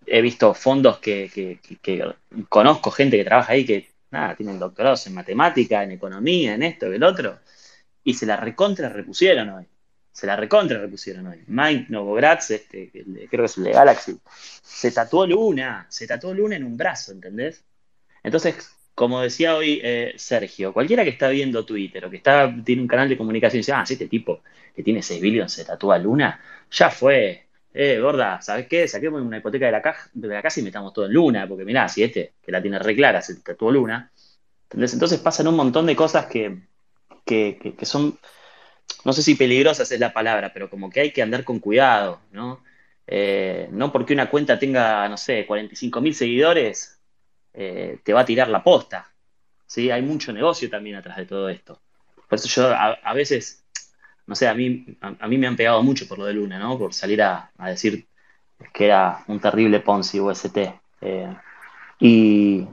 he 0.06 0.22
visto 0.22 0.54
fondos 0.54 0.98
que, 0.98 1.58
conozco 2.48 2.90
gente 2.90 3.16
que 3.16 3.24
trabaja 3.24 3.52
ahí 3.52 3.64
que, 3.64 3.88
nada, 4.10 4.34
tienen 4.36 4.58
doctorados 4.58 5.06
en 5.06 5.14
matemática, 5.14 5.82
en 5.82 5.92
economía, 5.92 6.54
en 6.54 6.62
esto, 6.62 6.86
en 6.86 6.94
el 6.94 7.02
otro, 7.02 7.38
y 8.04 8.14
se 8.14 8.26
la 8.26 8.36
recontra 8.36 8.88
repusieron 8.88 9.50
hoy. 9.50 9.66
Se 10.18 10.26
la 10.26 10.34
recontra 10.34 10.80
repusieron 10.80 11.28
hoy. 11.28 11.44
Mike 11.46 11.86
Novogratz, 11.90 12.50
este, 12.50 12.90
creo 12.90 13.28
que 13.28 13.44
es 13.44 13.56
el 13.56 13.62
de 13.62 13.70
Galaxy, 13.70 14.18
se 14.60 14.90
tatuó 14.90 15.24
Luna, 15.24 15.86
se 15.88 16.08
tatuó 16.08 16.34
Luna 16.34 16.56
en 16.56 16.64
un 16.64 16.76
brazo, 16.76 17.12
¿entendés? 17.12 17.62
Entonces, 18.24 18.68
como 18.96 19.20
decía 19.20 19.54
hoy 19.54 19.80
eh, 19.80 20.14
Sergio, 20.16 20.72
cualquiera 20.72 21.04
que 21.04 21.10
está 21.10 21.28
viendo 21.28 21.64
Twitter 21.64 22.04
o 22.04 22.10
que 22.10 22.16
está, 22.16 22.52
tiene 22.64 22.82
un 22.82 22.88
canal 22.88 23.08
de 23.08 23.16
comunicación 23.16 23.58
y 23.58 23.60
dice, 23.60 23.72
ah, 23.72 23.86
si 23.86 23.92
este 23.92 24.08
tipo 24.08 24.42
que 24.74 24.82
tiene 24.82 25.04
6 25.04 25.20
billones 25.22 25.52
se 25.52 25.64
tatúa 25.64 25.98
Luna, 25.98 26.40
ya 26.68 26.90
fue. 26.90 27.46
Eh, 27.72 28.00
gorda, 28.00 28.42
¿sabes 28.42 28.66
qué? 28.66 28.88
Saquemos 28.88 29.22
una 29.22 29.38
hipoteca 29.38 29.66
de 29.66 29.70
la, 29.70 29.82
caja, 29.82 30.10
de 30.14 30.26
la 30.26 30.42
casa 30.42 30.58
y 30.58 30.64
metamos 30.64 30.92
todo 30.92 31.06
en 31.06 31.12
Luna, 31.12 31.46
porque 31.46 31.64
mirá, 31.64 31.88
si 31.88 32.02
este, 32.02 32.32
que 32.42 32.50
la 32.50 32.60
tiene 32.60 32.80
re 32.80 32.96
clara, 32.96 33.22
se 33.22 33.36
tatuó 33.36 33.70
Luna. 33.70 34.10
Entonces 34.72 35.20
pasan 35.20 35.46
un 35.46 35.54
montón 35.54 35.86
de 35.86 35.94
cosas 35.94 36.26
que, 36.26 36.58
que, 37.24 37.76
que, 37.78 37.86
son, 37.86 38.18
no 39.04 39.12
sé 39.12 39.22
si 39.22 39.34
peligrosas 39.34 39.90
es 39.92 40.00
la 40.00 40.12
palabra, 40.12 40.52
pero 40.52 40.68
como 40.68 40.90
que 40.90 41.00
hay 41.00 41.12
que 41.12 41.22
andar 41.22 41.44
con 41.44 41.60
cuidado, 41.60 42.20
¿no? 42.32 42.62
Eh, 43.06 43.68
no 43.72 43.90
porque 43.90 44.12
una 44.12 44.28
cuenta 44.28 44.58
tenga, 44.58 45.08
no 45.08 45.16
sé, 45.16 45.46
45 45.46 46.00
mil 46.00 46.14
seguidores, 46.14 47.00
eh, 47.54 47.98
te 48.04 48.12
va 48.12 48.20
a 48.20 48.24
tirar 48.26 48.48
la 48.48 48.62
posta. 48.62 49.10
¿sí? 49.66 49.90
Hay 49.90 50.02
mucho 50.02 50.32
negocio 50.32 50.68
también 50.68 50.96
atrás 50.96 51.16
de 51.16 51.26
todo 51.26 51.48
esto. 51.48 51.80
Por 52.28 52.38
eso 52.38 52.48
yo 52.48 52.74
a, 52.74 53.14
veces, 53.14 53.64
no 54.26 54.34
sé, 54.34 54.46
a 54.46 54.54
mí, 54.54 54.84
a, 55.00 55.26
mí 55.26 55.38
me 55.38 55.46
han 55.46 55.56
pegado 55.56 55.82
mucho 55.82 56.06
por 56.06 56.18
lo 56.18 56.26
de 56.26 56.34
Luna, 56.34 56.58
¿no? 56.58 56.78
Por 56.78 56.92
salir 56.92 57.22
a, 57.22 57.50
decir 57.58 58.06
que 58.74 58.84
era 58.84 59.24
un 59.28 59.40
terrible 59.40 59.80
Ponzi 59.80 60.20
UST. 60.20 60.58
Eh, 61.00 61.34
y, 62.00 62.66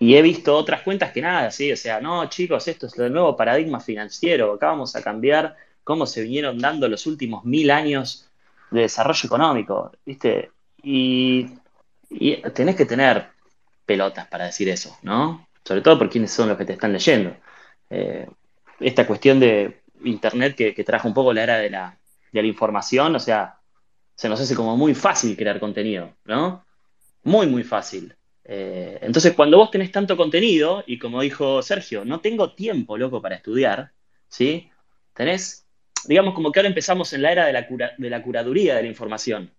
he 0.00 0.22
visto 0.22 0.56
otras 0.56 0.82
cuentas 0.82 1.12
que 1.12 1.20
nada, 1.20 1.50
¿sí? 1.50 1.72
O 1.72 1.76
sea, 1.76 2.00
no, 2.00 2.28
chicos, 2.28 2.68
esto 2.68 2.86
es 2.86 2.98
el 2.98 3.12
nuevo 3.12 3.36
paradigma 3.36 3.80
financiero. 3.80 4.52
Acá 4.52 4.68
vamos 4.68 4.94
a 4.94 5.02
cambiar 5.02 5.56
cómo 5.84 6.06
se 6.06 6.22
vinieron 6.22 6.58
dando 6.58 6.88
los 6.88 7.06
últimos 7.06 7.44
mil 7.44 7.70
años 7.70 8.28
de 8.70 8.82
desarrollo 8.82 9.26
económico, 9.26 9.92
¿viste? 10.04 10.52
Y, 10.82 11.48
y 12.10 12.36
tenés 12.52 12.76
que 12.76 12.84
tener 12.84 13.28
pelotas 13.88 14.26
para 14.28 14.44
decir 14.44 14.68
eso, 14.68 14.96
¿no? 15.02 15.48
Sobre 15.64 15.80
todo 15.80 15.98
por 15.98 16.10
quienes 16.10 16.30
son 16.30 16.48
los 16.48 16.58
que 16.58 16.64
te 16.64 16.74
están 16.74 16.92
leyendo. 16.92 17.34
Eh, 17.90 18.28
esta 18.80 19.06
cuestión 19.06 19.40
de 19.40 19.80
Internet 20.04 20.54
que, 20.54 20.84
trajo 20.84 21.08
un 21.08 21.14
poco 21.14 21.32
la 21.32 21.42
era 21.42 21.58
de 21.58 21.70
la, 21.70 21.98
información, 22.32 23.16
o 23.16 23.18
sea, 23.18 23.58
se 24.14 24.28
nos 24.28 24.40
hace 24.40 24.54
como 24.54 24.76
muy 24.76 24.94
fácil 24.94 25.36
crear 25.36 25.58
contenido, 25.58 26.14
¿no? 26.24 26.64
Muy, 27.24 27.46
muy 27.46 27.64
fácil. 27.64 28.14
Eh, 28.50 28.98
entonces, 29.02 29.34
cuando 29.34 29.58
vos 29.58 29.70
tenés 29.70 29.92
tanto 29.92 30.16
contenido, 30.16 30.82
y 30.86 30.98
como 30.98 31.20
dijo 31.20 31.62
Sergio, 31.62 32.04
no 32.06 32.20
tengo 32.20 32.54
tiempo, 32.54 32.96
loco, 32.96 33.20
para 33.20 33.36
estudiar, 33.36 33.92
¿sí? 34.28 34.70
Tenés, 35.12 35.66
digamos, 36.06 36.34
como 36.34 36.50
que 36.50 36.60
ahora 36.60 36.68
empezamos 36.70 37.12
en 37.12 37.22
la 37.22 37.32
era 37.32 37.46
de 37.46 37.52
la, 37.52 38.22
curaduría 38.22 38.74
de 38.76 38.82
la 38.82 38.88
información, 38.88 39.52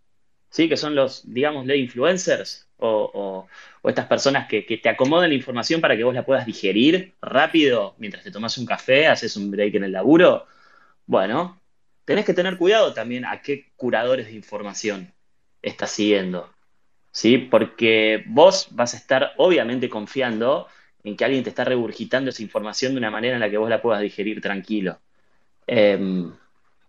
¿sí? 0.49 0.67
Que 0.67 0.77
son 0.77 0.95
los, 0.95 1.31
digamos, 1.31 1.67
los 1.67 1.77
influencers 1.77 2.67
o, 2.77 3.47
o 3.81 3.89
estas 3.89 4.07
personas 4.07 4.47
que, 4.47 4.61
te 4.63 4.89
acomodan 4.89 5.29
la 5.29 5.35
información 5.35 5.81
para 5.81 5.95
que 5.95 6.03
vos 6.03 6.13
la 6.13 6.25
puedas 6.25 6.45
digerir 6.45 7.15
rápido 7.21 7.95
mientras 7.99 8.23
te 8.23 8.31
tomas 8.31 8.57
un 8.57 8.65
café, 8.65 9.07
haces 9.07 9.37
un 9.37 9.51
break 9.51 9.75
en 9.75 9.85
el 9.85 9.91
laburo. 9.91 10.47
Bueno, 11.05 11.61
tenés 12.05 12.25
que 12.25 12.33
tener 12.33 12.57
cuidado 12.57 12.93
también 12.93 13.25
a 13.25 13.41
qué 13.41 13.71
curadores 13.75 14.27
de 14.27 14.33
información 14.33 15.13
estás 15.61 15.91
siguiendo. 15.91 16.53
¿Sí? 17.11 17.37
Porque 17.37 18.23
vos 18.27 18.67
vas 18.71 18.93
a 18.93 18.97
estar 18.97 19.33
obviamente 19.37 19.89
confiando 19.89 20.67
en 21.03 21.15
que 21.15 21.25
alguien 21.25 21.43
te 21.43 21.49
está 21.49 21.63
regurgitando 21.63 22.29
esa 22.29 22.43
información 22.43 22.93
de 22.93 22.99
una 22.99 23.11
manera 23.11 23.35
en 23.35 23.39
la 23.39 23.49
que 23.49 23.57
vos 23.57 23.69
la 23.69 23.81
puedas 23.81 24.01
digerir 24.01 24.41
tranquilo. 24.41 24.99
Em, 25.67 26.31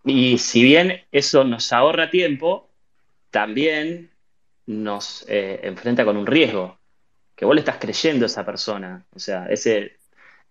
y 0.05 0.37
si 0.37 0.63
bien 0.63 1.01
eso 1.11 1.43
nos 1.43 1.71
ahorra 1.73 2.09
tiempo, 2.09 2.69
también 3.29 4.11
nos 4.65 5.25
eh, 5.27 5.59
enfrenta 5.63 6.05
con 6.05 6.17
un 6.17 6.27
riesgo 6.27 6.79
que 7.35 7.45
vos 7.45 7.55
le 7.55 7.61
estás 7.61 7.77
creyendo 7.79 8.25
a 8.25 8.27
esa 8.27 8.45
persona. 8.45 9.05
O 9.15 9.19
sea, 9.19 9.47
ese 9.47 9.97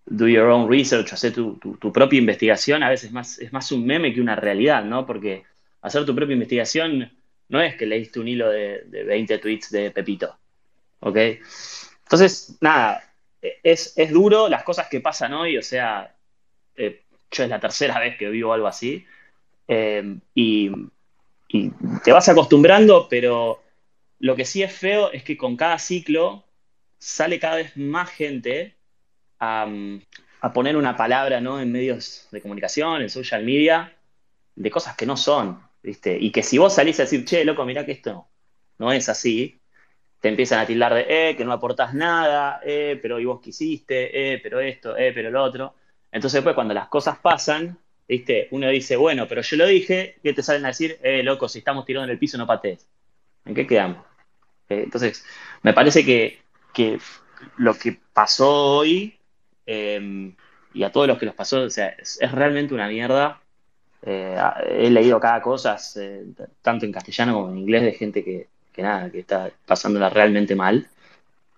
do 0.06 0.26
your 0.28 0.48
own 0.48 0.68
research, 0.68 1.12
hacer 1.12 1.32
tu, 1.32 1.58
propia 1.92 2.18
investigación, 2.18 2.82
a 2.82 2.88
veces 2.90 3.06
es 3.06 3.12
más, 3.12 3.38
es 3.38 3.52
más 3.52 3.70
un 3.72 3.86
meme 3.86 4.12
que 4.12 4.20
una 4.20 4.36
realidad, 4.36 4.84
¿no? 4.84 5.06
Porque 5.06 5.44
hacer 5.82 6.04
tu 6.04 6.14
propia 6.14 6.34
investigación 6.34 7.12
no 7.50 7.60
es 7.60 7.76
que 7.76 7.86
leíste 7.86 8.18
un 8.20 8.28
hilo 8.28 8.48
de, 8.48 8.82
20 8.88 9.38
tweets 9.38 9.70
de 9.70 9.90
Pepito, 9.90 10.38
¿ok? 11.00 11.16
Entonces, 12.04 12.56
nada, 12.60 13.04
es, 13.40 13.94
duro 14.10 14.48
las 14.48 14.62
cosas 14.64 14.88
que 14.88 15.00
pasan 15.00 15.34
hoy, 15.34 15.58
o 15.58 15.62
sea, 15.62 16.14
eh, 16.76 17.02
yo 17.30 17.44
es 17.44 17.50
la 17.50 17.60
tercera 17.60 18.00
vez 18.00 18.16
que 18.16 18.28
vivo 18.28 18.52
algo 18.52 18.66
así, 18.66 19.04
eh, 19.68 20.16
y, 20.34 20.70
y 21.48 21.70
te 22.02 22.12
vas 22.12 22.28
acostumbrando, 22.28 23.06
pero 23.08 23.62
lo 24.20 24.36
que 24.36 24.44
sí 24.44 24.62
es 24.62 24.72
feo 24.72 25.12
es 25.12 25.24
que 25.24 25.36
con 25.36 25.56
cada 25.56 25.78
ciclo 25.78 26.44
sale 26.98 27.40
cada 27.40 27.56
vez 27.56 27.76
más 27.76 28.10
gente 28.10 28.76
a, 29.40 29.66
poner 30.54 30.76
una 30.76 30.96
palabra 30.96 31.40
¿no? 31.40 31.60
en 31.60 31.72
medios 31.72 32.28
de 32.30 32.40
comunicación, 32.40 33.02
en 33.02 33.10
social 33.10 33.44
media, 33.44 33.96
de 34.54 34.70
cosas 34.70 34.96
que 34.96 35.06
no 35.06 35.16
son, 35.16 35.60
¿viste? 35.82 36.16
Y 36.18 36.30
que 36.32 36.42
si 36.42 36.58
vos 36.58 36.74
salís 36.74 36.98
a 37.00 37.04
decir, 37.04 37.24
che, 37.24 37.44
loco, 37.44 37.64
mirá 37.64 37.84
que 37.84 37.92
esto 37.92 38.28
no 38.78 38.92
es 38.92 39.08
así, 39.08 39.60
te 40.20 40.28
empiezan 40.28 40.60
a 40.60 40.66
tildar 40.66 40.94
de, 40.94 41.06
eh, 41.08 41.36
que 41.36 41.44
no 41.44 41.52
aportás 41.52 41.94
nada, 41.94 42.60
eh, 42.64 42.98
pero 43.00 43.20
y 43.20 43.24
vos 43.24 43.40
quisiste, 43.40 44.34
eh, 44.34 44.38
pero 44.42 44.60
esto, 44.60 44.96
eh, 44.96 45.12
pero 45.14 45.30
lo 45.30 45.42
otro. 45.42 45.74
Entonces 46.12 46.38
después 46.38 46.54
cuando 46.54 46.74
las 46.74 46.88
cosas 46.88 47.18
pasan, 47.18 47.78
¿viste? 48.08 48.48
Uno 48.50 48.68
dice, 48.68 48.96
bueno, 48.96 49.26
pero 49.28 49.42
yo 49.42 49.56
lo 49.56 49.66
dije, 49.66 50.16
¿qué 50.22 50.32
te 50.32 50.42
salen 50.42 50.64
a 50.64 50.68
decir? 50.68 50.98
Eh, 51.02 51.22
loco, 51.22 51.48
si 51.48 51.58
estamos 51.58 51.84
tirando 51.84 52.04
en 52.04 52.10
el 52.10 52.18
piso 52.18 52.38
no 52.38 52.46
patees. 52.46 52.88
¿En 53.44 53.54
qué 53.54 53.66
quedamos? 53.66 54.04
Eh, 54.68 54.82
entonces, 54.84 55.24
me 55.62 55.72
parece 55.72 56.04
que 56.04 56.40
que 56.72 56.98
lo 57.56 57.74
que 57.74 57.98
pasó 58.12 58.76
hoy 58.78 59.18
em, 59.66 60.34
y 60.72 60.82
a 60.82 60.92
todos 60.92 61.08
los 61.08 61.18
que 61.18 61.26
los 61.26 61.34
pasó, 61.34 61.62
o 61.62 61.70
sea, 61.70 61.88
es, 61.88 62.18
realmente 62.32 62.74
una 62.74 62.88
mierda. 62.88 63.40
Eh, 64.02 64.36
he 64.66 64.90
leído 64.90 65.20
cada 65.20 65.42
cosa, 65.42 65.76
eh, 65.96 66.24
tanto 66.62 66.86
en 66.86 66.92
castellano 66.92 67.34
como 67.34 67.50
en 67.50 67.58
inglés, 67.58 67.82
de 67.82 67.92
gente 67.92 68.24
que, 68.24 68.48
nada, 68.78 69.10
que 69.10 69.20
está 69.20 69.50
pasándola 69.66 70.08
realmente 70.08 70.54
mal. 70.54 70.88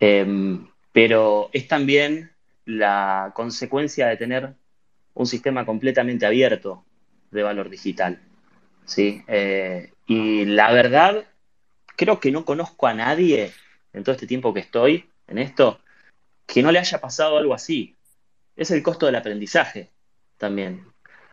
Em, 0.01 0.67
pero 0.93 1.51
es 1.53 1.69
también 1.69 2.33
la 2.65 3.33
consecuencia 3.35 4.09
de 4.09 4.17
tener 4.17 4.55
un 5.15 5.27
sistema 5.27 5.65
completamente 5.67 6.27
abierto 6.27 6.85
de 7.31 7.43
valor 7.43 7.71
digital. 7.71 8.21
¿sí? 8.85 9.23
Eh, 9.29 9.93
y 10.07 10.45
la 10.45 10.73
verdad, 10.73 11.25
creo 11.97 12.21
que 12.21 12.33
no 12.33 12.45
conozco 12.45 12.87
a 12.87 12.95
nadie 12.95 13.53
en 13.93 14.05
todo 14.05 14.15
este 14.15 14.27
tiempo 14.27 14.53
que 14.53 14.61
estoy 14.61 15.09
en 15.29 15.39
esto, 15.39 15.81
que 16.47 16.63
no 16.63 16.73
le 16.73 16.79
haya 16.79 17.01
pasado 17.01 17.39
algo 17.39 17.55
así. 17.55 17.97
Es 18.57 18.71
el 18.71 18.83
costo 18.83 19.07
del 19.07 19.17
aprendizaje 19.17 19.91
también. 20.37 20.92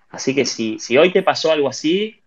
Así 0.09 0.33
que 0.35 0.45
si, 0.45 0.79
hoy 0.97 1.11
te 1.11 1.23
pasó 1.23 1.51
algo 1.51 1.69
así, 1.69 2.23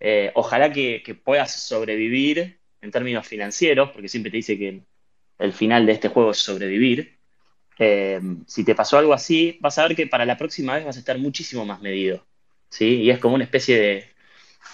eh, 0.00 0.32
ojalá 0.34 0.72
que, 0.72 1.02
puedas 1.24 1.52
sobrevivir 1.52 2.60
en 2.80 2.90
términos 2.90 3.26
financieros, 3.26 3.90
porque 3.90 4.08
siempre 4.08 4.30
te 4.30 4.38
dice 4.38 4.58
que 4.58 4.82
el 5.38 5.52
final 5.52 5.86
de 5.86 5.92
este 5.92 6.08
juego 6.08 6.30
es 6.30 6.38
sobrevivir. 6.38 7.18
Eh, 7.78 8.20
si 8.46 8.64
te 8.64 8.74
pasó 8.74 8.98
algo 8.98 9.12
así, 9.12 9.58
vas 9.60 9.78
a 9.78 9.86
ver 9.86 9.96
que 9.96 10.06
para 10.06 10.24
la 10.24 10.38
próxima 10.38 10.74
vez 10.76 10.84
vas 10.84 10.96
a 10.96 11.00
estar 11.00 11.18
muchísimo 11.18 11.64
más 11.66 11.80
medido. 11.80 12.26
¿sí? 12.70 13.02
Y 13.02 13.10
es 13.10 13.18
como 13.18 13.34
una 13.34 13.44
especie 13.44 14.12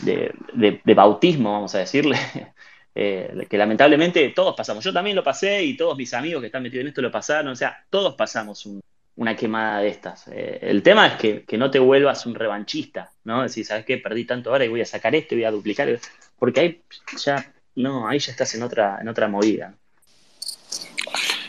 de, 0.00 0.94
bautismo, 0.94 1.52
vamos 1.52 1.74
a 1.74 1.78
decirle, 1.78 2.16
Eh, 2.94 3.46
que 3.48 3.56
lamentablemente 3.56 4.28
todos 4.30 4.54
pasamos. 4.54 4.84
Yo 4.84 4.92
también 4.92 5.16
lo 5.16 5.24
pasé 5.24 5.64
y 5.64 5.76
todos 5.76 5.96
mis 5.96 6.12
amigos 6.12 6.40
que 6.40 6.46
están 6.46 6.62
metidos 6.62 6.82
en 6.82 6.88
esto 6.88 7.02
lo 7.02 7.10
pasaron. 7.10 7.52
O 7.52 7.56
sea, 7.56 7.86
todos 7.88 8.14
pasamos 8.14 8.68
una 9.16 9.36
quemada 9.36 9.80
de 9.80 9.88
estas. 9.88 10.28
Eh, 10.28 10.58
el 10.62 10.82
tema 10.82 11.06
es 11.06 11.14
que, 11.14 11.58
no 11.58 11.70
te 11.70 11.78
vuelvas 11.78 12.26
un 12.26 12.34
revanchista, 12.34 13.12
¿no? 13.24 13.42
Decir, 13.42 13.64
¿sabes 13.64 13.84
qué? 13.84 13.98
Perdí 13.98 14.24
tanto 14.24 14.50
ahora 14.50 14.64
y 14.64 14.68
voy 14.68 14.80
a 14.80 14.86
sacar 14.86 15.14
esto 15.14 15.34
y 15.34 15.38
voy 15.38 15.44
a 15.44 15.50
duplicar. 15.50 15.88
Porque 16.38 16.60
ahí 16.60 16.82
ya, 17.24 17.52
no, 17.76 18.08
ahí 18.08 18.18
ya 18.18 18.32
estás 18.32 18.54
en 18.54 18.62
otra, 18.62 18.98
en 19.00 19.08
otra 19.08 19.28
movida. 19.28 19.74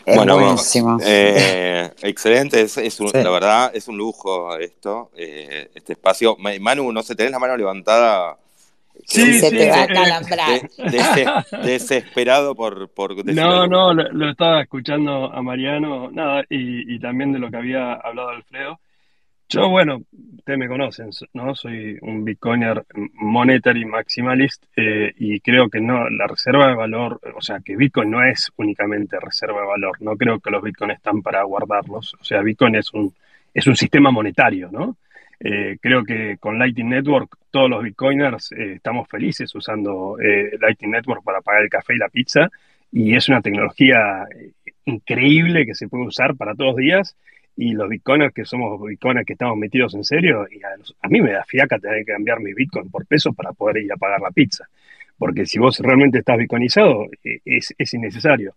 bueno, 0.06 0.56
eh, 1.02 1.90
excelente, 2.02 2.60
es, 2.60 3.00
la 3.00 3.30
verdad 3.30 3.70
es 3.74 3.88
un 3.88 3.96
lujo 3.96 4.56
esto, 4.58 5.10
este 5.14 5.94
espacio. 5.94 6.36
Manu, 6.60 6.92
no 6.92 7.02
sé, 7.02 7.14
tenés 7.14 7.32
la 7.32 7.38
mano 7.38 7.56
levantada 7.56 8.36
Sí, 9.06 9.34
se 9.34 9.50
te 9.50 9.68
va 9.68 9.82
a 9.82 9.86
calambrar. 9.86 10.60
desesperado 11.64 12.54
por, 12.54 12.88
por 12.90 13.24
No, 13.34 13.66
no, 13.66 13.92
lo, 13.92 14.30
estaba 14.30 14.62
escuchando 14.62 15.32
a 15.32 15.42
Mariano, 15.42 16.10
nada, 16.10 16.44
y, 16.48 16.98
también 16.98 17.32
de 17.32 17.38
lo 17.38 17.50
que 17.50 17.56
había 17.56 17.94
hablado 17.94 18.30
Alfredo. 18.30 18.80
Yo, 19.48 19.68
bueno, 19.68 20.00
ustedes 20.38 20.58
me 20.58 20.68
conocen, 20.68 21.10
¿no? 21.34 21.54
Soy 21.54 21.98
un 22.00 22.24
Bitcoiner 22.24 22.84
monetary 23.14 23.84
maximalist 23.84 24.64
eh, 24.74 25.12
y 25.18 25.38
creo 25.40 25.68
que 25.68 25.80
no, 25.80 26.08
la 26.08 26.26
reserva 26.26 26.68
de 26.68 26.74
valor, 26.74 27.20
o 27.36 27.42
sea, 27.42 27.60
que 27.60 27.76
Bitcoin 27.76 28.10
no 28.10 28.24
es 28.24 28.50
únicamente 28.56 29.20
reserva 29.20 29.60
de 29.60 29.66
valor, 29.66 30.00
no 30.00 30.16
creo 30.16 30.40
que 30.40 30.50
los 30.50 30.62
Bitcoins 30.62 30.94
están 30.94 31.20
para 31.20 31.42
guardarlos, 31.44 32.14
o 32.18 32.24
sea, 32.24 32.40
Bitcoin 32.40 32.76
es 32.76 32.92
un, 32.94 33.14
es 33.52 33.66
un 33.66 33.76
sistema 33.76 34.10
monetario, 34.10 34.70
¿no? 34.72 34.96
Eh, 35.46 35.76
creo 35.78 36.04
que 36.04 36.38
con 36.38 36.58
Lightning 36.58 36.88
Network 36.88 37.36
todos 37.50 37.68
los 37.68 37.82
bitcoiners 37.82 38.50
eh, 38.52 38.76
estamos 38.76 39.06
felices 39.06 39.54
usando 39.54 40.16
eh, 40.18 40.56
Lightning 40.58 40.92
Network 40.92 41.22
para 41.22 41.42
pagar 41.42 41.64
el 41.64 41.68
café 41.68 41.94
y 41.94 41.98
la 41.98 42.08
pizza 42.08 42.48
y 42.90 43.14
es 43.14 43.28
una 43.28 43.42
tecnología 43.42 44.24
increíble 44.86 45.66
que 45.66 45.74
se 45.74 45.86
puede 45.86 46.06
usar 46.06 46.34
para 46.34 46.54
todos 46.54 46.70
los 46.70 46.76
días 46.76 47.16
y 47.58 47.74
los 47.74 47.90
bitcoiners 47.90 48.32
que 48.32 48.46
somos 48.46 48.80
bitcoiners 48.80 49.26
que 49.26 49.34
estamos 49.34 49.58
metidos 49.58 49.94
en 49.94 50.04
serio, 50.04 50.46
a, 51.02 51.08
mí 51.08 51.20
me 51.20 51.32
da 51.32 51.44
fiaca 51.44 51.78
tener 51.78 52.06
que 52.06 52.12
cambiar 52.12 52.40
mis 52.40 52.54
bitcoins 52.54 52.90
por 52.90 53.06
pesos 53.06 53.36
para 53.36 53.52
poder 53.52 53.84
ir 53.84 53.92
a 53.92 53.96
pagar 53.96 54.20
la 54.22 54.30
pizza. 54.30 54.66
Porque 55.18 55.44
si 55.44 55.58
vos 55.58 55.78
realmente 55.78 56.18
estás 56.18 56.38
bitcoinizado, 56.38 57.06
e, 57.22 57.40
es, 57.44 57.74
es 57.76 57.94
innecesario. 57.94 58.54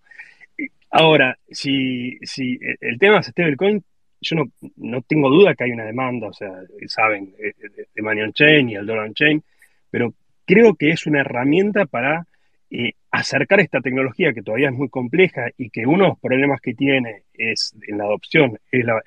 Ahora, 0.89 1.37
si, 1.51 2.17
si 2.23 2.57
el 2.79 2.97
tema 2.97 3.19
es 3.19 3.27
stablecoin, 3.27 3.83
yo 4.21 4.35
no, 4.35 4.45
no, 4.77 5.01
tengo 5.01 5.29
duda 5.29 5.55
que 5.55 5.65
hay 5.65 5.71
una 5.71 5.85
demanda, 5.85 6.27
o 6.27 6.33
sea, 6.33 6.51
saben, 6.87 7.33
eh, 7.39 7.53
de 7.93 8.01
Money 8.01 8.23
on 8.23 8.33
Chain 8.33 8.69
y 8.69 8.75
el 8.75 8.85
Dollar 8.85 9.05
on 9.05 9.13
Chain, 9.13 9.43
pero 9.89 10.13
creo 10.45 10.75
que 10.75 10.89
es 10.89 11.05
una 11.05 11.21
herramienta 11.21 11.85
para 11.85 12.25
eh, 12.69 12.93
acercar 13.11 13.59
esta 13.59 13.81
tecnología 13.81 14.33
que 14.33 14.41
todavía 14.41 14.69
es 14.69 14.75
muy 14.75 14.89
compleja 14.89 15.49
y 15.57 15.69
que 15.69 15.85
uno 15.85 16.03
de 16.03 16.09
los 16.09 16.19
problemas 16.19 16.61
que 16.61 16.73
tiene 16.73 17.23
es 17.33 17.73
en 17.87 17.97
la 17.97 18.05
adopción, 18.05 18.59
es 18.71 18.85
la, 18.85 19.01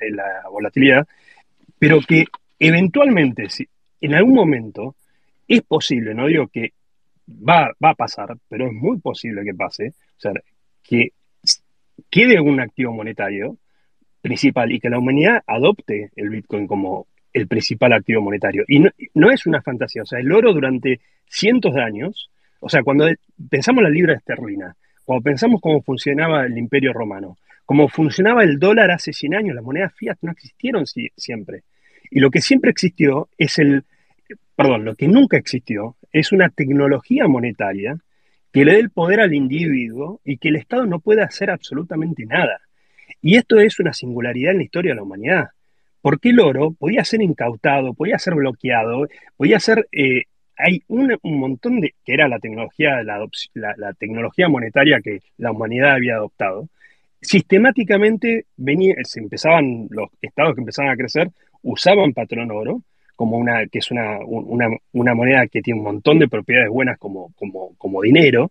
volatilidad, 0.50 1.06
pero 1.78 2.00
que 2.00 2.24
eventualmente, 2.58 3.48
si, 3.48 3.68
en 4.00 4.14
algún 4.14 4.34
momento, 4.34 4.94
es 5.46 5.62
posible, 5.62 6.14
no 6.14 6.26
digo 6.26 6.48
que 6.48 6.72
va, 7.28 7.72
va 7.82 7.90
a 7.90 7.94
pasar, 7.94 8.36
pero 8.48 8.66
es 8.66 8.72
muy 8.72 8.98
posible 8.98 9.44
que 9.44 9.54
pase, 9.54 9.88
o 9.88 10.20
sea, 10.20 10.32
que 10.82 11.12
quede 12.10 12.40
un 12.40 12.60
activo 12.60 12.92
monetario 12.92 13.56
principal 14.20 14.72
y 14.72 14.80
que 14.80 14.90
la 14.90 14.98
humanidad 14.98 15.42
adopte 15.46 16.10
el 16.16 16.30
Bitcoin 16.30 16.66
como 16.66 17.06
el 17.32 17.46
principal 17.46 17.92
activo 17.92 18.22
monetario. 18.22 18.64
Y 18.68 18.80
no, 19.14 19.30
es 19.30 19.46
una 19.46 19.62
fantasía, 19.62 20.02
o 20.02 20.06
sea, 20.06 20.18
el 20.18 20.32
oro 20.32 20.52
durante 20.52 21.00
cientos 21.26 21.74
de 21.74 21.82
años 21.82 22.30
o 22.60 22.68
sea, 22.68 22.82
cuando 22.82 23.08
pensamos 23.48 23.82
la 23.82 23.88
libra 23.88 24.14
esterlina, 24.14 24.76
cuando 25.04 25.22
pensamos 25.22 25.60
cómo 25.60 25.82
funcionaba 25.82 26.44
el 26.44 26.56
imperio 26.56 26.92
romano, 26.92 27.38
cómo 27.64 27.88
funcionaba 27.88 28.44
el 28.44 28.58
dólar 28.58 28.90
hace 28.90 29.12
100 29.12 29.34
años, 29.34 29.54
las 29.54 29.64
monedas 29.64 29.94
fiat 29.94 30.18
no 30.20 30.30
existieron 30.30 30.84
siempre. 30.86 31.62
Y 32.10 32.20
lo 32.20 32.30
que 32.30 32.42
siempre 32.42 32.70
existió 32.70 33.28
es 33.38 33.58
el, 33.58 33.84
perdón, 34.54 34.84
lo 34.84 34.94
que 34.94 35.08
nunca 35.08 35.38
existió 35.38 35.96
es 36.12 36.32
una 36.32 36.50
tecnología 36.50 37.26
monetaria 37.28 37.96
que 38.52 38.64
le 38.64 38.72
dé 38.72 38.80
el 38.80 38.90
poder 38.90 39.20
al 39.20 39.32
individuo 39.32 40.20
y 40.24 40.36
que 40.36 40.48
el 40.48 40.56
Estado 40.56 40.84
no 40.84 41.00
pueda 41.00 41.24
hacer 41.24 41.50
absolutamente 41.50 42.26
nada. 42.26 42.60
Y 43.22 43.36
esto 43.36 43.58
es 43.60 43.78
una 43.80 43.92
singularidad 43.92 44.52
en 44.52 44.58
la 44.58 44.64
historia 44.64 44.92
de 44.92 44.96
la 44.96 45.02
humanidad. 45.02 45.48
Porque 46.00 46.30
el 46.30 46.40
oro 46.40 46.72
podía 46.72 47.04
ser 47.04 47.22
incautado, 47.22 47.94
podía 47.94 48.18
ser 48.18 48.34
bloqueado, 48.34 49.06
podía 49.36 49.60
ser 49.60 49.86
eh, 49.92 50.22
hay 50.60 50.82
un, 50.88 51.16
montón 51.22 51.80
de, 51.80 51.94
que 52.04 52.14
era 52.14 52.28
la 52.28 52.38
tecnología, 52.38 53.02
la, 53.02 53.26
la, 53.54 53.92
tecnología 53.94 54.48
monetaria 54.48 55.00
que 55.02 55.20
la 55.38 55.52
humanidad 55.52 55.92
había 55.94 56.16
adoptado, 56.16 56.68
sistemáticamente 57.20 58.46
venía, 58.56 58.94
se 59.04 59.20
empezaban, 59.20 59.86
los 59.90 60.10
estados 60.20 60.54
que 60.54 60.60
empezaban 60.60 60.92
a 60.92 60.96
crecer, 60.96 61.30
usaban 61.62 62.12
patrón 62.12 62.50
oro, 62.50 62.82
como 63.16 63.36
una, 63.36 63.66
que 63.66 63.80
es 63.80 63.90
una, 63.90 64.18
una, 64.24 65.14
moneda 65.14 65.46
que 65.46 65.60
tiene 65.60 65.80
un 65.80 65.84
montón 65.84 66.18
de 66.18 66.28
propiedades 66.28 66.70
buenas 66.70 66.98
como, 66.98 67.32
como, 67.36 67.74
como 67.76 68.02
dinero, 68.02 68.50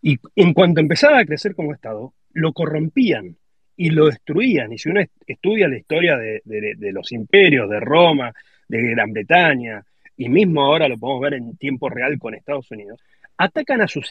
y 0.00 0.18
en 0.36 0.54
cuanto 0.54 0.80
empezaba 0.80 1.18
a 1.18 1.24
crecer 1.24 1.54
como 1.54 1.74
Estado, 1.74 2.14
lo 2.32 2.52
corrompían 2.52 3.36
y 3.78 3.90
lo 3.90 4.06
destruían. 4.06 4.72
Y 4.72 4.78
si 4.78 4.90
uno 4.90 5.00
estudia 5.26 5.68
la 5.68 5.78
historia 5.78 6.18
de, 6.18 6.42
de 6.44 6.92
los 6.92 7.10
imperios, 7.12 7.70
de 7.70 7.80
Roma, 7.80 8.32
de 8.68 8.90
Gran 8.90 9.12
Bretaña, 9.12 9.82
y 10.16 10.28
mismo 10.28 10.62
ahora 10.64 10.88
lo 10.88 10.98
podemos 10.98 11.22
ver 11.22 11.34
en 11.34 11.56
tiempo 11.56 11.88
real 11.88 12.18
con 12.18 12.34
Estados 12.34 12.70
Unidos, 12.72 13.00
atacan 13.36 13.80
a 13.80 13.86
su, 13.86 14.02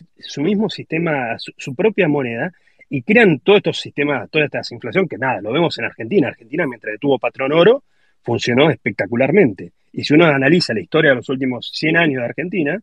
mismo 0.41 0.69
sistema, 0.69 1.37
su, 1.37 1.75
propia 1.75 2.07
moneda, 2.07 2.51
y 2.89 3.01
crean 3.03 3.39
todos 3.39 3.57
estos 3.57 3.81
sistemas, 3.81 4.29
toda 4.29 4.45
esta 4.45 4.61
inflación, 4.71 5.09
que 5.09 5.17
nada, 5.17 5.41
lo 5.41 5.51
vemos 5.51 5.77
en 5.77 5.85
Argentina. 5.85 6.29
Argentina, 6.29 6.65
mientras 6.65 6.97
tuvo 6.97 7.19
patrón 7.19 7.51
oro, 7.51 7.83
funcionó 8.23 8.69
espectacularmente. 8.69 9.73
Y 9.91 10.05
si 10.05 10.13
uno 10.13 10.25
analiza 10.25 10.73
la 10.73 10.79
historia 10.79 11.09
de 11.11 11.17
los 11.17 11.27
últimos 11.27 11.69
100 11.73 11.97
años 11.97 12.21
de 12.21 12.25
Argentina, 12.25 12.79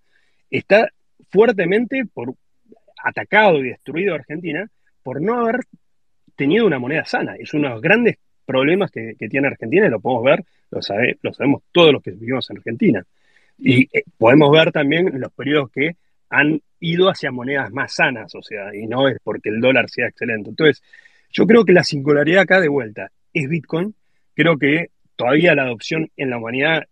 está 0.51 0.91
fuertemente 1.31 2.05
por, 2.13 2.35
atacado 3.03 3.65
y 3.65 3.71
destruido 3.71 4.15
Argentina 4.15 4.69
por 5.03 5.23
no 5.23 5.41
haber 5.41 5.61
tenido 6.35 6.67
una 6.67 6.79
moneda 6.79 7.05
sana. 7.05 7.37
Es 7.37 7.55
uno 7.55 7.69
de 7.69 7.75
los 7.75 7.83
grandes 7.83 8.19
problemas 8.45 8.91
que, 8.91 9.15
tiene 9.29 9.49
Argentina 9.49 9.87
y 9.87 9.91
lo 9.91 10.01
podemos 10.01 10.25
ver, 10.25 10.45
lo, 10.71 10.83
sabe, 10.83 11.19
lo 11.23 11.33
sabemos 11.33 11.63
todos 11.73 11.93
los 11.93 12.03
que 12.03 12.11
vivimos 12.13 12.49
en 12.51 12.59
Argentina. 12.59 13.05
Y 13.59 13.89
eh, 13.97 14.05
podemos 14.19 14.51
ver 14.51 14.73
también 14.73 15.21
los 15.21 15.33
periodos 15.33 15.71
que 15.71 15.97
han 16.31 16.61
ido 16.81 17.09
hacia 17.09 17.31
monedas 17.31 17.73
más 17.73 17.95
sanas, 17.95 18.35
o 18.35 18.43
sea, 18.43 18.75
y 18.75 18.87
no 18.87 19.09
es 19.09 19.19
porque 19.23 19.49
el 19.49 19.61
dólar 19.61 19.89
sea 19.89 20.09
excelente. 20.09 20.51
Entonces, 20.51 20.83
yo 21.31 21.47
creo 21.47 21.65
que 21.65 21.73
la 21.73 21.85
singularidad 21.85 22.43
acá 22.43 22.61
de 22.61 22.69
vuelta 22.69 23.11
es 23.33 23.49
Bitcoin. 23.49 23.95
Creo 24.35 24.59
que 24.59 24.91
todavía 25.17 25.55
la 25.55 25.63
adopción 25.63 26.11
en 26.17 26.31
la 26.31 26.39
humanidad 26.39 26.85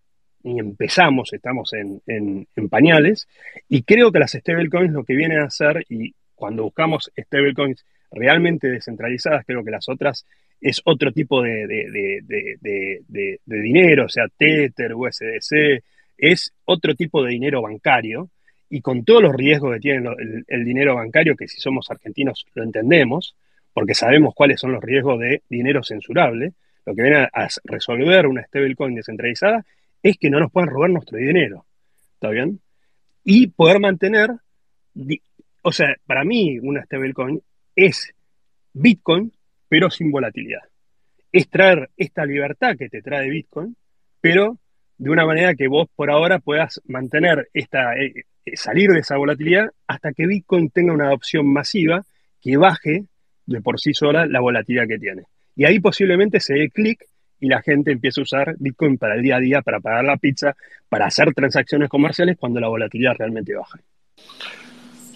ni 0.44 0.58
empezamos, 0.58 1.32
estamos 1.32 1.72
en, 1.72 2.02
en, 2.06 2.48
en 2.56 2.68
pañales, 2.68 3.28
y 3.68 3.82
creo 3.82 4.10
que 4.10 4.18
las 4.18 4.32
stablecoins 4.32 4.92
lo 4.92 5.04
que 5.04 5.14
vienen 5.14 5.38
a 5.38 5.44
hacer, 5.44 5.84
y 5.88 6.14
cuando 6.34 6.64
buscamos 6.64 7.12
stablecoins 7.16 7.84
realmente 8.12 8.68
descentralizadas, 8.68 9.44
creo 9.46 9.64
que 9.64 9.70
las 9.70 9.88
otras 9.88 10.26
es 10.60 10.80
otro 10.84 11.12
tipo 11.12 11.42
de, 11.42 11.66
dinero, 13.44 14.06
o 14.06 14.08
sea, 14.08 14.26
Tether, 14.36 14.94
USDC, 14.94 15.82
es 16.16 16.54
otro 16.64 16.94
tipo 16.94 17.24
de 17.24 17.30
dinero 17.30 17.62
bancario 17.62 18.30
y 18.70 18.80
con 18.80 19.04
todos 19.04 19.22
los 19.22 19.34
riesgos 19.34 19.74
que 19.74 19.80
tiene 19.80 20.08
el, 20.46 20.64
dinero 20.64 20.94
bancario, 20.94 21.36
que 21.36 21.48
si 21.48 21.60
somos 21.60 21.90
argentinos 21.90 22.46
lo 22.54 22.62
entendemos, 22.62 23.34
porque 23.74 23.94
sabemos 23.94 24.34
cuáles 24.34 24.60
son 24.60 24.72
los 24.72 24.82
riesgos 24.82 25.18
de 25.18 25.42
dinero 25.48 25.82
censurable, 25.82 26.52
lo 26.86 26.94
que 26.94 27.02
viene 27.02 27.28
a, 27.32 27.48
resolver 27.64 28.26
una 28.26 28.44
stablecoin 28.44 28.94
descentralizada 28.94 29.64
es 30.02 30.16
que 30.16 30.30
no 30.30 30.40
nos 30.40 30.50
puedan 30.52 30.70
robar 30.70 30.90
nuestro 30.90 31.18
dinero. 31.18 31.66
¿Está 32.14 32.30
bien? 32.30 32.60
Y 33.24 33.48
poder 33.48 33.78
mantener, 33.80 34.30
o 35.62 35.72
sea, 35.72 35.96
para 36.06 36.24
mí 36.24 36.58
una 36.60 36.84
stablecoin 36.84 37.42
es 37.76 38.14
Bitcoin 38.72 39.32
pero 39.72 39.88
sin 39.88 40.10
volatilidad. 40.10 40.60
Es 41.32 41.48
traer 41.48 41.88
esta 41.96 42.26
libertad 42.26 42.76
que 42.76 42.90
te 42.90 43.00
trae 43.00 43.30
Bitcoin, 43.30 43.74
pero 44.20 44.58
de 44.98 45.08
una 45.08 45.24
manera 45.24 45.54
que 45.54 45.66
vos 45.66 45.88
por 45.96 46.10
ahora 46.10 46.40
puedas 46.40 46.82
mantener 46.84 47.48
esta, 47.54 47.96
eh, 47.96 48.26
eh, 48.44 48.54
salir 48.54 48.90
de 48.90 48.98
esa 48.98 49.16
volatilidad 49.16 49.70
hasta 49.86 50.12
que 50.12 50.26
Bitcoin 50.26 50.68
tenga 50.68 50.92
una 50.92 51.06
adopción 51.06 51.50
masiva 51.50 52.04
que 52.42 52.58
baje 52.58 53.06
de 53.46 53.60
por 53.62 53.80
sí 53.80 53.94
sola 53.94 54.26
la 54.26 54.40
volatilidad 54.40 54.86
que 54.86 54.98
tiene. 54.98 55.22
Y 55.56 55.64
ahí 55.64 55.80
posiblemente 55.80 56.38
se 56.38 56.52
dé 56.52 56.68
clic 56.68 57.06
y 57.40 57.48
la 57.48 57.62
gente 57.62 57.92
empiece 57.92 58.20
a 58.20 58.24
usar 58.24 58.54
Bitcoin 58.58 58.98
para 58.98 59.14
el 59.14 59.22
día 59.22 59.36
a 59.36 59.40
día, 59.40 59.62
para 59.62 59.80
pagar 59.80 60.04
la 60.04 60.18
pizza, 60.18 60.54
para 60.90 61.06
hacer 61.06 61.32
transacciones 61.32 61.88
comerciales 61.88 62.36
cuando 62.38 62.60
la 62.60 62.68
volatilidad 62.68 63.14
realmente 63.16 63.54
baja. 63.54 63.80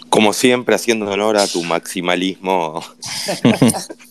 Como 0.08 0.32
siempre, 0.32 0.74
haciendo 0.74 1.10
honor 1.10 1.36
a 1.36 1.46
tu 1.46 1.62
maximalismo 1.62 2.82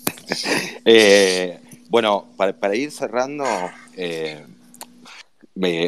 Eh, 0.86 1.60
bueno, 1.90 2.28
para, 2.38 2.76
ir 2.76 2.92
cerrando, 2.92 3.46
eh, 3.96 4.44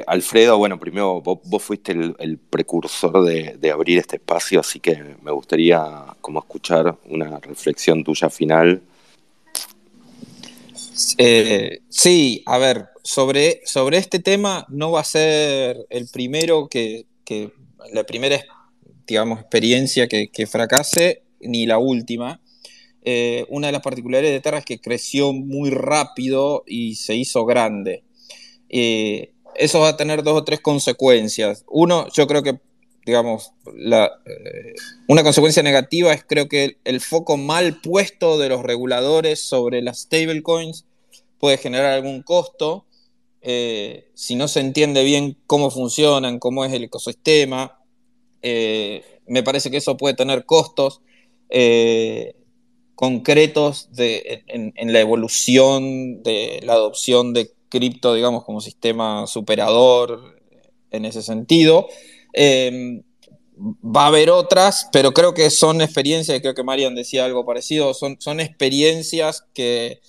Alfredo, 0.05 0.57
bueno, 0.57 0.79
primero 0.79 1.21
vos, 1.21 1.63
fuiste 1.63 1.91
el, 1.91 2.37
precursor 2.37 3.23
de, 3.25 3.71
abrir 3.71 3.99
este 3.99 4.17
espacio, 4.17 4.59
así 4.59 4.79
que 4.79 5.15
me 5.21 5.31
gustaría 5.31 6.05
como 6.21 6.39
escuchar 6.39 6.95
una 7.05 7.39
reflexión 7.39 8.03
tuya 8.03 8.29
final. 8.29 8.81
Eh, 11.17 11.79
sí, 11.89 12.43
a 12.45 12.57
ver, 12.57 12.89
sobre, 13.03 13.61
sobre 13.65 13.97
este 13.97 14.19
tema 14.19 14.65
no 14.69 14.91
va 14.91 15.01
a 15.01 15.03
ser 15.03 15.85
el 15.89 16.07
primero 16.07 16.67
que, 16.67 17.05
la 17.93 18.03
primera, 18.03 18.39
digamos, 19.07 19.39
experiencia 19.39 20.07
que, 20.07 20.47
fracase, 20.47 21.23
ni 21.39 21.65
la 21.65 21.77
última. 21.77 22.41
Eh, 23.03 23.45
una 23.49 23.67
de 23.67 23.73
las 23.73 23.81
particularidades 23.81 24.35
de 24.35 24.41
Terra 24.41 24.57
es 24.59 24.65
que 24.65 24.81
creció 24.81 25.31
muy 25.31 25.69
rápido 25.69 26.63
y 26.67 26.95
se 26.95 27.15
hizo 27.15 27.45
grande. 27.45 28.03
Eh, 28.69 29.31
eso 29.55 29.79
va 29.79 29.89
a 29.89 29.97
tener 29.97 30.23
dos 30.23 30.37
o 30.37 30.43
tres 30.43 30.59
consecuencias. 30.59 31.63
Uno, 31.69 32.07
yo 32.13 32.27
creo 32.27 32.43
que, 32.43 32.59
digamos, 33.05 33.53
eh, 33.65 34.73
una 35.07 35.23
consecuencia 35.23 35.63
negativa 35.63 36.13
es 36.13 36.25
creo 36.25 36.49
que 36.49 36.77
el, 36.83 36.99
foco 36.99 37.37
mal 37.37 37.79
puesto 37.81 38.37
de 38.37 38.49
los 38.49 38.61
reguladores 38.61 39.41
sobre 39.41 39.81
las 39.81 40.01
stablecoins 40.01 40.85
puede 41.39 41.57
generar 41.57 41.93
algún 41.93 42.21
costo. 42.23 42.83
si 44.13 44.35
no 44.35 44.49
se 44.49 44.59
entiende 44.59 45.05
bien 45.05 45.37
cómo 45.47 45.71
funcionan, 45.71 46.39
cómo 46.39 46.65
es 46.65 46.73
el 46.73 46.83
ecosistema, 46.83 47.76
me 49.27 49.43
parece 49.43 49.71
que 49.71 49.77
eso 49.77 49.97
puede 49.97 50.15
tener 50.15 50.45
costos 50.45 51.01
concretos 52.97 53.89
de, 53.91 54.43
en, 54.47 54.91
la 54.91 54.99
evolución 54.99 56.23
de 56.23 56.59
la 56.63 56.73
adopción 56.73 57.31
de 57.31 57.53
cripto, 57.69 58.15
digamos, 58.15 58.43
como 58.43 58.59
sistema 58.59 59.27
superador 59.27 60.41
en 60.89 61.05
ese 61.05 61.21
sentido. 61.21 61.87
Em, 62.33 63.03
va 63.55 64.05
a 64.05 64.07
haber 64.07 64.31
otras, 64.31 64.89
pero 64.91 65.11
creo 65.11 65.35
que 65.35 65.51
son 65.51 65.81
experiencias, 65.81 66.41
creo 66.41 66.55
que 66.55 66.63
Marian 66.63 66.95
decía 66.95 67.25
algo 67.25 67.45
parecido, 67.45 67.93
son, 67.93 68.17
son 68.19 68.39
experiencias 68.39 69.45
que 69.53 70.01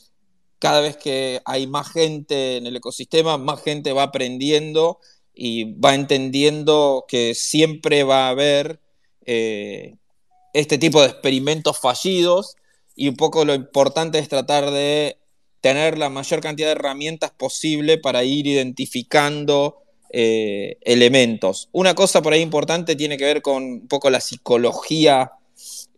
cada 0.59 0.81
vez 0.81 0.97
que 0.97 1.43
hay 1.44 1.66
más 1.66 1.93
gente 1.93 2.56
en 2.56 2.66
el 2.66 2.77
ecosistema, 2.77 3.36
más 3.36 3.62
gente 3.62 3.93
va 3.93 4.05
aprendiendo 4.05 4.98
y 5.40 5.73
va 5.74 5.94
entendiendo 5.94 7.05
que 7.06 7.32
siempre 7.32 8.02
va 8.02 8.27
a 8.27 8.31
haber 8.31 8.81
eh, 9.24 9.94
este 10.52 10.78
tipo 10.78 11.01
de 11.01 11.06
experimentos 11.06 11.78
fallidos 11.78 12.56
y 12.97 13.09
un 13.09 13.15
poco 13.15 13.44
lo 13.44 13.55
importante 13.55 14.19
es 14.19 14.28
tratar 14.28 14.73
de 14.73 15.16
tener 15.60 15.97
la 15.97 16.09
mayor 16.09 16.40
cantidad 16.40 16.66
de 16.66 16.73
herramientas 16.73 17.31
posible 17.31 17.98
para 17.98 18.24
ir 18.24 18.48
identificando 18.48 19.77
eh, 20.10 20.77
elementos. 20.81 21.69
Una 21.70 21.94
cosa 21.94 22.20
por 22.20 22.32
ahí 22.32 22.40
importante 22.40 22.97
tiene 22.97 23.16
que 23.16 23.24
ver 23.24 23.40
con 23.40 23.62
un 23.62 23.86
poco 23.86 24.10
la 24.10 24.20
psicología, 24.20 25.31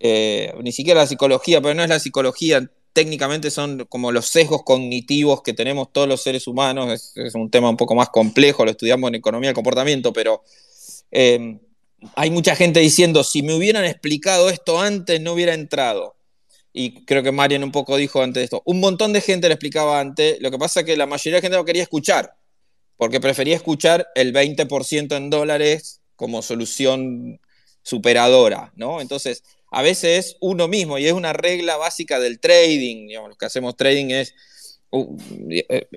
eh, 0.00 0.52
ni 0.62 0.72
siquiera 0.72 1.00
la 1.00 1.06
psicología, 1.06 1.62
pero 1.62 1.72
no 1.72 1.82
es 1.82 1.88
la 1.88 1.98
psicología, 1.98 2.70
técnicamente 2.92 3.50
son 3.50 3.86
como 3.88 4.12
los 4.12 4.26
sesgos 4.26 4.62
cognitivos 4.64 5.42
que 5.42 5.52
tenemos 5.52 5.92
todos 5.92 6.08
los 6.08 6.22
seres 6.22 6.46
humanos, 6.46 7.12
es, 7.14 7.34
un 7.34 7.50
tema 7.50 7.70
un 7.70 7.76
poco 7.76 7.94
más 7.94 8.08
complejo, 8.08 8.64
lo 8.64 8.72
estudiamos 8.72 9.08
en 9.08 9.16
economía 9.16 9.48
del 9.48 9.54
comportamiento, 9.54 10.12
pero 10.12 10.42
eh, 11.10 11.58
hay 12.16 12.30
mucha 12.30 12.56
gente 12.56 12.80
diciendo, 12.80 13.24
si 13.24 13.42
me 13.42 13.54
hubieran 13.54 13.84
explicado 13.84 14.48
esto 14.50 14.80
antes, 14.80 15.20
no 15.20 15.32
hubiera 15.32 15.54
entrado. 15.54 16.16
Y 16.72 17.04
creo 17.04 17.22
que 17.22 17.32
Marian 17.32 17.64
un 17.64 17.72
poco 17.72 17.96
dijo 17.96 18.22
antes 18.22 18.40
de 18.40 18.44
esto. 18.44 18.62
Un 18.64 18.80
montón 18.80 19.12
de 19.12 19.20
gente 19.20 19.48
lo 19.48 19.54
explicaba 19.54 20.00
antes, 20.00 20.40
lo 20.40 20.50
que 20.50 20.58
pasa 20.58 20.80
es 20.80 20.86
que 20.86 20.96
la 20.96 21.06
mayoría 21.06 21.36
de 21.36 21.38
la 21.38 21.42
gente 21.42 21.56
no 21.56 21.64
quería 21.64 21.82
escuchar, 21.82 22.36
porque 22.96 23.20
prefería 23.20 23.56
escuchar 23.56 24.08
el 24.14 24.32
20% 24.32 25.16
en 25.16 25.30
dólares 25.30 26.00
como 26.16 26.42
solución 26.42 27.40
superadora, 27.82 28.72
¿no? 28.76 29.00
Entonces, 29.00 29.42
a 29.70 29.82
veces 29.82 30.26
es 30.26 30.36
uno 30.40 30.68
mismo 30.68 30.98
y 30.98 31.06
es 31.06 31.12
una 31.12 31.32
regla 31.32 31.76
básica 31.76 32.18
del 32.18 32.40
trading. 32.40 33.06
Digamos, 33.06 33.30
los 33.30 33.38
que 33.38 33.46
hacemos 33.46 33.76
trading 33.76 34.10
es, 34.10 34.34
eh, 34.90 35.88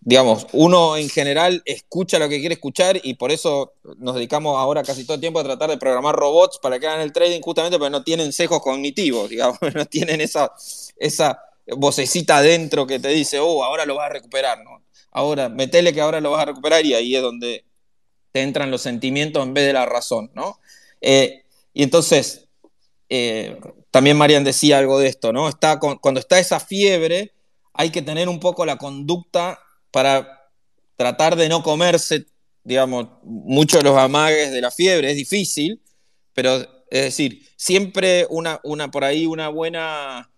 digamos, 0.00 0.46
uno 0.52 0.96
en 0.96 1.08
general 1.08 1.62
escucha 1.64 2.20
lo 2.20 2.28
que 2.28 2.38
quiere 2.38 2.54
escuchar 2.54 3.00
y 3.02 3.14
por 3.14 3.32
eso 3.32 3.74
nos 3.98 4.14
dedicamos 4.14 4.56
ahora 4.56 4.84
casi 4.84 5.04
todo 5.04 5.16
el 5.16 5.20
tiempo 5.20 5.40
a 5.40 5.44
tratar 5.44 5.68
de 5.68 5.78
programar 5.78 6.14
robots 6.14 6.60
para 6.62 6.78
que 6.78 6.86
hagan 6.86 7.00
el 7.00 7.12
trading 7.12 7.40
justamente 7.40 7.78
porque 7.78 7.90
no 7.90 8.04
tienen 8.04 8.32
sesgos 8.32 8.60
cognitivos, 8.60 9.28
digamos, 9.30 9.58
no 9.74 9.84
tienen 9.86 10.20
esa, 10.20 10.52
esa 10.96 11.40
vocecita 11.66 12.38
adentro 12.38 12.86
que 12.86 13.00
te 13.00 13.08
dice, 13.08 13.40
oh, 13.40 13.64
ahora 13.64 13.84
lo 13.84 13.96
vas 13.96 14.06
a 14.06 14.12
recuperar, 14.12 14.62
¿no? 14.62 14.84
Ahora, 15.10 15.48
metele 15.48 15.92
que 15.92 16.00
ahora 16.00 16.20
lo 16.20 16.30
vas 16.30 16.42
a 16.42 16.44
recuperar 16.44 16.84
y 16.84 16.94
ahí 16.94 17.16
es 17.16 17.22
donde 17.22 17.64
te 18.30 18.42
entran 18.42 18.70
los 18.70 18.82
sentimientos 18.82 19.42
en 19.42 19.54
vez 19.54 19.66
de 19.66 19.72
la 19.72 19.86
razón, 19.86 20.30
¿no? 20.34 20.60
Eh, 21.00 21.42
y 21.72 21.82
entonces, 21.82 22.45
eh, 23.08 23.58
también 23.90 24.16
Marian 24.16 24.44
decía 24.44 24.78
algo 24.78 24.98
de 24.98 25.08
esto, 25.08 25.32
¿no? 25.32 25.48
Está 25.48 25.78
cuando 25.78 26.20
está 26.20 26.38
esa 26.38 26.60
fiebre, 26.60 27.32
hay 27.72 27.90
que 27.90 28.02
tener 28.02 28.28
un 28.28 28.40
poco 28.40 28.66
la 28.66 28.76
conducta 28.76 29.58
para 29.90 30.50
tratar 30.96 31.36
de 31.36 31.48
no 31.48 31.62
comerse, 31.62 32.26
digamos, 32.64 33.08
muchos 33.22 33.82
de 33.82 33.88
los 33.88 33.98
amagues 33.98 34.50
de 34.50 34.60
la 34.60 34.70
fiebre. 34.70 35.10
Es 35.10 35.16
difícil, 35.16 35.82
pero 36.32 36.56
es 36.90 37.02
decir, 37.02 37.46
siempre 37.56 38.26
una, 38.30 38.60
una 38.64 38.90
por 38.90 39.04
ahí 39.04 39.26
una 39.26 39.48
buena, 39.48 40.30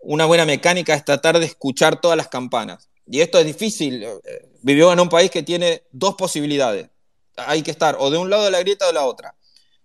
una 0.00 0.26
buena 0.26 0.44
mecánica 0.44 0.94
es 0.94 1.04
tratar 1.04 1.38
de 1.38 1.46
escuchar 1.46 2.00
todas 2.00 2.16
las 2.16 2.28
campanas. 2.28 2.88
Y 3.06 3.20
esto 3.20 3.38
es 3.38 3.46
difícil. 3.46 4.06
Vivió 4.62 4.92
en 4.92 5.00
un 5.00 5.08
país 5.08 5.30
que 5.30 5.42
tiene 5.42 5.82
dos 5.90 6.14
posibilidades. 6.14 6.88
Hay 7.36 7.62
que 7.62 7.70
estar 7.70 7.96
o 7.98 8.10
de 8.10 8.18
un 8.18 8.30
lado 8.30 8.44
de 8.44 8.50
la 8.50 8.60
grieta 8.60 8.84
o 8.84 8.88
de 8.88 8.94
la 8.94 9.04
otra. 9.04 9.34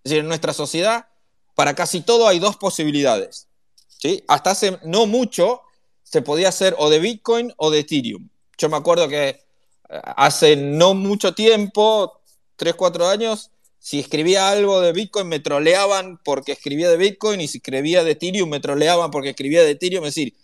Es 0.03 0.11
decir, 0.11 0.19
en 0.19 0.27
nuestra 0.27 0.53
sociedad 0.53 1.07
para 1.55 1.73
casi 1.73 2.01
todo 2.01 2.27
hay 2.27 2.39
dos 2.39 2.57
posibilidades. 2.57 3.47
¿sí? 3.87 4.23
Hasta 4.27 4.51
hace 4.51 4.79
no 4.83 5.05
mucho 5.05 5.61
se 6.03 6.21
podía 6.21 6.49
hacer 6.49 6.75
o 6.77 6.89
de 6.89 6.99
Bitcoin 6.99 7.53
o 7.57 7.71
de 7.71 7.79
Ethereum. 7.79 8.29
Yo 8.57 8.69
me 8.69 8.77
acuerdo 8.77 9.07
que 9.07 9.29
eh, 9.29 10.01
hace 10.15 10.55
no 10.55 10.93
mucho 10.93 11.33
tiempo, 11.33 12.21
3, 12.57 12.75
4 12.75 13.07
años, 13.07 13.51
si 13.79 13.99
escribía 13.99 14.49
algo 14.49 14.81
de 14.81 14.93
Bitcoin 14.93 15.27
me 15.27 15.39
troleaban 15.39 16.19
porque 16.23 16.53
escribía 16.53 16.89
de 16.89 16.97
Bitcoin 16.97 17.41
y 17.41 17.47
si 17.47 17.59
escribía 17.59 18.03
de 18.03 18.11
Ethereum 18.11 18.49
me 18.49 18.59
troleaban 18.59 19.11
porque 19.11 19.29
escribía 19.29 19.63
de 19.63 19.71
Ethereum. 19.71 20.05
Es 20.05 20.15
decir, 20.15 20.35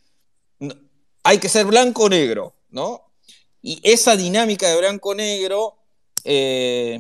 hay 1.24 1.38
que 1.40 1.50
ser 1.50 1.66
blanco 1.66 2.04
o 2.04 2.10
negro, 2.10 2.54
¿no? 2.70 3.02
Y 3.62 3.80
esa 3.84 4.16
dinámica 4.16 4.68
de 4.68 4.78
blanco-negro 4.78 5.76
eh, 6.24 7.00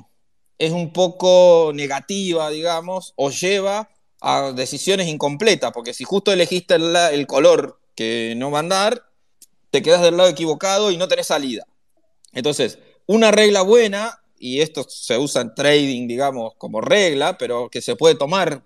es 0.57 0.71
un 0.71 0.93
poco 0.93 1.71
negativa, 1.73 2.49
digamos, 2.49 3.13
o 3.15 3.31
lleva 3.31 3.89
a 4.21 4.53
decisiones 4.53 5.07
incompletas, 5.07 5.71
porque 5.73 5.93
si 5.93 6.03
justo 6.03 6.31
elegiste 6.31 6.75
el, 6.75 7.27
color 7.27 7.79
que 7.95 8.35
no 8.37 8.51
va 8.51 8.59
a 8.59 8.61
andar, 8.61 9.03
te 9.71 9.81
quedas 9.81 10.01
del 10.01 10.15
lado 10.15 10.29
equivocado 10.29 10.91
y 10.91 10.97
no 10.97 11.07
tenés 11.07 11.27
salida. 11.27 11.65
Entonces, 12.31 12.77
una 13.07 13.31
regla 13.31 13.63
buena, 13.63 14.19
y 14.37 14.61
esto 14.61 14.85
se 14.87 15.17
usa 15.17 15.41
en 15.41 15.55
trading, 15.55 16.07
digamos, 16.07 16.53
como 16.57 16.81
regla, 16.81 17.37
pero 17.37 17.69
que 17.69 17.81
se 17.81 17.95
puede 17.95 18.15
tomar 18.15 18.63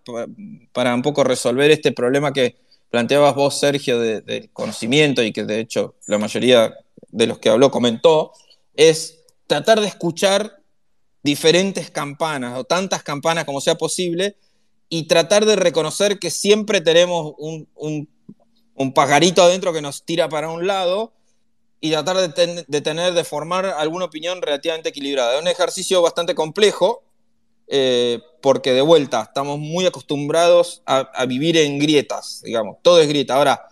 para 0.73 0.93
un 0.93 1.01
poco 1.01 1.23
resolver 1.23 1.71
este 1.71 1.93
problema 1.93 2.33
que 2.33 2.57
planteabas 2.89 3.35
vos, 3.35 3.59
Sergio, 3.59 3.99
del 3.99 4.49
conocimiento 4.51 5.23
y 5.23 5.31
que 5.31 5.43
de 5.43 5.59
hecho 5.59 5.95
la 6.07 6.17
mayoría 6.17 6.73
de 7.09 7.27
los 7.27 7.39
que 7.39 7.49
habló 7.49 7.71
comentó, 7.71 8.31
es 8.75 9.23
tratar 9.47 9.79
de 9.79 9.87
escuchar 9.87 10.59
diferentes 11.23 11.91
campanas 11.91 12.57
o 12.57 12.65
tantas 12.65 13.03
campanas 13.03 13.45
como 13.45 13.61
sea 13.61 13.75
posible 13.75 14.35
y 14.89 15.07
tratar 15.07 15.45
de 15.45 15.55
reconocer 15.55 16.19
que 16.19 16.29
siempre 16.29 16.81
tenemos 16.81 17.33
un, 17.37 17.67
un, 17.75 18.93
pajarito 18.93 19.43
adentro 19.43 19.73
que 19.73 19.81
nos 19.81 20.03
tira 20.03 20.29
para 20.29 20.49
un 20.49 20.67
lado 20.67 21.13
y 21.79 21.91
tratar 21.91 22.17
de, 22.17 22.81
tener, 22.81 23.13
de 23.13 23.23
formar 23.23 23.65
alguna 23.65 24.05
opinión 24.05 24.41
relativamente 24.41 24.89
equilibrada. 24.89 25.35
Es 25.35 25.41
un 25.41 25.47
ejercicio 25.47 26.01
bastante 26.01 26.35
complejo 26.35 27.03
eh, 27.67 28.19
porque 28.41 28.73
de 28.73 28.81
vuelta 28.81 29.23
estamos 29.23 29.59
muy 29.59 29.85
acostumbrados 29.85 30.83
a, 30.85 31.25
vivir 31.25 31.57
en 31.57 31.79
grietas, 31.79 32.41
digamos, 32.43 32.77
todo 32.81 33.01
es 33.01 33.07
grieta. 33.07 33.35
Ahora, 33.35 33.67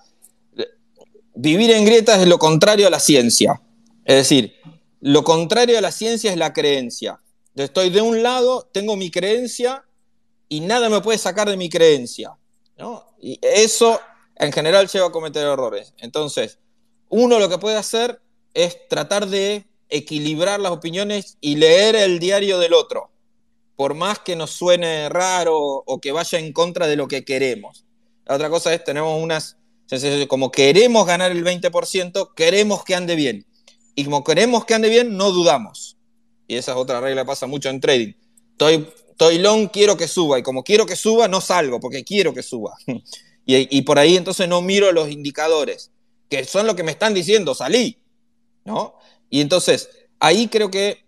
vivir 1.35 1.71
en 1.71 1.85
grietas 1.85 2.19
es 2.21 2.27
lo 2.27 2.39
contrario 2.39 2.87
a 2.87 2.89
la 2.89 2.99
ciencia. 2.99 3.61
Es 4.05 4.15
decir, 4.15 4.55
lo 4.99 5.23
contrario 5.23 5.77
a 5.77 5.81
la 5.81 5.91
ciencia 5.91 6.31
es 6.31 6.37
la 6.37 6.53
creencia. 6.53 7.19
Estoy 7.55 7.91
de 7.91 8.01
un 8.01 8.23
lado, 8.23 8.67
tengo 8.73 8.95
mi 8.95 9.11
creencia 9.11 9.85
y 10.53 10.59
nada 10.59 10.87
me 10.87 11.01
puede 11.01 11.17
sacar 11.17 11.49
de 11.49 11.57
mi 11.57 11.67
creencia. 11.67 12.37
¿no? 12.77 13.15
Y 13.19 13.39
eso 13.41 13.99
en 14.35 14.51
general 14.51 14.87
lleva 14.87 15.07
a 15.07 15.11
cometer 15.11 15.47
errores. 15.47 15.95
Entonces, 15.97 16.59
uno 17.09 17.39
lo 17.39 17.49
que 17.49 17.57
puede 17.57 17.75
hacer 17.75 18.21
es 18.53 18.87
tratar 18.87 19.25
de 19.27 19.65
equilibrar 19.89 20.59
las 20.59 20.71
opiniones 20.71 21.39
y 21.41 21.55
leer 21.55 21.95
el 21.95 22.19
diario 22.19 22.59
del 22.59 22.73
otro, 22.73 23.09
por 23.75 23.95
más 23.95 24.19
que 24.19 24.35
nos 24.35 24.51
suene 24.51 25.09
raro 25.09 25.57
o 25.57 25.99
que 25.99 26.11
vaya 26.11 26.37
en 26.37 26.53
contra 26.53 26.85
de 26.85 26.97
lo 26.97 27.07
que 27.07 27.25
queremos. 27.25 27.85
La 28.25 28.35
otra 28.35 28.51
cosa 28.51 28.71
es, 28.75 28.83
tenemos 28.83 29.19
unas, 29.19 29.57
como 30.27 30.51
queremos 30.51 31.07
ganar 31.07 31.31
el 31.31 31.43
20%, 31.43 32.35
queremos 32.35 32.83
que 32.83 32.93
ande 32.93 33.15
bien. 33.15 33.47
Y 33.95 34.05
como 34.05 34.23
queremos 34.23 34.65
que 34.65 34.75
ande 34.75 34.89
bien, 34.89 35.17
no 35.17 35.31
dudamos. 35.31 35.97
Y 36.47 36.57
esa 36.57 36.73
es 36.73 36.77
otra 36.77 37.01
regla 37.01 37.23
que 37.23 37.27
pasa 37.27 37.47
mucho 37.47 37.69
en 37.69 37.81
trading. 37.81 38.13
Estoy 38.51 38.87
long, 39.19 39.67
quiero 39.67 39.97
que 39.97 40.07
suba, 40.07 40.39
y 40.39 40.43
como 40.43 40.63
quiero 40.63 40.85
que 40.85 40.95
suba, 40.95 41.27
no 41.27 41.41
salgo, 41.41 41.79
porque 41.79 42.03
quiero 42.03 42.33
que 42.33 42.43
suba. 42.43 42.75
y, 43.45 43.81
por 43.81 43.99
ahí 43.99 44.15
entonces 44.15 44.47
no 44.47 44.61
miro 44.61 44.91
los 44.91 45.09
indicadores, 45.09 45.91
que 46.29 46.43
son 46.45 46.67
lo 46.67 46.75
que 46.75 46.83
me 46.83 46.91
están 46.91 47.13
diciendo, 47.13 47.55
salí, 47.55 47.97
¿no? 48.65 48.95
Y 49.29 49.41
entonces, 49.41 49.89
ahí 50.19 50.47
creo 50.47 50.71
que 50.71 51.05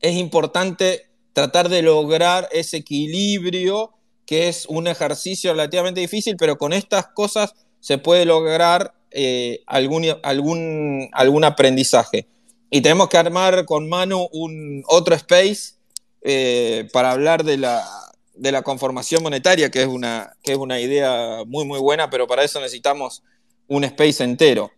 es 0.00 0.16
importante 0.16 1.08
tratar 1.32 1.68
de 1.68 1.82
lograr 1.82 2.48
ese 2.52 2.78
equilibrio, 2.78 3.90
que 4.26 4.48
es 4.48 4.66
un 4.66 4.86
ejercicio 4.86 5.52
relativamente 5.52 6.00
difícil, 6.00 6.36
pero 6.36 6.56
con 6.56 6.72
estas 6.72 7.08
cosas 7.08 7.54
se 7.80 7.98
puede 7.98 8.24
lograr 8.24 8.94
eh, 9.10 9.62
algún, 9.66 10.06
algún, 10.22 11.08
algún 11.12 11.44
aprendizaje. 11.44 12.26
Y 12.70 12.80
tenemos 12.80 13.08
que 13.08 13.18
armar 13.18 13.66
con 13.66 13.88
mano 13.88 14.28
un 14.32 14.82
otro 14.86 15.14
space 15.14 15.74
eh, 16.24 16.88
para 16.92 17.12
hablar 17.12 17.44
de 17.44 17.58
la, 17.58 17.86
de 18.34 18.50
la 18.50 18.62
conformación 18.62 19.22
monetaria, 19.22 19.70
que 19.70 19.82
es, 19.82 19.86
una, 19.86 20.32
que 20.42 20.52
es 20.52 20.58
una 20.58 20.80
idea 20.80 21.44
muy, 21.46 21.66
muy 21.66 21.78
buena, 21.78 22.08
pero 22.08 22.26
para 22.26 22.42
eso 22.42 22.60
necesitamos 22.60 23.22
un 23.68 23.84
space 23.84 24.24
entero. 24.24 24.70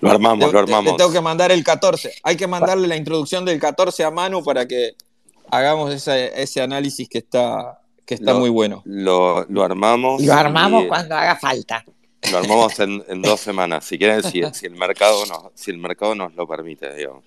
Lo 0.00 0.10
armamos, 0.10 0.52
lo 0.52 0.58
armamos. 0.58 0.96
tengo 0.98 1.10
que 1.10 1.20
mandar 1.20 1.52
el 1.52 1.64
14. 1.64 2.12
Hay 2.22 2.36
que 2.36 2.46
mandarle 2.46 2.86
la 2.86 2.96
introducción 2.96 3.46
del 3.46 3.58
14 3.58 4.04
a 4.04 4.10
Manu 4.10 4.44
para 4.44 4.68
que 4.68 4.94
hagamos 5.50 5.92
ese, 5.92 6.32
ese 6.40 6.60
análisis 6.60 7.08
que 7.08 7.18
está, 7.18 7.80
que 8.04 8.14
está 8.14 8.34
muy 8.34 8.50
bueno. 8.50 8.82
Lo, 8.84 9.46
lo 9.48 9.62
armamos. 9.62 10.22
Lo 10.22 10.34
armamos 10.34 10.84
cuando 10.86 11.14
haga 11.14 11.36
falta. 11.36 11.82
Lo 12.30 12.38
armamos 12.38 12.78
en, 12.80 13.02
en 13.08 13.22
dos 13.22 13.40
semanas, 13.40 13.86
si 13.86 13.96
quieren, 13.96 14.22
si, 14.22 14.42
si, 14.52 14.66
el 14.66 14.76
mercado 14.76 15.24
nos, 15.24 15.52
si 15.54 15.70
el 15.70 15.78
mercado 15.78 16.14
nos 16.14 16.34
lo 16.34 16.46
permite, 16.46 16.94
digamos. 16.94 17.24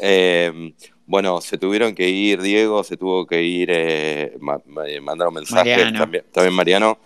Eh, 0.00 0.74
bueno, 1.06 1.40
se 1.40 1.58
tuvieron 1.58 1.94
que 1.94 2.08
ir 2.08 2.40
Diego, 2.40 2.82
se 2.84 2.96
tuvo 2.96 3.26
que 3.26 3.42
ir, 3.42 3.68
eh, 3.72 4.36
ma- 4.40 4.60
ma- 4.66 4.84
mandaron 5.02 5.34
mensajes, 5.34 5.64
Mariano. 5.76 5.98
También, 5.98 6.24
también 6.32 6.54
Mariano. 6.54 6.98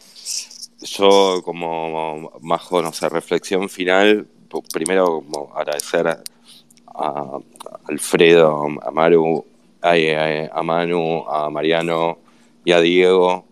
Yo 0.81 1.41
como 1.45 2.31
Majo, 2.41 2.81
no 2.83 2.93
sé, 2.93 3.09
reflexión 3.09 3.69
final, 3.69 4.27
primero 4.73 5.23
como 5.23 5.53
agradecer 5.57 6.07
a, 6.07 6.23
a 6.95 7.39
Alfredo, 7.89 8.67
a 8.83 8.91
Maru, 8.93 9.45
a, 9.83 9.91
a- 9.91 10.47
a 10.53 10.63
Manu, 10.63 11.25
a 11.29 11.51
Mariano 11.51 12.19
y 12.65 12.73
a 12.73 12.81
Diego 12.81 13.45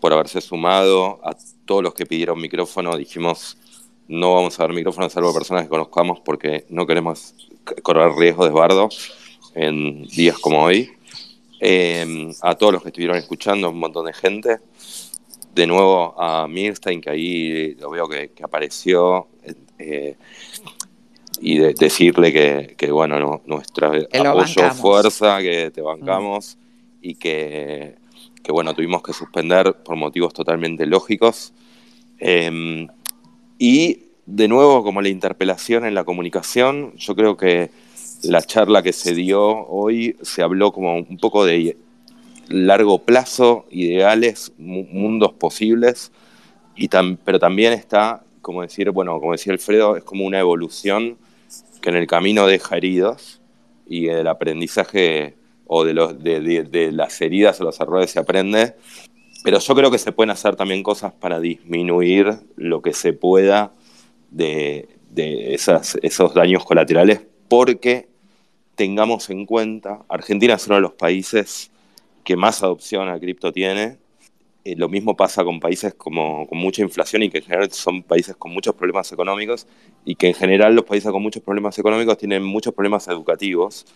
por 0.00 0.12
haberse 0.12 0.40
sumado, 0.40 1.18
a 1.24 1.34
todos 1.64 1.82
los 1.82 1.94
que 1.94 2.06
pidieron 2.06 2.40
micrófono, 2.40 2.96
dijimos 2.96 3.56
no 4.06 4.34
vamos 4.36 4.58
a 4.58 4.62
dar 4.62 4.72
micrófono 4.72 5.10
salvo 5.10 5.34
personas 5.34 5.64
que 5.64 5.68
conozcamos 5.68 6.20
porque 6.20 6.64
no 6.70 6.86
queremos 6.86 7.34
correr 7.82 8.12
riesgo 8.12 8.44
de 8.46 8.50
bardo 8.52 8.88
en 9.58 10.04
días 10.04 10.38
como 10.38 10.62
hoy. 10.62 10.90
Eh, 11.60 12.30
a 12.42 12.54
todos 12.54 12.72
los 12.72 12.82
que 12.82 12.88
estuvieron 12.88 13.16
escuchando, 13.16 13.70
un 13.70 13.78
montón 13.80 14.06
de 14.06 14.12
gente. 14.12 14.58
De 15.54 15.66
nuevo 15.66 16.14
a 16.20 16.46
Mirstein, 16.46 17.00
que 17.00 17.10
ahí 17.10 17.74
lo 17.74 17.90
veo 17.90 18.08
que, 18.08 18.30
que 18.30 18.44
apareció. 18.44 19.26
eh, 19.78 20.14
y 21.40 21.58
de- 21.58 21.74
decirle 21.74 22.32
que, 22.32 22.74
que, 22.76 22.90
bueno, 22.90 23.18
no, 23.20 23.42
nuestro 23.46 23.92
Que 23.92 24.18
apoyo, 24.18 24.34
bancamos. 24.56 24.76
fuerza, 24.80 25.40
que 25.40 25.70
te 25.70 25.80
bancamos 25.80 26.58
y 27.00 27.14
que, 27.14 27.94
que, 28.42 28.50
bueno, 28.52 28.74
tuvimos 28.74 29.02
que 29.02 29.12
suspender 29.12 29.72
por 29.84 29.94
motivos 29.96 30.32
totalmente 30.32 30.84
lógicos. 30.86 31.52
Eh, 32.18 32.86
y 33.58 34.00
de 34.26 34.48
nuevo, 34.48 34.82
como 34.82 35.00
la 35.00 35.08
interpelación 35.10 35.84
en 35.86 35.94
la 35.94 36.02
comunicación, 36.04 36.92
yo 36.96 37.14
creo 37.14 37.36
que 37.36 37.70
la 38.22 38.42
charla 38.42 38.82
que 38.82 38.92
se 38.92 39.14
dio 39.14 39.66
hoy 39.66 40.16
se 40.22 40.42
habló 40.42 40.72
como 40.72 40.96
un 40.96 41.18
poco 41.18 41.44
de 41.44 41.76
largo 42.48 42.98
plazo, 43.00 43.66
ideales, 43.70 44.52
mu- 44.58 44.86
mundos 44.90 45.32
posibles, 45.34 46.12
y 46.76 46.88
tam- 46.88 47.18
pero 47.24 47.38
también 47.38 47.72
está, 47.72 48.22
como 48.42 48.62
decir, 48.62 48.90
bueno, 48.90 49.18
como 49.20 49.32
decía 49.32 49.52
Alfredo, 49.52 49.96
es 49.96 50.04
como 50.04 50.24
una 50.24 50.38
evolución 50.40 51.18
que 51.80 51.90
en 51.90 51.96
el 51.96 52.06
camino 52.06 52.46
deja 52.46 52.76
heridos 52.76 53.40
y 53.86 54.06
del 54.06 54.26
aprendizaje 54.26 55.34
o 55.66 55.84
de, 55.84 55.94
las 56.92 57.20
heridas 57.20 57.60
o 57.60 57.64
los 57.64 57.78
errores 57.80 58.10
se 58.10 58.18
aprende, 58.18 58.74
pero 59.44 59.58
yo 59.58 59.74
creo 59.74 59.90
que 59.90 59.98
se 59.98 60.12
pueden 60.12 60.30
hacer 60.30 60.56
también 60.56 60.82
cosas 60.82 61.12
para 61.12 61.40
disminuir 61.40 62.38
lo 62.56 62.80
que 62.82 62.92
se 62.94 63.12
pueda 63.12 63.72
de, 64.30 64.88
esos 65.12 66.34
daños 66.34 66.64
colaterales, 66.64 67.22
porque 67.48 68.08
tengamos 68.74 69.28
en 69.30 69.46
cuenta, 69.46 70.04
Argentina 70.08 70.54
es 70.54 70.66
uno 70.66 70.76
de 70.76 70.82
los 70.82 70.92
países 70.92 71.70
que 72.24 72.36
más 72.36 72.62
adopción 72.62 73.08
a 73.08 73.18
cripto 73.18 73.52
tiene. 73.52 73.98
Eh, 74.64 74.76
lo 74.76 74.88
mismo 74.88 75.16
pasa 75.16 75.42
con 75.44 75.60
países 75.60 75.94
como, 75.94 76.46
con 76.46 76.58
mucha 76.58 76.82
inflación 76.82 77.22
y 77.22 77.30
que 77.30 77.38
en 77.38 77.44
general 77.44 77.72
son 77.72 78.02
países 78.02 78.36
con 78.36 78.52
muchos 78.52 78.74
problemas 78.74 79.10
económicos 79.10 79.66
y 80.04 80.14
que 80.14 80.28
en 80.28 80.34
general 80.34 80.74
los 80.74 80.84
países 80.84 81.10
con 81.10 81.22
muchos 81.22 81.42
problemas 81.42 81.78
económicos 81.78 82.18
tienen 82.18 82.44
muchos 82.44 82.74
problemas 82.74 83.08
educativos. 83.08 83.86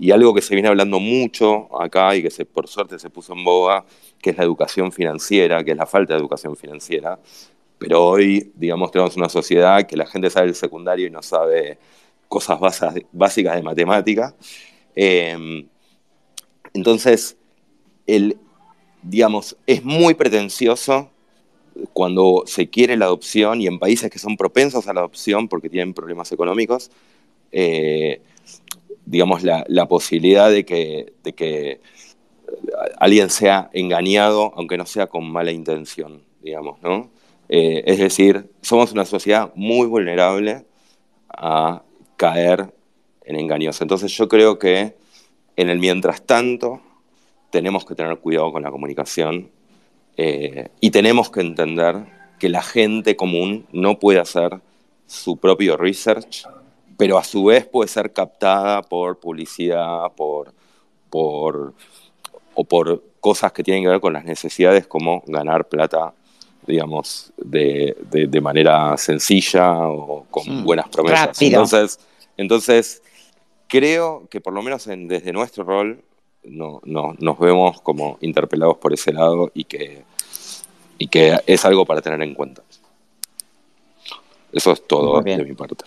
Y 0.00 0.10
algo 0.10 0.34
que 0.34 0.40
se 0.40 0.54
viene 0.54 0.68
hablando 0.68 0.98
mucho 0.98 1.68
acá 1.80 2.16
y 2.16 2.22
que 2.22 2.30
se, 2.30 2.46
por 2.46 2.66
suerte 2.66 2.98
se 2.98 3.10
puso 3.10 3.34
en 3.34 3.44
boga, 3.44 3.84
que 4.20 4.30
es 4.30 4.36
la 4.38 4.44
educación 4.44 4.90
financiera, 4.90 5.62
que 5.62 5.72
es 5.72 5.76
la 5.76 5.86
falta 5.86 6.14
de 6.14 6.20
educación 6.20 6.56
financiera. 6.56 7.18
Pero 7.78 8.04
hoy, 8.06 8.52
digamos, 8.54 8.90
tenemos 8.90 9.16
una 9.16 9.28
sociedad 9.28 9.86
que 9.86 9.96
la 9.96 10.06
gente 10.06 10.30
sabe 10.30 10.48
el 10.48 10.54
secundario 10.54 11.06
y 11.06 11.10
no 11.10 11.22
sabe 11.22 11.78
cosas 12.32 12.58
básicas 13.12 13.56
de 13.56 13.62
matemática. 13.62 14.34
Eh, 14.96 15.66
entonces, 16.72 17.36
el, 18.06 18.38
digamos, 19.02 19.56
es 19.66 19.84
muy 19.84 20.14
pretencioso 20.14 21.10
cuando 21.92 22.44
se 22.46 22.70
quiere 22.70 22.96
la 22.96 23.04
adopción 23.04 23.60
y 23.60 23.66
en 23.66 23.78
países 23.78 24.10
que 24.10 24.18
son 24.18 24.36
propensos 24.36 24.88
a 24.88 24.94
la 24.94 25.00
adopción 25.00 25.48
porque 25.48 25.68
tienen 25.68 25.92
problemas 25.92 26.32
económicos, 26.32 26.90
eh, 27.52 28.22
digamos, 29.04 29.42
la, 29.42 29.64
la 29.68 29.86
posibilidad 29.86 30.50
de 30.50 30.64
que, 30.64 31.12
de 31.22 31.32
que 31.34 31.80
alguien 32.98 33.28
sea 33.28 33.68
engañado, 33.74 34.52
aunque 34.56 34.78
no 34.78 34.86
sea 34.86 35.06
con 35.06 35.30
mala 35.30 35.52
intención, 35.52 36.22
digamos, 36.42 36.80
¿no? 36.82 37.10
Eh, 37.48 37.82
es 37.86 37.98
decir, 37.98 38.48
somos 38.62 38.92
una 38.92 39.04
sociedad 39.04 39.52
muy 39.54 39.86
vulnerable 39.86 40.64
a 41.28 41.82
caer 42.22 42.72
en 43.24 43.34
engaños. 43.34 43.80
Entonces 43.80 44.16
yo 44.16 44.28
creo 44.28 44.56
que 44.56 44.94
en 45.56 45.68
el 45.68 45.80
mientras 45.80 46.22
tanto 46.22 46.80
tenemos 47.50 47.84
que 47.84 47.96
tener 47.96 48.16
cuidado 48.18 48.52
con 48.52 48.62
la 48.62 48.70
comunicación 48.70 49.50
eh, 50.16 50.68
y 50.80 50.92
tenemos 50.92 51.30
que 51.30 51.40
entender 51.40 51.96
que 52.38 52.48
la 52.48 52.62
gente 52.62 53.16
común 53.16 53.66
no 53.72 53.98
puede 53.98 54.20
hacer 54.20 54.60
su 55.08 55.36
propio 55.36 55.76
research, 55.76 56.44
pero 56.96 57.18
a 57.18 57.24
su 57.24 57.46
vez 57.46 57.66
puede 57.66 57.88
ser 57.88 58.12
captada 58.12 58.82
por 58.82 59.18
publicidad, 59.18 60.12
por, 60.16 60.54
por, 61.10 61.74
o 62.54 62.62
por 62.62 63.02
cosas 63.18 63.50
que 63.50 63.64
tienen 63.64 63.82
que 63.82 63.88
ver 63.88 64.00
con 64.00 64.12
las 64.12 64.24
necesidades 64.24 64.86
como 64.86 65.24
ganar 65.26 65.68
plata, 65.68 66.14
digamos, 66.68 67.32
de, 67.36 67.96
de, 68.12 68.28
de 68.28 68.40
manera 68.40 68.96
sencilla 68.96 69.88
o 69.88 70.24
con 70.30 70.62
buenas 70.62 70.88
promesas. 70.88 71.26
rápido. 71.26 71.62
Entonces, 71.62 71.98
entonces, 72.42 73.02
creo 73.68 74.26
que 74.28 74.40
por 74.40 74.52
lo 74.52 74.62
menos 74.62 74.86
en- 74.86 75.08
desde 75.08 75.32
nuestro 75.32 75.64
rol 75.64 76.02
no, 76.44 76.80
no- 76.84 77.14
nos 77.18 77.38
vemos 77.38 77.80
como 77.80 78.18
interpelados 78.20 78.76
por 78.78 78.92
ese 78.92 79.12
lado 79.12 79.50
y 79.54 79.64
que, 79.64 80.02
y 80.98 81.08
que 81.08 81.38
es 81.46 81.64
algo 81.64 81.86
para 81.86 82.02
tener 82.02 82.20
en 82.22 82.34
cuenta. 82.34 82.62
Eso 84.52 84.72
es 84.72 84.86
todo 84.86 85.22
de 85.22 85.44
mi 85.44 85.54
parte. 85.54 85.84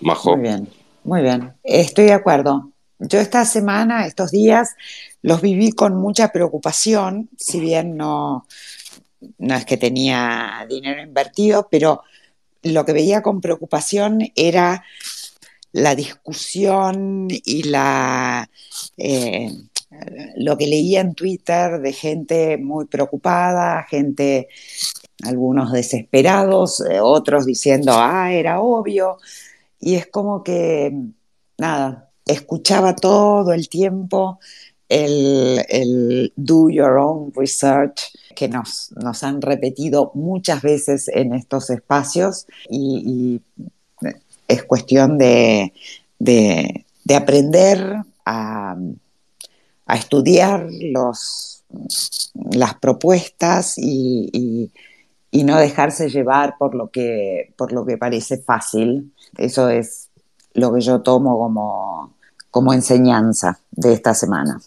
Majo. 0.00 0.36
Muy 0.36 0.42
bien, 0.42 0.68
muy 1.02 1.22
bien. 1.22 1.52
Estoy 1.64 2.04
de 2.04 2.12
acuerdo. 2.12 2.70
Yo 3.00 3.18
esta 3.18 3.44
semana, 3.44 4.06
estos 4.06 4.30
días, 4.30 4.76
los 5.22 5.40
viví 5.40 5.72
con 5.72 5.96
mucha 5.96 6.30
preocupación, 6.30 7.28
si 7.36 7.58
bien 7.58 7.96
no, 7.96 8.46
no 9.38 9.54
es 9.56 9.64
que 9.64 9.76
tenía 9.76 10.64
dinero 10.68 11.02
invertido, 11.02 11.66
pero 11.70 12.02
lo 12.62 12.84
que 12.84 12.92
veía 12.92 13.20
con 13.22 13.40
preocupación 13.40 14.30
era 14.36 14.84
la 15.74 15.96
discusión 15.96 17.26
y 17.28 17.64
la, 17.64 18.48
eh, 18.96 19.50
lo 20.36 20.56
que 20.56 20.68
leía 20.68 21.00
en 21.00 21.14
Twitter 21.14 21.80
de 21.80 21.92
gente 21.92 22.58
muy 22.58 22.86
preocupada, 22.86 23.82
gente, 23.82 24.48
algunos 25.24 25.72
desesperados, 25.72 26.80
eh, 26.80 27.00
otros 27.00 27.44
diciendo, 27.44 27.92
ah, 27.96 28.32
era 28.32 28.60
obvio. 28.60 29.18
Y 29.80 29.96
es 29.96 30.06
como 30.06 30.44
que, 30.44 30.92
nada, 31.58 32.08
escuchaba 32.24 32.94
todo 32.94 33.52
el 33.52 33.68
tiempo 33.68 34.38
el, 34.88 36.32
do 36.36 36.70
your 36.70 36.98
own 36.98 37.32
research 37.34 38.12
que 38.36 38.48
nos, 38.48 38.92
nos 38.92 39.24
han 39.24 39.42
repetido 39.42 40.12
muchas 40.14 40.62
veces 40.62 41.08
en 41.08 41.34
estos 41.34 41.68
espacios 41.70 42.46
y 42.70 43.40
es 44.48 44.64
cuestión 44.64 45.18
de, 45.18 45.72
de, 46.18 46.84
de 47.04 47.14
aprender 47.14 47.96
a, 48.24 48.76
a 49.86 49.96
estudiar 49.96 50.66
los, 50.70 51.64
las 52.52 52.74
propuestas 52.74 53.74
y, 53.76 54.70
y, 55.30 55.44
no 55.44 55.58
dejarse 55.58 56.08
llevar 56.08 56.56
por 56.58 56.74
lo, 56.74 56.88
que, 56.90 57.52
por 57.56 57.72
lo 57.72 57.84
que 57.84 57.98
parece 57.98 58.38
fácil. 58.38 59.12
Eso 59.36 59.68
es 59.68 60.08
lo 60.54 60.72
que 60.72 60.80
yo 60.80 61.02
tomo 61.02 61.36
como, 61.38 62.14
como 62.50 62.72
enseñanza 62.72 63.58
de 63.72 63.92
esta 63.92 64.14
semana. 64.14 64.60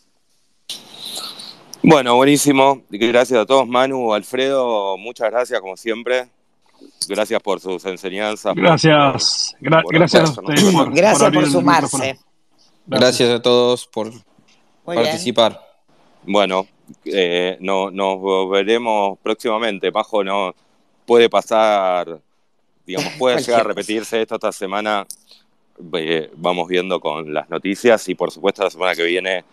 Bueno, 1.82 2.16
buenísimo. 2.16 2.82
Gracias 2.90 3.40
a 3.40 3.46
todos, 3.46 3.68
Manu, 3.68 4.14
Alfredo, 4.14 4.98
muchas 4.98 5.32
gracias 5.32 5.62
como 5.62 5.78
siempre. 5.78 6.28
Gracias 7.08 7.42
por 7.42 7.60
sus 7.60 7.86
enseñanzas. 7.86 8.54
Gracias. 8.56 9.56
por- 9.60 9.70
Gra- 9.70 9.84
por 9.84 9.94
gracias 9.94 10.30
a 10.30 10.42
ustedes. 10.42 10.74
Gracias 10.94 11.32
por 11.32 11.46
sumarse. 11.50 12.20
Gracias 12.86 13.30
a 13.30 13.42
todos 13.42 13.88
por 13.88 14.08
Muy 14.12 14.18
bien. 14.88 15.04
participar. 15.04 15.62
Bueno, 16.24 16.68
eh, 17.06 17.58
no, 17.62 17.90
nos 17.92 18.50
veremos 18.50 19.18
próximamente. 19.24 19.92
Majo, 19.92 20.24
no 20.24 20.54
puede 21.06 21.30
pasar, 21.30 22.20
digamos, 22.86 23.14
puede 23.18 23.42
llegar 23.42 23.62
a 23.62 23.64
repetirse 23.64 24.22
esto 24.22 24.36
esta 24.36 24.52
semana. 24.52 25.06
Eh, 25.94 26.32
vamos 26.36 26.68
viendo 26.68 27.00
con 27.00 27.34
las 27.34 27.50
noticias 27.50 28.08
y 28.10 28.16
por 28.16 28.32
supuesto 28.32 28.64
la 28.64 28.70
semana 28.70 28.96
que 28.96 29.04
viene, 29.04 29.44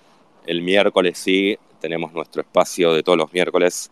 el 0.46 0.62
miércoles 0.62 1.18
sí, 1.18 1.56
tenemos 1.80 2.12
nuestro 2.12 2.40
espacio 2.42 2.92
de 2.94 3.02
todos 3.02 3.18
los 3.18 3.32
miércoles. 3.32 3.90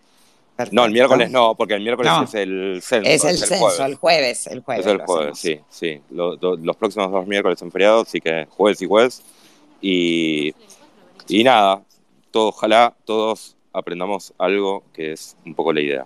No, 0.70 0.84
el 0.84 0.92
miércoles 0.92 1.30
no, 1.30 1.54
porque 1.54 1.74
el 1.74 1.82
miércoles 1.82 2.12
es 2.24 2.34
el 2.34 2.80
censo. 2.82 3.08
Es 3.08 3.24
el, 3.24 3.38
censo, 3.38 3.56
jueves. 3.56 3.80
el 3.80 3.94
jueves, 3.96 4.46
el 4.46 4.60
jueves. 4.60 4.86
Es 4.86 4.92
el 4.92 5.00
jueves, 5.00 5.38
sí, 5.38 5.60
sí. 5.68 6.00
Los, 6.10 6.76
próximos 6.76 7.10
dos 7.10 7.26
miércoles 7.26 7.58
son 7.58 7.70
feriados, 7.70 8.08
así 8.08 8.20
que 8.20 8.46
jueves 8.50 8.80
y 8.82 8.86
jueves. 8.86 9.22
Y, 9.80 10.54
y 11.28 11.44
nada, 11.44 11.82
todo, 12.30 12.48
ojalá 12.48 12.94
todos 13.04 13.56
aprendamos 13.72 14.32
algo 14.38 14.84
que 14.92 15.12
es 15.12 15.36
un 15.44 15.54
poco 15.54 15.72
la 15.72 15.80
idea. 15.80 16.04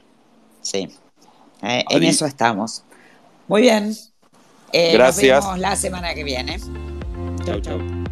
Sí, 0.61 0.89
eh, 1.63 1.85
en 1.89 2.03
eso 2.03 2.27
estamos. 2.27 2.85
Muy 3.49 3.63
bien. 3.63 3.95
Eh, 4.73 4.93
Gracias. 4.93 5.37
Nos 5.37 5.45
vemos 5.45 5.61
la 5.61 5.77
semana 5.77 6.15
que 6.15 6.25
viene. 6.25 6.59
Chau, 7.45 7.61
chau. 7.61 8.06